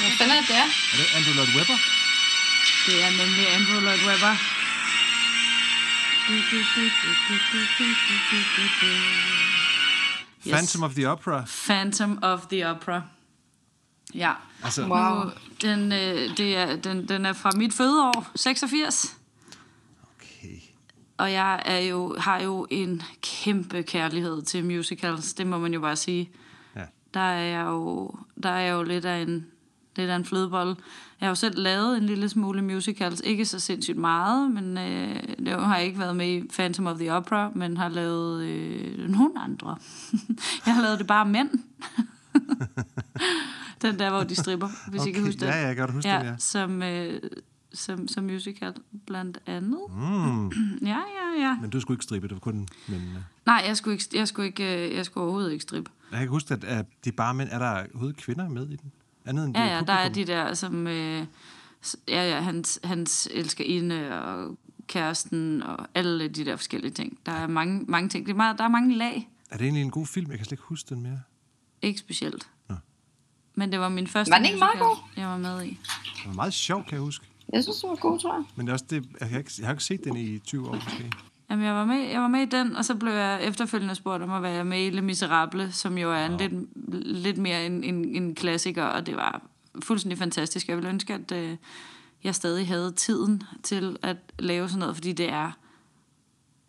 Hvad 0.00 0.10
fanden 0.18 0.36
er 0.36 0.40
det 0.40 0.48
der? 0.48 0.66
Er 0.92 0.96
det 1.00 1.08
Andrew 1.16 1.34
Lloyd 1.38 1.52
Webber? 1.56 1.78
Det 2.86 2.96
er 3.04 3.10
nemlig 3.20 3.44
Andrew 3.56 3.80
Lloyd 3.86 4.02
Webber. 4.08 4.34
Yes. 10.46 10.52
Phantom 10.52 10.82
of 10.82 10.94
the 10.94 11.06
Opera. 11.10 11.44
Phantom 11.66 12.18
of 12.22 12.40
the 12.50 12.70
Opera. 12.70 13.02
Ja. 14.14 14.32
Altså, 14.64 14.82
Wow. 14.82 15.24
Nu, 15.24 15.30
den, 15.62 15.92
øh, 15.92 16.36
det 16.36 16.56
er, 16.56 16.76
den, 16.76 17.08
den 17.08 17.26
er 17.26 17.32
fra 17.32 17.50
mit 17.50 17.74
fødeår, 17.74 18.30
86. 18.36 19.16
Og 21.16 21.32
jeg 21.32 21.62
er 21.64 21.78
jo, 21.78 22.16
har 22.18 22.40
jo 22.40 22.66
en 22.70 23.02
kæmpe 23.22 23.82
kærlighed 23.82 24.42
til 24.42 24.64
musicals, 24.64 25.34
det 25.34 25.46
må 25.46 25.58
man 25.58 25.74
jo 25.74 25.80
bare 25.80 25.96
sige. 25.96 26.30
Ja. 26.76 26.82
Der 27.14 27.20
er 27.20 27.42
jeg 27.42 27.66
jo, 27.66 28.14
der 28.42 28.48
er 28.48 28.60
jeg 28.60 28.72
jo 28.72 28.82
lidt 28.82 29.04
af 29.04 29.22
en, 29.22 29.46
lidt 29.96 30.10
af 30.10 30.16
en 30.16 30.24
flødebolle. 30.24 30.76
Jeg 31.20 31.26
har 31.26 31.28
jo 31.28 31.34
selv 31.34 31.58
lavet 31.58 31.96
en 31.96 32.02
lille 32.02 32.28
smule 32.28 32.62
musicals, 32.62 33.22
ikke 33.24 33.44
så 33.44 33.60
sindssygt 33.60 33.98
meget, 33.98 34.50
men 34.50 34.78
øh, 34.78 35.22
det 35.38 35.48
har 35.48 35.76
jeg 35.76 35.86
ikke 35.86 35.98
været 35.98 36.16
med 36.16 36.28
i 36.28 36.48
Phantom 36.48 36.86
of 36.86 36.98
the 36.98 37.12
Opera, 37.12 37.50
men 37.54 37.76
har 37.76 37.88
lavet 37.88 38.44
øh, 38.44 39.10
nogle 39.10 39.40
andre. 39.40 39.76
jeg 40.66 40.74
har 40.74 40.82
lavet 40.82 40.98
det 40.98 41.06
bare 41.06 41.26
mænd. 41.26 41.50
den 43.82 43.98
der, 43.98 44.10
hvor 44.10 44.22
de 44.22 44.34
stripper, 44.34 44.68
hvis 44.90 45.00
okay. 45.00 45.10
I 45.10 45.12
kan 45.12 45.24
huske 45.24 45.40
det. 45.40 45.46
Ja, 45.46 45.56
ja, 45.56 45.66
jeg 45.66 45.76
kan 45.76 45.82
godt 45.82 45.94
huske 45.94 46.08
ja, 46.08 46.18
det, 46.18 46.26
ja. 46.26 46.34
Som, 46.38 46.82
øh, 46.82 47.20
som, 47.76 48.08
som 48.08 48.24
musical 48.24 48.74
blandt 49.06 49.38
andet. 49.46 49.80
Mm. 49.90 50.48
Ja, 50.82 50.98
ja, 51.18 51.40
ja. 51.40 51.56
Men 51.60 51.70
du 51.70 51.80
skulle 51.80 51.94
ikke 51.94 52.04
stribe, 52.04 52.28
det 52.28 52.34
var 52.34 52.40
kun 52.40 52.68
mændene. 52.88 53.24
Nej, 53.46 53.64
jeg 53.66 53.76
skulle, 53.76 53.94
ikke, 53.94 54.04
jeg 54.18 54.28
skulle, 54.28 54.46
ikke, 54.46 54.88
øh, 54.88 54.94
jeg 54.94 55.04
skulle 55.04 55.22
overhovedet 55.24 55.52
ikke 55.52 55.62
strippe. 55.62 55.90
Jeg 56.10 56.18
kan 56.20 56.28
huske, 56.28 56.54
at, 56.54 56.64
at 56.64 56.86
de 57.04 57.12
bare 57.12 57.34
mænd, 57.34 57.48
er 57.52 57.58
der 57.58 57.70
overhovedet 57.70 58.16
kvinder 58.16 58.48
med 58.48 58.68
i 58.70 58.76
den? 58.76 58.92
Andet 59.24 59.44
end 59.44 59.56
Ja, 59.56 59.62
det 59.64 59.70
ja, 59.70 59.80
der 59.80 59.92
er 59.92 60.08
publikum? 60.08 60.26
de 60.26 60.32
der, 60.32 60.54
som... 60.54 60.86
Øh, 60.86 61.26
ja, 62.08 62.30
ja, 62.34 62.40
hans, 62.40 62.80
hans 62.84 63.28
elskerinde 63.32 64.20
og 64.22 64.58
kæresten 64.86 65.62
og 65.62 65.86
alle 65.94 66.28
de 66.28 66.44
der 66.44 66.56
forskellige 66.56 66.92
ting. 66.92 67.18
Der 67.26 67.32
er 67.32 67.46
mange, 67.46 67.84
mange 67.88 68.08
ting. 68.08 68.26
Det 68.26 68.32
er 68.32 68.36
meget, 68.36 68.58
der 68.58 68.64
er 68.64 68.68
mange 68.68 68.94
lag. 68.96 69.28
Er 69.50 69.56
det 69.56 69.64
egentlig 69.64 69.82
en 69.82 69.90
god 69.90 70.06
film? 70.06 70.30
Jeg 70.30 70.38
kan 70.38 70.44
slet 70.44 70.52
ikke 70.52 70.62
huske 70.64 70.94
den 70.94 71.02
mere. 71.02 71.20
Ikke 71.82 71.98
specielt. 72.00 72.48
Nå. 72.68 72.74
Men 73.54 73.72
det 73.72 73.80
var 73.80 73.88
min 73.88 74.06
første 74.06 74.30
Var 74.30 74.36
den 74.38 74.46
ikke 74.46 74.58
meget 74.58 74.78
god? 74.80 74.96
jeg 75.16 75.26
var 75.28 75.36
med 75.38 75.64
i. 75.64 75.68
Det 75.68 76.26
var 76.26 76.32
meget 76.32 76.54
sjov, 76.54 76.82
kan 76.84 76.92
jeg 76.92 77.00
huske. 77.00 77.26
Jeg 77.52 77.62
synes, 77.62 77.76
det 77.80 77.90
var 77.90 77.96
god, 77.96 78.18
tror 78.18 78.34
jeg. 78.34 78.44
Men 78.56 78.66
det 78.66 78.70
er 78.70 78.74
også 78.74 78.84
det, 78.90 79.04
jeg, 79.20 79.28
har 79.28 79.38
ikke, 79.38 79.50
jeg 79.58 79.66
har 79.66 79.72
ikke 79.72 79.84
set 79.84 80.04
den 80.04 80.16
i 80.16 80.38
20 80.38 80.68
år 80.68 80.74
måske. 80.74 81.12
Jamen, 81.50 81.64
jeg 81.64 81.74
var, 81.74 81.84
med, 81.84 81.96
jeg 81.96 82.20
var 82.20 82.28
med 82.28 82.40
i 82.40 82.44
den, 82.44 82.76
og 82.76 82.84
så 82.84 82.94
blev 82.94 83.12
jeg 83.12 83.42
efterfølgende 83.42 83.94
spurgt 83.94 84.22
om 84.22 84.30
at 84.30 84.42
være 84.42 84.64
med 84.64 84.86
i 84.86 84.90
Le 84.90 85.02
Miserable, 85.02 85.72
som 85.72 85.98
jo 85.98 86.12
er 86.12 86.26
en 86.26 86.36
lidt, 86.36 86.52
lidt 87.06 87.38
mere 87.38 87.66
en, 87.66 87.84
en, 87.84 88.04
en 88.04 88.34
klassiker, 88.34 88.84
og 88.84 89.06
det 89.06 89.16
var 89.16 89.42
fuldstændig 89.82 90.18
fantastisk. 90.18 90.68
Jeg 90.68 90.76
ville 90.76 90.90
ønske, 90.90 91.14
at 91.14 91.32
øh, 91.32 91.56
jeg 92.24 92.34
stadig 92.34 92.66
havde 92.66 92.92
tiden 92.92 93.42
til 93.62 93.96
at 94.02 94.16
lave 94.38 94.68
sådan 94.68 94.78
noget, 94.78 94.96
fordi 94.96 95.12
det 95.12 95.32
er 95.32 95.52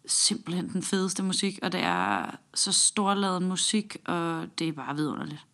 simpelthen 0.06 0.70
den 0.74 0.84
fedeste 0.84 1.24
musik, 1.24 1.60
og 1.62 1.72
det 1.72 1.80
er 1.84 2.36
så 2.54 2.72
storladen 2.72 3.48
musik, 3.48 3.98
og 4.06 4.46
det 4.60 4.68
er 4.68 4.72
bare 4.72 4.96
vidunderligt. 4.96 5.46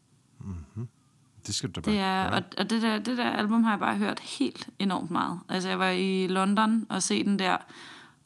Det 1.48 1.56
skal 1.56 1.70
du 1.70 1.74
da 1.76 1.82
bare 1.82 1.96
Det 1.96 2.02
er, 2.02 2.30
gøre. 2.30 2.38
og, 2.38 2.44
og 2.58 2.70
det, 2.70 2.82
der, 2.82 3.00
det 3.00 3.18
der 3.18 3.30
album 3.30 3.64
har 3.64 3.72
jeg 3.72 3.80
bare 3.80 3.98
hørt 3.98 4.20
helt 4.20 4.70
enormt 4.80 5.12
meget. 5.12 5.40
Altså, 5.50 5.70
jeg 5.70 5.80
var 5.80 5.90
i 5.90 6.28
London 6.28 6.86
og 6.90 7.04
se 7.04 7.24
den 7.24 7.40
der, 7.40 7.58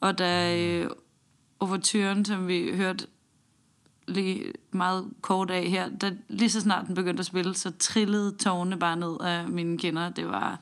og 0.00 0.18
da 0.18 0.58
øh, 0.58 0.90
overturen, 1.60 2.24
som 2.24 2.48
vi 2.48 2.76
hørte 2.76 3.06
lige 4.08 4.52
meget 4.70 5.08
kort 5.20 5.50
af 5.50 5.66
her, 5.66 5.88
da, 5.88 6.12
lige 6.28 6.50
så 6.50 6.60
snart 6.60 6.86
den 6.86 6.94
begyndte 6.94 7.20
at 7.20 7.26
spille, 7.26 7.54
så 7.54 7.72
trillede 7.78 8.36
tårne 8.36 8.78
bare 8.78 8.96
ned 8.96 9.16
af 9.20 9.48
mine 9.48 9.78
kinder. 9.78 10.08
Det 10.08 10.28
var, 10.28 10.58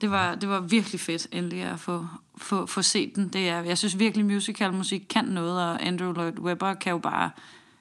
det 0.00 0.10
var, 0.10 0.34
det 0.34 0.48
var 0.48 0.60
virkelig 0.60 1.00
fedt 1.00 1.28
endelig 1.32 1.62
at 1.62 1.80
få, 1.80 2.06
få, 2.36 2.66
få 2.66 2.82
set 2.82 3.16
den. 3.16 3.28
Det 3.28 3.48
er, 3.48 3.62
jeg 3.62 3.78
synes 3.78 3.98
virkelig, 3.98 4.26
musical 4.26 4.72
musik 4.72 5.06
kan 5.10 5.24
noget, 5.24 5.62
og 5.62 5.86
Andrew 5.86 6.12
Lloyd 6.12 6.38
Webber 6.38 6.74
kan 6.74 6.92
jo 6.92 6.98
bare 6.98 7.30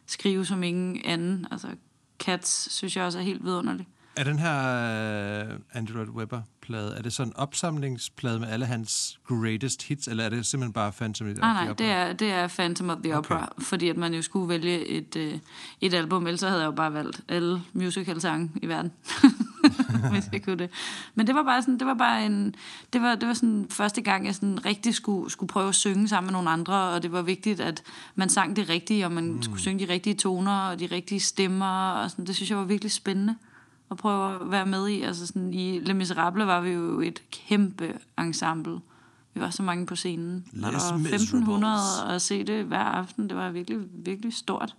skrive 0.05 0.45
som 0.45 0.63
ingen 0.63 1.01
anden. 1.05 1.47
Altså, 1.51 1.67
Cats 2.19 2.73
synes 2.73 2.97
jeg 2.97 3.05
også 3.05 3.19
er 3.19 3.23
helt 3.23 3.43
vidunderlig. 3.43 3.87
Er 4.17 4.23
den 4.23 4.39
her 4.39 4.53
Andrew 5.73 5.95
Lloyd 5.95 6.07
Webber-plade, 6.07 6.95
er 6.97 7.01
det 7.01 7.13
sådan 7.13 7.29
en 7.29 7.35
opsamlingsplade 7.35 8.39
med 8.39 8.47
alle 8.47 8.65
hans 8.65 9.19
greatest 9.27 9.83
hits, 9.83 10.07
eller 10.07 10.23
er 10.23 10.29
det 10.29 10.45
simpelthen 10.45 10.73
bare 10.73 10.91
Phantom 10.91 11.27
of 11.27 11.33
the 11.33 11.41
Nej, 11.41 11.53
nej, 11.53 11.71
Opera? 11.71 11.75
det 11.85 11.91
er, 11.91 12.13
det 12.13 12.31
er 12.31 12.47
Phantom 12.47 12.89
of 12.89 12.97
the 13.03 13.17
Opera, 13.17 13.53
fordi 13.59 13.89
at 13.89 13.97
man 13.97 14.13
jo 14.13 14.21
skulle 14.21 14.49
vælge 14.49 14.87
et, 14.87 15.15
øh, 15.15 15.33
et 15.81 15.93
album, 15.93 16.27
ellers 16.27 16.41
havde 16.41 16.59
jeg 16.59 16.65
jo 16.65 16.71
bare 16.71 16.93
valgt 16.93 17.21
alle 17.29 17.61
musical-sange 17.73 18.51
i 18.61 18.67
verden, 18.67 18.91
hvis 20.11 20.29
jeg 20.31 20.43
kunne 20.43 20.57
det. 20.57 20.69
Men 21.15 21.27
det 21.27 21.35
var 21.35 21.43
bare 21.43 21.61
sådan, 21.61 21.79
det 21.79 21.87
var 21.87 21.93
bare 21.93 22.25
en, 22.25 22.55
det 22.93 23.01
var, 23.01 23.15
det 23.15 23.27
var 23.27 23.33
sådan 23.33 23.67
første 23.69 24.01
gang, 24.01 24.25
jeg 24.25 24.35
sådan 24.35 24.65
rigtig 24.65 24.95
skulle, 24.95 25.31
skulle 25.31 25.47
prøve 25.47 25.69
at 25.69 25.75
synge 25.75 26.07
sammen 26.07 26.27
med 26.27 26.33
nogle 26.33 26.49
andre, 26.49 26.73
og 26.73 27.03
det 27.03 27.11
var 27.11 27.21
vigtigt, 27.21 27.59
at 27.59 27.83
man 28.15 28.29
sang 28.29 28.55
det 28.55 28.69
rigtige, 28.69 29.05
og 29.05 29.11
man 29.11 29.31
mm. 29.31 29.41
skulle 29.41 29.61
synge 29.61 29.87
de 29.87 29.93
rigtige 29.93 30.15
toner, 30.15 30.59
og 30.59 30.79
de 30.79 30.85
rigtige 30.91 31.19
stemmer, 31.19 31.91
og 31.91 32.11
sådan, 32.11 32.25
det 32.25 32.35
synes 32.35 32.49
jeg 32.49 32.57
var 32.57 32.65
virkelig 32.65 32.91
spændende 32.91 33.35
at 33.91 33.97
prøve 33.97 34.35
at 34.35 34.51
være 34.51 34.65
med 34.65 34.87
i. 34.87 35.01
Altså 35.01 35.27
sådan, 35.27 35.53
i 35.53 35.79
Les 35.79 36.11
Misérables 36.11 36.43
var 36.43 36.61
vi 36.61 36.69
jo 36.69 37.01
et 37.01 37.21
kæmpe 37.31 37.93
ensemble. 38.19 38.79
Vi 39.33 39.41
var 39.41 39.49
så 39.49 39.63
mange 39.63 39.85
på 39.85 39.95
scenen. 39.95 40.45
Og 40.63 40.71
Les 40.71 40.73
Miserables. 40.73 41.13
1500 41.13 41.75
at 42.09 42.21
se 42.21 42.43
det 42.43 42.65
hver 42.65 42.79
aften. 42.79 43.29
Det 43.29 43.37
var 43.37 43.49
virkelig, 43.49 43.79
virkelig 44.05 44.33
stort. 44.33 44.75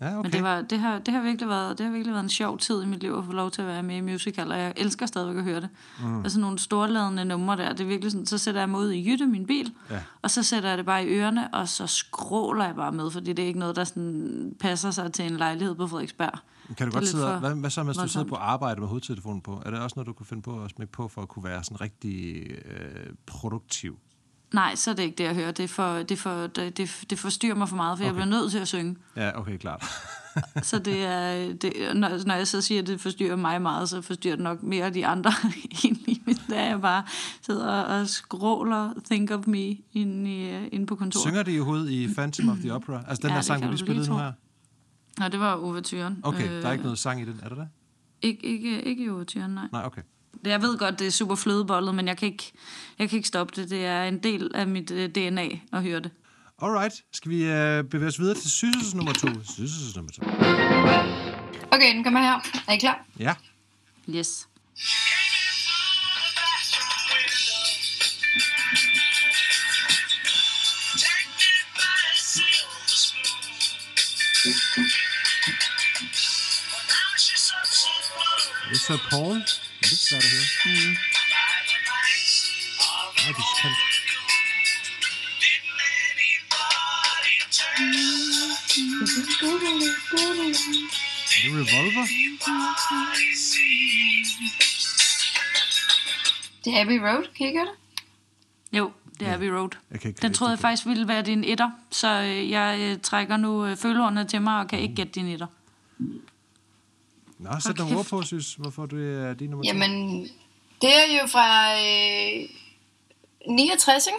Ja, 0.00 0.18
okay. 0.18 0.22
Men 0.22 0.32
det, 0.32 0.42
var, 0.42 0.60
det, 0.60 0.78
har, 0.78 0.98
det, 0.98 1.14
har 1.14 1.20
virkelig 1.22 1.48
været, 1.48 1.78
det 1.78 1.86
har 1.86 1.92
virkelig 1.92 2.12
været 2.14 2.22
en 2.24 2.30
sjov 2.30 2.58
tid 2.58 2.82
i 2.82 2.86
mit 2.86 3.00
liv 3.00 3.12
at 3.12 3.24
få 3.24 3.32
lov 3.32 3.50
til 3.50 3.62
at 3.62 3.68
være 3.68 3.82
med 3.82 3.96
i 3.96 4.00
musical, 4.00 4.52
og 4.52 4.58
jeg 4.58 4.72
elsker 4.76 5.06
stadigvæk 5.06 5.36
at 5.36 5.44
høre 5.44 5.60
det. 5.60 5.68
Mm. 6.02 6.22
Altså 6.22 6.40
nogle 6.40 6.58
storladende 6.58 7.24
numre 7.24 7.56
der, 7.56 7.72
det 7.72 7.80
er 7.80 7.88
virkelig 7.88 8.12
sådan, 8.12 8.26
så 8.26 8.38
sætter 8.38 8.60
jeg 8.60 8.68
mig 8.68 8.80
ud 8.80 8.90
i 8.90 9.10
Jytte, 9.10 9.26
min 9.26 9.46
bil, 9.46 9.72
Ja. 9.90 9.98
og 10.22 10.30
så 10.30 10.42
sætter 10.42 10.68
jeg 10.68 10.78
det 10.78 10.86
bare 10.86 11.04
i 11.04 11.08
ørerne, 11.08 11.54
og 11.54 11.68
så 11.68 11.86
skråler 11.86 12.64
jeg 12.64 12.74
bare 12.76 12.92
med, 12.92 13.10
fordi 13.10 13.32
det 13.32 13.42
er 13.42 13.46
ikke 13.46 13.58
noget, 13.58 13.76
der 13.76 13.84
sådan 13.84 14.52
passer 14.60 14.90
sig 14.90 15.12
til 15.12 15.24
en 15.26 15.36
lejlighed 15.36 15.74
på 15.74 15.86
Frederiksberg. 15.86 16.38
Kan 16.76 16.86
du 16.86 16.92
godt 16.92 17.08
sidde 17.08 17.38
hvad, 17.38 17.54
hvad 17.54 17.70
så, 17.70 17.82
hvis 17.82 17.96
du 17.96 18.08
sidder 18.08 18.26
på 18.26 18.34
arbejde 18.34 18.80
med 18.80 18.88
hovedtelefonen 18.88 19.40
på? 19.40 19.62
Er 19.66 19.70
det 19.70 19.80
også 19.80 19.94
noget, 19.96 20.06
du 20.06 20.12
kunne 20.12 20.26
finde 20.26 20.42
på 20.42 20.64
at 20.64 20.70
smække 20.70 20.92
på, 20.92 21.08
for 21.08 21.22
at 21.22 21.28
kunne 21.28 21.44
være 21.44 21.64
sådan 21.64 21.80
rigtig 21.80 22.46
øh, 22.50 23.06
produktiv? 23.26 23.98
Nej, 24.54 24.74
så 24.74 24.90
er 24.90 24.94
det 24.94 25.02
ikke 25.02 25.16
det, 25.16 25.24
jeg 25.24 25.34
hører. 25.34 25.50
Det, 25.50 25.70
for, 25.70 26.02
det, 26.02 26.18
for, 26.18 26.46
det, 26.46 26.76
det, 26.76 27.04
det 27.10 27.18
forstyrrer 27.18 27.54
mig 27.54 27.68
for 27.68 27.76
meget, 27.76 27.98
for 27.98 28.04
okay. 28.04 28.06
jeg 28.06 28.14
bliver 28.14 28.40
nødt 28.40 28.50
til 28.50 28.58
at 28.58 28.68
synge. 28.68 28.96
Ja, 29.16 29.38
okay, 29.40 29.56
klart. 29.56 29.84
Så 30.62 30.78
det 30.78 31.04
er, 31.04 31.52
det, 31.52 31.72
når, 31.94 32.26
når 32.26 32.34
jeg 32.34 32.46
så 32.46 32.60
siger, 32.60 32.80
at 32.80 32.86
det 32.86 33.00
forstyrrer 33.00 33.36
mig 33.36 33.62
meget, 33.62 33.88
så 33.88 34.02
forstyrrer 34.02 34.36
det 34.36 34.42
nok 34.42 34.62
mere 34.62 34.90
de 34.90 35.06
andre 35.06 35.32
egentlig. 35.84 36.20
er 36.52 36.68
jeg 36.68 36.80
bare 36.80 37.02
sidder 37.42 37.68
og 37.68 38.08
skråler 38.08 38.92
Think 39.10 39.30
of 39.30 39.46
Me 39.46 39.76
inde, 39.92 40.30
i, 40.30 40.50
øh, 40.50 40.68
inde 40.72 40.86
på 40.86 40.96
kontoret. 40.96 41.22
Synger 41.22 41.42
de 41.42 41.54
i 41.54 41.58
hovedet 41.58 41.90
i 41.90 42.14
Phantom 42.14 42.48
of 42.48 42.56
the 42.56 42.74
Opera? 42.74 43.04
Altså 43.08 43.22
den 43.22 43.30
Ja, 43.30 43.36
det 43.36 43.44
sang, 43.44 43.60
kan 43.60 43.68
du 43.68 43.72
lige 43.72 43.80
du 43.80 43.86
spillede 43.86 44.10
nu 44.10 44.16
her? 44.16 44.32
Nå, 45.18 45.28
det 45.28 45.40
var 45.40 45.54
overturen. 45.54 46.20
Okay, 46.22 46.48
øh, 46.48 46.62
der 46.62 46.68
er 46.68 46.72
ikke 46.72 46.84
noget 46.84 46.98
sang 46.98 47.22
i 47.22 47.24
den, 47.24 47.40
er 47.42 47.48
der 47.48 47.54
det? 47.56 47.68
Ikke, 48.22 48.44
ikke, 48.46 48.82
ikke 48.82 49.04
i 49.04 49.08
overturen, 49.10 49.50
nej. 49.50 49.64
Nej, 49.72 49.84
okay. 49.86 50.02
Det- 50.44 50.50
Jeg 50.50 50.62
ved 50.62 50.78
godt, 50.78 50.98
det 50.98 51.06
er 51.06 51.10
super 51.10 51.34
flødebollet, 51.34 51.94
men 51.94 52.08
jeg 52.08 52.16
kan 52.16 52.28
ikke, 52.28 52.52
jeg 52.98 53.08
kan 53.10 53.16
ikke 53.16 53.28
stoppe 53.28 53.52
det. 53.62 53.70
Det 53.70 53.84
er 53.86 54.04
en 54.04 54.18
del 54.22 54.50
af 54.54 54.66
mit 54.66 54.90
øh, 54.90 55.08
DNA 55.10 55.48
at 55.72 55.82
høre 55.82 56.00
det. 56.00 56.10
Alright, 56.62 56.94
skal 57.12 57.30
vi 57.30 57.44
øh, 57.44 57.84
bevæge 57.84 58.08
os 58.08 58.18
videre 58.20 58.34
til 58.34 58.50
sysses 58.50 58.94
nummer 58.94 59.12
to? 59.12 59.28
Sysses 59.44 59.96
nummer 59.96 60.12
to. 60.12 60.22
Okay, 61.72 61.94
den 61.96 62.04
kommer 62.04 62.20
her. 62.20 62.62
Er 62.68 62.72
I 62.72 62.76
klar? 62.78 63.04
Ja. 63.18 63.34
Yes. 64.10 64.46
Det 74.40 74.48
er 78.70 78.78
så 78.78 78.98
Paul. 79.10 79.36
Det 79.80 79.92
er 79.92 79.96
svært 79.96 80.24
at 80.24 80.30
høre. 80.30 80.46
Mm. 80.64 80.96
Nej, 83.16 83.32
det 83.36 83.44
kan... 83.60 83.70
Er 91.36 91.42
det 91.42 91.52
Revolver? 91.52 92.06
Det 96.64 96.70
er 96.74 96.80
Abbey 96.80 96.98
Road. 96.98 97.24
Kan 97.36 97.46
I 97.46 97.52
gøre 97.52 97.64
det? 97.66 97.74
Jo, 98.72 98.92
det 99.20 99.28
er 99.28 99.34
Abbey 99.34 99.46
Road. 99.48 99.68
Jeg 99.90 100.00
kan 100.00 100.08
ikke 100.08 100.22
Den 100.22 100.34
troede 100.34 100.50
jeg 100.50 100.58
faktisk 100.58 100.86
ville 100.86 101.08
være 101.08 101.22
din 101.22 101.44
etter, 101.44 101.70
så 101.90 102.08
øh, 102.22 102.50
jeg 102.50 102.78
øh, 102.80 102.98
trækker 103.02 103.36
nu 103.36 103.66
øh, 103.66 103.76
følehornene 103.76 104.24
til 104.28 104.42
mig 104.42 104.60
og 104.60 104.68
kan 104.68 104.78
ikke 104.78 104.94
gætte 104.94 105.12
din 105.12 105.26
etter. 105.26 105.46
Nå, 107.38 107.50
sæt 107.60 107.78
nogle 107.78 107.96
ord 107.98 108.06
på, 108.06 108.22
synes. 108.22 108.54
Hvorfor 108.54 108.86
du 108.86 108.96
er 108.98 109.34
din 109.34 109.50
nummer. 109.50 109.64
Jamen, 109.66 110.22
det 110.82 110.90
er 110.90 111.20
jo 111.22 111.26
fra 111.26 111.72
øh, 111.72 112.48
69, 113.56 114.06
ikke? 114.06 114.18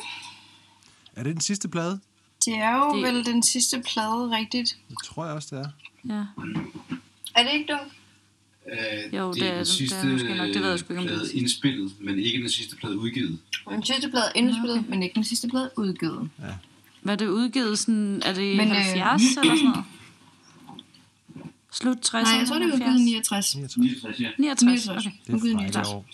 Er 1.16 1.24
det 1.24 1.34
den 1.34 1.42
sidste 1.42 1.68
plade? 1.70 2.00
Det 2.46 2.54
er 2.54 2.76
jo 2.78 2.96
Det- 2.96 3.06
det... 3.06 3.14
vel 3.14 3.26
den 3.26 3.44
sidste 3.44 3.84
plade, 3.94 4.38
rigtigt. 4.38 4.78
Det 4.90 4.98
tror 5.06 5.26
jeg 5.26 5.34
også, 5.34 5.56
det 5.56 5.66
er. 5.66 5.70
Ja. 6.16 6.26
Er 7.36 7.44
det 7.44 7.54
ikke 7.54 7.74
dumt? 7.74 7.94
Øh, 8.72 9.14
Jo, 9.18 9.34
det 9.34 9.42
er- 9.44 9.46
den 9.46 9.54
det 9.54 9.60
er 9.60 9.64
sidste 9.64 10.06
måske 10.08 10.36
nok. 10.36 10.48
Det 10.48 10.62
ved 10.62 10.70
jeg 10.70 10.80
sgu 10.80 10.94
ikke, 10.94 11.02
det 11.02 11.08
plade 11.08 11.20
den 11.20 11.26
sidste. 11.28 11.38
indspillet, 11.38 11.92
men 12.00 12.20
ikke 12.20 12.40
den 12.42 12.50
sidste 12.50 12.76
plade 12.76 12.98
udgivet. 12.98 13.38
Den 13.70 13.84
sidste 13.86 14.10
plade 14.10 14.26
er 14.26 14.32
indspillet, 14.36 14.80
okay. 14.80 14.90
men 14.90 15.04
ikke 15.04 15.16
den 15.16 15.24
sidste 15.24 15.48
plade 15.48 15.70
udgivet. 15.78 16.30
Var 17.04 17.16
det 17.16 17.28
udgivet 17.28 17.80
sådan, 17.80 18.22
er 18.26 18.34
det 18.34 18.54
i 18.54 18.58
Men, 18.58 18.68
øh, 18.68 18.76
70 18.76 19.22
eller 19.38 19.56
sådan 19.56 19.64
noget? 19.70 19.84
Slut 21.72 21.98
60'erne? 22.16 22.22
Nej, 22.24 22.40
jeg 22.40 22.48
tror, 22.48 22.56
det 22.60 22.70
er 22.70 22.74
udgivet 22.74 23.00
i 23.00 23.04
69. 23.04 23.56
69. 23.56 23.78
69, 23.78 24.20
ja. 24.20 24.30
69, 24.38 24.86
69. 24.88 25.06
okay. 25.06 25.16
Det 25.26 25.32
er 25.32 25.36
Udgivet 25.36 25.52
i 25.52 25.56
fejl 25.56 25.66
69. 25.68 25.88
år. 25.88 26.06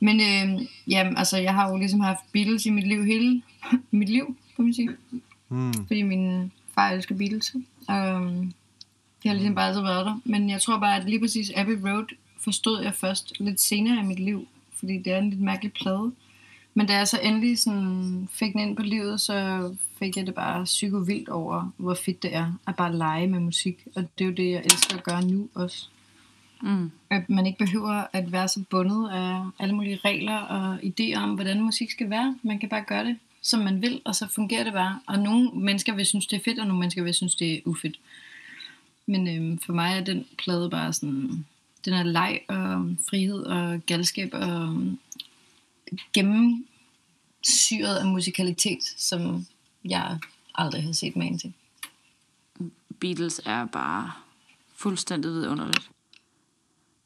Men 0.00 0.20
øh, 0.20 0.66
jamen, 0.88 1.16
altså, 1.16 1.36
jeg 1.38 1.54
har 1.54 1.70
jo 1.70 1.76
ligesom 1.76 2.00
haft 2.00 2.18
Beatles 2.32 2.66
i 2.66 2.70
mit 2.70 2.86
liv 2.88 3.04
hele 3.04 3.42
mit 3.90 4.08
liv, 4.08 4.36
kan 4.56 4.64
man 4.64 4.74
sige. 4.74 4.90
Hmm. 5.48 5.72
Fordi 5.86 6.02
min 6.02 6.52
far 6.74 6.90
elsker 6.90 7.14
Beatles. 7.14 7.54
Um, 7.88 8.52
det 9.24 9.30
har 9.30 9.36
ligesom 9.36 9.54
bare 9.54 9.68
altid 9.68 9.82
været 9.82 10.06
der. 10.06 10.20
Men 10.24 10.50
jeg 10.50 10.62
tror 10.62 10.78
bare, 10.78 10.96
at 10.96 11.08
lige 11.08 11.20
præcis 11.20 11.52
Abbey 11.56 11.78
Road 11.84 12.06
forstod 12.40 12.82
jeg 12.82 12.94
først 12.94 13.32
lidt 13.40 13.60
senere 13.60 14.00
i 14.04 14.06
mit 14.06 14.20
liv. 14.20 14.48
Fordi 14.78 14.98
det 14.98 15.12
er 15.12 15.18
en 15.18 15.30
lidt 15.30 15.40
mærkelig 15.40 15.72
plade. 15.72 16.12
Men 16.74 16.86
da 16.86 16.96
jeg 16.96 17.08
så 17.08 17.18
endelig 17.22 17.58
sådan 17.58 18.28
fik 18.32 18.52
den 18.52 18.60
ind 18.60 18.76
på 18.76 18.82
livet, 18.82 19.20
så 19.20 19.70
fik 19.98 20.16
jeg 20.16 20.26
det 20.26 20.34
bare 20.34 20.64
psyko 20.64 20.96
vildt 20.96 21.28
over, 21.28 21.72
hvor 21.76 21.94
fedt 21.94 22.22
det 22.22 22.34
er 22.34 22.52
at 22.66 22.76
bare 22.76 22.96
lege 22.96 23.26
med 23.26 23.40
musik. 23.40 23.86
Og 23.96 24.04
det 24.18 24.24
er 24.24 24.28
jo 24.28 24.34
det, 24.34 24.50
jeg 24.50 24.62
elsker 24.64 24.96
at 24.96 25.04
gøre 25.04 25.24
nu 25.24 25.48
også. 25.54 25.88
Mm. 26.62 26.90
At 27.10 27.30
man 27.30 27.46
ikke 27.46 27.58
behøver 27.58 28.04
at 28.12 28.32
være 28.32 28.48
så 28.48 28.62
bundet 28.70 29.10
af 29.10 29.40
alle 29.58 29.74
mulige 29.74 30.00
regler 30.04 30.36
og 30.36 30.78
idéer 30.82 31.18
om, 31.18 31.34
hvordan 31.34 31.60
musik 31.60 31.90
skal 31.90 32.10
være. 32.10 32.38
Man 32.42 32.58
kan 32.58 32.68
bare 32.68 32.84
gøre 32.88 33.04
det, 33.04 33.16
som 33.42 33.60
man 33.60 33.82
vil, 33.82 34.00
og 34.04 34.14
så 34.14 34.28
fungerer 34.28 34.64
det 34.64 34.72
bare. 34.72 35.00
Og 35.06 35.18
nogle 35.18 35.50
mennesker 35.54 35.94
vil 35.94 36.06
synes, 36.06 36.26
det 36.26 36.36
er 36.36 36.44
fedt, 36.44 36.58
og 36.58 36.66
nogle 36.66 36.80
mennesker 36.80 37.02
vil 37.02 37.14
synes, 37.14 37.34
det 37.34 37.54
er 37.54 37.60
ufedt. 37.64 37.96
Men 39.06 39.28
øhm, 39.28 39.58
for 39.58 39.72
mig 39.72 39.96
er 39.96 40.04
den 40.04 40.26
plade 40.38 40.70
bare 40.70 40.92
sådan, 40.92 41.46
den 41.84 41.92
er 41.92 42.02
leg 42.02 42.40
og 42.48 42.96
frihed 43.10 43.42
og 43.42 43.80
galskab 43.86 44.30
og 44.32 44.86
gennemsyret 46.12 47.96
af 47.96 48.06
musikalitet, 48.06 48.84
som 48.96 49.46
jeg 49.84 50.18
aldrig 50.54 50.82
har 50.82 50.92
set 50.92 51.16
magen 51.16 51.38
til. 51.38 51.52
Beatles 53.00 53.40
er 53.44 53.66
bare 53.66 54.12
fuldstændig 54.76 55.30
vidunderligt. 55.30 55.90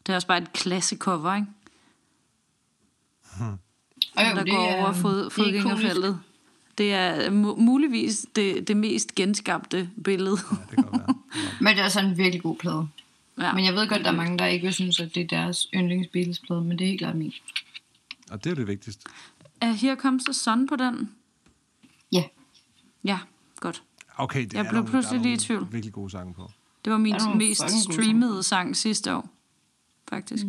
Det 0.07 0.13
er 0.13 0.17
også 0.17 0.27
bare 0.27 0.43
et 0.43 0.53
klassecover, 0.53 1.35
ikke? 1.35 1.47
Og 4.17 4.25
der 4.37 4.51
går 4.51 4.77
over 4.77 4.93
fod, 4.93 5.31
fodgængerfeltet. 5.31 6.21
Det 6.79 6.93
er 6.93 7.29
mu- 7.31 7.61
muligvis 7.61 8.26
det, 8.37 8.68
det 8.68 8.76
mest 8.76 9.14
genskabte 9.14 9.91
billede. 10.05 10.37
Ja, 10.51 10.57
det 10.57 10.74
kan 10.74 10.85
godt 10.85 10.93
være. 11.03 11.14
Men 11.61 11.72
det 11.74 11.81
er 11.81 11.85
også 11.85 12.01
en 12.01 12.16
virkelig 12.18 12.43
god 12.43 12.57
plade. 12.57 12.89
Ja. 13.41 13.55
Men 13.55 13.64
jeg 13.64 13.74
ved 13.74 13.89
godt, 13.89 14.01
der 14.05 14.11
er 14.12 14.16
mange, 14.16 14.39
der 14.39 14.47
ikke 14.47 14.64
vil 14.64 14.74
synes, 14.74 15.01
at 15.01 15.14
det 15.14 15.22
er 15.22 15.26
deres 15.26 15.68
yndlings 15.74 16.09
Beatles-plade, 16.12 16.61
men 16.64 16.79
det 16.79 16.85
er 16.85 16.89
helt 16.89 16.99
klart 17.01 17.16
min. 17.16 17.33
Og 18.31 18.45
det 18.45 18.51
er 18.51 18.55
det 18.55 18.66
vigtigste. 18.66 19.03
Er 19.61 19.72
Here 19.72 19.97
Comes 19.97 20.24
the 20.24 20.33
Sun 20.33 20.68
på 20.68 20.76
den? 20.76 21.11
Ja. 22.12 22.24
Ja, 23.05 23.18
godt. 23.61 23.83
Okay, 24.16 24.43
det 24.45 24.53
Jeg 24.53 24.59
er 24.59 24.62
blev 24.62 24.72
nogle- 24.72 24.91
pludselig 24.91 25.12
der 25.12 25.18
er 25.18 25.22
lige 25.22 25.35
i 25.35 25.37
tvivl. 25.37 25.68
Virkelig 25.72 25.93
gode 25.93 26.11
sange 26.11 26.35
på. 26.35 26.51
Det 26.85 26.93
var 26.93 26.99
min 26.99 27.14
mest 27.35 27.62
streamede 27.93 28.43
sang 28.43 28.76
sidste 28.76 29.14
år, 29.14 29.29
faktisk. 30.09 30.45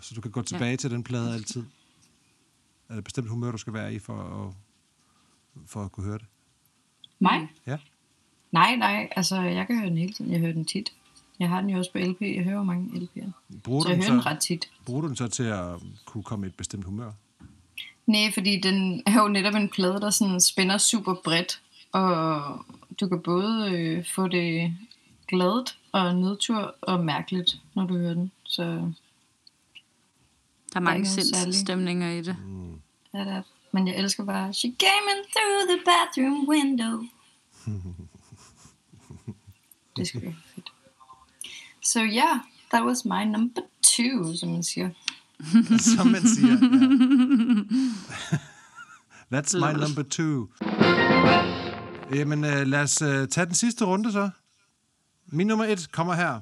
Så 0.00 0.14
du 0.14 0.20
kan 0.20 0.30
gå 0.30 0.42
tilbage 0.42 0.70
ja. 0.70 0.76
til 0.76 0.90
den 0.90 1.02
plade 1.02 1.34
altid. 1.34 1.60
Er 2.88 2.92
det 2.94 2.98
et 2.98 3.04
bestemt 3.04 3.28
humør, 3.28 3.50
du 3.50 3.58
skal 3.58 3.72
være 3.72 3.94
i 3.94 3.98
for 3.98 4.46
at, 4.48 4.54
for 5.66 5.84
at 5.84 5.92
kunne 5.92 6.06
høre 6.06 6.18
det? 6.18 6.26
Mig? 7.18 7.48
Ja. 7.66 7.78
Nej, 8.52 8.76
nej. 8.76 9.08
Altså, 9.16 9.40
jeg 9.40 9.66
kan 9.66 9.78
høre 9.78 9.88
den 9.88 9.98
hele 9.98 10.12
tiden. 10.12 10.32
Jeg 10.32 10.40
hører 10.40 10.52
den 10.52 10.64
tit. 10.64 10.92
Jeg 11.38 11.48
har 11.48 11.60
den 11.60 11.70
jo 11.70 11.78
også 11.78 11.92
på 11.92 11.98
LP. 11.98 12.20
Jeg 12.20 12.44
hører 12.44 12.62
mange 12.62 12.90
LP'er. 13.00 13.30
Bruger 13.64 13.82
Så 13.82 13.88
jeg 13.88 13.96
den 13.96 14.04
hører 14.04 14.12
den 14.14 14.22
så, 14.22 14.28
ret 14.28 14.38
tit. 14.40 14.70
bruger 14.86 15.00
du 15.00 15.08
den 15.08 15.16
så 15.16 15.28
til 15.28 15.42
at 15.42 15.68
kunne 16.04 16.22
komme 16.24 16.46
i 16.46 16.48
et 16.48 16.54
bestemt 16.54 16.84
humør? 16.84 17.12
Nej, 18.06 18.32
fordi 18.34 18.60
den 18.60 19.02
er 19.06 19.22
jo 19.22 19.28
netop 19.28 19.54
en 19.54 19.68
plade, 19.68 20.00
der 20.00 20.10
sådan 20.10 20.40
spænder 20.40 20.78
super 20.78 21.14
bredt. 21.24 21.60
Og 21.92 22.42
du 23.00 23.08
kan 23.08 23.20
både 23.20 23.70
øh, 23.72 24.04
få 24.14 24.28
det 24.28 24.76
gladet 25.28 25.78
og 25.92 26.16
nedtur 26.16 26.74
og 26.80 27.04
mærkeligt, 27.04 27.60
når 27.74 27.86
du 27.86 27.96
hører 27.98 28.14
den. 28.14 28.30
Så 28.44 28.62
Der 28.62 28.90
er 30.74 30.80
mange 30.80 30.98
ikke 30.98 31.08
noget 31.16 31.36
særligt. 31.36 31.56
stemninger 31.56 32.10
i 32.10 32.22
det. 32.22 32.36
ja, 33.14 33.18
det 33.18 33.28
er 33.28 33.34
det. 33.36 33.44
Men 33.72 33.88
jeg 33.88 33.96
elsker 33.96 34.24
bare, 34.24 34.54
She 34.54 34.74
came 34.78 35.10
in 35.12 35.16
through 35.34 35.68
the 35.68 35.78
bathroom 35.84 36.48
window. 36.48 37.04
det 39.96 40.08
skal 40.08 40.22
være 40.22 40.34
fedt. 40.54 40.72
So 41.82 42.00
yeah, 42.00 42.38
that 42.70 42.84
was 42.84 43.04
my 43.04 43.24
number 43.24 43.62
two, 43.82 44.36
som 44.36 44.48
man 44.48 44.62
siger. 44.62 44.90
Som 45.96 46.06
man 46.06 46.22
siger. 46.22 46.52
Ja. 46.52 46.58
That's 49.32 49.54
my 49.56 49.72
number 49.80 50.02
two. 50.02 50.48
Jamen, 52.14 52.44
øh, 52.44 52.66
lad 52.66 52.82
os 52.82 53.02
øh, 53.02 53.28
tage 53.28 53.46
den 53.46 53.54
sidste 53.54 53.84
runde 53.84 54.12
så. 54.12 54.30
Min 55.26 55.46
nummer 55.46 55.64
et 55.64 55.92
kommer 55.92 56.14
her. 56.14 56.40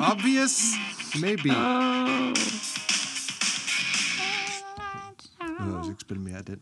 Obvious, 0.00 0.72
maybe. 1.20 1.48
Jeg 1.48 2.34
behøver 5.58 5.78
også 5.78 5.90
ikke 5.90 6.00
spille 6.00 6.22
mere 6.22 6.36
af 6.36 6.44
den. 6.44 6.60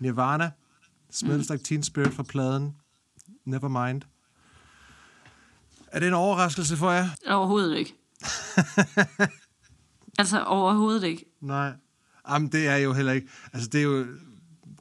Nirvana, 0.00 0.50
Smells 1.10 1.50
Like 1.50 1.64
Teen 1.64 1.82
Spirit 1.82 2.12
fra 2.12 2.22
pladen 2.22 2.76
Nevermind. 3.44 4.02
Er 5.86 5.98
det 5.98 6.08
en 6.08 6.14
overraskelse 6.14 6.76
for 6.76 6.90
jer? 6.90 7.08
Overhovedet 7.26 7.78
ikke. 7.78 7.94
altså 10.18 10.44
overhovedet 10.44 11.04
ikke. 11.04 11.24
Nej. 11.40 11.72
Jamen, 12.28 12.52
det 12.52 12.68
er 12.68 12.76
jo 12.76 12.92
heller 12.92 13.12
ikke... 13.12 13.28
Altså, 13.52 13.68
det 13.68 13.78
er 13.78 13.84
jo... 13.84 14.06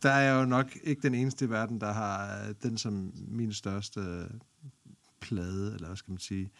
Der 0.03 0.12
er 0.12 0.39
jo 0.39 0.45
nok 0.45 0.78
ikke 0.84 1.01
den 1.01 1.16
eneste 1.16 1.45
i 1.45 1.49
verden, 1.49 1.82
der 1.82 1.93
har 1.93 2.43
øh, 2.47 2.55
den 2.64 2.78
som 2.78 3.14
min 3.28 3.53
største 3.53 4.28
plade, 5.20 5.74
eller 5.74 5.88
hvad 5.88 5.97
skal 5.97 6.12
man 6.12 6.20
sige, 6.20 6.51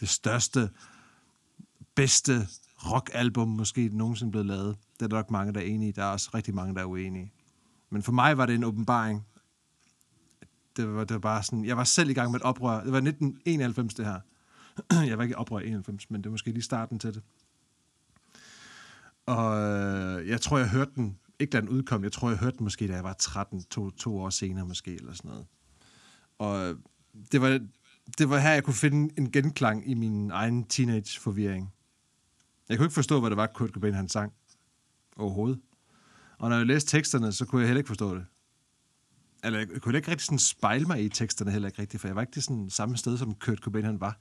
det 0.00 0.08
største, 0.08 0.70
bedste 2.00 2.48
rockalbum 2.76 3.48
måske 3.48 3.88
nogensinde 3.92 4.30
blevet 4.30 4.46
lavet. 4.46 4.76
Det 4.94 5.02
er 5.02 5.08
der 5.08 5.16
nok 5.16 5.30
mange, 5.30 5.52
der 5.54 5.60
er 5.60 5.64
enige 5.64 5.88
i. 5.88 5.92
Der 5.92 6.02
er 6.04 6.12
også 6.12 6.30
rigtig 6.34 6.54
mange, 6.54 6.74
der 6.74 6.80
er 6.80 6.84
uenige. 6.84 7.32
Men 7.90 8.02
for 8.02 8.12
mig 8.12 8.38
var 8.38 8.46
det 8.46 8.54
en 8.54 8.64
åbenbaring. 8.64 9.26
Det 10.76 10.94
var, 10.94 11.04
det 11.04 11.14
var 11.14 11.20
bare 11.20 11.42
sådan... 11.42 11.64
Jeg 11.64 11.76
var 11.76 11.84
selv 11.84 12.10
i 12.10 12.12
gang 12.12 12.30
med 12.30 12.40
et 12.40 12.44
oprør. 12.44 12.84
Det 12.84 12.92
var 12.92 12.98
1991, 12.98 13.94
det 13.94 14.06
her. 14.06 14.20
Jeg 15.08 15.18
var 15.18 15.24
ikke 15.24 15.32
i 15.32 15.34
oprør 15.34 15.58
i 15.58 15.66
91, 15.66 16.10
men 16.10 16.22
det 16.22 16.30
var 16.30 16.30
måske 16.30 16.50
lige 16.50 16.62
starten 16.62 16.98
til 16.98 17.14
det. 17.14 17.22
Og 19.26 19.60
øh, 19.60 20.28
jeg 20.28 20.40
tror, 20.40 20.58
jeg 20.58 20.68
hørte 20.68 20.90
den 20.94 21.18
ikke 21.38 21.50
da 21.50 21.60
den 21.60 21.68
udkom. 21.68 22.04
Jeg 22.04 22.12
tror, 22.12 22.28
jeg 22.28 22.38
hørte 22.38 22.56
den 22.56 22.64
måske, 22.64 22.88
da 22.88 22.94
jeg 22.94 23.04
var 23.04 23.12
13, 23.12 23.64
to, 23.64 23.90
to 23.90 24.18
år 24.18 24.30
senere 24.30 24.66
måske, 24.66 24.94
eller 24.94 25.12
sådan 25.12 25.30
noget. 25.30 25.46
Og 26.38 26.68
øh, 26.68 26.76
det 27.32 27.40
var, 27.40 27.60
det 28.18 28.30
var 28.30 28.38
her, 28.38 28.50
jeg 28.50 28.64
kunne 28.64 28.74
finde 28.74 29.14
en 29.18 29.32
genklang 29.32 29.90
i 29.90 29.94
min 29.94 30.30
egen 30.30 30.64
teenage-forvirring. 30.64 31.74
Jeg 32.70 32.78
kunne 32.78 32.86
ikke 32.86 32.94
forstå, 32.94 33.20
hvad 33.20 33.30
det 33.30 33.36
var, 33.36 33.46
Kurt 33.46 33.70
Cobain 33.70 33.94
han 33.94 34.08
sang. 34.08 34.32
Overhovedet. 35.16 35.60
Og 36.38 36.50
når 36.50 36.56
jeg 36.56 36.66
læste 36.66 36.96
teksterne, 36.96 37.32
så 37.32 37.46
kunne 37.46 37.60
jeg 37.60 37.68
heller 37.68 37.80
ikke 37.80 37.88
forstå 37.88 38.14
det. 38.14 38.26
Eller 39.44 39.58
jeg 39.58 39.68
kunne 39.82 39.96
ikke 39.96 40.10
rigtig 40.10 40.24
sådan 40.24 40.38
spejle 40.38 40.84
mig 40.84 41.04
i 41.04 41.08
teksterne 41.08 41.50
heller 41.50 41.68
ikke 41.68 41.82
rigtigt, 41.82 42.00
for 42.00 42.08
jeg 42.08 42.16
var 42.16 42.22
ikke 42.22 42.40
sådan 42.40 42.70
samme 42.70 42.96
sted, 42.96 43.18
som 43.18 43.34
Kurt 43.34 43.58
Cobain 43.58 43.84
han 43.84 44.00
var. 44.00 44.18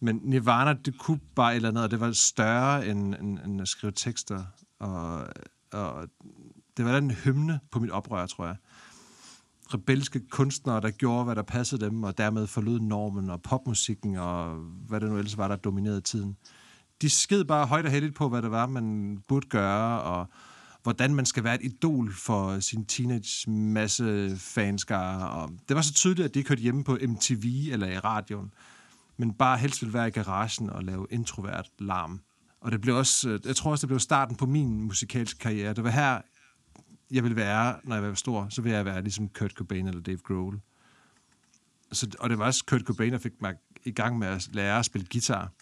Men 0.00 0.20
Nirvana, 0.22 0.72
det 0.72 0.98
kunne 0.98 1.20
bare 1.34 1.52
et 1.52 1.56
eller 1.56 1.68
andet, 1.68 1.84
og 1.84 1.90
det 1.90 2.00
var 2.00 2.12
større 2.12 2.86
end, 2.86 3.14
end, 3.14 3.38
end 3.38 3.60
at 3.60 3.68
skrive 3.68 3.92
tekster. 3.92 4.44
Og, 4.78 5.26
og 5.72 6.08
det 6.76 6.84
var 6.84 7.00
den 7.00 7.10
hymne 7.10 7.60
på 7.70 7.78
mit 7.78 7.90
oprør, 7.90 8.26
tror 8.26 8.46
jeg. 8.46 8.56
Rebelske 9.74 10.20
kunstnere, 10.30 10.80
der 10.80 10.90
gjorde, 10.90 11.24
hvad 11.24 11.36
der 11.36 11.42
passede 11.42 11.84
dem, 11.84 12.02
og 12.02 12.18
dermed 12.18 12.46
forlod 12.46 12.80
normen 12.80 13.30
og 13.30 13.42
popmusikken, 13.42 14.16
og 14.16 14.56
hvad 14.58 15.00
det 15.00 15.10
nu 15.10 15.18
ellers 15.18 15.36
var, 15.36 15.48
der 15.48 15.56
dominerede 15.56 16.00
tiden. 16.00 16.36
De 17.04 17.10
sked 17.10 17.44
bare 17.44 17.66
højt 17.66 17.84
og 17.84 17.90
heldigt 17.90 18.14
på, 18.14 18.28
hvad 18.28 18.42
det 18.42 18.50
var, 18.50 18.66
man 18.66 19.18
burde 19.28 19.46
gøre, 19.48 20.00
og 20.00 20.26
hvordan 20.82 21.14
man 21.14 21.26
skal 21.26 21.44
være 21.44 21.54
et 21.54 21.72
idol 21.72 22.12
for 22.12 22.60
sin 22.60 22.84
teenage 22.84 23.50
masse 23.50 24.36
fanskare. 24.38 25.30
Og 25.30 25.50
det 25.68 25.76
var 25.76 25.82
så 25.82 25.94
tydeligt, 25.94 26.24
at 26.24 26.34
de 26.34 26.38
ikke 26.40 26.48
hørte 26.48 26.62
hjemme 26.62 26.84
på 26.84 26.98
MTV 27.08 27.44
eller 27.72 27.86
i 27.86 27.98
radioen, 27.98 28.54
men 29.16 29.32
bare 29.32 29.58
helst 29.58 29.82
ville 29.82 29.94
være 29.94 30.08
i 30.08 30.10
garagen 30.10 30.70
og 30.70 30.84
lave 30.84 31.06
introvert 31.10 31.70
larm. 31.78 32.20
Og 32.60 32.72
det 32.72 32.80
blev 32.80 32.96
også, 32.96 33.28
øh, 33.28 33.40
jeg 33.44 33.56
tror 33.56 33.70
også, 33.70 33.82
det 33.82 33.88
blev 33.88 34.00
starten 34.00 34.36
på 34.36 34.46
min 34.46 34.82
musikalske 34.82 35.38
karriere. 35.38 35.74
Det 35.74 35.84
var 35.84 35.90
her, 35.90 36.20
jeg 37.10 37.22
ville 37.22 37.36
være, 37.36 37.76
når 37.84 37.96
jeg 37.96 38.04
var 38.04 38.14
stor, 38.14 38.46
så 38.50 38.62
ville 38.62 38.76
jeg 38.76 38.84
være 38.84 39.02
ligesom 39.02 39.28
Kurt 39.28 39.52
Cobain 39.52 39.88
eller 39.88 40.02
Dave 40.02 40.18
Grohl. 40.18 40.60
Så, 41.92 42.16
og 42.18 42.30
det 42.30 42.38
var 42.38 42.44
også 42.44 42.64
Kurt 42.66 42.82
Cobain, 42.82 43.12
der 43.12 43.18
fik 43.18 43.32
mig 43.40 43.54
i 43.84 43.90
gang 43.90 44.18
med 44.18 44.28
at 44.28 44.48
lære 44.52 44.78
at 44.78 44.84
spille 44.84 45.06
guitar. 45.12 45.52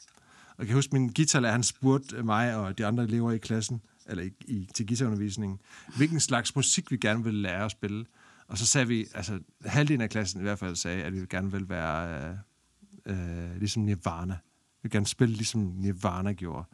Og 0.57 0.59
jeg 0.59 0.67
kan 0.67 0.75
huske, 0.75 0.93
min 0.93 1.09
guitarlærer, 1.09 1.53
han 1.53 1.63
spurgte 1.63 2.17
øh, 2.17 2.25
mig 2.25 2.57
og 2.57 2.79
de 2.79 2.87
andre 2.87 3.05
elever 3.05 3.33
i 3.33 3.39
klassen, 3.39 3.83
eller 4.07 4.25
i, 4.25 4.31
i, 4.45 4.69
til 4.75 4.87
guitarundervisningen, 4.87 5.59
hvilken 5.97 6.21
slags 6.21 6.57
musik 6.57 6.91
vi 6.91 6.97
gerne 6.97 7.25
ville 7.25 7.43
lære 7.43 7.65
at 7.65 7.71
spille. 7.71 8.05
Og 8.49 8.59
så 8.59 8.67
sagde 8.67 8.89
vi, 8.89 9.07
altså 9.15 9.41
halvdelen 9.65 10.01
af 10.01 10.11
klassen 10.11 10.41
i 10.41 10.43
hvert 10.43 10.59
fald 10.59 10.77
sagde, 10.77 11.03
at 11.03 11.13
vi 11.13 11.27
gerne 11.31 11.53
ville 11.53 11.69
være 11.69 12.31
øh, 13.07 13.51
øh, 13.51 13.57
ligesom 13.59 13.83
Nirvana. 13.83 14.35
Vi 14.35 14.79
ville 14.83 14.93
gerne 14.93 15.07
spille 15.07 15.35
ligesom 15.35 15.61
Nirvana 15.61 16.33
gjorde. 16.33 16.65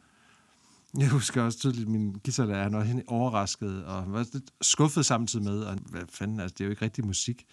Jeg 0.97 1.09
husker 1.09 1.41
også 1.41 1.59
tydeligt, 1.59 1.85
at 1.85 1.91
min 1.91 2.13
guitarlærer, 2.13 2.63
han 2.63 2.73
var 2.73 2.83
helt 2.83 3.03
overrasket, 3.07 3.85
og 3.85 4.13
var 4.13 4.25
lidt 4.33 4.51
skuffet 4.61 5.05
samtidig 5.05 5.45
med, 5.45 5.59
og 5.59 5.77
hvad 5.89 6.01
fanden, 6.09 6.39
altså, 6.39 6.55
det 6.57 6.63
er 6.63 6.65
jo 6.65 6.71
ikke 6.71 6.85
rigtig 6.85 7.05
musik. 7.05 7.45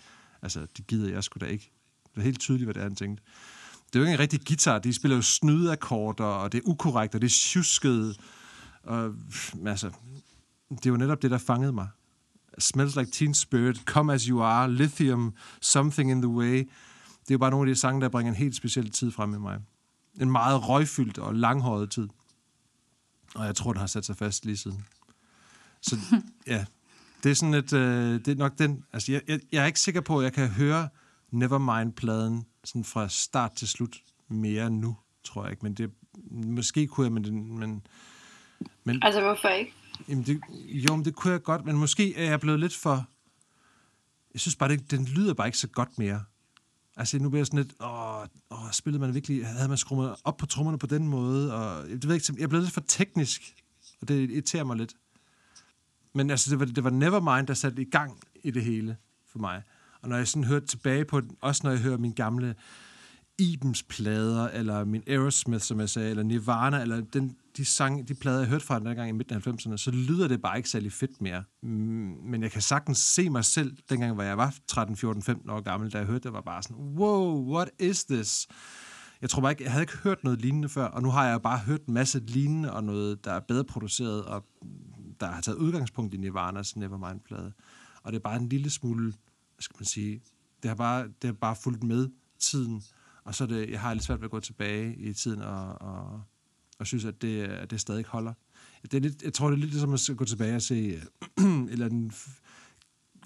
Altså, 0.43 0.67
det 0.77 0.87
gider 0.87 1.11
jeg 1.11 1.25
sgu 1.25 1.39
da 1.41 1.47
ikke. 1.47 1.71
Det 2.15 2.21
er 2.21 2.25
helt 2.25 2.41
tydeligt, 2.41 2.67
hvad 2.67 2.75
det 2.75 2.81
er, 2.81 2.85
han 2.85 2.97
tænkte. 2.97 3.23
Det 3.87 3.97
er 3.97 4.01
jo 4.01 4.05
ikke 4.05 4.15
en 4.15 4.19
rigtig 4.19 4.41
guitar, 4.47 4.79
de 4.79 4.93
spiller 4.93 5.17
jo 5.17 5.23
snydeakkorder, 5.23 6.25
og 6.25 6.53
det 6.53 6.59
er 6.59 6.63
ukorrekt, 6.69 7.15
og 7.15 7.21
det 7.21 7.27
er 7.27 7.35
tjusket. 7.41 8.21
Og, 8.83 9.15
altså, 9.67 9.91
det 10.71 10.87
jo 10.87 10.97
netop 10.97 11.23
det, 11.23 11.31
der 11.31 11.39
fangede 11.39 11.73
mig. 11.73 11.89
Smells 12.59 12.97
Like 12.97 13.11
Teen 13.11 13.35
Spirit, 13.35 13.77
Come 13.77 14.13
As 14.15 14.23
You 14.23 14.43
Are, 14.43 14.73
Lithium, 14.73 15.35
Something 15.61 16.11
in 16.11 16.23
the 16.23 16.29
Way. 16.29 16.57
Det 17.21 17.31
er 17.31 17.35
jo 17.35 17.39
bare 17.39 17.51
nogle 17.51 17.71
af 17.71 17.75
de 17.75 17.81
sange, 17.81 18.01
der 18.01 18.09
bringer 18.09 18.33
en 18.33 18.37
helt 18.37 18.57
speciel 18.57 18.91
tid 18.91 19.11
frem 19.11 19.35
i 19.35 19.39
mig. 19.39 19.61
En 20.21 20.31
meget 20.31 20.69
røgfyldt 20.69 21.19
og 21.19 21.35
langhåret 21.35 21.91
tid. 21.91 22.09
Og 23.35 23.47
jeg 23.47 23.57
tror, 23.57 23.73
det 23.73 23.81
har 23.81 23.87
sat 23.87 24.05
sig 24.05 24.17
fast 24.17 24.45
lige 24.45 24.57
siden. 24.57 24.85
Så 25.83 25.97
ja, 26.47 26.65
det 27.23 27.31
er 27.31 27.35
sådan 27.35 27.55
et, 27.55 27.73
øh, 27.73 28.15
det 28.15 28.29
er 28.29 28.35
nok 28.35 28.59
den, 28.59 28.85
altså 28.93 29.13
jeg, 29.13 29.23
jeg, 29.29 29.41
jeg 29.53 29.63
er 29.63 29.67
ikke 29.67 29.81
sikker 29.81 30.01
på, 30.01 30.19
at 30.19 30.25
jeg 30.25 30.33
kan 30.33 30.49
høre 30.49 30.89
Nevermind-pladen 31.37 32.47
sådan 32.65 32.85
fra 32.85 33.09
start 33.09 33.53
til 33.53 33.69
slut 33.69 33.97
mere 34.29 34.71
nu, 34.71 34.97
tror 35.25 35.43
jeg 35.43 35.51
ikke, 35.51 35.63
men 35.63 35.75
det, 35.75 35.91
måske 36.31 36.87
kunne 36.87 37.05
jeg, 37.05 37.13
men, 37.13 37.25
det, 37.25 37.33
men, 37.33 37.87
men 38.85 39.03
Altså, 39.03 39.21
hvorfor 39.21 39.49
ikke? 39.49 39.73
Jamen 40.09 40.25
det, 40.25 40.41
jo, 40.51 40.97
men 40.97 41.05
det 41.05 41.15
kunne 41.15 41.33
jeg 41.33 41.43
godt, 41.43 41.65
men 41.65 41.77
måske 41.77 42.17
er 42.17 42.31
jeg 42.31 42.41
blevet 42.41 42.61
lidt 42.61 42.75
for... 42.75 43.05
Jeg 44.33 44.41
synes 44.41 44.57
bare, 44.57 44.69
det, 44.69 44.91
den 44.91 45.05
lyder 45.05 45.35
bare 45.35 45.49
ikke 45.49 45.59
så 45.59 45.69
godt 45.69 45.99
mere. 45.99 46.25
Altså, 46.97 47.19
nu 47.19 47.29
bliver 47.29 47.41
jeg 47.41 47.47
sådan 47.47 47.59
lidt, 47.59 47.75
åh, 47.81 48.27
åh, 48.51 48.71
spillede 48.73 49.01
man 49.01 49.15
virkelig, 49.15 49.47
havde 49.47 49.69
man 49.69 49.79
skruet 49.79 50.17
op 50.25 50.37
på 50.37 50.47
trommerne 50.47 50.79
på 50.79 50.87
den 50.87 51.09
måde, 51.09 51.55
og 51.55 51.91
jeg 51.91 51.99
ved 52.03 52.15
ikke, 52.15 52.33
jeg 52.37 52.43
er 52.43 52.49
blevet 52.49 52.65
lidt 52.65 52.75
for 52.75 52.85
teknisk, 52.89 53.55
og 54.01 54.09
det 54.09 54.31
irriterer 54.31 54.65
mig 54.65 54.77
lidt. 54.77 54.95
Men 56.13 56.31
altså, 56.31 56.51
det 56.51 56.61
var, 56.61 56.67
det 56.67 56.85
var 56.85 56.91
Nevermind, 56.91 57.47
der 57.47 57.55
satte 57.55 57.83
i 57.83 57.91
gang 57.91 58.21
i 58.45 58.51
det 58.51 58.65
hele 58.65 58.97
for 59.27 59.39
mig. 59.39 59.63
Og 60.07 60.11
når 60.11 60.17
jeg 60.17 60.29
sådan 60.29 60.45
hørte 60.45 60.67
tilbage 60.67 61.05
på 61.05 61.21
den, 61.21 61.31
også 61.41 61.61
når 61.65 61.71
jeg 61.71 61.81
hører 61.81 61.99
min 61.99 62.13
gamle 62.13 62.55
Ibens 63.39 63.83
plader, 63.83 64.49
eller 64.49 64.85
min 64.85 65.03
Aerosmith, 65.07 65.63
som 65.63 65.81
jeg 65.81 65.89
sagde, 65.89 66.11
eller 66.11 66.23
Nirvana, 66.23 66.81
eller 66.81 67.01
den, 67.01 67.37
de, 67.57 67.65
sang, 67.65 68.09
de 68.09 68.15
plader, 68.15 68.39
jeg 68.39 68.49
hørte 68.49 68.65
fra 68.65 68.79
den 68.79 68.97
gang 68.97 69.09
i 69.09 69.13
midten 69.13 69.37
af 69.37 69.47
90'erne, 69.47 69.77
så 69.77 69.91
lyder 69.91 70.29
det 70.29 70.43
bare 70.43 70.57
ikke 70.57 70.69
særlig 70.69 70.93
fedt 70.93 71.21
mere. 71.21 71.45
Mm, 71.63 71.69
men 72.25 72.43
jeg 72.43 72.51
kan 72.51 72.63
sagtens 72.63 72.99
se 72.99 73.31
mig 73.31 73.45
selv, 73.45 73.77
dengang 73.91 74.15
hvor 74.15 74.23
jeg 74.23 74.39
var 74.39 74.55
13, 74.69 74.97
14, 74.97 75.23
15 75.23 75.51
år 75.51 75.61
gammel, 75.61 75.93
da 75.93 75.99
jeg 75.99 76.07
hørte 76.07 76.23
det, 76.23 76.33
var 76.33 76.41
bare 76.41 76.63
sådan, 76.63 76.77
wow, 76.77 77.55
what 77.55 77.71
is 77.79 78.05
this? 78.05 78.47
Jeg 79.21 79.31
tror 79.31 79.43
bare 79.43 79.53
ikke, 79.53 79.65
jeg 79.65 79.73
havde 79.73 79.83
ikke 79.83 79.97
hørt 79.97 80.25
noget 80.25 80.41
lignende 80.41 80.69
før, 80.69 80.85
og 80.85 81.03
nu 81.03 81.11
har 81.11 81.29
jeg 81.29 81.43
bare 81.43 81.59
hørt 81.59 81.87
en 81.87 81.95
masse 81.95 82.19
lignende, 82.27 82.73
og 82.73 82.85
noget, 82.85 83.25
der 83.25 83.33
er 83.33 83.41
bedre 83.41 83.65
produceret, 83.65 84.25
og 84.25 84.45
der 85.21 85.27
har 85.27 85.41
taget 85.41 85.59
udgangspunkt 85.59 86.15
i 86.15 86.17
Nirvanas 86.17 86.77
Nevermind-plade. 86.77 87.53
Og 88.03 88.13
det 88.13 88.19
er 88.19 88.23
bare 88.23 88.37
en 88.37 88.49
lille 88.49 88.71
smule, 88.71 89.13
hvad 89.57 89.63
skal 89.63 89.77
man 89.79 89.85
sige, 89.85 90.23
det 90.63 90.69
har 90.69 90.75
bare, 90.75 91.03
det 91.03 91.25
har 91.25 91.33
bare 91.33 91.57
fulgt 91.63 91.83
med 91.83 92.09
tiden, 92.39 92.83
og 93.25 93.35
så 93.35 93.45
er 93.45 93.49
det, 93.49 93.71
jeg 93.71 93.81
har 93.81 93.95
lidt 93.95 94.05
svært 94.05 94.21
ved 94.21 94.25
at 94.25 94.31
gå 94.31 94.41
tilbage 94.41 94.97
i 94.97 95.13
tiden 95.13 95.43
og, 95.43 95.81
og, 95.81 96.23
og 96.79 96.87
synes, 96.87 97.05
at 97.05 97.23
det, 97.23 97.43
at 97.43 97.71
det 97.71 97.81
stadig 97.81 98.05
holder. 98.05 98.33
Det 98.83 98.95
er 98.95 99.01
lidt, 99.01 99.23
jeg 99.23 99.33
tror, 99.33 99.47
det 99.47 99.57
er 99.57 99.61
lidt 99.61 99.71
ligesom 99.71 99.93
at 99.93 100.11
gå 100.17 100.25
tilbage 100.25 100.57
og 100.57 100.63
se 100.63 101.01
eller 101.73 101.87
en 101.87 102.13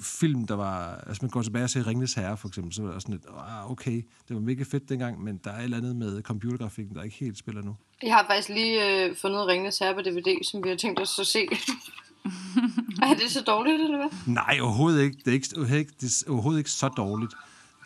film, 0.00 0.46
der 0.46 0.54
var... 0.54 0.94
Altså, 0.94 1.18
man 1.22 1.30
går 1.30 1.42
tilbage 1.42 1.64
og 1.64 1.70
ser 1.70 1.86
Ringnes 1.86 2.14
Herre, 2.14 2.36
for 2.36 2.48
eksempel, 2.48 2.72
så 2.72 2.82
var 2.82 2.92
det 2.92 3.02
sådan 3.02 3.14
lidt, 3.14 3.26
ah, 3.38 3.70
okay, 3.70 4.02
det 4.28 4.36
var 4.36 4.40
mega 4.40 4.64
fedt 4.70 4.88
dengang, 4.88 5.22
men 5.22 5.40
der 5.44 5.50
er 5.50 5.58
et 5.58 5.64
eller 5.64 5.76
andet 5.76 5.96
med 5.96 6.22
computergrafikken, 6.22 6.96
der 6.96 7.02
ikke 7.02 7.16
helt 7.16 7.38
spiller 7.38 7.62
nu. 7.62 7.76
Jeg 8.02 8.14
har 8.14 8.26
faktisk 8.26 8.48
lige 8.48 9.04
øh, 9.04 9.16
fundet 9.16 9.46
Ringnes 9.46 9.78
Herre 9.78 9.94
på 9.94 10.00
DVD, 10.00 10.44
som 10.50 10.64
vi 10.64 10.68
har 10.68 10.76
tænkt 10.76 11.00
os 11.00 11.18
at 11.18 11.26
se. 11.26 11.48
er 13.02 13.14
det 13.14 13.30
så 13.30 13.40
dårligt, 13.46 13.80
eller 13.80 13.96
hvad? 13.96 14.34
Nej, 14.34 14.58
overhovedet 14.62 15.02
ikke. 15.02 15.16
Det 15.24 15.28
er, 15.28 15.32
ikke, 15.32 15.48
overhovedet 15.56 15.78
ikke, 15.78 15.92
det 16.00 16.24
er 16.26 16.30
overhovedet 16.30 16.58
ikke 16.60 16.70
så 16.70 16.88
dårligt. 16.88 17.32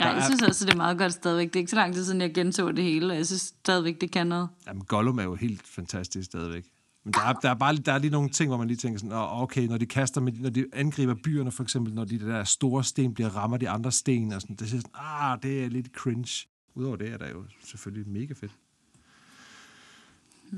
Ja, 0.01 0.05
Der 0.05 0.11
jeg 0.11 0.21
er- 0.21 0.25
synes 0.25 0.43
også, 0.43 0.65
det 0.65 0.73
er 0.73 0.77
meget 0.77 0.99
godt 0.99 1.13
stadigvæk. 1.13 1.49
Det 1.49 1.57
er 1.57 1.61
ikke 1.61 1.71
så 1.71 1.77
lang 1.77 1.95
tid 1.95 2.05
siden, 2.05 2.21
jeg 2.21 2.35
genså 2.35 2.73
det 2.73 2.85
hele, 2.85 3.13
og 3.13 3.17
jeg 3.17 3.27
synes 3.27 3.43
stadigvæk, 3.43 4.01
det 4.01 4.11
kan 4.11 4.27
noget. 4.27 4.49
Jamen, 4.67 4.83
Gollum 4.85 5.19
er 5.19 5.23
jo 5.23 5.35
helt 5.35 5.67
fantastisk 5.67 6.27
stadigvæk. 6.27 6.65
Men 7.05 7.13
der 7.13 7.21
er, 7.21 7.33
der 7.33 7.51
er 7.51 7.55
bare 7.55 7.77
der 7.77 7.93
er 7.93 7.99
lige 7.99 8.11
nogle 8.11 8.29
ting, 8.31 8.49
hvor 8.49 8.57
man 8.57 8.67
lige 8.69 8.77
tænker 8.77 8.99
sådan, 8.99 9.13
"Åh, 9.13 9.43
okay, 9.43 9.67
når 9.67 9.79
de 9.79 9.87
kaster 9.87 10.21
med, 10.21 10.33
når 10.33 10.51
de 10.51 10.65
angriber 10.73 11.15
byerne, 11.25 11.53
for 11.53 11.63
eksempel, 11.63 11.95
når 11.95 12.05
de 12.05 12.19
der 12.19 12.45
store 12.45 12.85
sten 12.85 13.15
bliver 13.15 13.29
rammer 13.37 13.57
de 13.57 13.69
andre 13.71 13.93
sten, 13.93 14.33
og 14.33 14.41
sådan, 14.41 14.57
det 14.57 14.69
siger 14.71 14.81
sådan, 14.81 14.95
ah, 15.01 15.39
det 15.43 15.65
er 15.65 15.69
lidt 15.69 15.87
cringe. 15.97 16.47
Udover 16.75 16.97
det 16.97 17.13
er 17.13 17.17
der 17.19 17.29
jo 17.29 17.45
selvfølgelig 17.65 18.09
mega 18.09 18.35
fedt. 18.41 18.53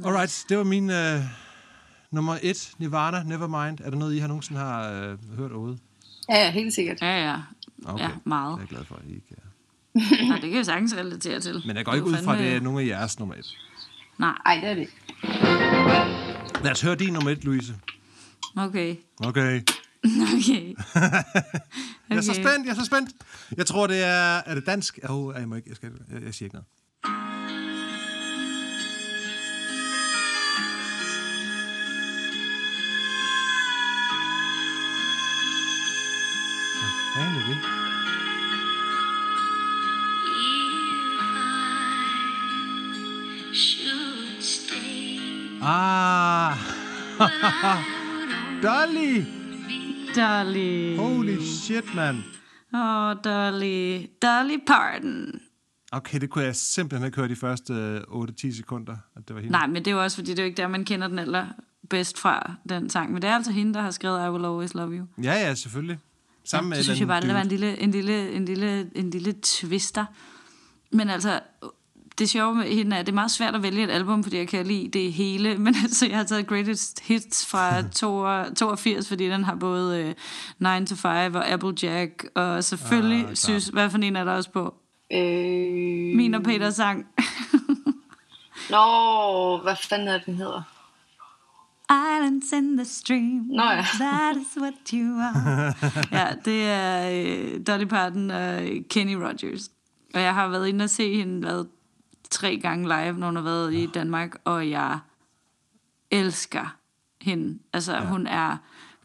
Alright, 0.05 0.45
det 0.49 0.59
var 0.59 0.65
min 0.65 0.91
uh, 0.91 0.97
nummer 2.11 2.39
et, 2.43 2.73
Nirvana, 2.79 3.23
Nevermind. 3.23 3.81
Er 3.81 3.91
der 3.91 3.97
noget, 3.99 4.15
I 4.15 4.19
har 4.19 4.29
nogensinde 4.29 4.61
har 4.61 4.91
uh, 5.13 5.39
hørt 5.39 5.51
overhovedet? 5.53 5.79
Ja, 6.29 6.45
ja, 6.45 6.51
helt 6.51 6.75
sikkert. 6.75 7.01
Ja, 7.03 7.25
ja. 7.31 7.37
Okay. 7.85 8.05
Ja, 8.05 8.11
meget. 8.25 8.53
Det 8.53 8.57
er 8.57 8.63
jeg 8.63 8.69
glad 8.69 8.85
for, 8.85 8.95
at 8.95 9.03
I 9.09 9.15
ikke 9.15 9.27
er. 9.31 9.43
Ja, 10.27 10.35
det 10.35 10.41
kan 10.43 10.53
jeg 10.57 10.67
sagtens 10.67 10.97
relatere 10.97 11.41
til. 11.41 11.63
Men 11.67 11.77
jeg 11.77 11.85
går 11.85 11.95
ikke 11.95 12.07
ud 12.07 12.17
fra, 12.25 12.33
at 12.33 12.39
det 12.39 12.53
er 12.53 12.61
nogle 12.61 12.81
af 12.83 12.87
jeres 12.87 13.19
nummer 13.19 13.35
et. 13.35 13.57
Nej, 14.19 14.35
Ej, 14.47 14.55
det 14.55 14.71
er 14.71 14.75
det. 14.75 14.89
Lad 16.65 16.73
os 16.73 16.81
høre 16.81 16.95
din 16.95 17.13
nummer 17.13 17.31
et, 17.31 17.45
Louise. 17.45 17.75
okay. 18.57 18.97
Okay. 19.21 19.63
Okay. 20.37 20.75
Jeg 22.11 22.17
er 22.17 22.21
så 22.21 22.35
spændt, 22.35 22.67
jeg 22.67 22.71
er 22.71 22.75
så 22.75 22.85
spændt. 22.85 23.11
Jeg 23.57 23.67
tror, 23.67 23.87
det 23.87 24.03
er... 24.05 24.43
Er 24.47 24.55
det 24.55 24.67
dansk? 24.67 24.99
Oh, 25.09 25.35
jeg, 25.39 25.49
må 25.49 25.55
ikke, 25.55 25.69
jeg, 25.69 25.77
skal, 25.77 25.91
jeg, 26.13 26.23
jeg 26.23 26.35
siger 26.35 26.47
ikke 26.47 26.55
noget. 26.57 26.67
Fanden 37.17 37.37
er 37.41 37.47
det? 37.49 37.59
Should 43.55 44.43
stay 44.43 45.59
Ah! 45.63 46.55
Dolly! 48.63 49.25
Dolly. 50.17 50.97
Holy 50.97 51.41
shit, 51.41 51.95
mand. 51.95 52.17
Åh, 52.75 52.81
oh, 52.81 53.17
Dolly. 53.25 54.07
Dolly 54.23 54.59
Parton. 54.67 55.41
Okay, 55.93 56.21
det 56.21 56.31
kunne 56.31 56.45
jeg 56.45 56.57
simpelthen 56.57 57.07
ikke 57.07 57.17
høre 57.17 57.29
de 57.29 57.37
første 57.37 57.73
øh, 57.73 58.01
8-10 58.01 58.57
sekunder, 58.57 58.97
at 59.17 59.29
det 59.29 59.35
var 59.35 59.41
hende. 59.41 59.53
Nej, 59.53 59.67
men 59.67 59.77
det 59.77 59.87
er 59.87 59.93
jo 59.93 60.03
også, 60.03 60.17
fordi 60.17 60.31
det 60.31 60.39
er 60.39 60.43
jo 60.43 60.47
ikke 60.47 60.57
der, 60.57 60.69
man 60.69 60.85
kender 60.85 61.09
den 61.09 61.19
aller 61.19 61.47
bedst 61.91 62.19
fra 62.19 62.53
den 62.69 62.91
sang. 62.91 63.13
Men 63.13 63.23
det 63.23 63.31
er 63.31 63.35
altså 63.35 63.53
hende, 63.53 63.75
der 63.75 63.81
har 63.81 63.91
skrevet 63.91 64.27
I 64.27 64.31
Will 64.31 64.45
Always 64.45 64.75
Love 64.75 64.97
You. 64.97 65.07
Ja, 65.23 65.33
ja, 65.33 65.55
selvfølgelig. 65.55 65.99
Sammen 66.47 66.69
med 66.69 66.77
så 66.77 66.81
et 66.81 66.85
synes 66.85 67.01
jeg 67.01 67.09
bare, 67.09 67.21
det 67.21 67.35
var 67.35 67.41
en 67.41 67.49
lille, 67.49 67.81
en 67.81 67.91
lille, 67.91 68.33
en 68.33 68.45
lille, 68.45 68.91
en 68.95 69.11
lille 69.11 69.35
twister. 69.43 70.05
Men 70.93 71.11
altså, 71.11 71.41
det 72.19 72.29
sjove 72.29 72.55
med 72.55 72.65
hende 72.65 72.97
er, 72.97 73.01
at 73.01 73.07
det 73.07 73.13
er 73.13 73.15
meget 73.15 73.31
svært 73.31 73.55
at 73.55 73.63
vælge 73.63 73.85
et 73.85 73.91
album, 73.91 74.23
fordi 74.23 74.37
jeg 74.37 74.49
kan 74.49 74.67
lide 74.67 74.89
det 74.89 75.13
hele. 75.13 75.57
Men 75.65 75.75
altså, 75.83 76.07
jeg 76.07 76.17
har 76.17 76.25
taget 76.25 76.47
Greatest 76.47 77.01
Hits 77.01 77.47
fra 77.47 77.83
82, 78.57 79.09
fordi 79.09 79.29
den 79.29 79.45
har 79.45 79.55
både 79.55 80.15
uh, 80.61 80.81
9 80.81 80.87
to 80.87 80.95
5 80.95 81.35
og 81.35 81.49
Applejack. 81.49 82.27
Og 82.35 82.65
selvfølgelig 82.65 83.27
ah, 83.29 83.37
synes, 83.37 83.69
hvad 83.69 83.91
for 83.91 83.99
en 83.99 84.17
er 84.17 84.25
der 84.25 84.33
også 84.33 84.51
på? 84.51 84.75
Øh... 85.13 86.17
Min 86.17 86.35
og 86.35 86.43
Peters 86.43 86.75
sang. 86.75 87.07
Nå, 88.71 89.59
hvad 89.63 89.77
fanden 89.89 90.09
er 90.09 90.19
den 90.19 90.35
hedder? 90.35 90.63
Islands 91.91 92.53
in 92.53 92.77
the 92.77 92.85
stream. 92.85 93.47
Nå 93.49 93.63
ja. 93.63 93.85
That 93.99 94.37
is 94.37 94.57
what 94.61 94.75
you 94.93 95.21
are. 95.21 95.75
ja, 96.19 96.35
det 96.45 96.63
er 96.65 97.11
øh, 97.11 97.67
Dolly 97.67 97.85
Parton 97.85 98.31
og 98.31 98.63
Kenny 98.91 99.15
Rogers. 99.15 99.71
Og 100.15 100.21
jeg 100.21 100.35
har 100.35 100.49
været 100.49 100.69
inde 100.69 100.83
og 100.83 100.91
se 100.91 101.17
hende 101.17 101.43
været 101.43 101.69
tre 102.31 102.57
gange 102.57 102.89
live, 102.89 103.19
når 103.19 103.27
hun 103.27 103.37
har 103.37 103.43
været 103.43 103.75
i 103.75 103.87
Danmark, 103.87 104.37
og 104.45 104.71
jeg 104.71 104.99
elsker 106.11 106.77
hende. 107.21 107.59
Altså, 107.73 107.93
ja. 107.93 108.05
hun 108.05 108.27
er 108.27 108.57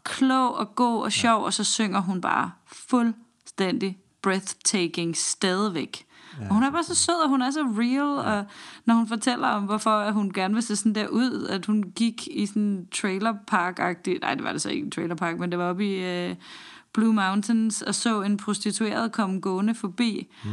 klog 0.04 0.56
og 0.56 0.74
god 0.74 1.02
og 1.02 1.12
sjov, 1.12 1.40
ja. 1.40 1.44
og 1.44 1.52
så 1.52 1.64
synger 1.64 2.00
hun 2.00 2.20
bare 2.20 2.50
fuldstændig 2.66 3.98
breathtaking 4.22 5.16
stadigvæk. 5.16 6.06
Ja, 6.40 6.48
og 6.48 6.54
hun 6.54 6.62
er 6.62 6.70
bare 6.70 6.84
så 6.84 6.94
sød, 6.94 7.22
og 7.24 7.28
hun 7.28 7.42
er 7.42 7.50
så 7.50 7.60
real, 7.60 8.26
ja. 8.26 8.38
og 8.38 8.44
når 8.84 8.94
hun 8.94 9.08
fortæller 9.08 9.48
om, 9.48 9.62
hvorfor 9.62 10.10
hun 10.10 10.32
gerne 10.32 10.54
vil 10.54 10.62
se 10.62 10.76
sådan 10.76 10.94
der 10.94 11.08
ud, 11.08 11.46
at 11.50 11.66
hun 11.66 11.82
gik 11.96 12.28
i 12.30 12.46
sådan 12.46 12.62
en 12.62 12.86
trailerpark-agtig, 12.94 14.18
nej, 14.20 14.34
det 14.34 14.44
var 14.44 14.52
det 14.52 14.62
så 14.62 14.70
ikke 14.70 14.84
en 14.84 14.90
trailerpark, 14.90 15.38
men 15.38 15.50
det 15.50 15.58
var 15.58 15.70
oppe 15.70 15.86
i 15.86 16.30
uh, 16.30 16.36
Blue 16.92 17.14
Mountains, 17.14 17.82
og 17.82 17.94
så 17.94 18.22
en 18.22 18.36
prostitueret 18.36 19.12
komme 19.12 19.40
gående 19.40 19.74
forbi, 19.74 20.28
mm. 20.44 20.50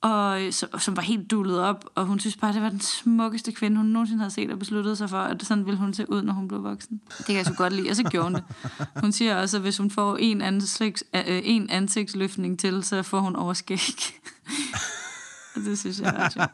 og 0.00 0.40
som, 0.50 0.68
som 0.78 0.96
var 0.96 1.02
helt 1.02 1.30
dullet 1.30 1.60
op, 1.60 1.84
og 1.94 2.06
hun 2.06 2.20
synes 2.20 2.36
bare, 2.36 2.52
det 2.52 2.62
var 2.62 2.68
den 2.68 2.80
smukkeste 2.80 3.52
kvinde, 3.52 3.76
hun 3.76 3.86
nogensinde 3.86 4.20
havde 4.20 4.34
set, 4.34 4.50
og 4.50 4.58
besluttede 4.58 4.96
sig 4.96 5.10
for, 5.10 5.18
at 5.18 5.42
sådan 5.44 5.66
ville 5.66 5.78
hun 5.78 5.94
se 5.94 6.10
ud, 6.10 6.22
når 6.22 6.32
hun 6.32 6.48
blev 6.48 6.62
voksen. 6.62 7.00
Det 7.18 7.26
kan 7.26 7.34
jeg 7.34 7.46
så 7.46 7.54
godt 7.54 7.72
lide, 7.72 7.90
og 7.90 7.96
så 7.96 8.02
gjorde 8.02 8.26
hun 8.26 8.34
det. 8.34 8.44
Hun 9.02 9.12
siger 9.12 9.36
også, 9.36 9.56
at 9.56 9.62
hvis 9.62 9.76
hun 9.76 9.90
får 9.90 10.16
en, 10.16 10.42
ansigts, 10.42 11.04
øh, 11.14 11.22
en 11.26 11.70
ansigtsløftning 11.70 12.58
til, 12.58 12.84
så 12.84 13.02
får 13.02 13.20
hun 13.20 13.36
overskæg. 13.36 13.78
Og 15.54 15.60
det 15.66 15.78
synes 15.78 16.00
jeg 16.00 16.14
er 16.16 16.28
sjovt. 16.28 16.50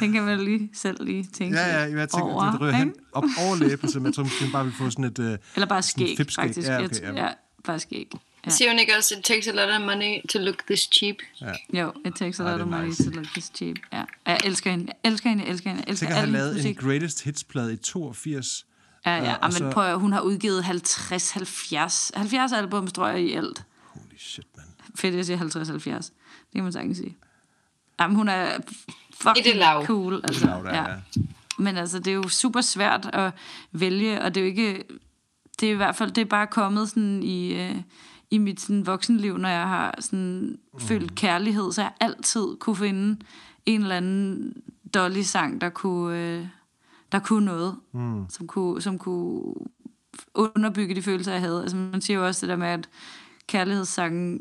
Den 0.00 0.12
kan 0.12 0.22
man 0.22 0.40
lige 0.44 0.70
selv 0.74 1.04
lige 1.04 1.24
tænke 1.24 1.58
Ja, 1.58 1.66
ja, 1.84 1.98
jeg 1.98 2.08
tænker, 2.08 2.18
over, 2.34 2.50
det 2.50 2.60
ryger 2.60 2.72
hen 2.72 2.94
op 3.12 3.24
over 3.38 3.56
læben, 3.56 3.90
så 3.90 4.00
jeg 4.04 4.14
tror 4.14 4.22
måske 4.22 4.44
hun 4.44 4.52
bare 4.52 4.64
vil 4.64 4.74
få 4.74 4.90
sådan 4.90 5.04
et... 5.04 5.18
Uh, 5.18 5.24
Eller 5.54 5.66
bare 5.66 5.82
skæg, 5.82 6.16
faktisk. 6.34 6.68
Ja, 6.68 6.72
Ja, 6.78 6.84
okay, 6.84 7.00
ja. 7.02 7.24
ja, 7.24 7.28
bare 7.64 7.78
skæg. 7.78 8.10
Ja. 8.46 8.50
Siger 8.50 8.70
hun 8.70 8.78
ikke 8.78 8.92
også, 8.98 9.14
it 9.18 9.24
takes 9.24 9.46
a 9.48 9.50
lot 9.52 9.68
of 9.74 9.80
money 9.86 10.16
to 10.28 10.38
look 10.38 10.66
this 10.66 10.80
cheap? 10.80 11.16
Jo, 11.72 11.92
it 12.06 12.14
takes 12.14 12.40
a 12.40 12.42
lot 12.42 12.54
of 12.54 12.60
er 12.60 12.64
money 12.64 12.86
nice. 12.88 13.04
to 13.04 13.10
look 13.10 13.26
this 13.26 13.50
cheap. 13.54 13.76
Ja. 13.92 14.04
Jeg 14.26 14.40
elsker 14.44 14.70
hende, 14.70 14.92
jeg 15.04 15.10
elsker 15.12 15.28
hende, 15.30 15.44
jeg 15.44 15.50
elsker 15.52 15.70
hende, 15.70 15.82
jeg 15.86 15.90
elsker 15.92 16.06
Tænk 16.06 16.16
at 16.16 16.20
have 16.22 16.32
lavet 16.32 16.50
en 16.50 16.56
musik. 16.56 16.78
Greatest 16.78 17.24
Hits-plade 17.24 17.72
i 17.72 17.76
82. 17.76 18.66
Ja, 19.06 19.18
Øh, 19.20 19.24
ja, 19.24 19.34
og 19.34 19.38
men 19.42 19.52
så- 19.52 19.70
prøv 19.70 19.84
at, 19.84 20.00
hun 20.00 20.12
har 20.12 20.20
udgivet 20.20 20.64
50, 20.64 21.30
70, 21.30 22.12
70 22.14 22.52
albums, 22.52 22.92
tror 22.92 23.08
jeg, 23.08 23.20
i 23.20 23.32
alt. 23.32 23.64
Holy 23.84 24.04
shit, 24.18 24.46
man. 24.56 24.64
Fedt, 24.96 25.14
jeg 25.14 25.26
siger 25.26 25.36
50, 25.36 25.68
70. 25.68 26.06
Det 26.06 26.14
kan 26.54 26.62
man 26.62 26.72
sagtens 26.72 26.96
sige. 26.98 27.16
Jamen, 28.00 28.16
hun 28.16 28.28
er 28.28 28.58
fucking 29.22 29.44
Det 29.44 29.56
lav. 29.56 29.86
cool. 29.86 30.20
Altså, 30.24 30.46
lav, 30.46 30.62
der 30.64 30.70
er, 30.70 30.90
ja. 30.90 30.96
Men 31.58 31.76
altså, 31.76 31.98
det 31.98 32.06
er 32.06 32.14
jo 32.14 32.28
super 32.28 32.60
svært 32.60 33.10
at 33.12 33.32
vælge, 33.72 34.22
og 34.22 34.34
det 34.34 34.40
er 34.40 34.44
jo 34.44 34.48
ikke... 34.50 34.84
Det 35.60 35.68
er 35.68 35.72
i 35.72 35.76
hvert 35.76 35.96
fald, 35.96 36.10
det 36.10 36.20
er 36.20 36.24
bare 36.26 36.46
kommet 36.46 36.88
sådan 36.88 37.22
i, 37.22 37.54
øh, 37.62 37.76
i 38.30 38.38
mit 38.38 38.60
sådan, 38.60 38.86
voksenliv, 38.86 39.38
når 39.38 39.48
jeg 39.48 39.68
har 39.68 39.94
sådan, 40.00 40.58
Mm. 40.74 40.80
følt 40.80 41.14
kærlighed, 41.14 41.72
så 41.72 41.82
jeg 41.82 41.92
altid 42.00 42.44
kunne 42.60 42.76
finde 42.76 43.16
en 43.66 43.80
eller 43.82 43.96
anden 43.96 44.52
Dolly-sang, 44.94 45.60
der 45.60 45.68
kunne, 45.68 46.18
øh, 46.18 46.46
der 47.12 47.18
kunne 47.18 47.44
noget, 47.46 47.76
mm. 47.92 48.24
som, 48.28 48.46
kunne, 48.46 48.82
som 48.82 48.98
kunne 48.98 49.54
underbygge 50.34 50.94
de 50.94 51.02
følelser, 51.02 51.32
jeg 51.32 51.40
havde. 51.40 51.62
Altså, 51.62 51.76
man 51.76 52.00
siger 52.00 52.18
jo 52.18 52.26
også 52.26 52.46
det 52.46 52.50
der 52.50 52.56
med, 52.56 52.66
at 52.68 52.88
kærlighedssangen 53.46 54.40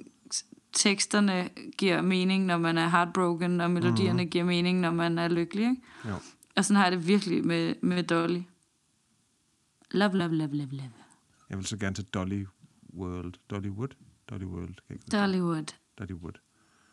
teksterne 0.80 1.49
giver 1.77 2.01
mening, 2.01 2.45
når 2.45 2.57
man 2.57 2.77
er 2.77 2.88
heartbroken, 2.88 3.61
og 3.61 3.72
melodierne 3.72 4.23
mm. 4.23 4.30
giver 4.30 4.43
mening, 4.43 4.80
når 4.80 4.91
man 4.91 5.18
er 5.18 5.27
lykkelig. 5.27 5.69
Ikke? 5.69 5.81
Jo. 6.07 6.15
Og 6.56 6.65
sådan 6.65 6.76
har 6.76 6.84
jeg 6.84 6.91
det 6.91 7.07
virkelig 7.07 7.45
med, 7.45 7.76
med 7.81 8.03
Dolly. 8.03 8.41
Love, 9.91 10.18
love, 10.18 10.35
love, 10.35 10.56
love, 10.56 10.69
love. 10.72 10.91
Jeg 11.49 11.57
vil 11.57 11.65
så 11.65 11.77
gerne 11.77 11.95
til 11.95 12.06
Dolly 12.06 12.45
World. 12.93 13.34
Dolly 13.49 13.68
Wood? 13.68 13.89
Dolly 14.30 14.43
World. 14.43 14.68
Kan 14.68 14.84
jeg 14.89 14.95
ikke 14.95 15.18
Dollywood. 15.18 15.65
Dolly 15.99 16.11
Wood. 16.11 16.34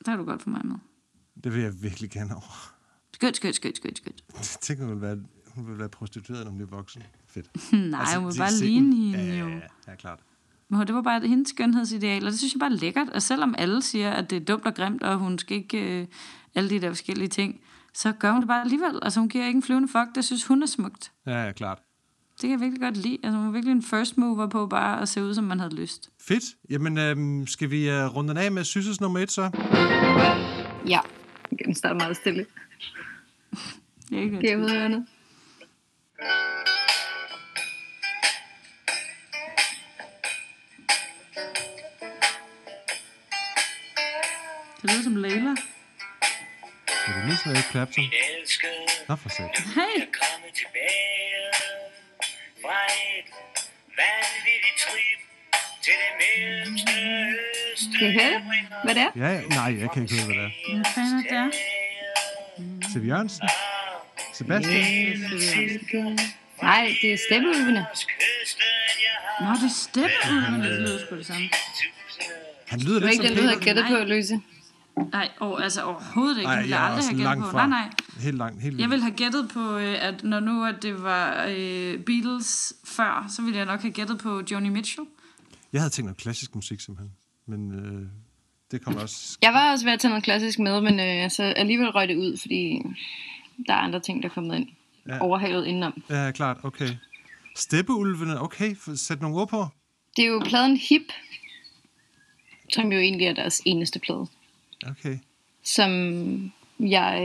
Der 0.07 0.13
er 0.13 0.17
du 0.17 0.25
godt 0.25 0.43
for 0.43 0.51
mig 0.51 0.67
med. 0.67 0.77
Det 1.45 1.55
vil 1.55 1.63
jeg 1.63 1.83
virkelig 1.83 2.11
gerne 2.11 2.35
over. 2.35 2.75
Skønt, 3.15 3.37
skønt, 3.37 3.55
skønt, 3.55 3.77
skønt, 3.77 3.99
skønt. 3.99 4.25
Tænk, 4.63 4.81
hun 4.81 4.91
vil 4.91 5.01
være, 5.01 5.23
hun 5.55 5.69
vil 5.69 5.79
være 5.79 5.89
prostitueret, 5.89 6.45
når 6.45 6.51
hun 6.51 6.59
bliver 6.59 6.77
voksen. 6.77 7.03
Fedt. 7.27 7.51
Nej, 7.73 8.01
altså, 8.01 8.19
hun 8.19 8.29
vil 8.29 8.39
bare 8.39 8.53
ligne 8.53 8.97
hende 8.97 9.19
ja, 9.19 9.39
jo. 9.39 9.49
ja, 9.49 9.55
ja, 9.55 9.61
ja, 9.87 9.95
klart. 9.95 10.21
Men 10.71 10.87
det 10.87 10.95
var 10.95 11.03
bare 11.03 11.21
hendes 11.21 11.49
skønhedsideal, 11.49 12.25
og 12.27 12.31
det 12.31 12.39
synes 12.39 12.55
jeg 12.55 12.61
bare 12.61 12.73
er 12.73 12.77
lækkert. 12.77 13.09
Og 13.09 13.23
selvom 13.23 13.55
alle 13.59 13.83
siger, 13.83 14.11
at 14.11 14.31
det 14.31 14.37
er 14.37 14.45
dumt 14.45 14.67
og 14.67 14.75
grimt, 14.75 15.03
og 15.03 15.17
hun 15.17 15.39
skal 15.39 15.57
ikke 15.57 16.01
øh, 16.01 16.07
alle 16.55 16.71
de 16.71 16.81
der 16.81 16.89
forskellige 16.89 17.29
ting, 17.29 17.61
så 17.95 18.13
gør 18.13 18.33
hun 18.33 18.41
det 18.41 18.49
bare 18.49 18.61
alligevel. 18.61 18.99
Altså 19.03 19.21
hun 19.21 19.29
giver 19.29 19.47
ikke 19.47 19.57
en 19.57 19.63
flyvende 19.63 19.89
fuck, 19.89 20.15
det 20.15 20.25
synes 20.25 20.47
hun 20.47 20.63
er 20.63 20.67
smukt. 20.67 21.13
Ja, 21.27 21.45
ja, 21.45 21.53
klart. 21.53 21.79
Det 22.33 22.41
kan 22.41 22.51
jeg 22.51 22.61
virkelig 22.61 22.81
godt 22.81 22.97
lide. 22.97 23.19
Altså 23.23 23.37
hun 23.37 23.47
var 23.47 23.53
virkelig 23.53 23.73
en 23.73 23.83
first 23.83 24.19
mover 24.19 24.47
på 24.47 24.67
bare 24.67 25.03
at 25.03 25.09
se 25.09 25.23
ud, 25.23 25.35
som 25.35 25.45
man 25.45 25.61
havde 25.61 25.75
lyst. 25.75 26.11
Fedt. 26.29 26.45
Jamen, 26.71 26.99
øhm, 26.99 27.47
skal 27.47 27.71
vi 27.71 27.89
uh, 27.89 28.17
runde 28.17 28.29
den 28.29 28.37
af 28.37 28.53
med 28.53 28.65
Sysses 28.65 29.01
nummer 29.01 29.19
et, 29.19 29.31
så? 29.31 29.43
Ja. 30.87 31.01
Den 31.65 31.75
starter 31.75 31.97
meget 31.97 32.17
stille. 32.17 32.47
Det 34.11 34.19
er 34.19 34.23
ikke 34.23 34.41
Det 34.41 35.07
lyder 44.89 45.03
som 45.03 45.17
Layla. 45.17 45.55
Er 47.07 47.13
det 47.15 47.25
lige 47.27 47.37
sådan 47.37 47.53
Eric 47.57 47.71
Clapton? 47.71 48.05
Nå, 49.09 49.17
for 49.17 49.29
sat. 49.29 49.51
Hey! 49.79 49.97
fra 52.63 52.79
et 53.19 53.29
vanvittigt 54.01 54.77
trip 54.85 55.21
til 55.85 55.95
det 56.03 56.13
mellemste 56.21 56.93
østen. 57.73 57.95
Kan 57.99 58.09
I 58.09 58.13
høre 58.13 58.33
det? 58.35 58.43
Hvad 58.85 58.95
det 58.95 59.03
er? 59.03 59.11
Ja, 59.17 59.29
ja. 59.35 59.41
nej, 59.59 59.71
jeg 59.81 59.89
kan 59.93 60.03
ikke 60.03 60.15
høre, 60.15 60.27
hvad 60.27 60.37
det 60.37 60.45
er. 60.45 60.75
Hvad 60.75 60.85
fanden 60.95 61.27
er 61.37 61.45
det? 61.45 62.91
Siv 62.93 63.03
Jørgensen? 63.11 63.49
Sebastian? 64.35 64.83
Nej, 66.63 66.95
det 67.03 67.13
er 67.13 67.19
stemmeulvene. 67.27 67.87
Nå, 69.41 69.51
det 69.63 69.73
stemmer, 69.87 70.51
men 70.51 70.61
det 70.61 70.71
lyder 70.81 70.99
sgu 71.07 71.17
det 71.17 71.27
samme. 71.27 71.49
Han 72.67 72.81
lyder 72.81 73.01
Det 73.01 73.03
var 73.03 73.09
lidt 73.09 73.13
ikke 73.13 73.29
som 73.29 73.37
den, 73.37 73.45
du 73.45 73.49
havde 73.49 73.61
gættet 73.61 73.85
på, 73.89 73.95
Louise. 73.95 74.41
Nej, 75.13 75.29
oh, 75.41 75.63
altså 75.65 75.83
overhovedet 75.83 76.37
ikke. 76.39 76.47
Nej, 76.47 76.53
jeg 76.53 76.63
ville 76.63 76.77
jeg 76.77 76.85
aldrig 76.85 77.05
have 77.05 77.17
langt 77.23 77.39
gættet 77.39 77.45
på. 77.45 77.51
fra. 77.51 77.67
Nej, 77.67 77.81
nej. 77.81 77.91
Helt 78.21 78.37
langt, 78.37 78.63
helt 78.63 78.73
Jeg 78.73 78.79
vildt. 78.79 78.91
ville 78.91 79.03
have 79.03 79.15
gættet 79.17 79.51
på, 79.53 79.77
øh, 79.77 80.05
at 80.05 80.25
når 80.25 80.41
nu 80.41 80.65
at 80.65 80.83
det 80.83 81.03
var 81.03 81.47
øh, 81.49 81.99
Beatles 82.01 82.73
før, 82.85 83.27
så 83.37 83.43
ville 83.43 83.57
jeg 83.59 83.67
nok 83.67 83.81
have 83.83 83.93
gættet 83.93 84.19
på 84.19 84.43
Joni 84.51 84.69
Mitchell. 84.69 85.07
Jeg 85.73 85.81
havde 85.81 85.91
tænkt 85.91 86.07
noget 86.07 86.17
klassisk 86.17 86.55
musik, 86.55 86.81
simpelthen. 86.81 87.13
Men 87.47 87.75
øh, 87.75 88.07
det 88.71 88.85
kommer 88.85 89.01
også... 89.01 89.39
Jeg 89.43 89.53
var 89.53 89.73
også 89.73 89.85
ved 89.85 89.93
at 89.93 90.01
tage 90.01 90.11
noget 90.11 90.25
klassisk 90.25 90.59
med, 90.59 90.81
men 90.81 91.01
øh, 91.01 91.31
så 91.31 91.43
alligevel 91.43 91.91
røg 91.91 92.09
det 92.09 92.17
ud, 92.17 92.39
fordi 92.41 92.83
der 93.67 93.75
er 93.75 93.79
andre 93.79 94.01
ting, 94.01 94.23
der 94.23 94.29
er 94.29 94.33
kommet 94.33 94.57
ind. 94.57 94.69
Ja. 95.09 95.19
Overhalet 95.21 95.67
indenom. 95.67 96.03
Ja, 96.11 96.31
klart, 96.31 96.57
okay. 96.63 96.89
Steppeulvene, 97.57 98.41
okay, 98.43 98.77
sæt 98.95 99.21
nogle 99.21 99.37
ord 99.37 99.49
på. 99.49 99.67
Det 100.17 100.25
er 100.25 100.29
jo 100.29 100.43
pladen 100.45 100.77
Hip, 100.77 101.13
som 102.73 102.93
jo 102.93 102.99
egentlig 102.99 103.27
er 103.27 103.35
deres 103.35 103.63
eneste 103.65 103.99
plade. 103.99 104.27
Okay. 104.83 105.19
Som 105.65 106.53
jeg 106.81 107.19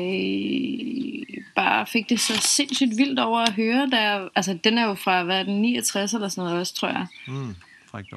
bare 1.56 1.88
fik 1.88 2.10
det 2.10 2.20
så 2.20 2.34
sindssygt 2.42 2.98
vildt 2.98 3.20
over 3.20 3.40
at 3.40 3.54
høre. 3.54 3.90
Der, 3.92 4.30
altså, 4.36 4.58
den 4.64 4.78
er 4.78 4.86
jo 4.86 4.94
fra, 4.94 5.24
hvad 5.24 5.40
er 5.40 5.44
den, 5.44 5.62
69 5.62 6.14
eller 6.14 6.28
sådan 6.28 6.44
noget 6.44 6.60
også, 6.60 6.76
tror 6.76 6.88
jeg. 6.88 7.08
Mm. 7.28 7.56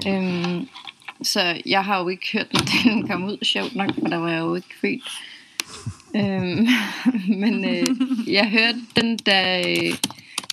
Øhm, 0.06 0.68
så 1.22 1.60
jeg 1.66 1.84
har 1.84 2.00
jo 2.02 2.08
ikke 2.08 2.26
hørt 2.32 2.52
den, 2.52 2.66
den 2.84 3.08
kom 3.08 3.24
ud, 3.24 3.44
sjovt 3.44 3.74
nok, 3.74 3.94
for 3.94 4.08
der 4.08 4.16
var 4.16 4.30
jeg 4.30 4.40
jo 4.40 4.54
ikke 4.54 4.74
født. 4.80 5.10
øhm, 6.16 6.66
men 7.40 7.64
øh, 7.64 7.86
jeg 8.26 8.50
hørte 8.50 8.80
den, 8.96 9.16
da... 9.16 9.60
Øh, 9.70 9.94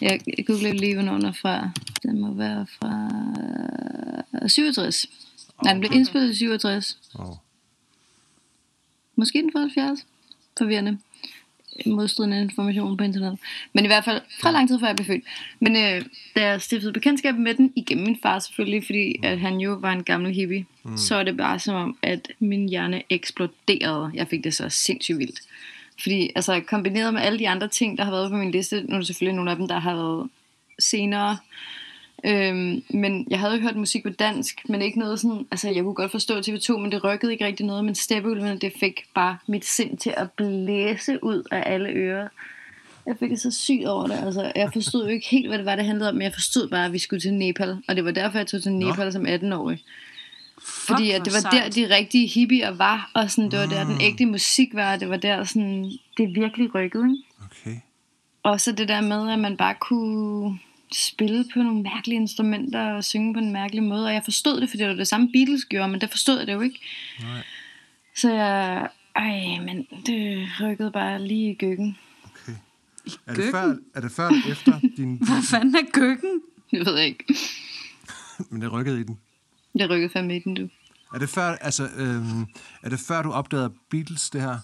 jeg 0.02 0.20
googlede 0.48 0.78
lige, 0.78 0.94
hvornår 0.94 1.14
den 1.14 1.26
er 1.26 1.34
fra. 1.34 1.70
Den 2.04 2.22
må 2.22 2.34
være 2.34 2.66
fra 2.80 3.10
øh, 4.44 4.50
67. 4.50 5.06
Nej, 5.64 5.74
den 5.74 5.80
blev 5.80 5.92
indspillet 5.94 6.32
i 6.32 6.36
67. 6.36 6.98
Oh. 7.16 7.36
Måske 9.16 9.42
den 9.42 9.52
fra 9.52 9.60
70. 9.60 10.06
Forvirrende. 10.58 10.98
modstridende 11.86 12.42
information 12.42 12.98
på 12.98 13.04
internettet. 13.04 13.40
Men 13.74 13.84
i 13.86 13.88
hvert 13.88 14.06
fald 14.06 14.22
fra 14.42 14.52
lang 14.52 14.68
tid 14.68 14.80
før 14.80 14.88
jeg 14.88 14.96
blev 14.96 15.06
født. 15.06 15.24
Men 15.60 15.76
øh, 15.76 16.06
da 16.36 16.46
jeg 16.46 16.62
stiftede 16.62 16.94
bekendtskab 16.94 17.36
med 17.36 17.54
den, 17.54 17.74
igennem 17.76 18.06
min 18.06 18.20
far 18.22 18.40
selvfølgelig, 18.40 18.86
fordi 18.86 19.20
at 19.24 19.40
han 19.40 19.58
jo 19.58 19.74
var 19.74 19.92
en 19.92 20.04
gammel 20.04 20.34
hippie, 20.34 20.66
mm. 20.84 20.98
så 20.98 21.16
var 21.16 21.24
det 21.24 21.38
bare 21.38 21.60
som 21.60 21.76
om, 21.76 21.98
at 22.04 22.32
min 22.40 22.70
hjerne 22.70 23.04
eksploderede. 23.10 24.12
Jeg 24.14 24.28
fik 24.28 24.44
det 24.44 24.54
så 24.54 24.70
sindssygt 24.70 25.18
vildt. 25.18 25.42
Fordi 26.02 26.30
altså 26.36 26.60
kombineret 26.60 27.14
med 27.14 27.22
alle 27.22 27.40
de 27.40 27.50
andre 27.50 27.68
ting, 27.68 27.98
der 27.98 28.04
har 28.04 28.12
været 28.12 28.32
på 28.32 28.38
min 28.38 28.52
liste, 28.52 28.82
nu 28.82 28.94
er 28.94 28.98
der 28.98 29.06
selvfølgelig 29.06 29.36
nogle 29.36 29.52
af 29.52 29.58
dem, 29.58 29.68
der 29.68 29.80
har 29.80 29.96
været 29.96 30.30
senere, 30.80 31.38
Øhm, 32.26 32.84
men 32.90 33.28
jeg 33.30 33.40
havde 33.40 33.56
jo 33.56 33.62
hørt 33.62 33.76
musik 33.76 34.04
på 34.04 34.10
dansk, 34.10 34.62
men 34.70 34.82
ikke 34.82 35.00
noget 35.00 35.20
sådan, 35.20 35.48
altså 35.52 35.70
jeg 35.70 35.84
kunne 35.84 35.94
godt 35.94 36.12
forstå 36.12 36.40
TV2, 36.40 36.78
men 36.78 36.92
det 36.92 37.04
rykkede 37.04 37.32
ikke 37.32 37.46
rigtig 37.46 37.66
noget, 37.66 37.86
men 37.86 37.96
Steppeulvene, 37.96 38.58
det 38.58 38.74
fik 38.80 39.04
bare 39.16 39.38
mit 39.48 39.66
sind 39.66 39.98
til 39.98 40.14
at 40.18 40.32
blæse 40.32 41.24
ud 41.24 41.44
af 41.52 41.64
alle 41.74 41.90
ører. 41.90 42.28
Jeg 43.06 43.16
fik 43.20 43.30
det 43.30 43.42
så 43.42 43.52
sygt 43.52 43.86
over 43.86 44.08
det, 44.08 44.20
altså 44.24 44.52
jeg 44.56 44.70
forstod 44.74 45.04
jo 45.04 45.10
ikke 45.10 45.28
helt, 45.28 45.48
hvad 45.48 45.58
det 45.58 45.66
var, 45.66 45.76
det 45.76 45.86
handlede 45.86 46.10
om, 46.10 46.16
men 46.16 46.22
jeg 46.22 46.34
forstod 46.34 46.70
bare, 46.70 46.86
at 46.86 46.94
vi 46.94 47.00
skulle 47.00 47.20
til 47.20 47.34
Nepal, 47.34 47.78
og 47.88 47.96
det 47.96 48.06
var 48.06 48.12
derfor, 48.12 48.38
jeg 48.38 48.48
tog 48.48 48.62
til 48.62 48.72
Nepal 48.72 49.06
Nå. 49.06 49.12
som 49.12 49.26
18-årig. 49.26 49.84
Fordi 50.64 51.12
at 51.12 51.26
det 51.26 51.34
var 51.34 51.50
der, 51.50 51.70
de 51.70 51.96
rigtige 51.96 52.28
hippier 52.28 52.72
var, 52.72 53.12
og 53.14 53.32
sådan, 53.32 53.52
det 53.52 53.60
var 53.60 53.66
der, 53.66 53.84
den 53.84 54.02
ægte 54.02 54.26
musik 54.26 54.70
var, 54.74 54.96
det 54.96 55.10
var 55.10 55.18
der, 55.18 55.44
sådan, 55.44 55.92
det 56.18 56.36
virkelig 56.36 56.76
rykkede, 56.76 57.04
ikke? 57.04 57.24
Okay. 57.46 57.76
Og 58.44 58.62
så 58.62 58.72
det 58.72 58.88
der 58.88 59.02
med, 59.02 59.32
at 59.32 59.40
man 59.40 59.58
bare 59.58 59.76
kunne 59.80 60.60
spille 60.96 61.46
på 61.54 61.60
nogle 61.60 61.82
mærkelige 61.82 62.20
instrumenter 62.20 62.94
og 62.94 63.04
synge 63.04 63.34
på 63.34 63.40
en 63.40 63.52
mærkelig 63.54 63.84
måde. 63.84 64.06
Og 64.06 64.14
jeg 64.14 64.24
forstod 64.24 64.62
det, 64.62 64.70
fordi 64.70 64.84
det 64.84 64.90
var 64.90 64.96
det 64.96 65.08
samme 65.08 65.32
Beatles 65.32 65.66
gjorde, 65.66 65.88
men 65.88 66.02
det 66.02 66.10
forstod 66.10 66.38
jeg 66.38 66.48
det 66.48 66.54
jo 66.54 66.62
ikke. 66.62 66.80
Nej. 67.22 67.44
Så 68.16 68.32
jeg, 68.34 68.90
ej, 69.16 69.60
men 69.66 69.88
det 70.06 70.48
rykkede 70.62 70.92
bare 70.92 71.28
lige 71.28 71.52
i 71.52 71.54
gyggen. 71.54 71.98
Okay. 72.26 72.54
Er 73.28 73.34
det, 73.34 73.52
før, 73.52 73.76
er 73.96 74.02
det 74.02 74.12
før 74.12 74.28
eller 74.28 74.52
efter 74.52 74.80
din... 74.98 75.18
Hvad 75.18 75.44
fanden 75.52 75.76
er 75.76 75.92
køkken? 75.94 76.42
Det 76.72 76.86
ved 76.86 76.98
jeg 76.98 77.08
ikke. 77.08 77.26
Men 78.50 78.62
det 78.62 78.72
rykkede 78.72 79.00
i 79.00 79.04
den. 79.04 79.20
Det 79.78 79.90
rykkede 79.90 80.10
fandme 80.10 80.36
i 80.36 80.40
den, 80.40 80.54
du. 80.54 80.70
Er 81.14 81.20
det 81.20 81.30
før, 81.30 81.56
altså, 81.56 81.90
øhm, 81.98 82.42
er 82.84 82.90
det 82.90 83.00
før 83.00 83.22
du 83.22 83.32
opdagede 83.32 83.74
Beatles, 83.90 84.30
det 84.30 84.42
her? 84.42 84.58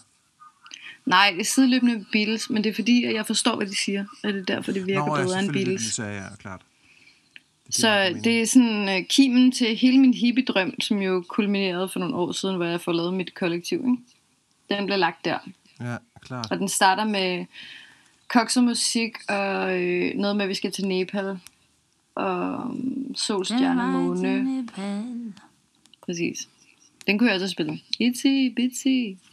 Nej, 1.08 1.32
det 1.32 1.40
er 1.40 1.46
sideløbende 1.46 2.06
Beatles, 2.12 2.50
men 2.50 2.64
det 2.64 2.70
er 2.70 2.74
fordi, 2.74 3.04
at 3.04 3.14
jeg 3.14 3.26
forstår, 3.26 3.56
hvad 3.56 3.68
de 3.68 3.76
siger. 3.76 4.06
Og 4.24 4.34
det 4.34 4.42
er 4.42 4.46
derfor, 4.56 4.72
det 4.72 4.88
virker 4.88 5.06
Nå, 5.06 5.18
ja, 5.18 5.24
bedre 5.24 5.40
end 5.40 5.46
selvfølgelig, 5.46 5.66
Beatles. 5.66 5.86
Det, 5.86 5.94
sagde 5.94 6.14
jeg, 6.14 6.32
klart. 6.40 6.62
Det 7.68 7.76
Så 7.76 8.20
det 8.24 8.42
er 8.42 8.46
sådan 8.46 9.00
uh, 9.00 9.06
kimen 9.10 9.52
til 9.52 9.76
hele 9.76 9.98
min 9.98 10.14
hippie-drøm, 10.14 10.82
som 10.82 10.98
jo 10.98 11.24
kulminerede 11.28 11.90
for 11.90 12.00
nogle 12.00 12.16
år 12.16 12.32
siden, 12.32 12.56
hvor 12.56 12.66
jeg 12.66 12.82
får 12.82 12.92
lavet 12.92 13.14
mit 13.14 13.36
kollektiv. 13.36 13.78
Ikke? 13.78 13.98
Den 14.70 14.86
blev 14.86 14.98
lagt 14.98 15.26
der. 15.26 15.38
Ja, 15.82 15.96
klart. 16.22 16.48
Og 16.52 16.60
den 16.60 16.70
starter 16.70 17.06
med 17.06 17.46
koks 18.28 18.58
og 18.58 18.64
musik, 18.64 19.12
og 19.30 19.82
øh, 19.82 20.16
noget 20.16 20.36
med, 20.36 20.46
at 20.46 20.50
vi 20.50 20.54
skal 20.54 20.72
til 20.72 20.88
Nepal. 20.88 21.40
Og 22.16 22.66
um, 22.66 23.16
sol, 23.16 23.46
stjerne, 23.46 23.88
måne. 23.88 24.68
Præcis. 26.02 26.48
Den 27.08 27.18
kunne 27.18 27.32
jeg 27.32 27.42
også 27.42 27.48
spille. 27.48 27.80
Itsy, 28.00 28.54
bitsy. 28.56 29.27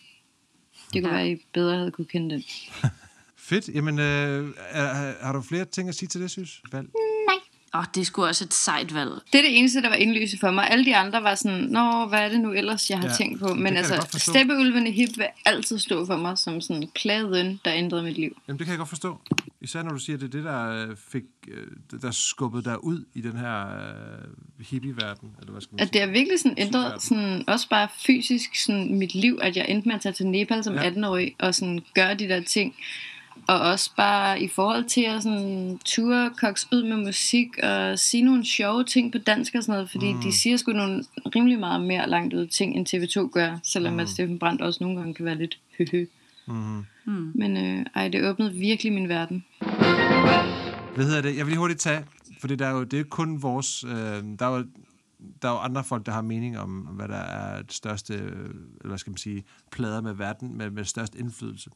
Det 0.94 1.02
kunne 1.02 1.12
Ja. 1.16 1.16
være, 1.22 1.30
at 1.30 1.38
I 1.38 1.44
bedre 1.54 1.76
havde 1.76 1.90
kunne 1.90 2.04
kende 2.04 2.30
den. 2.34 2.44
Fedt. 3.36 3.68
Jamen, 3.68 3.98
øh, 3.98 4.48
er, 4.70 4.84
har 5.24 5.32
du 5.32 5.42
flere 5.42 5.64
ting 5.64 5.88
at 5.88 5.94
sige 5.94 6.08
til 6.08 6.20
det, 6.20 6.30
synes? 6.30 6.62
Valg? 6.72 6.88
Åh, 7.74 7.80
oh, 7.80 7.84
det 7.94 8.01
er 8.01 8.05
sgu 8.05 8.24
også 8.24 8.44
et 8.44 8.55
sejt 8.55 8.94
valg. 8.94 9.10
Det 9.32 9.38
er 9.38 9.42
det 9.42 9.59
eneste, 9.59 9.82
der 9.82 9.88
var 9.88 9.94
indlysende 9.96 10.40
for 10.40 10.51
mig. 10.51 10.70
Alle 10.70 10.84
de 10.84 10.96
andre 10.96 11.22
var 11.22 11.34
sådan, 11.34 11.60
nå, 11.60 12.06
hvad 12.06 12.18
er 12.18 12.28
det 12.28 12.40
nu 12.40 12.52
ellers, 12.52 12.90
jeg 12.90 12.98
har 12.98 13.09
Ja, 13.09 13.14
tænkt 13.14 13.40
på? 13.40 13.55
Men 13.55 13.76
altså. 13.76 14.06
Steppeulvene 14.18 14.90
hip 14.90 15.09
vil 15.16 15.26
altid 15.44 15.78
stå 15.78 16.06
for 16.06 16.16
mig 16.16 16.38
som 16.38 16.60
sådan 16.60 16.88
pladen, 16.94 17.60
der 17.64 17.72
ændrede 17.74 18.02
mit 18.02 18.16
liv. 18.16 18.36
Jamen, 18.48 18.59
det 18.59 18.66
kan 18.66 18.72
jeg 18.72 18.78
godt 18.78 18.88
forstå. 18.88 19.20
Især 19.60 19.82
når 19.82 19.90
du 19.90 19.98
siger, 19.98 20.16
at 20.16 20.20
det 20.20 20.26
er 20.26 20.30
det, 20.32 20.44
der 20.44 20.88
øh, 20.88 20.96
fik, 21.12 21.22
øh, 21.48 22.01
der 22.02 22.10
skubbede 22.10 22.64
dig 22.64 22.84
ud 22.84 23.05
i 23.14 23.20
den 23.20 23.36
her 23.36 23.60
øh, 23.66 24.66
hippie-verden, 24.70 25.30
eller 25.40 25.52
hvad 25.52 25.60
skal 25.62 25.74
man 25.74 25.80
At 25.80 25.86
det 25.86 25.94
sige? 25.94 26.06
har 26.06 26.12
virkelig 26.12 26.38
sådan 26.40 26.59
ændret 26.59 27.02
sådan, 27.02 27.44
også 27.46 27.68
bare 27.68 27.88
fysisk 28.06 28.56
sådan, 28.64 28.98
mit 28.98 29.14
liv, 29.14 29.38
at 29.42 29.56
jeg 29.56 29.66
endte 29.68 29.88
med 29.88 29.94
at 29.94 30.01
tage 30.01 30.12
til 30.12 30.26
Nepal 30.26 30.64
som 30.64 30.74
ja. 30.74 30.90
18-årig 30.90 31.34
og 31.38 31.55
sådan, 31.55 31.80
gøre 31.94 32.14
de 32.14 32.28
der 32.28 32.42
ting. 32.42 32.74
Og 33.47 33.61
også 33.61 33.90
bare 33.97 34.43
i 34.43 34.48
forhold 34.48 34.85
til 34.85 35.02
at 35.02 35.23
sådan, 35.23 35.78
ture 35.85 36.31
koks 36.40 36.69
ud 36.73 36.82
med 36.82 36.97
musik 36.97 37.48
og 37.62 37.98
sige 37.98 38.23
nogle 38.23 38.47
sjove 38.47 38.85
ting 38.85 39.12
på 39.12 39.19
dansk 39.19 39.55
og 39.55 39.62
sådan 39.62 39.73
noget, 39.73 39.90
fordi 39.90 40.12
mm. 40.12 40.20
de 40.20 40.32
siger 40.32 40.56
sgu 40.56 40.73
nogle 40.73 41.05
rimelig 41.35 41.59
meget 41.59 41.81
mere 41.81 42.09
langt 42.09 42.35
ud 42.35 42.47
ting, 42.47 42.77
end 42.77 42.86
TV2 42.89 43.31
gør, 43.31 43.59
selvom 43.62 43.93
mm. 43.93 43.98
at 43.98 44.09
Steffen 44.09 44.39
Brandt 44.39 44.62
også 44.62 44.85
nogle 44.85 44.98
gange 44.98 45.15
kan 45.15 45.24
være 45.24 45.39
lidt 45.39 45.59
høhø. 45.78 46.06
Mm-hmm. 46.47 46.85
Mm. 47.05 47.32
Men 47.35 47.56
øh, 47.56 47.86
ej, 47.94 48.09
det 48.09 48.28
åbnede 48.28 48.52
virkelig 48.52 48.93
min 48.93 49.09
verden. 49.09 49.44
Hvad 50.94 51.05
hedder 51.05 51.23
det? 51.23 51.36
Jeg 51.36 51.47
vil 51.47 51.51
lige 51.51 51.59
hurtigt 51.59 51.81
tage, 51.81 52.05
for 52.40 52.48
det 52.48 52.61
er 52.61 52.70
jo 52.70 52.85
det 52.85 53.01
er 53.01 53.05
kun 53.05 53.43
vores... 53.43 53.85
Øh, 53.85 53.90
der, 54.39 54.47
er 54.47 54.56
jo, 54.56 54.65
der 55.43 55.48
er 55.48 55.52
jo 55.52 55.59
andre 55.59 55.85
folk, 55.85 56.06
der 56.06 56.12
har 56.12 56.23
mening 56.23 56.59
om, 56.59 56.70
hvad 56.70 57.09
der 57.09 57.16
er 57.16 57.62
det 57.62 57.73
største, 57.73 58.15
øh, 58.15 58.20
eller 58.20 58.89
hvad 58.89 58.98
skal 58.98 59.11
man 59.11 59.16
sige, 59.16 59.44
plader 59.73 60.01
med 60.01 60.15
verden, 60.15 60.59
med, 60.59 60.70
med 60.70 60.85
størst 60.85 61.15
indflydelse. 61.15 61.70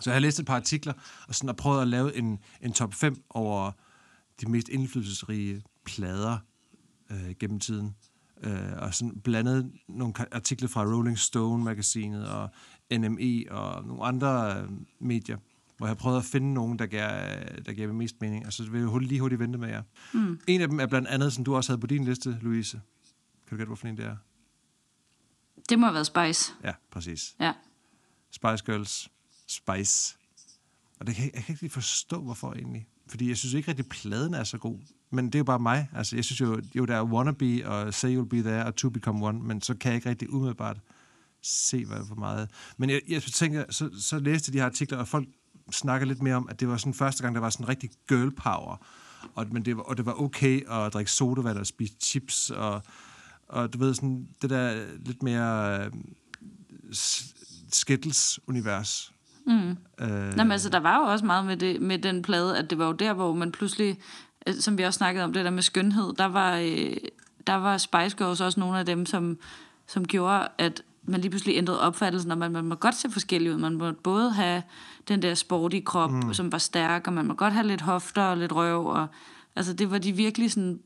Så 0.00 0.10
jeg 0.10 0.14
har 0.14 0.20
læst 0.20 0.40
et 0.40 0.46
par 0.46 0.56
artikler, 0.56 0.92
og 1.28 1.34
sådan 1.34 1.48
har 1.48 1.54
prøvet 1.54 1.82
at 1.82 1.88
lave 1.88 2.16
en, 2.16 2.38
en 2.60 2.72
top 2.72 2.94
5 2.94 3.22
over 3.30 3.72
de 4.40 4.50
mest 4.50 4.68
indflydelsesrige 4.68 5.62
plader 5.84 6.38
øh, 7.10 7.34
gennem 7.40 7.60
tiden. 7.60 7.94
Øh, 8.42 8.72
og 8.78 8.94
sådan 8.94 9.20
blandet 9.20 9.72
nogle 9.88 10.14
artikler 10.32 10.68
fra 10.68 10.84
Rolling 10.84 11.18
Stone 11.18 11.64
magasinet 11.64 12.28
og 12.28 12.50
NME 12.98 13.44
og 13.50 13.86
nogle 13.86 14.04
andre 14.04 14.60
øh, 14.60 14.68
medier, 15.00 15.36
hvor 15.76 15.86
jeg 15.86 15.90
har 15.90 15.94
prøvet 15.94 16.18
at 16.18 16.24
finde 16.24 16.54
nogen, 16.54 16.78
der 16.78 16.86
gav, 16.86 17.08
der 17.66 17.72
gav 17.72 17.94
mest 17.94 18.20
mening. 18.20 18.46
Og 18.46 18.52
så 18.52 18.70
vil 18.70 18.80
jeg 18.80 19.00
lige 19.00 19.20
hurtigt 19.20 19.38
vente 19.38 19.58
med 19.58 19.68
jer. 19.68 19.82
Mm. 20.14 20.40
En 20.46 20.60
af 20.60 20.68
dem 20.68 20.80
er 20.80 20.86
blandt 20.86 21.08
andet, 21.08 21.32
som 21.32 21.44
du 21.44 21.56
også 21.56 21.72
havde 21.72 21.80
på 21.80 21.86
din 21.86 22.04
liste, 22.04 22.38
Louise. 22.40 22.80
Kan 23.46 23.50
du 23.50 23.56
gætte, 23.56 23.66
hvorfor 23.66 23.86
en 23.86 23.96
det 23.96 24.04
er? 24.04 24.16
Det 25.68 25.78
må 25.78 25.86
have 25.86 25.94
været 25.94 26.06
Spice. 26.06 26.52
Ja, 26.64 26.72
præcis. 26.90 27.36
Ja. 27.40 27.52
Spice 28.30 28.64
Girls. 28.64 29.08
Spice. 29.52 30.16
Og 31.00 31.06
det 31.06 31.14
kan, 31.14 31.24
jeg, 31.24 31.34
jeg 31.34 31.44
kan 31.44 31.52
ikke 31.52 31.62
lige 31.62 31.70
forstå, 31.70 32.20
hvorfor 32.20 32.52
egentlig. 32.52 32.86
Fordi 33.08 33.28
jeg 33.28 33.36
synes 33.36 33.54
ikke 33.54 33.68
rigtig, 33.68 33.86
pladen 33.86 34.34
er 34.34 34.44
så 34.44 34.58
god. 34.58 34.78
Men 35.10 35.26
det 35.26 35.34
er 35.34 35.38
jo 35.38 35.44
bare 35.44 35.58
mig. 35.58 35.88
Altså, 35.94 36.16
jeg 36.16 36.24
synes 36.24 36.40
jo, 36.40 36.62
jo 36.74 36.84
der 36.84 36.96
er 36.96 37.04
Wannabe 37.04 37.68
og 37.68 37.94
Say 37.94 38.16
You'll 38.16 38.28
Be 38.28 38.42
There 38.42 38.66
og 38.66 38.76
To 38.76 38.90
Become 38.90 39.26
One, 39.26 39.42
men 39.42 39.60
så 39.60 39.74
kan 39.74 39.88
jeg 39.88 39.96
ikke 39.96 40.08
rigtig 40.08 40.32
umiddelbart 40.32 40.80
se, 41.42 41.84
hvad 41.84 42.06
for 42.08 42.14
meget. 42.14 42.50
Men 42.76 42.90
jeg, 42.90 43.00
jeg 43.08 43.22
tænker, 43.22 43.64
så, 43.70 43.90
så 44.00 44.18
læste 44.18 44.48
jeg 44.48 44.52
de 44.52 44.58
her 44.58 44.66
artikler, 44.66 44.98
og 44.98 45.08
folk 45.08 45.28
snakker 45.70 46.06
lidt 46.06 46.22
mere 46.22 46.34
om, 46.34 46.48
at 46.48 46.60
det 46.60 46.68
var 46.68 46.76
sådan 46.76 46.94
første 46.94 47.22
gang, 47.22 47.34
der 47.34 47.40
var 47.40 47.50
sådan 47.50 47.68
rigtig 47.68 47.90
girl 48.08 48.30
power. 48.30 48.86
Og, 49.34 49.46
men 49.50 49.64
det 49.64 49.76
var, 49.76 49.82
og 49.82 49.96
det 49.96 50.06
var 50.06 50.20
okay 50.20 50.70
at 50.70 50.92
drikke 50.92 51.10
sodavand 51.10 51.58
og 51.58 51.66
spise 51.66 51.94
chips, 52.00 52.50
og, 52.50 52.82
og 53.48 53.72
du 53.72 53.78
ved, 53.78 53.94
sådan 53.94 54.28
det 54.42 54.50
der 54.50 54.86
lidt 54.98 55.22
mere 55.22 55.84
øh, 55.84 55.92
Skittles-univers. 57.72 59.12
Mm. 59.46 59.76
Øh, 60.00 60.36
Nå, 60.36 60.42
men 60.42 60.52
altså, 60.52 60.68
der 60.68 60.80
var 60.80 60.98
jo 60.98 61.12
også 61.12 61.24
meget 61.24 61.46
med, 61.46 61.56
det, 61.56 61.82
med 61.82 61.98
den 61.98 62.22
plade, 62.22 62.58
at 62.58 62.70
det 62.70 62.78
var 62.78 62.86
jo 62.86 62.92
der, 62.92 63.12
hvor 63.12 63.34
man 63.34 63.52
pludselig, 63.52 63.98
øh, 64.46 64.54
som 64.54 64.78
vi 64.78 64.82
også 64.82 64.98
snakkede 64.98 65.24
om, 65.24 65.32
det 65.32 65.44
der 65.44 65.50
med 65.50 65.62
skønhed, 65.62 66.12
der 66.18 66.24
var, 66.24 66.56
øh, 66.56 66.96
der 67.46 67.54
var 67.54 67.78
Spice 67.78 68.16
Girls 68.16 68.40
også 68.40 68.60
nogle 68.60 68.78
af 68.78 68.86
dem, 68.86 69.06
som, 69.06 69.38
som 69.86 70.04
gjorde, 70.04 70.48
at 70.58 70.82
man 71.02 71.20
lige 71.20 71.30
pludselig 71.30 71.56
ændrede 71.56 71.80
opfattelsen, 71.80 72.30
og 72.30 72.38
man, 72.38 72.52
man 72.52 72.64
må 72.64 72.74
godt 72.74 72.94
se 72.94 73.10
forskellig 73.10 73.52
ud. 73.52 73.58
Man 73.58 73.74
må 73.74 73.92
både 73.92 74.32
have 74.32 74.62
den 75.08 75.22
der 75.22 75.34
sporty 75.34 75.78
krop, 75.84 76.10
mm. 76.10 76.34
som 76.34 76.52
var 76.52 76.58
stærk, 76.58 77.06
og 77.06 77.12
man 77.12 77.26
må 77.26 77.34
godt 77.34 77.52
have 77.52 77.66
lidt 77.66 77.80
hofter 77.80 78.22
og 78.22 78.36
lidt 78.36 78.52
røv, 78.52 78.86
og 78.86 79.06
altså, 79.56 79.72
det 79.72 79.90
var 79.90 79.98
de 79.98 80.12
virkelig 80.12 80.52
sådan 80.52 80.80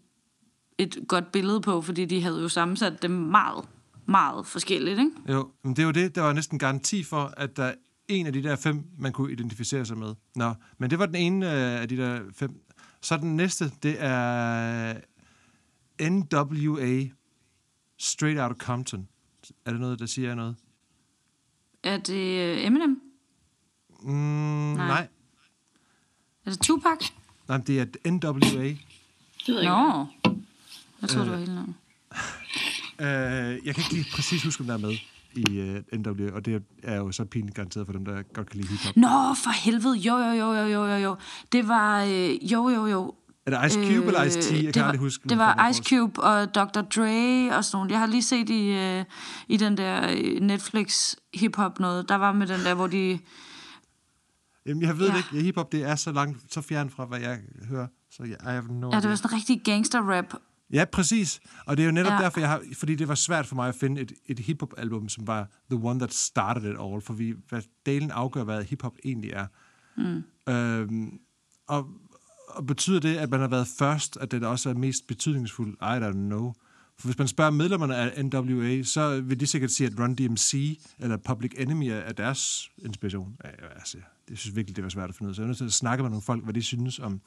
et 0.78 0.98
godt 1.08 1.32
billede 1.32 1.60
på, 1.60 1.82
fordi 1.82 2.04
de 2.04 2.22
havde 2.22 2.40
jo 2.40 2.48
sammensat 2.48 3.02
dem 3.02 3.10
meget, 3.10 3.64
meget 4.06 4.46
forskelligt, 4.46 4.98
ikke? 4.98 5.10
Jo, 5.28 5.48
men 5.64 5.76
det 5.76 5.82
er 5.82 5.86
jo 5.86 5.92
det, 5.92 6.14
der 6.14 6.22
var 6.22 6.32
næsten 6.32 6.58
garanti 6.58 7.02
for, 7.04 7.32
at 7.36 7.56
der 7.56 7.64
er 7.64 7.74
en 8.08 8.26
af 8.26 8.32
de 8.32 8.42
der 8.42 8.56
fem, 8.56 8.84
man 8.98 9.12
kunne 9.12 9.32
identificere 9.32 9.86
sig 9.86 9.98
med. 9.98 10.14
Nå, 10.34 10.54
men 10.78 10.90
det 10.90 10.98
var 10.98 11.06
den 11.06 11.14
ene 11.14 11.46
øh, 11.46 11.80
af 11.80 11.88
de 11.88 11.96
der 11.96 12.20
fem. 12.34 12.62
Så 13.00 13.16
den 13.16 13.36
næste, 13.36 13.72
det 13.82 13.96
er 13.98 14.94
NWA, 16.10 17.08
Straight 17.98 18.40
Outta 18.40 18.64
Compton. 18.64 19.08
Er 19.64 19.70
det 19.70 19.80
noget, 19.80 19.98
der 19.98 20.06
siger 20.06 20.34
noget? 20.34 20.56
Er 21.82 21.98
det 21.98 22.40
øh, 22.40 22.66
Eminem? 22.66 23.00
Mm, 24.02 24.12
nej. 24.12 24.86
nej. 24.86 25.08
Er 26.44 26.50
det 26.50 26.60
Tupac? 26.60 27.10
Nej, 27.48 27.58
det 27.58 27.80
er 27.80 28.10
NWA. 28.10 28.40
Det 28.40 28.52
ved 28.54 28.60
jeg 28.60 28.66
ikke. 28.66 28.86
Nå. 29.48 30.06
Jeg 31.02 31.08
troede, 31.08 31.24
det 31.24 31.32
var 31.32 31.38
hele 31.38 31.54
navnet. 31.54 31.74
Uh, 32.98 33.04
jeg 33.66 33.74
kan 33.74 33.84
ikke 33.84 33.92
lige 33.92 34.06
præcis 34.14 34.44
huske, 34.44 34.60
om 34.60 34.66
der 34.66 34.74
er 34.74 34.78
med 34.78 34.96
i 35.36 35.60
uh, 35.92 35.98
NWA, 35.98 36.32
og 36.32 36.44
det 36.44 36.62
er 36.82 36.96
jo 36.96 37.12
så 37.12 37.24
pinligt 37.24 37.54
garanteret 37.56 37.86
for 37.86 37.92
dem, 37.92 38.04
der 38.04 38.22
godt 38.34 38.50
kan 38.50 38.60
lide 38.60 38.68
hiphop. 38.68 38.96
Nå, 38.96 39.08
for 39.44 39.64
helvede. 39.64 39.96
Jo, 39.96 40.16
jo, 40.16 40.32
jo, 40.32 40.52
jo, 40.52 40.86
jo, 40.86 40.96
jo. 40.96 41.16
Det 41.52 41.68
var... 41.68 42.02
Øh, 42.04 42.52
jo, 42.52 42.68
jo, 42.68 42.86
jo. 42.86 43.14
Er 43.46 43.60
det 43.60 43.66
Ice 43.66 43.80
Cube 43.80 43.92
øh, 43.94 44.06
eller 44.06 44.24
Ice-T? 44.24 44.54
Jeg 44.54 44.64
det 44.64 44.74
kan 44.74 44.80
var, 44.82 44.86
aldrig 44.88 45.00
huske. 45.00 45.28
Det 45.28 45.38
var 45.38 45.68
Ice 45.68 45.82
Cube 45.82 46.22
og 46.22 46.54
Dr. 46.54 46.80
Dre 46.80 47.56
og 47.56 47.64
sådan 47.64 47.76
nogle. 47.78 47.90
Jeg 47.92 48.00
har 48.00 48.06
lige 48.06 48.22
set 48.22 48.50
i, 48.50 48.68
øh, 48.70 49.04
i 49.48 49.56
den 49.56 49.76
der 49.76 50.10
øh, 50.10 50.40
Netflix 50.40 51.14
hip-hop 51.34 51.80
noget. 51.80 52.08
Der 52.08 52.14
var 52.14 52.32
med 52.32 52.46
den 52.46 52.60
der, 52.60 52.74
hvor 52.74 52.86
de... 52.86 53.18
Jamen, 54.66 54.82
jeg 54.82 54.98
ved 54.98 55.08
Ja. 55.08 55.16
ikke. 55.16 55.42
Hip-hop, 55.42 55.72
det 55.72 55.82
er 55.84 55.96
så 55.96 56.12
langt, 56.12 56.52
så 56.52 56.60
fjern 56.60 56.90
fra, 56.90 57.04
hvad 57.04 57.20
jeg 57.20 57.38
hører. 57.68 57.86
Så 58.10 58.22
jeg, 58.22 58.36
I 58.42 58.44
have 58.44 58.64
no 58.70 58.90
Ja, 58.92 59.00
det 59.00 59.08
var 59.10 59.14
sådan 59.14 59.30
en 59.30 59.36
rigtig 59.36 59.62
gangster-rap. 59.64 60.34
Ja, 60.72 60.84
præcis. 60.92 61.40
Og 61.66 61.76
det 61.76 61.82
er 61.82 61.86
jo 61.86 61.92
netop 61.92 62.12
Ja. 62.12 62.18
derfor, 62.18 62.40
jeg 62.40 62.48
har, 62.48 62.62
fordi 62.78 62.94
det 62.94 63.08
var 63.08 63.14
svært 63.14 63.46
for 63.46 63.54
mig 63.56 63.68
at 63.68 63.74
finde 63.74 64.00
et, 64.00 64.12
et 64.26 64.38
hip-hop-album, 64.38 65.08
som 65.08 65.26
var 65.26 65.48
the 65.70 65.80
one 65.82 65.98
that 65.98 66.14
started 66.14 66.62
it 66.70 66.76
all, 66.80 67.00
for 67.00 67.12
vi, 67.12 67.34
hvad 67.48 67.62
delen 67.86 68.10
afgør, 68.10 68.44
hvad 68.44 68.64
hip-hop 68.64 68.94
egentlig 69.04 69.30
er. 69.30 69.46
Mm. 69.96 70.22
Øhm, 70.52 71.18
og, 71.68 71.86
og 72.48 72.66
betyder 72.66 73.00
det, 73.00 73.16
at 73.16 73.30
man 73.30 73.40
har 73.40 73.48
været 73.48 73.68
først, 73.78 74.16
at 74.20 74.30
det 74.30 74.44
også 74.44 74.70
er 74.70 74.74
mest 74.74 75.06
betydningsfuld? 75.08 75.72
I 75.72 75.98
don't 76.08 76.12
know. 76.12 76.52
For 76.98 77.08
hvis 77.08 77.18
man 77.18 77.28
spørger 77.28 77.50
medlemmerne 77.50 77.96
af 77.96 78.24
NWA, 78.24 78.82
så 78.82 79.20
vil 79.20 79.40
de 79.40 79.46
sikkert 79.46 79.70
sige, 79.70 79.86
at 79.86 79.92
Run 80.00 80.14
DMC 80.14 80.80
eller 80.98 81.16
Public 81.16 81.52
Enemy 81.58 81.84
er, 81.84 81.94
er 81.96 82.12
deres 82.12 82.70
inspiration. 82.78 83.36
Ja, 83.44 83.50
altså, 83.76 83.98
jeg 84.30 84.38
synes 84.38 84.56
virkelig, 84.56 84.76
det 84.76 84.84
var 84.84 84.90
svært 84.90 85.08
at 85.08 85.14
finde 85.14 85.28
ud 85.28 85.30
af. 85.30 85.34
Så 85.36 85.42
jeg 85.42 85.44
er 85.44 85.48
nødt 85.48 85.58
til 85.58 85.64
at 85.64 85.72
snakke 85.72 86.02
med 86.02 86.10
nogle 86.10 86.22
folk, 86.22 86.44
hvad 86.44 86.54
de 86.54 86.62
synes 86.62 86.98
om 86.98 87.20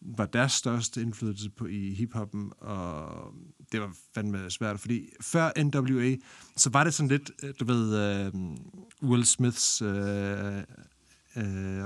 var 0.00 0.26
deres 0.26 0.52
største 0.52 1.02
indflydelse 1.02 1.50
på 1.50 1.66
i 1.66 1.94
hiphoppen, 1.94 2.52
og 2.58 3.34
det 3.72 3.80
var 3.80 3.92
fandme 4.14 4.50
svært, 4.50 4.80
fordi 4.80 5.08
før 5.20 5.64
NWA, 5.64 6.16
så 6.56 6.70
var 6.70 6.84
det 6.84 6.94
sådan 6.94 7.08
lidt, 7.08 7.30
øh, 7.42 7.54
du 7.60 7.64
ved, 7.64 8.32
uh, 8.34 9.10
Will 9.10 9.24
Smiths 9.24 9.82
uh, 9.82 9.88
uh, 9.88 9.94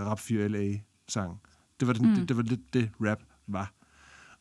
Rap 0.06 0.20
for 0.20 0.48
LA-sang. 0.48 1.40
Det 1.80 1.88
var, 1.88 1.94
den, 1.94 2.08
mm. 2.08 2.14
det, 2.14 2.28
det 2.28 2.36
var 2.36 2.42
lidt 2.42 2.74
det, 2.74 2.90
rap 3.00 3.22
var. 3.46 3.72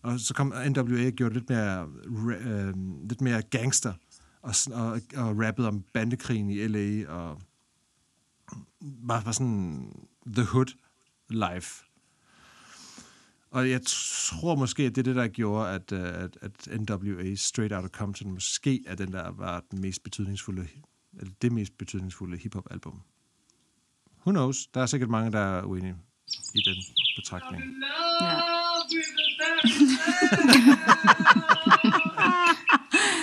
Og 0.01 0.19
så 0.19 0.33
kom 0.33 0.47
NWA 0.47 1.07
og 1.07 1.11
gjorde 1.11 1.33
det 1.33 1.41
lidt 1.41 1.49
mere, 1.49 1.89
øh, 2.39 2.73
lidt 3.09 3.21
mere 3.21 3.41
gangster, 3.41 3.93
og, 4.41 4.55
og, 4.73 5.01
og 5.15 5.45
rappede 5.45 5.67
om 5.67 5.83
bandekrigen 5.93 6.49
i 6.49 6.67
LA, 6.67 7.11
og 7.11 7.41
var, 8.81 9.21
var 9.21 9.31
sådan 9.31 9.91
The 10.27 10.45
Hood 10.45 10.77
life. 11.29 11.85
Og 13.51 13.69
jeg 13.69 13.81
tror 13.85 14.55
måske, 14.55 14.83
at 14.83 14.95
det 14.95 15.01
er 15.01 15.03
det, 15.03 15.15
der 15.15 15.27
gjorde, 15.27 15.69
at, 15.69 15.91
øh, 15.91 16.23
at, 16.23 16.37
at 16.41 16.67
NWA 16.81 17.35
Straight 17.35 17.73
Outta 17.73 17.89
Compton 17.89 18.31
måske 18.31 18.83
er 18.87 18.95
den, 18.95 19.11
der 19.11 19.31
var 19.31 19.63
den 19.71 19.81
mest 19.81 20.03
betydningsfulde, 20.03 20.67
eller 21.19 21.33
det 21.41 21.51
mest 21.51 21.77
betydningsfulde 21.77 22.37
hiphop-album. 22.37 23.01
Who 24.25 24.31
knows? 24.31 24.67
Der 24.73 24.81
er 24.81 24.85
sikkert 24.85 25.09
mange, 25.09 25.31
der 25.31 25.39
er 25.39 25.63
uenige 25.63 25.95
i 26.55 26.61
den 26.65 26.75
betragtning. 27.15 27.63
Ja. 28.21 28.39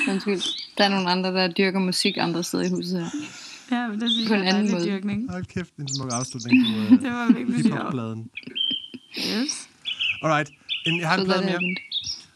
Undskyld. 0.12 0.40
Der 0.78 0.84
er 0.84 0.88
nogle 0.88 1.10
andre, 1.10 1.32
der 1.32 1.48
dyrker 1.52 1.78
musik 1.78 2.16
andre 2.16 2.42
steder 2.44 2.64
i 2.64 2.68
huset 2.70 3.00
her. 3.00 3.10
Ja, 3.70 3.88
men 3.88 4.00
det 4.00 4.10
synes 4.10 4.28
På 4.28 4.34
en 4.34 4.40
jeg 4.40 4.50
er 4.50 4.56
anden 4.58 4.72
måde. 4.72 4.86
dyrkning. 4.86 5.30
Hold 5.30 5.44
kæft, 5.44 5.76
en 5.76 5.88
smuk 5.94 6.10
afslutning 6.12 6.64
på 6.66 6.94
uh, 6.94 7.00
Det 7.02 7.10
var 7.10 7.32
virkelig 7.32 7.62
hiphop-pladen. 7.62 8.30
Yes. 9.18 9.67
Alright, 10.22 10.50
en, 10.86 11.00
jeg 11.00 11.08
har 11.08 11.16
en 11.18 11.24
plade 11.24 11.42
er 11.42 11.44
mere, 11.44 11.60
det. 11.60 11.78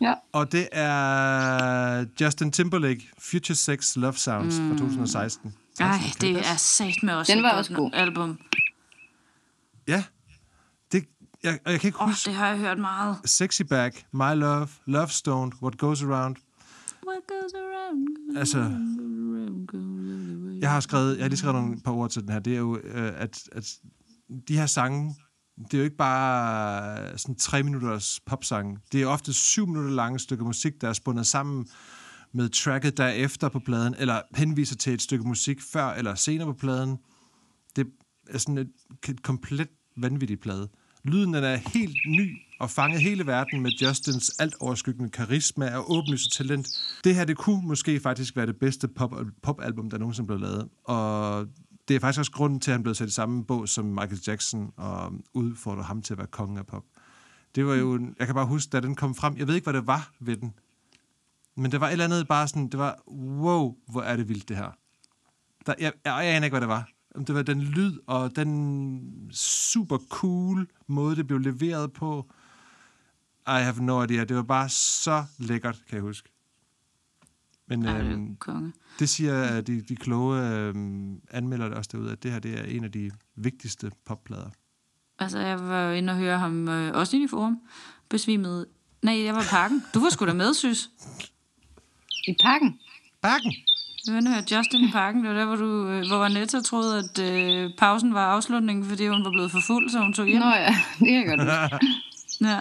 Ja. 0.01 0.15
og 0.33 0.53
det 0.53 0.69
er 0.73 2.07
Justin 2.21 2.53
Timberlake, 2.53 3.09
Future 3.19 3.55
Sex 3.57 3.97
Love 3.97 4.13
Sounds 4.15 4.57
fra 4.57 4.79
2016. 4.79 5.55
Ej, 5.81 5.87
Altså, 5.89 6.19
kan 6.19 6.35
det 6.35 6.39
er 6.47 6.57
sat 6.57 7.03
med 7.03 7.15
også 7.15 7.33
Den 7.35 7.43
var 7.43 7.51
også 7.51 7.75
god. 7.75 7.91
album. 7.95 8.39
Ja, 9.89 10.05
det, 10.93 11.05
jeg, 11.43 11.59
jeg 11.67 11.81
kan 11.81 11.89
ikke 11.89 11.99
Åh, 11.99 12.03
oh, 12.03 12.09
huske... 12.09 12.29
det 12.29 12.35
har 12.35 12.49
jeg 12.49 12.59
hørt 12.59 12.79
meget. 12.79 13.17
Sexy 13.25 13.63
Back, 13.63 14.05
My 14.13 14.35
Love, 14.35 14.69
Love 14.87 15.09
Stoned, 15.09 15.53
What 15.63 15.79
Goes 15.79 16.03
Around. 16.03 16.37
What 17.09 17.21
goes 17.29 17.53
around, 17.55 18.07
goes 18.33 18.39
Altså, 18.39 18.59
jeg 20.61 20.71
har 20.71 20.81
skrevet, 20.81 21.17
jeg 21.17 21.25
har 21.25 21.29
lige 21.29 21.39
skrevet 21.39 21.55
nogle 21.63 21.81
par 21.81 21.93
ord 21.93 22.11
til 22.11 22.23
den 22.23 22.31
her. 22.31 22.39
Det 22.39 22.53
er 22.53 22.59
jo, 22.59 22.79
øh, 22.85 23.13
at, 23.17 23.43
at 23.53 23.75
de 24.49 24.57
her 24.59 24.67
sange, 24.67 25.15
det 25.65 25.75
er 25.75 25.79
jo 25.79 25.85
ikke 25.85 25.97
bare 25.97 27.19
sådan 27.19 27.35
tre 27.35 27.63
minutters 27.63 28.21
popsang. 28.27 28.79
Det 28.93 29.03
er 29.03 29.07
ofte 29.07 29.33
syv 29.33 29.67
minutter 29.67 29.91
lange 29.91 30.19
stykker 30.19 30.45
musik, 30.45 30.81
der 30.81 30.89
er 30.89 30.93
spundet 30.93 31.27
sammen 31.27 31.67
med 32.33 32.49
tracket 32.49 32.97
derefter 32.97 33.49
på 33.49 33.59
pladen, 33.59 33.95
eller 33.99 34.21
henviser 34.35 34.77
til 34.77 34.93
et 34.93 35.03
stykke 35.03 35.29
musik 35.29 35.61
før 35.73 35.93
eller 35.93 36.15
senere 36.15 36.47
på 36.47 36.53
pladen. 36.53 36.99
Det 37.77 37.87
er 38.31 38.39
sådan 38.39 38.59
et, 38.59 38.71
et 39.09 39.23
komplet 39.23 39.69
vanvittigt 39.97 40.41
plade. 40.41 40.69
Lyden 41.05 41.35
den 41.35 41.45
er 41.45 41.57
helt 41.57 41.97
ny 42.07 42.39
og 42.61 42.71
fanget 42.71 43.01
hele 43.01 43.27
verden 43.27 43.61
med 43.61 43.71
Justins 43.71 44.31
alt 44.39 44.55
overskyggende 44.61 45.11
karisma 45.11 45.77
og 45.77 45.91
åbenlyse 45.91 46.31
talent. 46.31 46.69
Det 47.05 47.15
her, 47.15 47.25
det 47.25 47.37
kunne 47.37 47.67
måske 47.67 48.01
faktisk 48.01 48.37
være 48.37 48.47
det 48.47 48.57
bedste 48.57 48.89
pop, 48.89 49.15
popalbum, 49.43 49.91
der 49.91 49.99
nogensinde 49.99 50.27
blev 50.27 50.39
lavet. 50.39 50.69
Og 50.85 51.47
det 51.89 51.97
er 51.97 52.01
faktisk 52.01 52.19
også 52.19 52.33
grunden 52.33 52.61
til, 52.61 52.71
at 52.71 52.75
han 52.75 52.83
blev 52.83 52.95
sat 52.95 53.09
i 53.09 53.13
samme 53.13 53.45
bås 53.45 53.71
som 53.71 53.85
Michael 53.85 54.21
Jackson 54.27 54.73
og 54.77 55.13
udfordrede 55.35 55.85
ham 55.85 56.03
til 56.03 56.15
at 56.15 56.19
være 56.19 56.27
kongen 56.27 56.59
af 56.59 56.67
pop. 56.67 56.85
Det 57.55 57.67
var 57.67 57.75
jo, 57.75 57.95
en- 57.95 58.17
jeg 58.19 58.27
kan 58.27 58.35
bare 58.35 58.47
huske, 58.47 58.71
da 58.71 58.81
den 58.81 58.95
kom 58.95 59.15
frem, 59.15 59.37
jeg 59.37 59.47
ved 59.47 59.55
ikke, 59.55 59.65
hvad 59.65 59.75
det 59.75 59.87
var 59.87 60.11
ved 60.21 60.37
den, 60.37 60.55
men 61.57 61.73
det 61.73 61.81
var 61.81 61.87
et 61.87 61.93
eller 61.93 62.05
andet 62.05 62.29
bare 62.29 62.49
sådan, 62.49 62.69
det 62.69 62.79
var, 62.79 63.03
wow, 63.09 63.77
hvor 63.87 64.03
er 64.03 64.17
det 64.17 64.29
vildt 64.29 64.49
det 64.49 64.57
her. 64.57 64.71
Der, 65.67 65.75
jeg, 65.79 65.93
jeg, 66.05 66.25
jeg 66.25 66.35
aner 66.37 66.45
ikke, 66.45 66.53
hvad 66.53 66.61
det 66.61 66.69
var. 66.69 66.89
Om 67.15 67.25
Det 67.25 67.35
var 67.35 67.43
den 67.43 67.61
lyd 67.63 67.99
og 68.07 68.37
den 68.37 69.31
super 69.33 69.99
cool 70.11 70.67
måde, 70.87 71.17
det 71.17 71.27
blev 71.27 71.39
leveret 71.39 71.93
på. 71.93 72.31
I 73.47 73.51
have 73.51 73.81
no 73.85 74.03
idea. 74.03 74.25
Det 74.25 74.37
var 74.37 74.43
bare 74.43 74.69
så 74.69 75.25
lækkert, 75.39 75.83
kan 75.89 75.95
jeg 75.97 76.03
huske. 76.03 76.32
Men 77.79 77.87
Ej, 77.89 78.01
øhm, 78.01 78.37
konge. 78.37 78.73
det 78.99 79.09
siger 79.09 79.61
de, 79.61 79.81
de 79.81 79.97
kloge 79.97 80.41
øhm, 80.49 81.21
anmelder 81.31 81.69
det 81.69 81.77
også 81.77 81.91
derude, 81.93 82.13
at 82.13 82.23
det 82.23 82.33
her 82.33 82.39
det 82.39 82.59
er 82.59 82.65
en 82.65 82.85
af 82.85 82.93
de 82.93 83.11
vigtigste 83.37 83.91
popplader. 84.07 84.51
Altså, 85.19 85.39
jeg 85.39 85.61
var 85.61 85.93
inde 85.93 86.13
og 86.13 86.17
høre 86.17 86.39
ham 86.39 86.69
øh, 86.69 86.95
også 86.95 87.17
inde 87.17 87.25
i 87.25 87.29
forum. 87.29 87.59
Besvimede. 88.09 88.67
Nej, 89.03 89.25
jeg 89.25 89.35
var 89.35 89.41
i 89.43 89.51
parken. 89.51 89.85
Du 89.95 90.01
var 90.01 90.11
sgu 90.11 90.27
da 90.27 90.33
med, 90.33 90.55
synes. 90.55 90.91
I 92.29 92.35
parken. 92.43 92.79
Bakken! 93.23 93.53
Jeg 94.07 94.15
var 94.15 94.21
inde 94.21 94.29
og 94.29 94.35
høre 94.35 94.45
Justin 94.57 94.89
i 94.89 94.91
parken. 94.93 95.25
Det 95.25 95.31
var 95.31 95.37
der, 95.37 95.45
hvor, 95.47 95.57
du, 95.57 95.89
øh, 95.89 96.07
hvor 96.09 96.25
Anetta 96.25 96.61
troede, 96.61 96.99
at 96.99 97.19
øh, 97.19 97.71
pausen 97.79 98.15
var 98.15 98.27
afslutningen, 98.27 98.85
fordi 98.85 99.07
hun 99.07 99.25
var 99.25 99.31
blevet 99.31 99.51
for 99.51 99.61
fuld, 99.67 99.91
så 99.91 99.99
hun 99.99 100.13
tog 100.13 100.27
hjem. 100.27 100.41
Nå 100.41 100.47
ja, 100.47 100.75
det 100.99 101.07
kan 101.09 101.15
jeg 101.15 101.27
godt 101.27 101.41
huske. 101.41 101.87
Ja. 102.41 102.61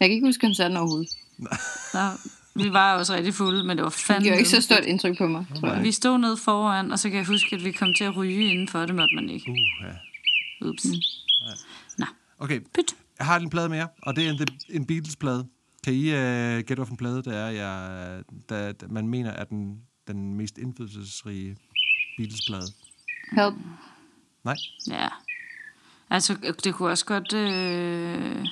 Jeg 0.00 0.08
kan 0.08 0.10
ikke 0.10 0.26
huske 0.26 0.40
koncerten 0.40 0.76
overhovedet. 0.76 1.08
Nå, 1.94 2.00
vi 2.64 2.72
var 2.72 2.98
også 2.98 3.14
rigtig 3.14 3.34
fulde, 3.34 3.64
men 3.64 3.76
det 3.76 3.82
var 3.84 3.90
Det 3.90 3.98
fandme... 3.98 4.24
gjorde 4.24 4.38
ikke 4.38 4.50
så 4.50 4.60
stort 4.60 4.84
indtryk 4.84 5.18
på 5.18 5.26
mig, 5.26 5.46
tror 5.60 5.72
jeg. 5.72 5.82
Vi 5.82 5.92
stod 5.92 6.18
nede 6.18 6.36
foran, 6.36 6.92
og 6.92 6.98
så 6.98 7.08
kan 7.08 7.18
jeg 7.18 7.26
huske, 7.26 7.56
at 7.56 7.64
vi 7.64 7.72
kom 7.72 7.94
til 7.94 8.04
at 8.04 8.16
ryge 8.16 8.50
indenfor. 8.50 8.86
Det 8.86 8.94
måtte 8.94 9.14
man 9.14 9.30
ikke. 9.30 9.50
Uh, 9.50 9.56
ja. 9.82 10.68
Ups. 10.68 10.86
Okay, 12.40 12.60
Pyt. 12.60 12.96
jeg 13.18 13.26
har 13.26 13.38
en 13.38 13.50
plade 13.50 13.68
mere, 13.68 13.88
og 14.02 14.16
det 14.16 14.26
er 14.26 14.30
en, 14.30 14.46
en 14.70 14.86
Beatles-plade. 14.86 15.46
Kan 15.84 15.92
I 15.94 16.08
uh, 16.08 16.16
gætte, 16.58 16.74
hvilken 16.74 16.96
plade 16.96 17.16
det 17.16 17.36
er, 17.36 17.48
jeg, 17.48 18.22
der, 18.48 18.72
der, 18.72 18.88
man 18.88 19.08
mener 19.08 19.30
er 19.30 19.44
den, 19.44 19.78
den 20.08 20.34
mest 20.34 20.58
indflydelsesrige 20.58 21.56
Beatles-plade? 22.18 22.66
Help. 23.32 23.54
Nej? 24.44 24.56
Ja. 24.90 25.08
Altså, 26.10 26.36
det 26.64 26.74
kunne 26.74 26.90
også 26.90 27.04
godt... 27.04 27.32
Øh... 27.32 28.46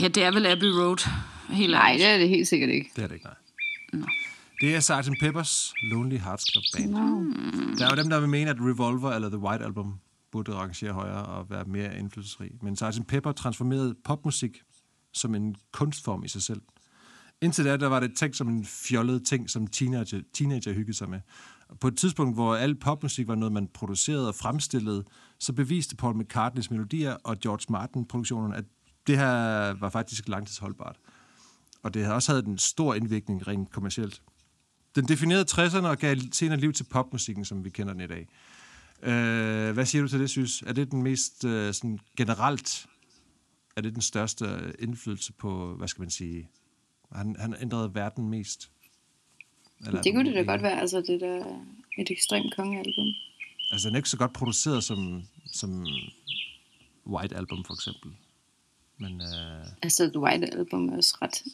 Ja, 0.00 0.08
det 0.08 0.22
er 0.24 0.30
vel 0.30 0.46
Abbey 0.46 0.68
Road. 0.68 1.08
Helt 1.50 1.70
Nej, 1.70 1.92
det 1.92 2.06
er 2.06 2.18
det 2.18 2.28
helt 2.28 2.48
sikkert 2.48 2.70
ikke. 2.70 2.90
Det 2.96 3.04
er 3.04 3.08
det 3.08 3.14
ikke, 3.14 3.26
nej. 3.92 4.06
Det 4.60 4.74
er 4.76 4.80
Sgt. 4.80 5.20
Peppers 5.20 5.72
Lonely 5.82 6.16
Hearts 6.16 6.44
Club 6.52 6.64
Band. 6.76 6.90
No. 6.90 6.98
Der 7.78 7.86
er 7.86 7.90
jo 7.96 8.02
dem, 8.02 8.10
der 8.10 8.20
vil 8.20 8.28
mene, 8.28 8.50
at 8.50 8.56
Revolver 8.60 9.10
eller 9.10 9.28
The 9.28 9.38
White 9.38 9.64
Album 9.64 9.94
burde 10.32 10.54
rangere 10.54 10.92
højere 10.92 11.22
og 11.26 11.50
være 11.50 11.64
mere 11.64 11.98
indflydelsesrig. 11.98 12.50
Men 12.62 12.76
Sgt. 12.76 13.06
Pepper 13.08 13.32
transformerede 13.32 13.94
popmusik 14.04 14.62
som 15.14 15.34
en 15.34 15.56
kunstform 15.72 16.24
i 16.24 16.28
sig 16.28 16.42
selv. 16.42 16.60
Indtil 17.42 17.64
da, 17.64 17.76
der 17.76 17.86
var 17.86 18.00
det 18.00 18.16
tænkt 18.16 18.36
som 18.36 18.48
en 18.48 18.64
fjollet 18.64 19.26
ting, 19.26 19.50
som 19.50 19.66
teenager, 19.66 20.20
teenager 20.34 20.72
hyggede 20.72 20.96
sig 20.96 21.10
med. 21.10 21.20
Og 21.68 21.78
på 21.78 21.88
et 21.88 21.96
tidspunkt, 21.96 22.36
hvor 22.36 22.56
al 22.56 22.74
popmusik 22.74 23.28
var 23.28 23.34
noget, 23.34 23.52
man 23.52 23.68
producerede 23.74 24.28
og 24.28 24.34
fremstillede, 24.34 25.04
så 25.40 25.52
beviste 25.52 25.96
Paul 25.96 26.16
McCartneys 26.16 26.70
melodier 26.70 27.16
og 27.24 27.38
George 27.38 27.66
Martin-produktionen, 27.68 28.52
at 28.52 28.64
det 29.06 29.18
her 29.18 29.72
var 29.80 29.90
faktisk 29.90 30.28
langtidsholdbart. 30.28 30.96
Og 31.86 31.94
det 31.94 32.02
havde 32.02 32.14
også 32.14 32.32
havde 32.32 32.46
en 32.46 32.58
stor 32.58 32.94
indvirkning 32.94 33.46
rent 33.48 33.70
kommercielt. 33.70 34.22
Den 34.94 35.08
definerede 35.08 35.44
60'erne 35.50 35.86
og 35.86 35.98
gav 35.98 36.16
senere 36.32 36.60
liv 36.60 36.72
til 36.72 36.84
popmusikken, 36.84 37.44
som 37.44 37.64
vi 37.64 37.70
kender 37.70 37.92
den 37.92 38.02
i 38.02 38.06
dag. 38.06 38.28
Øh, 39.02 39.74
hvad 39.74 39.86
siger 39.86 40.02
du 40.02 40.08
til 40.08 40.20
det, 40.20 40.30
synes? 40.30 40.62
Er 40.62 40.72
det 40.72 40.90
den 40.90 41.02
mest 41.02 41.44
øh, 41.44 41.74
sådan 41.74 41.98
generelt, 42.16 42.86
er 43.76 43.80
det 43.80 43.94
den 43.94 44.02
største 44.02 44.46
indflydelse 44.78 45.32
på, 45.32 45.74
hvad 45.74 45.88
skal 45.88 46.02
man 46.02 46.10
sige, 46.10 46.48
han, 47.12 47.36
han 47.38 47.54
ændrede 47.60 47.94
verden 47.94 48.28
mest? 48.28 48.70
Eller, 49.86 50.02
Det 50.02 50.14
kunne 50.14 50.28
det 50.28 50.34
da 50.34 50.52
godt 50.52 50.62
være, 50.62 50.80
altså 50.80 51.00
det 51.00 51.20
der 51.20 51.36
er 51.36 51.64
et 51.98 52.10
ekstremt 52.10 52.56
kongealbum. 52.56 53.06
Altså, 53.72 53.88
den 53.88 53.94
er 53.94 53.98
ikke 53.98 54.08
så 54.08 54.18
godt 54.18 54.32
produceret 54.32 54.84
som, 54.84 55.22
som 55.52 55.86
White 57.06 57.36
Album, 57.36 57.64
for 57.64 57.74
eksempel. 57.74 58.10
Men 58.98 59.20
øh, 59.20 59.66
Altså, 59.82 60.10
The 60.10 60.20
White 60.20 60.46
Album 60.46 60.88
er 60.88 60.96
også 60.96 61.18
ret 61.22 61.44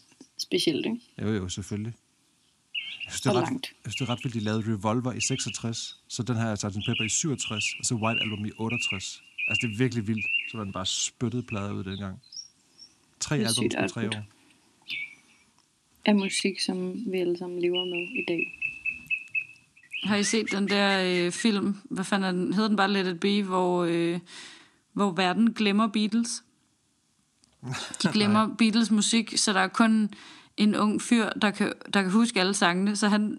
specielt, 0.42 0.86
ikke? 0.86 1.00
jo, 1.22 1.28
jo, 1.28 1.48
selvfølgelig. 1.48 1.94
Jeg 3.04 3.12
synes, 3.12 3.20
det 3.20 3.30
er 3.30 3.34
ret, 3.34 3.42
langt. 3.42 3.66
jeg 3.84 3.92
synes, 3.92 3.96
det 3.96 4.08
er 4.08 4.12
ret 4.12 4.24
vildt, 4.24 4.34
de 4.34 4.40
lavede 4.40 4.74
Revolver 4.74 5.12
i 5.12 5.20
66, 5.20 5.98
så 6.08 6.22
den 6.22 6.36
her 6.36 6.54
Sgt. 6.54 6.86
Pepper 6.86 7.04
i 7.04 7.08
67, 7.08 7.64
og 7.78 7.84
så 7.84 7.94
White 7.94 8.20
Album 8.20 8.44
i 8.44 8.50
68. 8.58 9.22
Altså, 9.48 9.66
det 9.66 9.74
er 9.74 9.78
virkelig 9.78 10.06
vildt. 10.06 10.26
Så 10.50 10.56
var 10.56 10.64
den 10.64 10.72
bare 10.72 10.86
spyttet 10.86 11.46
plader 11.46 11.72
ud 11.72 11.84
dengang. 11.84 12.22
Tre 13.20 13.36
album 13.36 13.70
på 13.80 13.88
tre 13.88 14.08
år. 14.08 14.24
Af 16.04 16.14
musik, 16.14 16.60
som 16.60 16.94
vi 17.12 17.18
alle 17.18 17.38
sammen 17.38 17.60
lever 17.60 17.84
med 17.84 18.22
i 18.22 18.24
dag. 18.28 18.58
Har 20.02 20.16
I 20.16 20.24
set 20.24 20.50
den 20.50 20.68
der 20.68 21.24
øh, 21.26 21.32
film, 21.32 21.76
hvad 21.84 22.04
fanden 22.04 22.28
er 22.28 22.32
den, 22.32 22.52
hedder 22.52 22.68
den 22.68 22.76
bare 22.76 22.90
Let 22.90 23.06
It 23.06 23.20
Be, 23.20 23.42
hvor, 23.42 23.84
øh, 23.84 24.20
hvor 24.92 25.12
verden 25.12 25.52
glemmer 25.52 25.88
Beatles? 25.88 26.42
De 28.02 28.08
glemmer 28.12 28.48
Beatles 28.58 28.90
musik, 28.90 29.38
så 29.38 29.52
der 29.52 29.60
er 29.60 29.68
kun 29.68 30.10
en 30.56 30.76
ung 30.76 31.02
fyr, 31.02 31.28
der 31.28 31.50
kan, 31.50 31.72
der 31.94 32.02
kan 32.02 32.10
huske 32.10 32.40
alle 32.40 32.54
sangene, 32.54 32.96
så 32.96 33.08
han, 33.08 33.38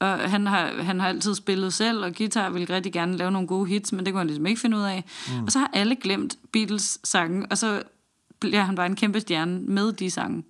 og 0.00 0.30
han, 0.30 0.46
har, 0.46 0.82
han 0.82 1.00
har 1.00 1.08
altid 1.08 1.34
spillet 1.34 1.74
selv, 1.74 2.04
og 2.04 2.14
guitar 2.14 2.50
ville 2.50 2.74
rigtig 2.74 2.92
gerne 2.92 3.16
lave 3.16 3.30
nogle 3.30 3.48
gode 3.48 3.68
hits, 3.68 3.92
men 3.92 4.06
det 4.06 4.12
kunne 4.12 4.20
han 4.20 4.26
ligesom 4.26 4.46
ikke 4.46 4.60
finde 4.60 4.76
ud 4.76 4.82
af. 4.82 5.04
Mm. 5.28 5.44
Og 5.44 5.52
så 5.52 5.58
har 5.58 5.70
alle 5.72 5.96
glemt 5.96 6.36
Beatles 6.52 6.98
sange, 7.04 7.46
og 7.50 7.58
så 7.58 7.82
bliver 8.40 8.62
han 8.62 8.74
bare 8.74 8.86
en 8.86 8.96
kæmpe 8.96 9.20
stjerne 9.20 9.60
med 9.60 9.92
de 9.92 10.10
sange. 10.10 10.44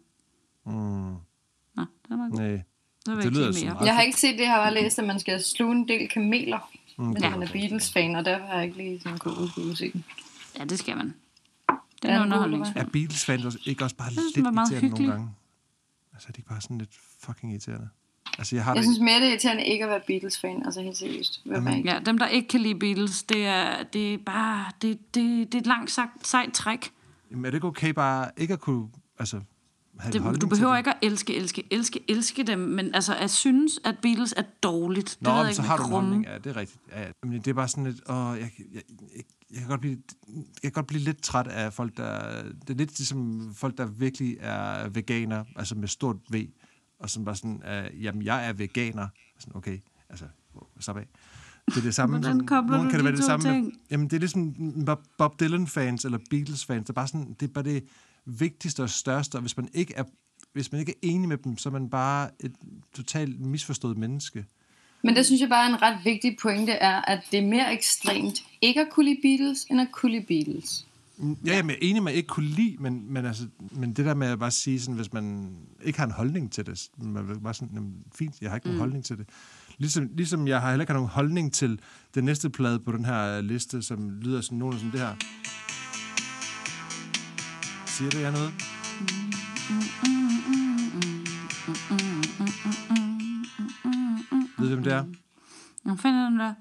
Mm. 0.66 0.72
Nå, 0.72 1.16
det 1.76 1.86
var 2.10 2.16
godt. 2.16 2.40
Nej. 2.40 2.62
Det 3.06 3.24
jeg 3.24 3.32
lyder 3.32 3.52
som 3.52 3.68
mere. 3.68 3.84
Jeg 3.84 3.94
har 3.94 4.02
ikke 4.02 4.20
set 4.20 4.38
det, 4.38 4.40
jeg 4.40 4.50
har 4.50 4.62
bare 4.62 4.74
læst, 4.74 4.98
at 4.98 5.04
man 5.06 5.20
skal 5.20 5.44
sluge 5.44 5.72
en 5.72 5.88
del 5.88 6.08
kameler, 6.08 6.58
Mm, 6.98 7.10
hvis 7.10 7.22
man 7.22 7.42
er 7.42 7.48
Beatles-fan, 7.52 8.16
og 8.16 8.24
derfor 8.24 8.46
har 8.46 8.54
jeg 8.54 8.64
ikke 8.64 8.76
lige 8.76 9.00
sådan 9.00 9.18
gået 9.18 9.36
ud 9.36 9.48
på 9.54 9.60
musikken. 9.60 10.04
Ja, 10.58 10.64
det 10.64 10.78
skal 10.78 10.96
man. 10.96 11.14
Det 12.02 12.10
Er 12.10 12.14
er 12.14 12.18
den 12.18 12.22
en 12.26 12.30
god, 12.30 12.36
underholdningsfilm. 12.38 12.86
Er 12.86 12.90
Beatles-fans 12.90 13.44
også- 13.44 13.58
ikke 13.64 13.84
også 13.84 13.96
bare 13.96 14.10
synes, 14.10 14.24
lidt 14.26 14.34
den 14.36 14.44
var 14.44 14.50
meget 14.50 14.70
irriterende 14.70 14.88
nogle 14.90 15.04
hyggelig. 15.04 15.18
gange? 15.18 15.34
Altså, 16.12 16.28
er 16.28 16.32
de 16.32 16.38
ikke 16.38 16.48
bare 16.48 16.60
sådan 16.60 16.78
lidt 16.78 16.90
fucking 17.20 17.52
irriterende? 17.52 17.88
Altså, 18.38 18.56
jeg 18.56 18.64
har 18.64 18.72
Jeg 18.74 18.76
det... 18.76 18.84
synes 18.84 19.00
mere, 19.00 19.14
det 19.20 19.24
er 19.24 19.28
irriterende 19.30 19.64
ikke 19.64 19.84
at 19.84 19.90
være 19.90 20.00
Beatles-fan, 20.06 20.62
altså 20.64 20.80
helt 20.82 20.96
seriøst. 20.96 21.40
Ja, 21.84 21.98
dem, 22.06 22.18
der 22.18 22.26
ikke 22.26 22.48
kan 22.48 22.60
lide 22.60 22.78
Beatles, 22.78 23.22
det 23.22 23.46
er, 23.46 23.82
det 23.82 24.14
er 24.14 24.18
bare... 24.26 24.64
Det, 24.82 24.98
det, 25.14 25.52
det 25.52 25.54
er 25.54 25.60
et 25.60 25.66
langt 25.66 25.90
sagt, 25.90 26.26
sejt 26.26 26.52
træk. 26.52 26.90
Jamen, 27.30 27.44
er 27.44 27.50
det 27.50 27.56
ikke 27.56 27.66
okay 27.66 27.90
bare 27.90 28.30
ikke 28.36 28.52
at 28.52 28.60
kunne... 28.60 28.88
Altså, 29.18 29.40
Det, 30.12 30.40
du 30.40 30.46
behøver 30.46 30.72
det? 30.72 30.78
ikke 30.78 30.90
at 30.90 30.96
elske, 31.02 31.36
elske, 31.36 31.64
elske, 31.70 32.00
elske 32.08 32.42
dem, 32.42 32.58
men 32.58 32.94
altså 32.94 33.16
at 33.16 33.30
synes, 33.30 33.80
at 33.84 33.98
Beatles 34.02 34.34
er 34.36 34.42
dårligt, 34.62 35.18
Nå, 35.20 35.30
det 35.30 35.44
men 35.44 35.54
så 35.54 35.62
ikke 35.62 35.68
har 35.68 35.76
med 35.76 35.84
du 35.84 35.88
en 35.88 35.92
holdning. 35.92 36.24
Ja, 36.24 36.38
det 36.38 36.46
er 36.46 36.56
rigtigt. 36.56 36.80
Ja, 36.90 37.02
ja. 37.02 37.10
Men 37.22 37.32
det 37.32 37.46
er 37.46 37.54
bare 37.54 37.68
sådan 37.68 37.84
lidt... 37.84 38.10
Åh, 38.10 38.16
jeg, 38.16 38.50
jeg, 38.58 38.66
jeg, 38.74 39.22
jeg, 39.50 39.58
kan 39.58 39.68
godt 39.68 39.80
blive, 39.80 39.98
jeg 40.34 40.62
kan 40.62 40.72
godt 40.72 40.86
blive 40.86 41.02
lidt 41.02 41.22
træt 41.22 41.46
af 41.46 41.72
folk, 41.72 41.96
der... 41.96 42.42
Det 42.42 42.70
er 42.70 42.74
lidt 42.74 42.98
ligesom 42.98 43.50
folk, 43.54 43.78
der 43.78 43.86
virkelig 43.86 44.36
er 44.40 44.88
veganer, 44.88 45.44
altså 45.56 45.74
med 45.74 45.88
stort 45.88 46.16
V, 46.32 46.46
og 47.00 47.10
som 47.10 47.24
bare 47.24 47.36
sådan, 47.36 47.62
uh, 47.64 48.04
jamen, 48.04 48.22
jeg 48.22 48.48
er 48.48 48.52
veganer. 48.52 49.08
Sådan, 49.38 49.56
okay, 49.56 49.78
altså, 50.10 50.24
slap 50.80 50.96
af. 50.96 51.06
Det 51.66 51.76
er 51.76 51.80
det 51.80 51.94
samme. 51.94 52.18
Hvordan 52.18 52.46
kobler 52.46 52.76
nogen 52.76 52.86
du 52.86 52.90
kan 52.90 52.98
det 52.98 52.98
de 52.98 53.04
være 53.04 53.16
det 53.16 53.20
to 53.20 53.26
samme 53.26 53.44
med, 53.44 53.52
ting? 53.52 53.72
Jamen, 53.90 54.06
det 54.06 54.16
er 54.16 54.20
ligesom 54.20 54.54
Bob- 54.88 55.14
Bob 55.18 55.40
Dylan-fans 55.40 56.04
eller 56.04 56.18
Beatles-fans. 56.30 56.84
Det 56.84 56.88
er 56.88 56.92
bare 56.94 57.08
sådan, 57.08 57.36
det 57.40 57.48
er 57.48 57.52
bare 57.52 57.64
det 57.64 57.84
vigtigste 58.26 58.82
og 58.82 58.90
største, 58.90 59.36
og 59.36 59.40
hvis 59.40 59.56
man 59.56 59.68
ikke 59.74 59.94
er, 59.94 60.04
hvis 60.52 60.72
man 60.72 60.80
ikke 60.80 60.92
er 60.92 60.98
enig 61.02 61.28
med 61.28 61.36
dem, 61.36 61.58
så 61.58 61.68
er 61.68 61.72
man 61.72 61.90
bare 61.90 62.30
et 62.40 62.52
totalt 62.94 63.40
misforstået 63.40 63.98
menneske. 63.98 64.44
Men 65.02 65.16
det 65.16 65.26
synes 65.26 65.40
jeg 65.40 65.48
bare 65.48 65.70
er 65.70 65.74
en 65.74 65.82
ret 65.82 65.98
vigtig 66.04 66.36
pointe, 66.42 66.72
er, 66.72 67.00
at 67.00 67.22
det 67.30 67.38
er 67.38 67.46
mere 67.46 67.72
ekstremt 67.72 68.44
ikke 68.60 68.80
at 68.80 68.86
kunne 68.90 69.04
lide 69.04 69.18
Beatles, 69.22 69.66
end 69.70 69.80
at 69.80 69.88
kunne 69.92 70.12
lide 70.12 70.24
Beatles. 70.26 70.86
Mm, 71.16 71.36
Ja, 71.46 71.56
jeg 71.56 71.58
er 71.58 71.74
enig 71.82 72.02
med, 72.02 72.12
at 72.12 72.14
jeg 72.14 72.16
ikke 72.16 72.26
kunne 72.26 72.48
lide, 72.48 72.76
men, 72.80 73.12
men, 73.12 73.26
altså, 73.26 73.46
men 73.70 73.92
det 73.92 74.04
der 74.04 74.14
med 74.14 74.26
at 74.26 74.38
bare 74.38 74.50
sige, 74.50 74.80
sådan, 74.80 74.94
hvis 74.94 75.12
man 75.12 75.56
ikke 75.84 75.98
har 75.98 76.06
en 76.06 76.12
holdning 76.12 76.52
til 76.52 76.66
det, 76.66 76.88
man 76.98 77.28
vil 77.28 77.40
bare 77.40 77.54
sådan, 77.54 77.74
jamen, 77.74 77.94
fint, 78.14 78.40
jeg 78.40 78.50
har 78.50 78.56
ikke 78.56 78.66
nogen 78.66 78.80
holdning 78.80 79.04
til 79.04 79.18
det. 79.18 79.28
Ligesom, 79.78 80.10
ligesom 80.14 80.48
jeg 80.48 80.60
har 80.60 80.70
heller 80.70 80.82
ikke 80.82 80.92
nogen 80.92 81.08
holdning 81.08 81.52
til 81.52 81.80
den 82.14 82.24
næste 82.24 82.50
plade 82.50 82.78
på 82.78 82.92
den 82.92 83.04
her 83.04 83.40
liste, 83.40 83.82
som 83.82 84.10
lyder 84.10 84.40
sådan 84.40 84.58
nogen 84.58 84.78
som 84.78 84.90
det 84.90 85.00
her. 85.00 85.14
Siger 87.96 88.10
det 88.10 88.20
jer 88.20 88.30
noget? 88.30 88.52
Ved 94.58 94.68
du, 94.68 94.74
hvem 94.74 94.82
det 94.84 94.92
er? 94.92 95.04
Nu 95.84 95.96
finder 95.96 96.24
den 96.28 96.38
der. 96.38 96.54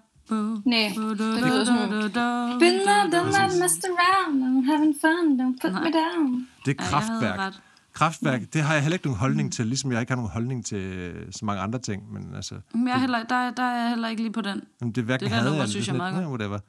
Nej, 0.66 0.88
det 0.96 0.98
lyder 0.98 1.66
du, 1.66 2.60
Been 2.60 2.80
du. 2.80 2.86
that, 3.32 3.52
messed 3.62 3.84
around, 3.92 4.44
I'm 4.44 4.66
having 4.72 4.96
fun, 5.02 5.40
don't 5.40 5.58
put 5.62 5.74
me 5.74 5.92
down. 5.92 6.48
Det 6.66 6.72
er 6.80 6.84
jeg 6.84 6.88
havde 6.90 7.22
kraftværk. 7.22 7.54
Kraftværk, 7.94 8.42
det 8.54 8.62
har 8.62 8.74
jeg 8.74 8.82
heller 8.84 8.96
ikke 8.96 9.06
nogen 9.08 9.20
holdning 9.20 9.54
til, 9.54 9.68
ligesom 9.68 9.92
jeg 9.92 10.00
ikke 10.02 10.12
har 10.12 10.16
nogen 10.16 10.32
holdning 10.32 10.66
til 10.66 10.78
øh, 10.78 11.32
så 11.32 11.46
mange 11.46 11.62
andre 11.62 11.80
ting, 11.80 12.14
men 12.14 12.36
altså, 12.36 12.56
Men 12.74 12.88
jeg 12.88 12.94
er 12.96 13.00
heller, 13.00 13.24
der, 13.24 13.52
der 13.52 13.64
er 13.64 13.80
jeg 13.82 13.90
heller 13.90 14.08
ikke 14.08 14.22
lige 14.22 14.34
på 14.34 14.42
den. 14.42 14.62
Jamen, 14.82 14.92
det 14.96 15.02
er 15.02 15.06
hverken 15.06 15.24
Det 15.24 15.32
der 15.32 15.38
had 15.38 15.46
nummer 15.46 15.62
eller 15.62 15.70
synes 15.72 15.88
jeg 15.88 15.96
meget 15.96 16.24
"Nå, 16.24 16.30
whatever. 16.30 16.60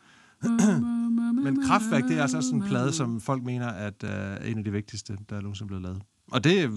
Men 1.44 1.62
Kraftværk, 1.62 2.04
det 2.04 2.18
er 2.18 2.22
altså 2.22 2.36
også 2.36 2.54
en 2.54 2.62
plade, 2.62 2.92
som 2.92 3.20
folk 3.20 3.42
mener, 3.42 3.66
at 3.66 4.02
uh, 4.02 4.10
er 4.10 4.36
en 4.36 4.58
af 4.58 4.64
de 4.64 4.72
vigtigste, 4.72 5.18
der 5.30 5.36
er 5.36 5.40
nogensinde 5.40 5.66
blevet 5.66 5.82
lavet. 5.82 6.02
Og 6.30 6.44
det 6.44 6.64
øh, 6.64 6.70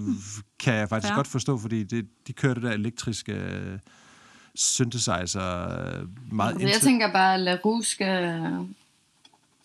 kan 0.58 0.74
jeg 0.74 0.88
faktisk 0.88 1.08
Fair. 1.08 1.16
godt 1.16 1.26
forstå, 1.26 1.58
fordi 1.58 1.84
det, 1.84 2.06
de 2.26 2.32
kører 2.32 2.54
det 2.54 2.62
der 2.62 2.72
elektriske 2.72 3.32
øh, 3.32 3.78
synthesizer 4.54 5.68
øh, 5.70 6.08
meget 6.32 6.52
Altså, 6.52 6.68
jeg 6.68 6.80
tænker 6.80 7.12
bare, 7.12 7.34
at 7.34 7.40
LaRue 7.40 7.84
skal 7.84 8.42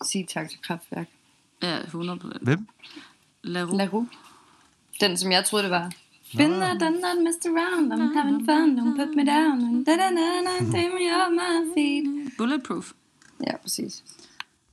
sige 0.04 0.26
tak 0.26 0.50
til 0.50 0.58
kraftværk. 0.62 1.08
Ja, 1.62 1.78
100 1.78 2.18
procent. 2.18 2.42
Hvem? 2.42 2.68
LaRue. 3.42 3.78
LaRue. 3.78 4.08
Den, 5.00 5.16
som 5.16 5.32
jeg 5.32 5.44
troede, 5.44 5.62
det 5.62 5.70
var. 5.70 5.92
Been 6.36 6.50
there, 6.50 6.78
done 6.78 7.02
that, 7.02 7.22
messed 7.22 7.46
around, 7.46 7.92
I'm 7.92 8.14
having 8.18 8.44
fun, 8.46 8.78
don't 8.78 8.96
put 8.96 9.14
me 9.16 9.24
down, 9.24 9.84
da 9.84 9.92
da 9.92 10.08
da 10.18 10.26
da, 10.46 10.54
take 10.72 10.90
me 10.98 11.04
off 11.18 11.30
my 11.32 11.74
feet. 11.74 12.32
Bulletproof. 12.38 12.92
Ja, 13.46 13.56
præcis. 13.56 14.04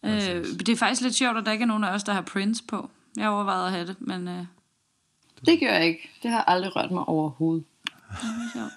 Øh, 0.03 0.11
det 0.45 0.69
er 0.69 0.75
faktisk 0.75 1.01
lidt 1.01 1.15
sjovt, 1.15 1.37
at 1.37 1.45
der 1.45 1.51
ikke 1.51 1.63
er 1.63 1.67
nogen 1.67 1.83
af 1.83 1.93
os, 1.93 2.03
der 2.03 2.13
har 2.13 2.21
Prince 2.21 2.63
på. 2.67 2.89
Jeg 3.17 3.29
overvejede 3.29 3.65
at 3.65 3.71
have 3.71 3.87
det, 3.87 3.95
men 3.99 4.27
øh, 4.27 4.45
Det 5.45 5.59
gør 5.59 5.73
jeg 5.73 5.87
ikke. 5.87 6.09
Det 6.23 6.31
har 6.31 6.41
aldrig 6.41 6.75
rørt 6.75 6.91
mig 6.91 7.03
overhovedet. 7.03 7.63
det 7.91 8.15
er 8.15 8.51
sjovt. 8.53 8.71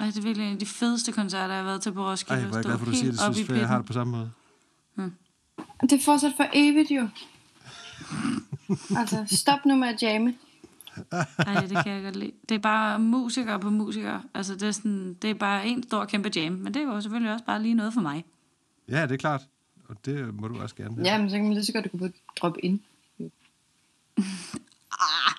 Ej, 0.00 0.06
det 0.06 0.16
er 0.18 0.22
virkelig 0.22 0.46
en 0.46 0.52
af 0.52 0.58
de 0.58 0.66
fedeste 0.66 1.12
koncerter, 1.12 1.54
jeg 1.54 1.62
har 1.62 1.64
været 1.64 1.82
til 1.82 1.92
på 1.92 2.10
Roskilde. 2.10 2.40
Ej, 2.40 2.46
hvor 2.48 2.56
er 2.56 2.58
jeg 2.58 2.64
glad 2.64 2.78
for, 2.78 2.86
at 2.86 2.92
du 2.92 2.96
siger 2.96 3.10
det, 3.10 3.20
synes, 3.20 3.46
for 3.46 3.54
jeg 3.54 3.68
har 3.68 3.76
det 3.76 3.86
på 3.86 3.92
samme 3.92 4.16
måde. 4.16 4.30
Det 5.80 5.92
er 5.92 6.04
fortsat 6.04 6.32
for 6.36 6.46
evigt 6.52 6.90
jo. 6.90 7.08
altså, 8.98 9.24
stop 9.36 9.66
nu 9.66 9.76
med 9.76 9.88
at 9.88 10.02
jamme. 10.02 10.34
Ej, 11.38 11.60
det 11.60 11.84
kan 11.84 11.92
jeg 11.92 12.02
godt 12.02 12.16
lide. 12.16 12.32
Det 12.48 12.54
er 12.54 12.58
bare 12.58 12.98
musikere 12.98 13.60
på 13.60 13.70
musikere. 13.70 14.22
Altså, 14.34 14.54
det 14.54 14.62
er, 14.62 14.70
sådan, 14.70 15.16
det 15.22 15.30
er 15.30 15.34
bare 15.34 15.66
en 15.66 15.82
stor 15.82 16.04
kæmpe 16.04 16.30
jam. 16.36 16.52
Men 16.52 16.74
det 16.74 16.82
er 16.82 16.86
jo 16.86 17.00
selvfølgelig 17.00 17.32
også 17.32 17.44
bare 17.44 17.62
lige 17.62 17.74
noget 17.74 17.94
for 17.94 18.00
mig. 18.00 18.24
Ja, 18.88 19.02
det 19.02 19.12
er 19.12 19.16
klart. 19.16 19.42
Og 19.88 19.96
det 20.04 20.34
må 20.34 20.48
du 20.48 20.60
også 20.60 20.74
gerne. 20.74 20.96
Ja, 21.04 21.18
men 21.18 21.30
så 21.30 21.36
kan 21.36 21.44
man 21.44 21.54
lige 21.54 21.64
så 21.64 21.72
godt 21.72 21.92
gå 21.92 21.98
på 21.98 22.08
drop 22.40 22.56
ind. 22.62 22.80
Ah, 24.92 25.34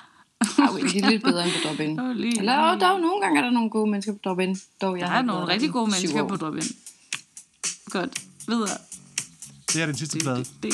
Okay. 0.70 0.84
Det 0.84 1.04
er 1.04 1.10
lidt 1.10 1.24
bedre 1.24 1.44
end 1.44 1.52
på 1.54 1.68
drop 1.68 1.80
ind. 1.80 1.98
det 1.98 2.08
var 2.08 2.14
lige, 2.14 2.40
Eller 2.40 2.74
åh, 2.74 2.82
dog, 2.82 3.00
nogle 3.02 3.22
gange 3.22 3.40
er 3.40 3.44
der 3.44 3.52
nogle 3.52 3.70
gode 3.70 3.92
mennesker 3.92 4.14
på 4.14 4.20
drop 4.24 4.40
ind. 4.40 4.58
Dog, 4.82 4.98
jeg 4.98 5.02
der 5.02 5.12
har 5.12 5.18
er 5.18 5.22
nogle 5.22 5.42
der 5.42 5.48
rigtig 5.48 5.72
gode 5.72 5.86
mennesker 5.92 6.28
på 6.28 6.36
drop 6.36 6.56
-in. 6.56 6.76
Godt. 7.90 8.22
Videre. 8.48 8.78
Det 9.74 9.82
er 9.82 9.86
den 9.86 9.96
sidste 9.96 10.20
plade. 10.20 10.38
Det, 10.38 10.48
det, 10.64 10.74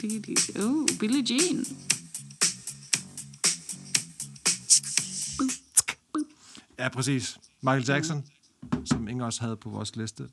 det, 0.00 0.26
det, 0.26 0.26
det. 0.26 0.64
Uh, 0.64 0.86
Billie 1.00 1.24
Jean. 1.30 1.66
Ja, 6.80 6.88
præcis. 6.88 7.38
Michael 7.62 7.84
Jackson, 7.88 8.24
som 8.84 9.08
ingen 9.08 9.20
også 9.20 9.40
havde 9.40 9.56
på 9.56 9.70
vores 9.70 9.96
liste. 9.96 10.28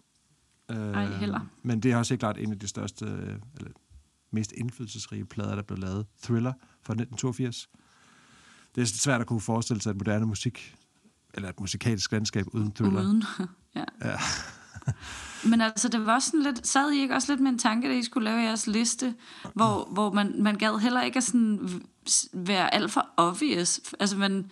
Øh, 0.72 0.78
Ej, 0.78 1.06
heller. 1.06 1.40
Men 1.64 1.80
det 1.80 1.92
er 1.92 1.98
også 1.98 2.14
helt 2.14 2.20
klart 2.20 2.38
en 2.38 2.52
af 2.52 2.60
de 2.60 2.68
største, 2.68 3.06
øh, 3.06 3.36
eller 3.58 3.72
mest 4.32 4.52
indflydelsesrige 4.52 5.26
plader, 5.26 5.56
der 5.56 5.62
blev 5.62 5.80
lavet. 5.80 6.06
Thriller 6.24 6.54
fra 6.60 6.94
1982. 6.94 7.70
Det 8.76 8.82
er 8.82 8.86
svært 8.86 9.22
at 9.22 9.28
kunne 9.28 9.42
forestille 9.42 9.82
sig 9.82 9.90
et 9.92 9.98
moderne 9.98 10.26
musik, 10.26 10.76
eller 11.34 11.50
et 11.50 11.60
musikalsk 11.60 12.12
landskab 12.12 12.46
uden 12.54 12.72
Thriller. 12.72 13.02
Uden. 13.02 13.24
ja. 13.76 13.84
Ja. 14.06 14.18
Men 15.50 15.62
altså, 15.62 15.90
det 15.90 16.06
var 16.06 16.20
sådan 16.20 16.42
lidt, 16.42 16.68
sad 16.68 16.92
I 16.92 17.00
ikke 17.00 17.16
også 17.16 17.32
lidt 17.32 17.42
med 17.42 17.52
en 17.52 17.60
tanke, 17.60 17.88
da 17.88 17.94
I 17.94 18.04
skulle 18.04 18.26
lave 18.26 18.42
jeres 18.42 18.68
liste, 18.68 19.16
hvor, 19.54 19.90
hvor 19.92 20.12
man, 20.14 20.44
man 20.44 20.56
gad 20.56 20.80
heller 20.80 21.02
ikke 21.02 21.18
at 21.18 21.24
sådan 21.24 21.70
være 22.34 22.74
alt 22.74 22.92
for 22.92 23.08
obvious. 23.18 23.82
Altså, 24.00 24.18
man, 24.18 24.52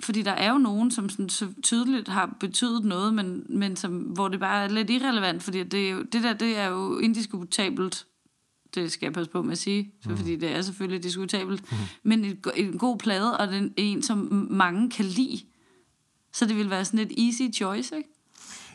fordi 0.00 0.22
der 0.22 0.30
er 0.30 0.52
jo 0.52 0.58
nogen, 0.58 0.90
som 0.90 1.08
sådan 1.08 1.28
så 1.28 1.48
tydeligt 1.62 2.08
har 2.08 2.36
betydet 2.40 2.84
noget, 2.84 3.14
men, 3.14 3.46
men 3.48 3.76
som, 3.76 3.92
hvor 3.98 4.28
det 4.28 4.40
bare 4.40 4.64
er 4.64 4.68
lidt 4.68 4.90
irrelevant, 4.90 5.42
fordi 5.42 5.62
det, 5.62 5.86
er 5.86 5.90
jo, 5.90 6.02
det 6.02 6.22
der, 6.22 6.32
det 6.32 6.58
er 6.58 6.66
jo 6.66 6.98
indiskutabelt. 6.98 8.06
Det 8.74 8.92
skal 8.92 9.06
jeg 9.06 9.12
passe 9.12 9.30
på 9.30 9.42
med 9.42 9.52
at 9.52 9.58
sige, 9.58 9.92
for, 10.02 10.16
fordi 10.16 10.36
det 10.36 10.50
er 10.50 10.62
selvfølgelig 10.62 11.02
diskutabelt. 11.02 11.64
Men 12.02 12.24
et, 12.24 12.46
en 12.56 12.78
god 12.78 12.98
plade, 12.98 13.36
og 13.36 13.48
den 13.48 13.74
en, 13.76 14.02
som 14.02 14.46
mange 14.50 14.90
kan 14.90 15.04
lide. 15.04 15.40
Så 16.32 16.46
det 16.46 16.56
vil 16.56 16.70
være 16.70 16.84
sådan 16.84 17.00
et 17.00 17.26
easy 17.26 17.56
choice, 17.56 17.96
ikke? 17.96 18.08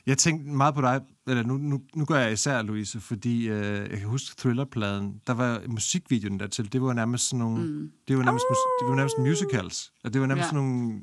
Jeg 0.05 0.17
tænkte 0.17 0.51
meget 0.51 0.75
på 0.75 0.81
dig, 0.81 1.01
eller 1.27 1.43
nu, 1.43 1.57
nu, 1.57 1.81
nu 1.95 2.05
gør 2.05 2.19
jeg 2.19 2.33
især, 2.33 2.61
Louise, 2.61 2.99
fordi 2.99 3.47
øh, 3.47 3.89
jeg 3.91 3.99
kan 3.99 4.07
huske 4.07 4.35
Thriller-pladen, 4.37 5.21
der 5.27 5.33
var 5.33 5.61
musikvideoen 5.67 6.39
dertil, 6.39 6.73
det 6.73 6.81
var 6.81 6.93
nærmest 6.93 7.29
sådan 7.29 7.39
nogle, 7.39 7.63
mm. 7.67 7.91
det 8.07 8.17
var 8.17 8.23
nærmest, 8.23 8.45
mus- 8.51 8.81
det 8.81 8.89
var 8.89 8.95
nærmest 8.95 9.15
musicals, 9.19 9.91
og 10.03 10.13
det 10.13 10.21
var 10.21 10.27
nærmest 10.27 10.45
Ja. 10.45 10.49
sådan 10.49 10.63
nogle 10.69 11.01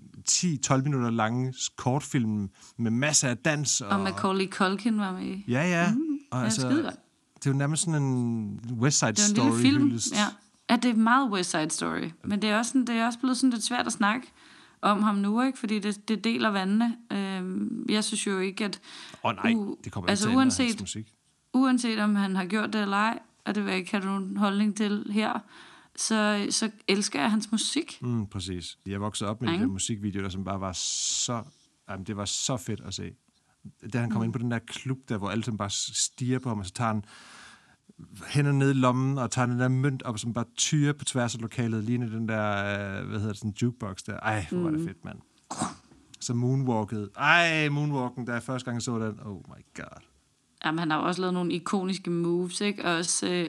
10-12 0.80 0.82
minutter 0.82 1.10
lange 1.10 1.54
kortfilm 1.76 2.50
med 2.78 2.90
masser 2.90 3.28
af 3.28 3.36
dans. 3.36 3.80
Og, 3.80 3.88
Og 3.88 4.00
Macaulay 4.00 4.46
Culkin 4.48 4.98
var 4.98 5.12
med. 5.12 5.38
Ja, 5.48 5.62
ja. 5.82 5.92
Mm. 5.92 6.00
Og 6.30 6.38
Ja, 6.38 6.44
altså, 6.44 6.92
det 7.44 7.50
jo 7.50 7.56
nærmest 7.56 7.82
sådan 7.84 8.02
en 8.02 8.60
West 8.80 8.98
Side 8.98 9.12
Det 9.12 9.18
er 9.20 9.24
jo 9.24 9.30
en 9.30 9.36
Story 9.36 9.56
lille 9.62 9.70
film. 9.70 9.84
hyldest. 9.88 10.12
Ja. 10.12 10.26
ja, 10.70 10.76
det 10.76 10.90
er 10.90 10.94
meget 10.94 11.30
West 11.30 11.50
Side 11.50 11.70
Story. 11.70 12.10
Men 12.24 12.42
det 12.42 12.50
er 12.50 12.58
også, 12.58 12.68
sådan, 12.68 12.84
det 12.86 12.94
er 12.94 13.06
også 13.06 13.18
blevet 13.18 13.36
sådan 13.36 13.50
lidt 13.50 13.64
svært 13.64 13.86
at 13.86 13.92
snakke 13.92 14.26
om 14.82 15.02
ham 15.02 15.14
nu, 15.14 15.42
ikke? 15.42 15.58
Fordi 15.58 15.78
det, 15.78 16.08
det 16.08 16.24
deler 16.24 16.48
vandene. 16.48 16.96
Øhm, 17.12 17.86
jeg 17.88 18.04
synes 18.04 18.26
jo 18.26 18.38
ikke, 18.38 18.64
at 18.64 18.80
Åh 19.24 19.30
oh, 19.30 19.34
nej, 19.36 19.52
U- 19.54 19.80
det 19.84 19.92
kommer 19.92 20.10
altså 20.10 20.28
ikke 20.28 20.32
ændre 20.32 20.42
hans 20.44 20.60
uanset- 20.60 20.80
musik. 20.80 21.12
uanset 21.54 21.98
om 21.98 22.14
han 22.14 22.36
har 22.36 22.44
gjort 22.46 22.72
det 22.72 22.82
eller 22.82 22.96
ej, 22.96 23.18
og 23.44 23.54
det 23.54 23.62
vil 23.64 23.70
jeg 23.70 23.78
ikke 23.78 23.90
have 23.90 24.04
nogen 24.04 24.36
holdning 24.36 24.76
til 24.76 25.06
her, 25.10 25.38
så, 25.96 26.46
så 26.50 26.70
elsker 26.88 27.20
jeg 27.20 27.30
hans 27.30 27.52
musik. 27.52 27.98
Mm, 28.02 28.26
præcis. 28.26 28.78
Jeg 28.86 29.00
voksede 29.00 29.30
op 29.30 29.40
med 29.40 29.48
de 29.48 29.54
Ikke? 29.54 29.62
der 29.64 29.70
musikvideoer, 29.70 30.28
som 30.28 30.44
bare 30.44 30.60
var 30.60 30.72
så... 30.72 31.42
Jamen, 31.90 32.06
det 32.06 32.16
var 32.16 32.24
så 32.24 32.56
fedt 32.56 32.80
at 32.80 32.94
se. 32.94 33.10
Da 33.92 33.98
han 34.00 34.10
kom 34.10 34.20
Mm. 34.20 34.24
ind 34.24 34.32
på 34.32 34.38
den 34.38 34.50
der 34.50 34.58
klub, 34.58 34.98
der 35.08 35.18
hvor 35.18 35.30
alle 35.30 35.56
bare 35.58 35.70
stiger 35.70 36.38
på 36.38 36.48
ham, 36.48 36.58
og 36.58 36.66
så 36.66 36.72
tager 36.72 36.88
han 36.92 37.04
hænderne 38.26 38.58
ned 38.58 38.70
i 38.70 38.74
lommen, 38.74 39.18
og 39.18 39.30
tager 39.30 39.46
den 39.46 39.58
der 39.60 39.68
mønt 39.68 40.02
op, 40.02 40.18
som 40.18 40.32
bare 40.34 40.44
tyrer 40.56 40.92
på 40.92 41.04
tværs 41.04 41.34
af 41.34 41.40
lokalet, 41.40 41.84
lige 41.84 41.98
den 41.98 42.28
der, 42.28 42.48
øh, 42.48 43.06
hvad 43.08 43.18
hedder 43.18 43.32
det, 43.32 43.38
sådan 43.38 43.54
jukebox 43.62 44.02
der. 44.02 44.16
Ej, 44.16 44.46
hvor 44.50 44.60
var 44.62 44.70
det 44.70 44.80
fedt, 44.86 45.04
mand. 45.04 45.18
Så 46.20 46.34
moonwalket. 46.34 47.08
Ej, 47.16 47.68
moonwalken, 47.68 48.24
da 48.24 48.32
jeg 48.32 48.42
første 48.42 48.70
gang 48.70 48.82
så 48.82 48.98
den. 48.98 49.14
Oh 49.24 49.36
my 49.36 49.64
god. 49.76 50.00
Jamen, 50.64 50.78
han 50.78 50.90
har 50.90 50.98
jo 50.98 51.04
også 51.06 51.20
lavet 51.20 51.34
nogle 51.34 51.52
ikoniske 51.52 52.10
moves, 52.10 52.60
ikke? 52.60 52.84
Og 52.84 52.94
også 52.94 53.26
øh, 53.28 53.48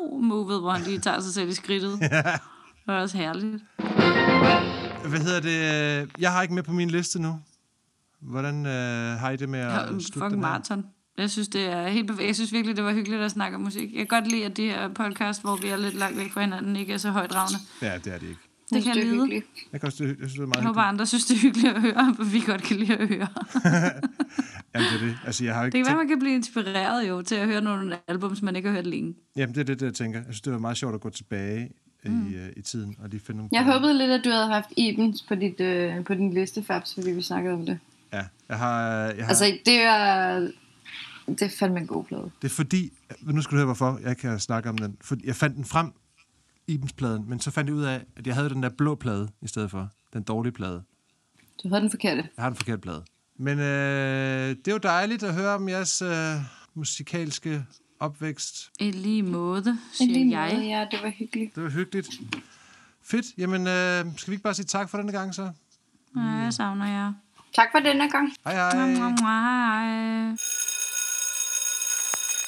au, 0.00 0.18
movet, 0.20 0.60
hvor 0.60 0.70
han 0.70 0.82
lige 0.82 0.98
tager 0.98 1.20
sig 1.20 1.34
selv 1.34 1.48
i 1.48 1.52
skridtet. 1.54 1.98
Det 2.86 2.92
er 2.94 3.00
også 3.00 3.16
herligt. 3.16 3.62
Hvad 5.08 5.20
hedder 5.20 5.40
det? 5.40 6.10
Jeg 6.18 6.32
har 6.32 6.42
ikke 6.42 6.54
med 6.54 6.62
på 6.62 6.72
min 6.72 6.90
liste 6.90 7.22
nu. 7.22 7.40
Hvordan 8.20 8.66
øh, 8.66 9.18
har 9.18 9.30
I 9.30 9.36
det 9.36 9.48
med 9.48 9.58
at 9.60 9.72
Ja, 9.72 9.86
slutte 9.86 10.12
fucking 10.12 10.40
maraton. 10.40 10.86
Jeg 11.18 11.30
synes, 11.30 11.48
det 11.48 11.62
er 11.66 11.88
helt 11.88 12.06
bevæget. 12.06 12.26
Jeg 12.26 12.34
synes 12.34 12.52
virkelig, 12.52 12.76
det 12.76 12.84
var 12.84 12.92
hyggeligt 12.92 13.22
at 13.22 13.30
snakke 13.30 13.54
om 13.56 13.60
musik. 13.62 13.90
Jeg 13.92 13.98
kan 13.98 14.06
godt 14.06 14.30
lide, 14.30 14.44
at 14.44 14.56
det 14.56 14.64
her 14.64 14.88
podcast, 14.88 15.40
hvor 15.40 15.56
vi 15.56 15.68
er 15.68 15.76
lidt 15.76 15.94
langt 15.94 16.18
væk 16.18 16.32
fra 16.32 16.40
hinanden, 16.40 16.76
ikke 16.76 16.92
er 16.92 16.96
så 16.98 17.10
højdragende. 17.10 17.58
Ja, 17.82 17.98
det 18.04 18.14
er 18.14 18.18
det 18.18 18.28
ikke. 18.28 18.40
Det 18.72 18.82
kan 18.82 18.94
jeg 18.96 19.00
er 19.00 19.04
lide. 19.04 19.14
hyggeligt. 19.16 19.46
Jeg, 19.72 19.80
kan 19.80 19.86
også, 19.86 20.04
jeg 20.04 20.14
synes, 20.18 20.32
det 20.32 20.40
er 20.42 20.46
meget 20.46 20.56
Jeg 20.56 20.64
håber, 20.64 20.80
andre 20.80 21.06
synes, 21.06 21.24
det 21.24 21.34
er 21.36 21.40
hyggeligt 21.40 21.74
at 21.74 21.80
høre, 21.80 22.12
hvad 22.16 22.26
vi 22.26 22.40
godt 22.46 22.62
kan 22.62 22.76
lide 22.76 22.96
at 22.96 23.08
høre. 23.08 23.28
Jamen, 24.74 24.88
det 24.92 25.02
er 25.02 25.06
det. 25.06 25.18
Altså, 25.26 25.44
jeg 25.44 25.54
har 25.54 25.64
ikke 25.64 25.78
Det 25.78 25.84
kan 25.84 25.86
være, 25.86 25.90
tænkt- 25.92 25.98
man 25.98 26.08
kan 26.08 26.18
blive 26.18 26.34
inspireret 26.34 27.08
jo 27.08 27.22
til 27.22 27.34
at 27.34 27.46
høre 27.46 27.60
nogle 27.60 27.96
album, 28.08 28.36
som 28.36 28.44
man 28.44 28.56
ikke 28.56 28.68
har 28.68 28.74
hørt 28.76 28.86
længe. 28.86 29.14
Jamen, 29.36 29.54
det 29.54 29.60
er 29.60 29.64
det, 29.64 29.80
det, 29.80 29.86
jeg 29.86 29.94
tænker. 29.94 30.18
Jeg 30.18 30.24
synes, 30.26 30.40
det 30.40 30.52
var 30.52 30.58
meget 30.58 30.76
sjovt 30.76 30.94
at 30.94 31.00
gå 31.00 31.10
tilbage 31.10 31.70
mm. 32.04 32.32
i, 32.32 32.34
uh, 32.36 32.40
i 32.56 32.62
tiden 32.62 32.96
og 33.02 33.08
lige 33.08 33.20
finde 33.20 33.36
nogle... 33.36 33.48
Jeg 33.52 33.64
håbede 33.72 33.98
lidt, 33.98 34.10
at 34.10 34.20
du 34.24 34.30
havde 34.30 34.46
haft 34.46 34.66
Ibens 34.76 35.22
på, 35.22 35.34
dit, 35.34 35.60
øh, 35.60 36.04
på 36.04 36.14
din 36.14 36.34
liste, 36.34 36.62
Fabs, 36.62 36.94
fordi 36.94 37.10
vi 37.10 37.22
snakkede 37.22 37.54
om 37.54 37.66
det. 37.66 37.78
Ja, 38.12 38.22
jeg 38.48 38.58
har... 38.58 38.90
Jeg 38.90 39.24
har 39.24 39.28
Altså, 39.28 39.44
det 39.66 39.80
er, 39.82 40.48
det 41.26 41.42
er 41.42 41.48
fandme 41.58 41.80
en 41.80 41.86
god 41.86 42.04
plade. 42.04 42.30
Det 42.42 42.50
er 42.50 42.54
fordi... 42.54 42.92
Nu 43.22 43.42
skal 43.42 43.50
du 43.50 43.56
høre, 43.56 43.64
hvorfor 43.64 43.98
jeg 44.02 44.16
kan 44.16 44.40
snakke 44.40 44.68
om 44.68 44.78
den. 44.78 44.96
For 45.00 45.16
jeg 45.24 45.36
fandt 45.36 45.56
den 45.56 45.64
frem, 45.64 45.92
Ibens-pladen, 46.66 47.28
men 47.28 47.40
så 47.40 47.50
fandt 47.50 47.68
jeg 47.68 47.76
ud 47.76 47.82
af, 47.82 48.04
at 48.16 48.26
jeg 48.26 48.34
havde 48.34 48.50
den 48.50 48.62
der 48.62 48.68
blå 48.68 48.94
plade 48.94 49.28
i 49.42 49.48
stedet 49.48 49.70
for. 49.70 49.88
Den 50.12 50.22
dårlige 50.22 50.52
plade. 50.52 50.82
Du 51.62 51.68
havde 51.68 51.80
den 51.82 51.90
forkerte. 51.90 52.28
Jeg 52.36 52.42
har 52.42 52.48
den 52.50 52.56
forkerte 52.56 52.80
plade. 52.80 53.04
Men 53.36 53.58
øh, 53.58 54.48
det 54.48 54.68
er 54.68 54.72
jo 54.72 54.78
dejligt 54.78 55.22
at 55.22 55.34
høre 55.34 55.54
om 55.54 55.68
jeres 55.68 56.02
øh, 56.02 56.36
musikalske 56.74 57.64
opvækst. 58.00 58.70
I 58.80 58.90
lige 58.90 59.22
måde, 59.22 59.78
I 59.92 59.96
siger 59.96 60.12
lige 60.12 60.40
jeg. 60.40 60.54
måde, 60.54 60.66
ja, 60.66 60.86
det 60.90 60.98
var 61.02 61.10
hyggeligt. 61.10 61.54
Det 61.54 61.62
var 61.62 61.70
hyggeligt. 61.70 62.08
Fedt. 63.02 63.26
Jamen, 63.38 63.60
øh, 63.60 64.04
skal 64.16 64.30
vi 64.30 64.32
ikke 64.32 64.42
bare 64.42 64.54
sige 64.54 64.66
tak 64.66 64.90
for 64.90 64.98
denne 64.98 65.12
gang 65.12 65.34
så? 65.34 65.50
Ja, 66.16 66.20
jeg 66.20 66.52
savner 66.52 66.86
jer. 66.86 67.12
Tak 67.54 67.68
for 67.72 67.78
denne 67.78 68.10
gang. 68.10 68.32
Hej 68.44 68.54
hej. 68.54 68.94
Hej. 69.20 70.36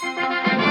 Música 0.03 0.66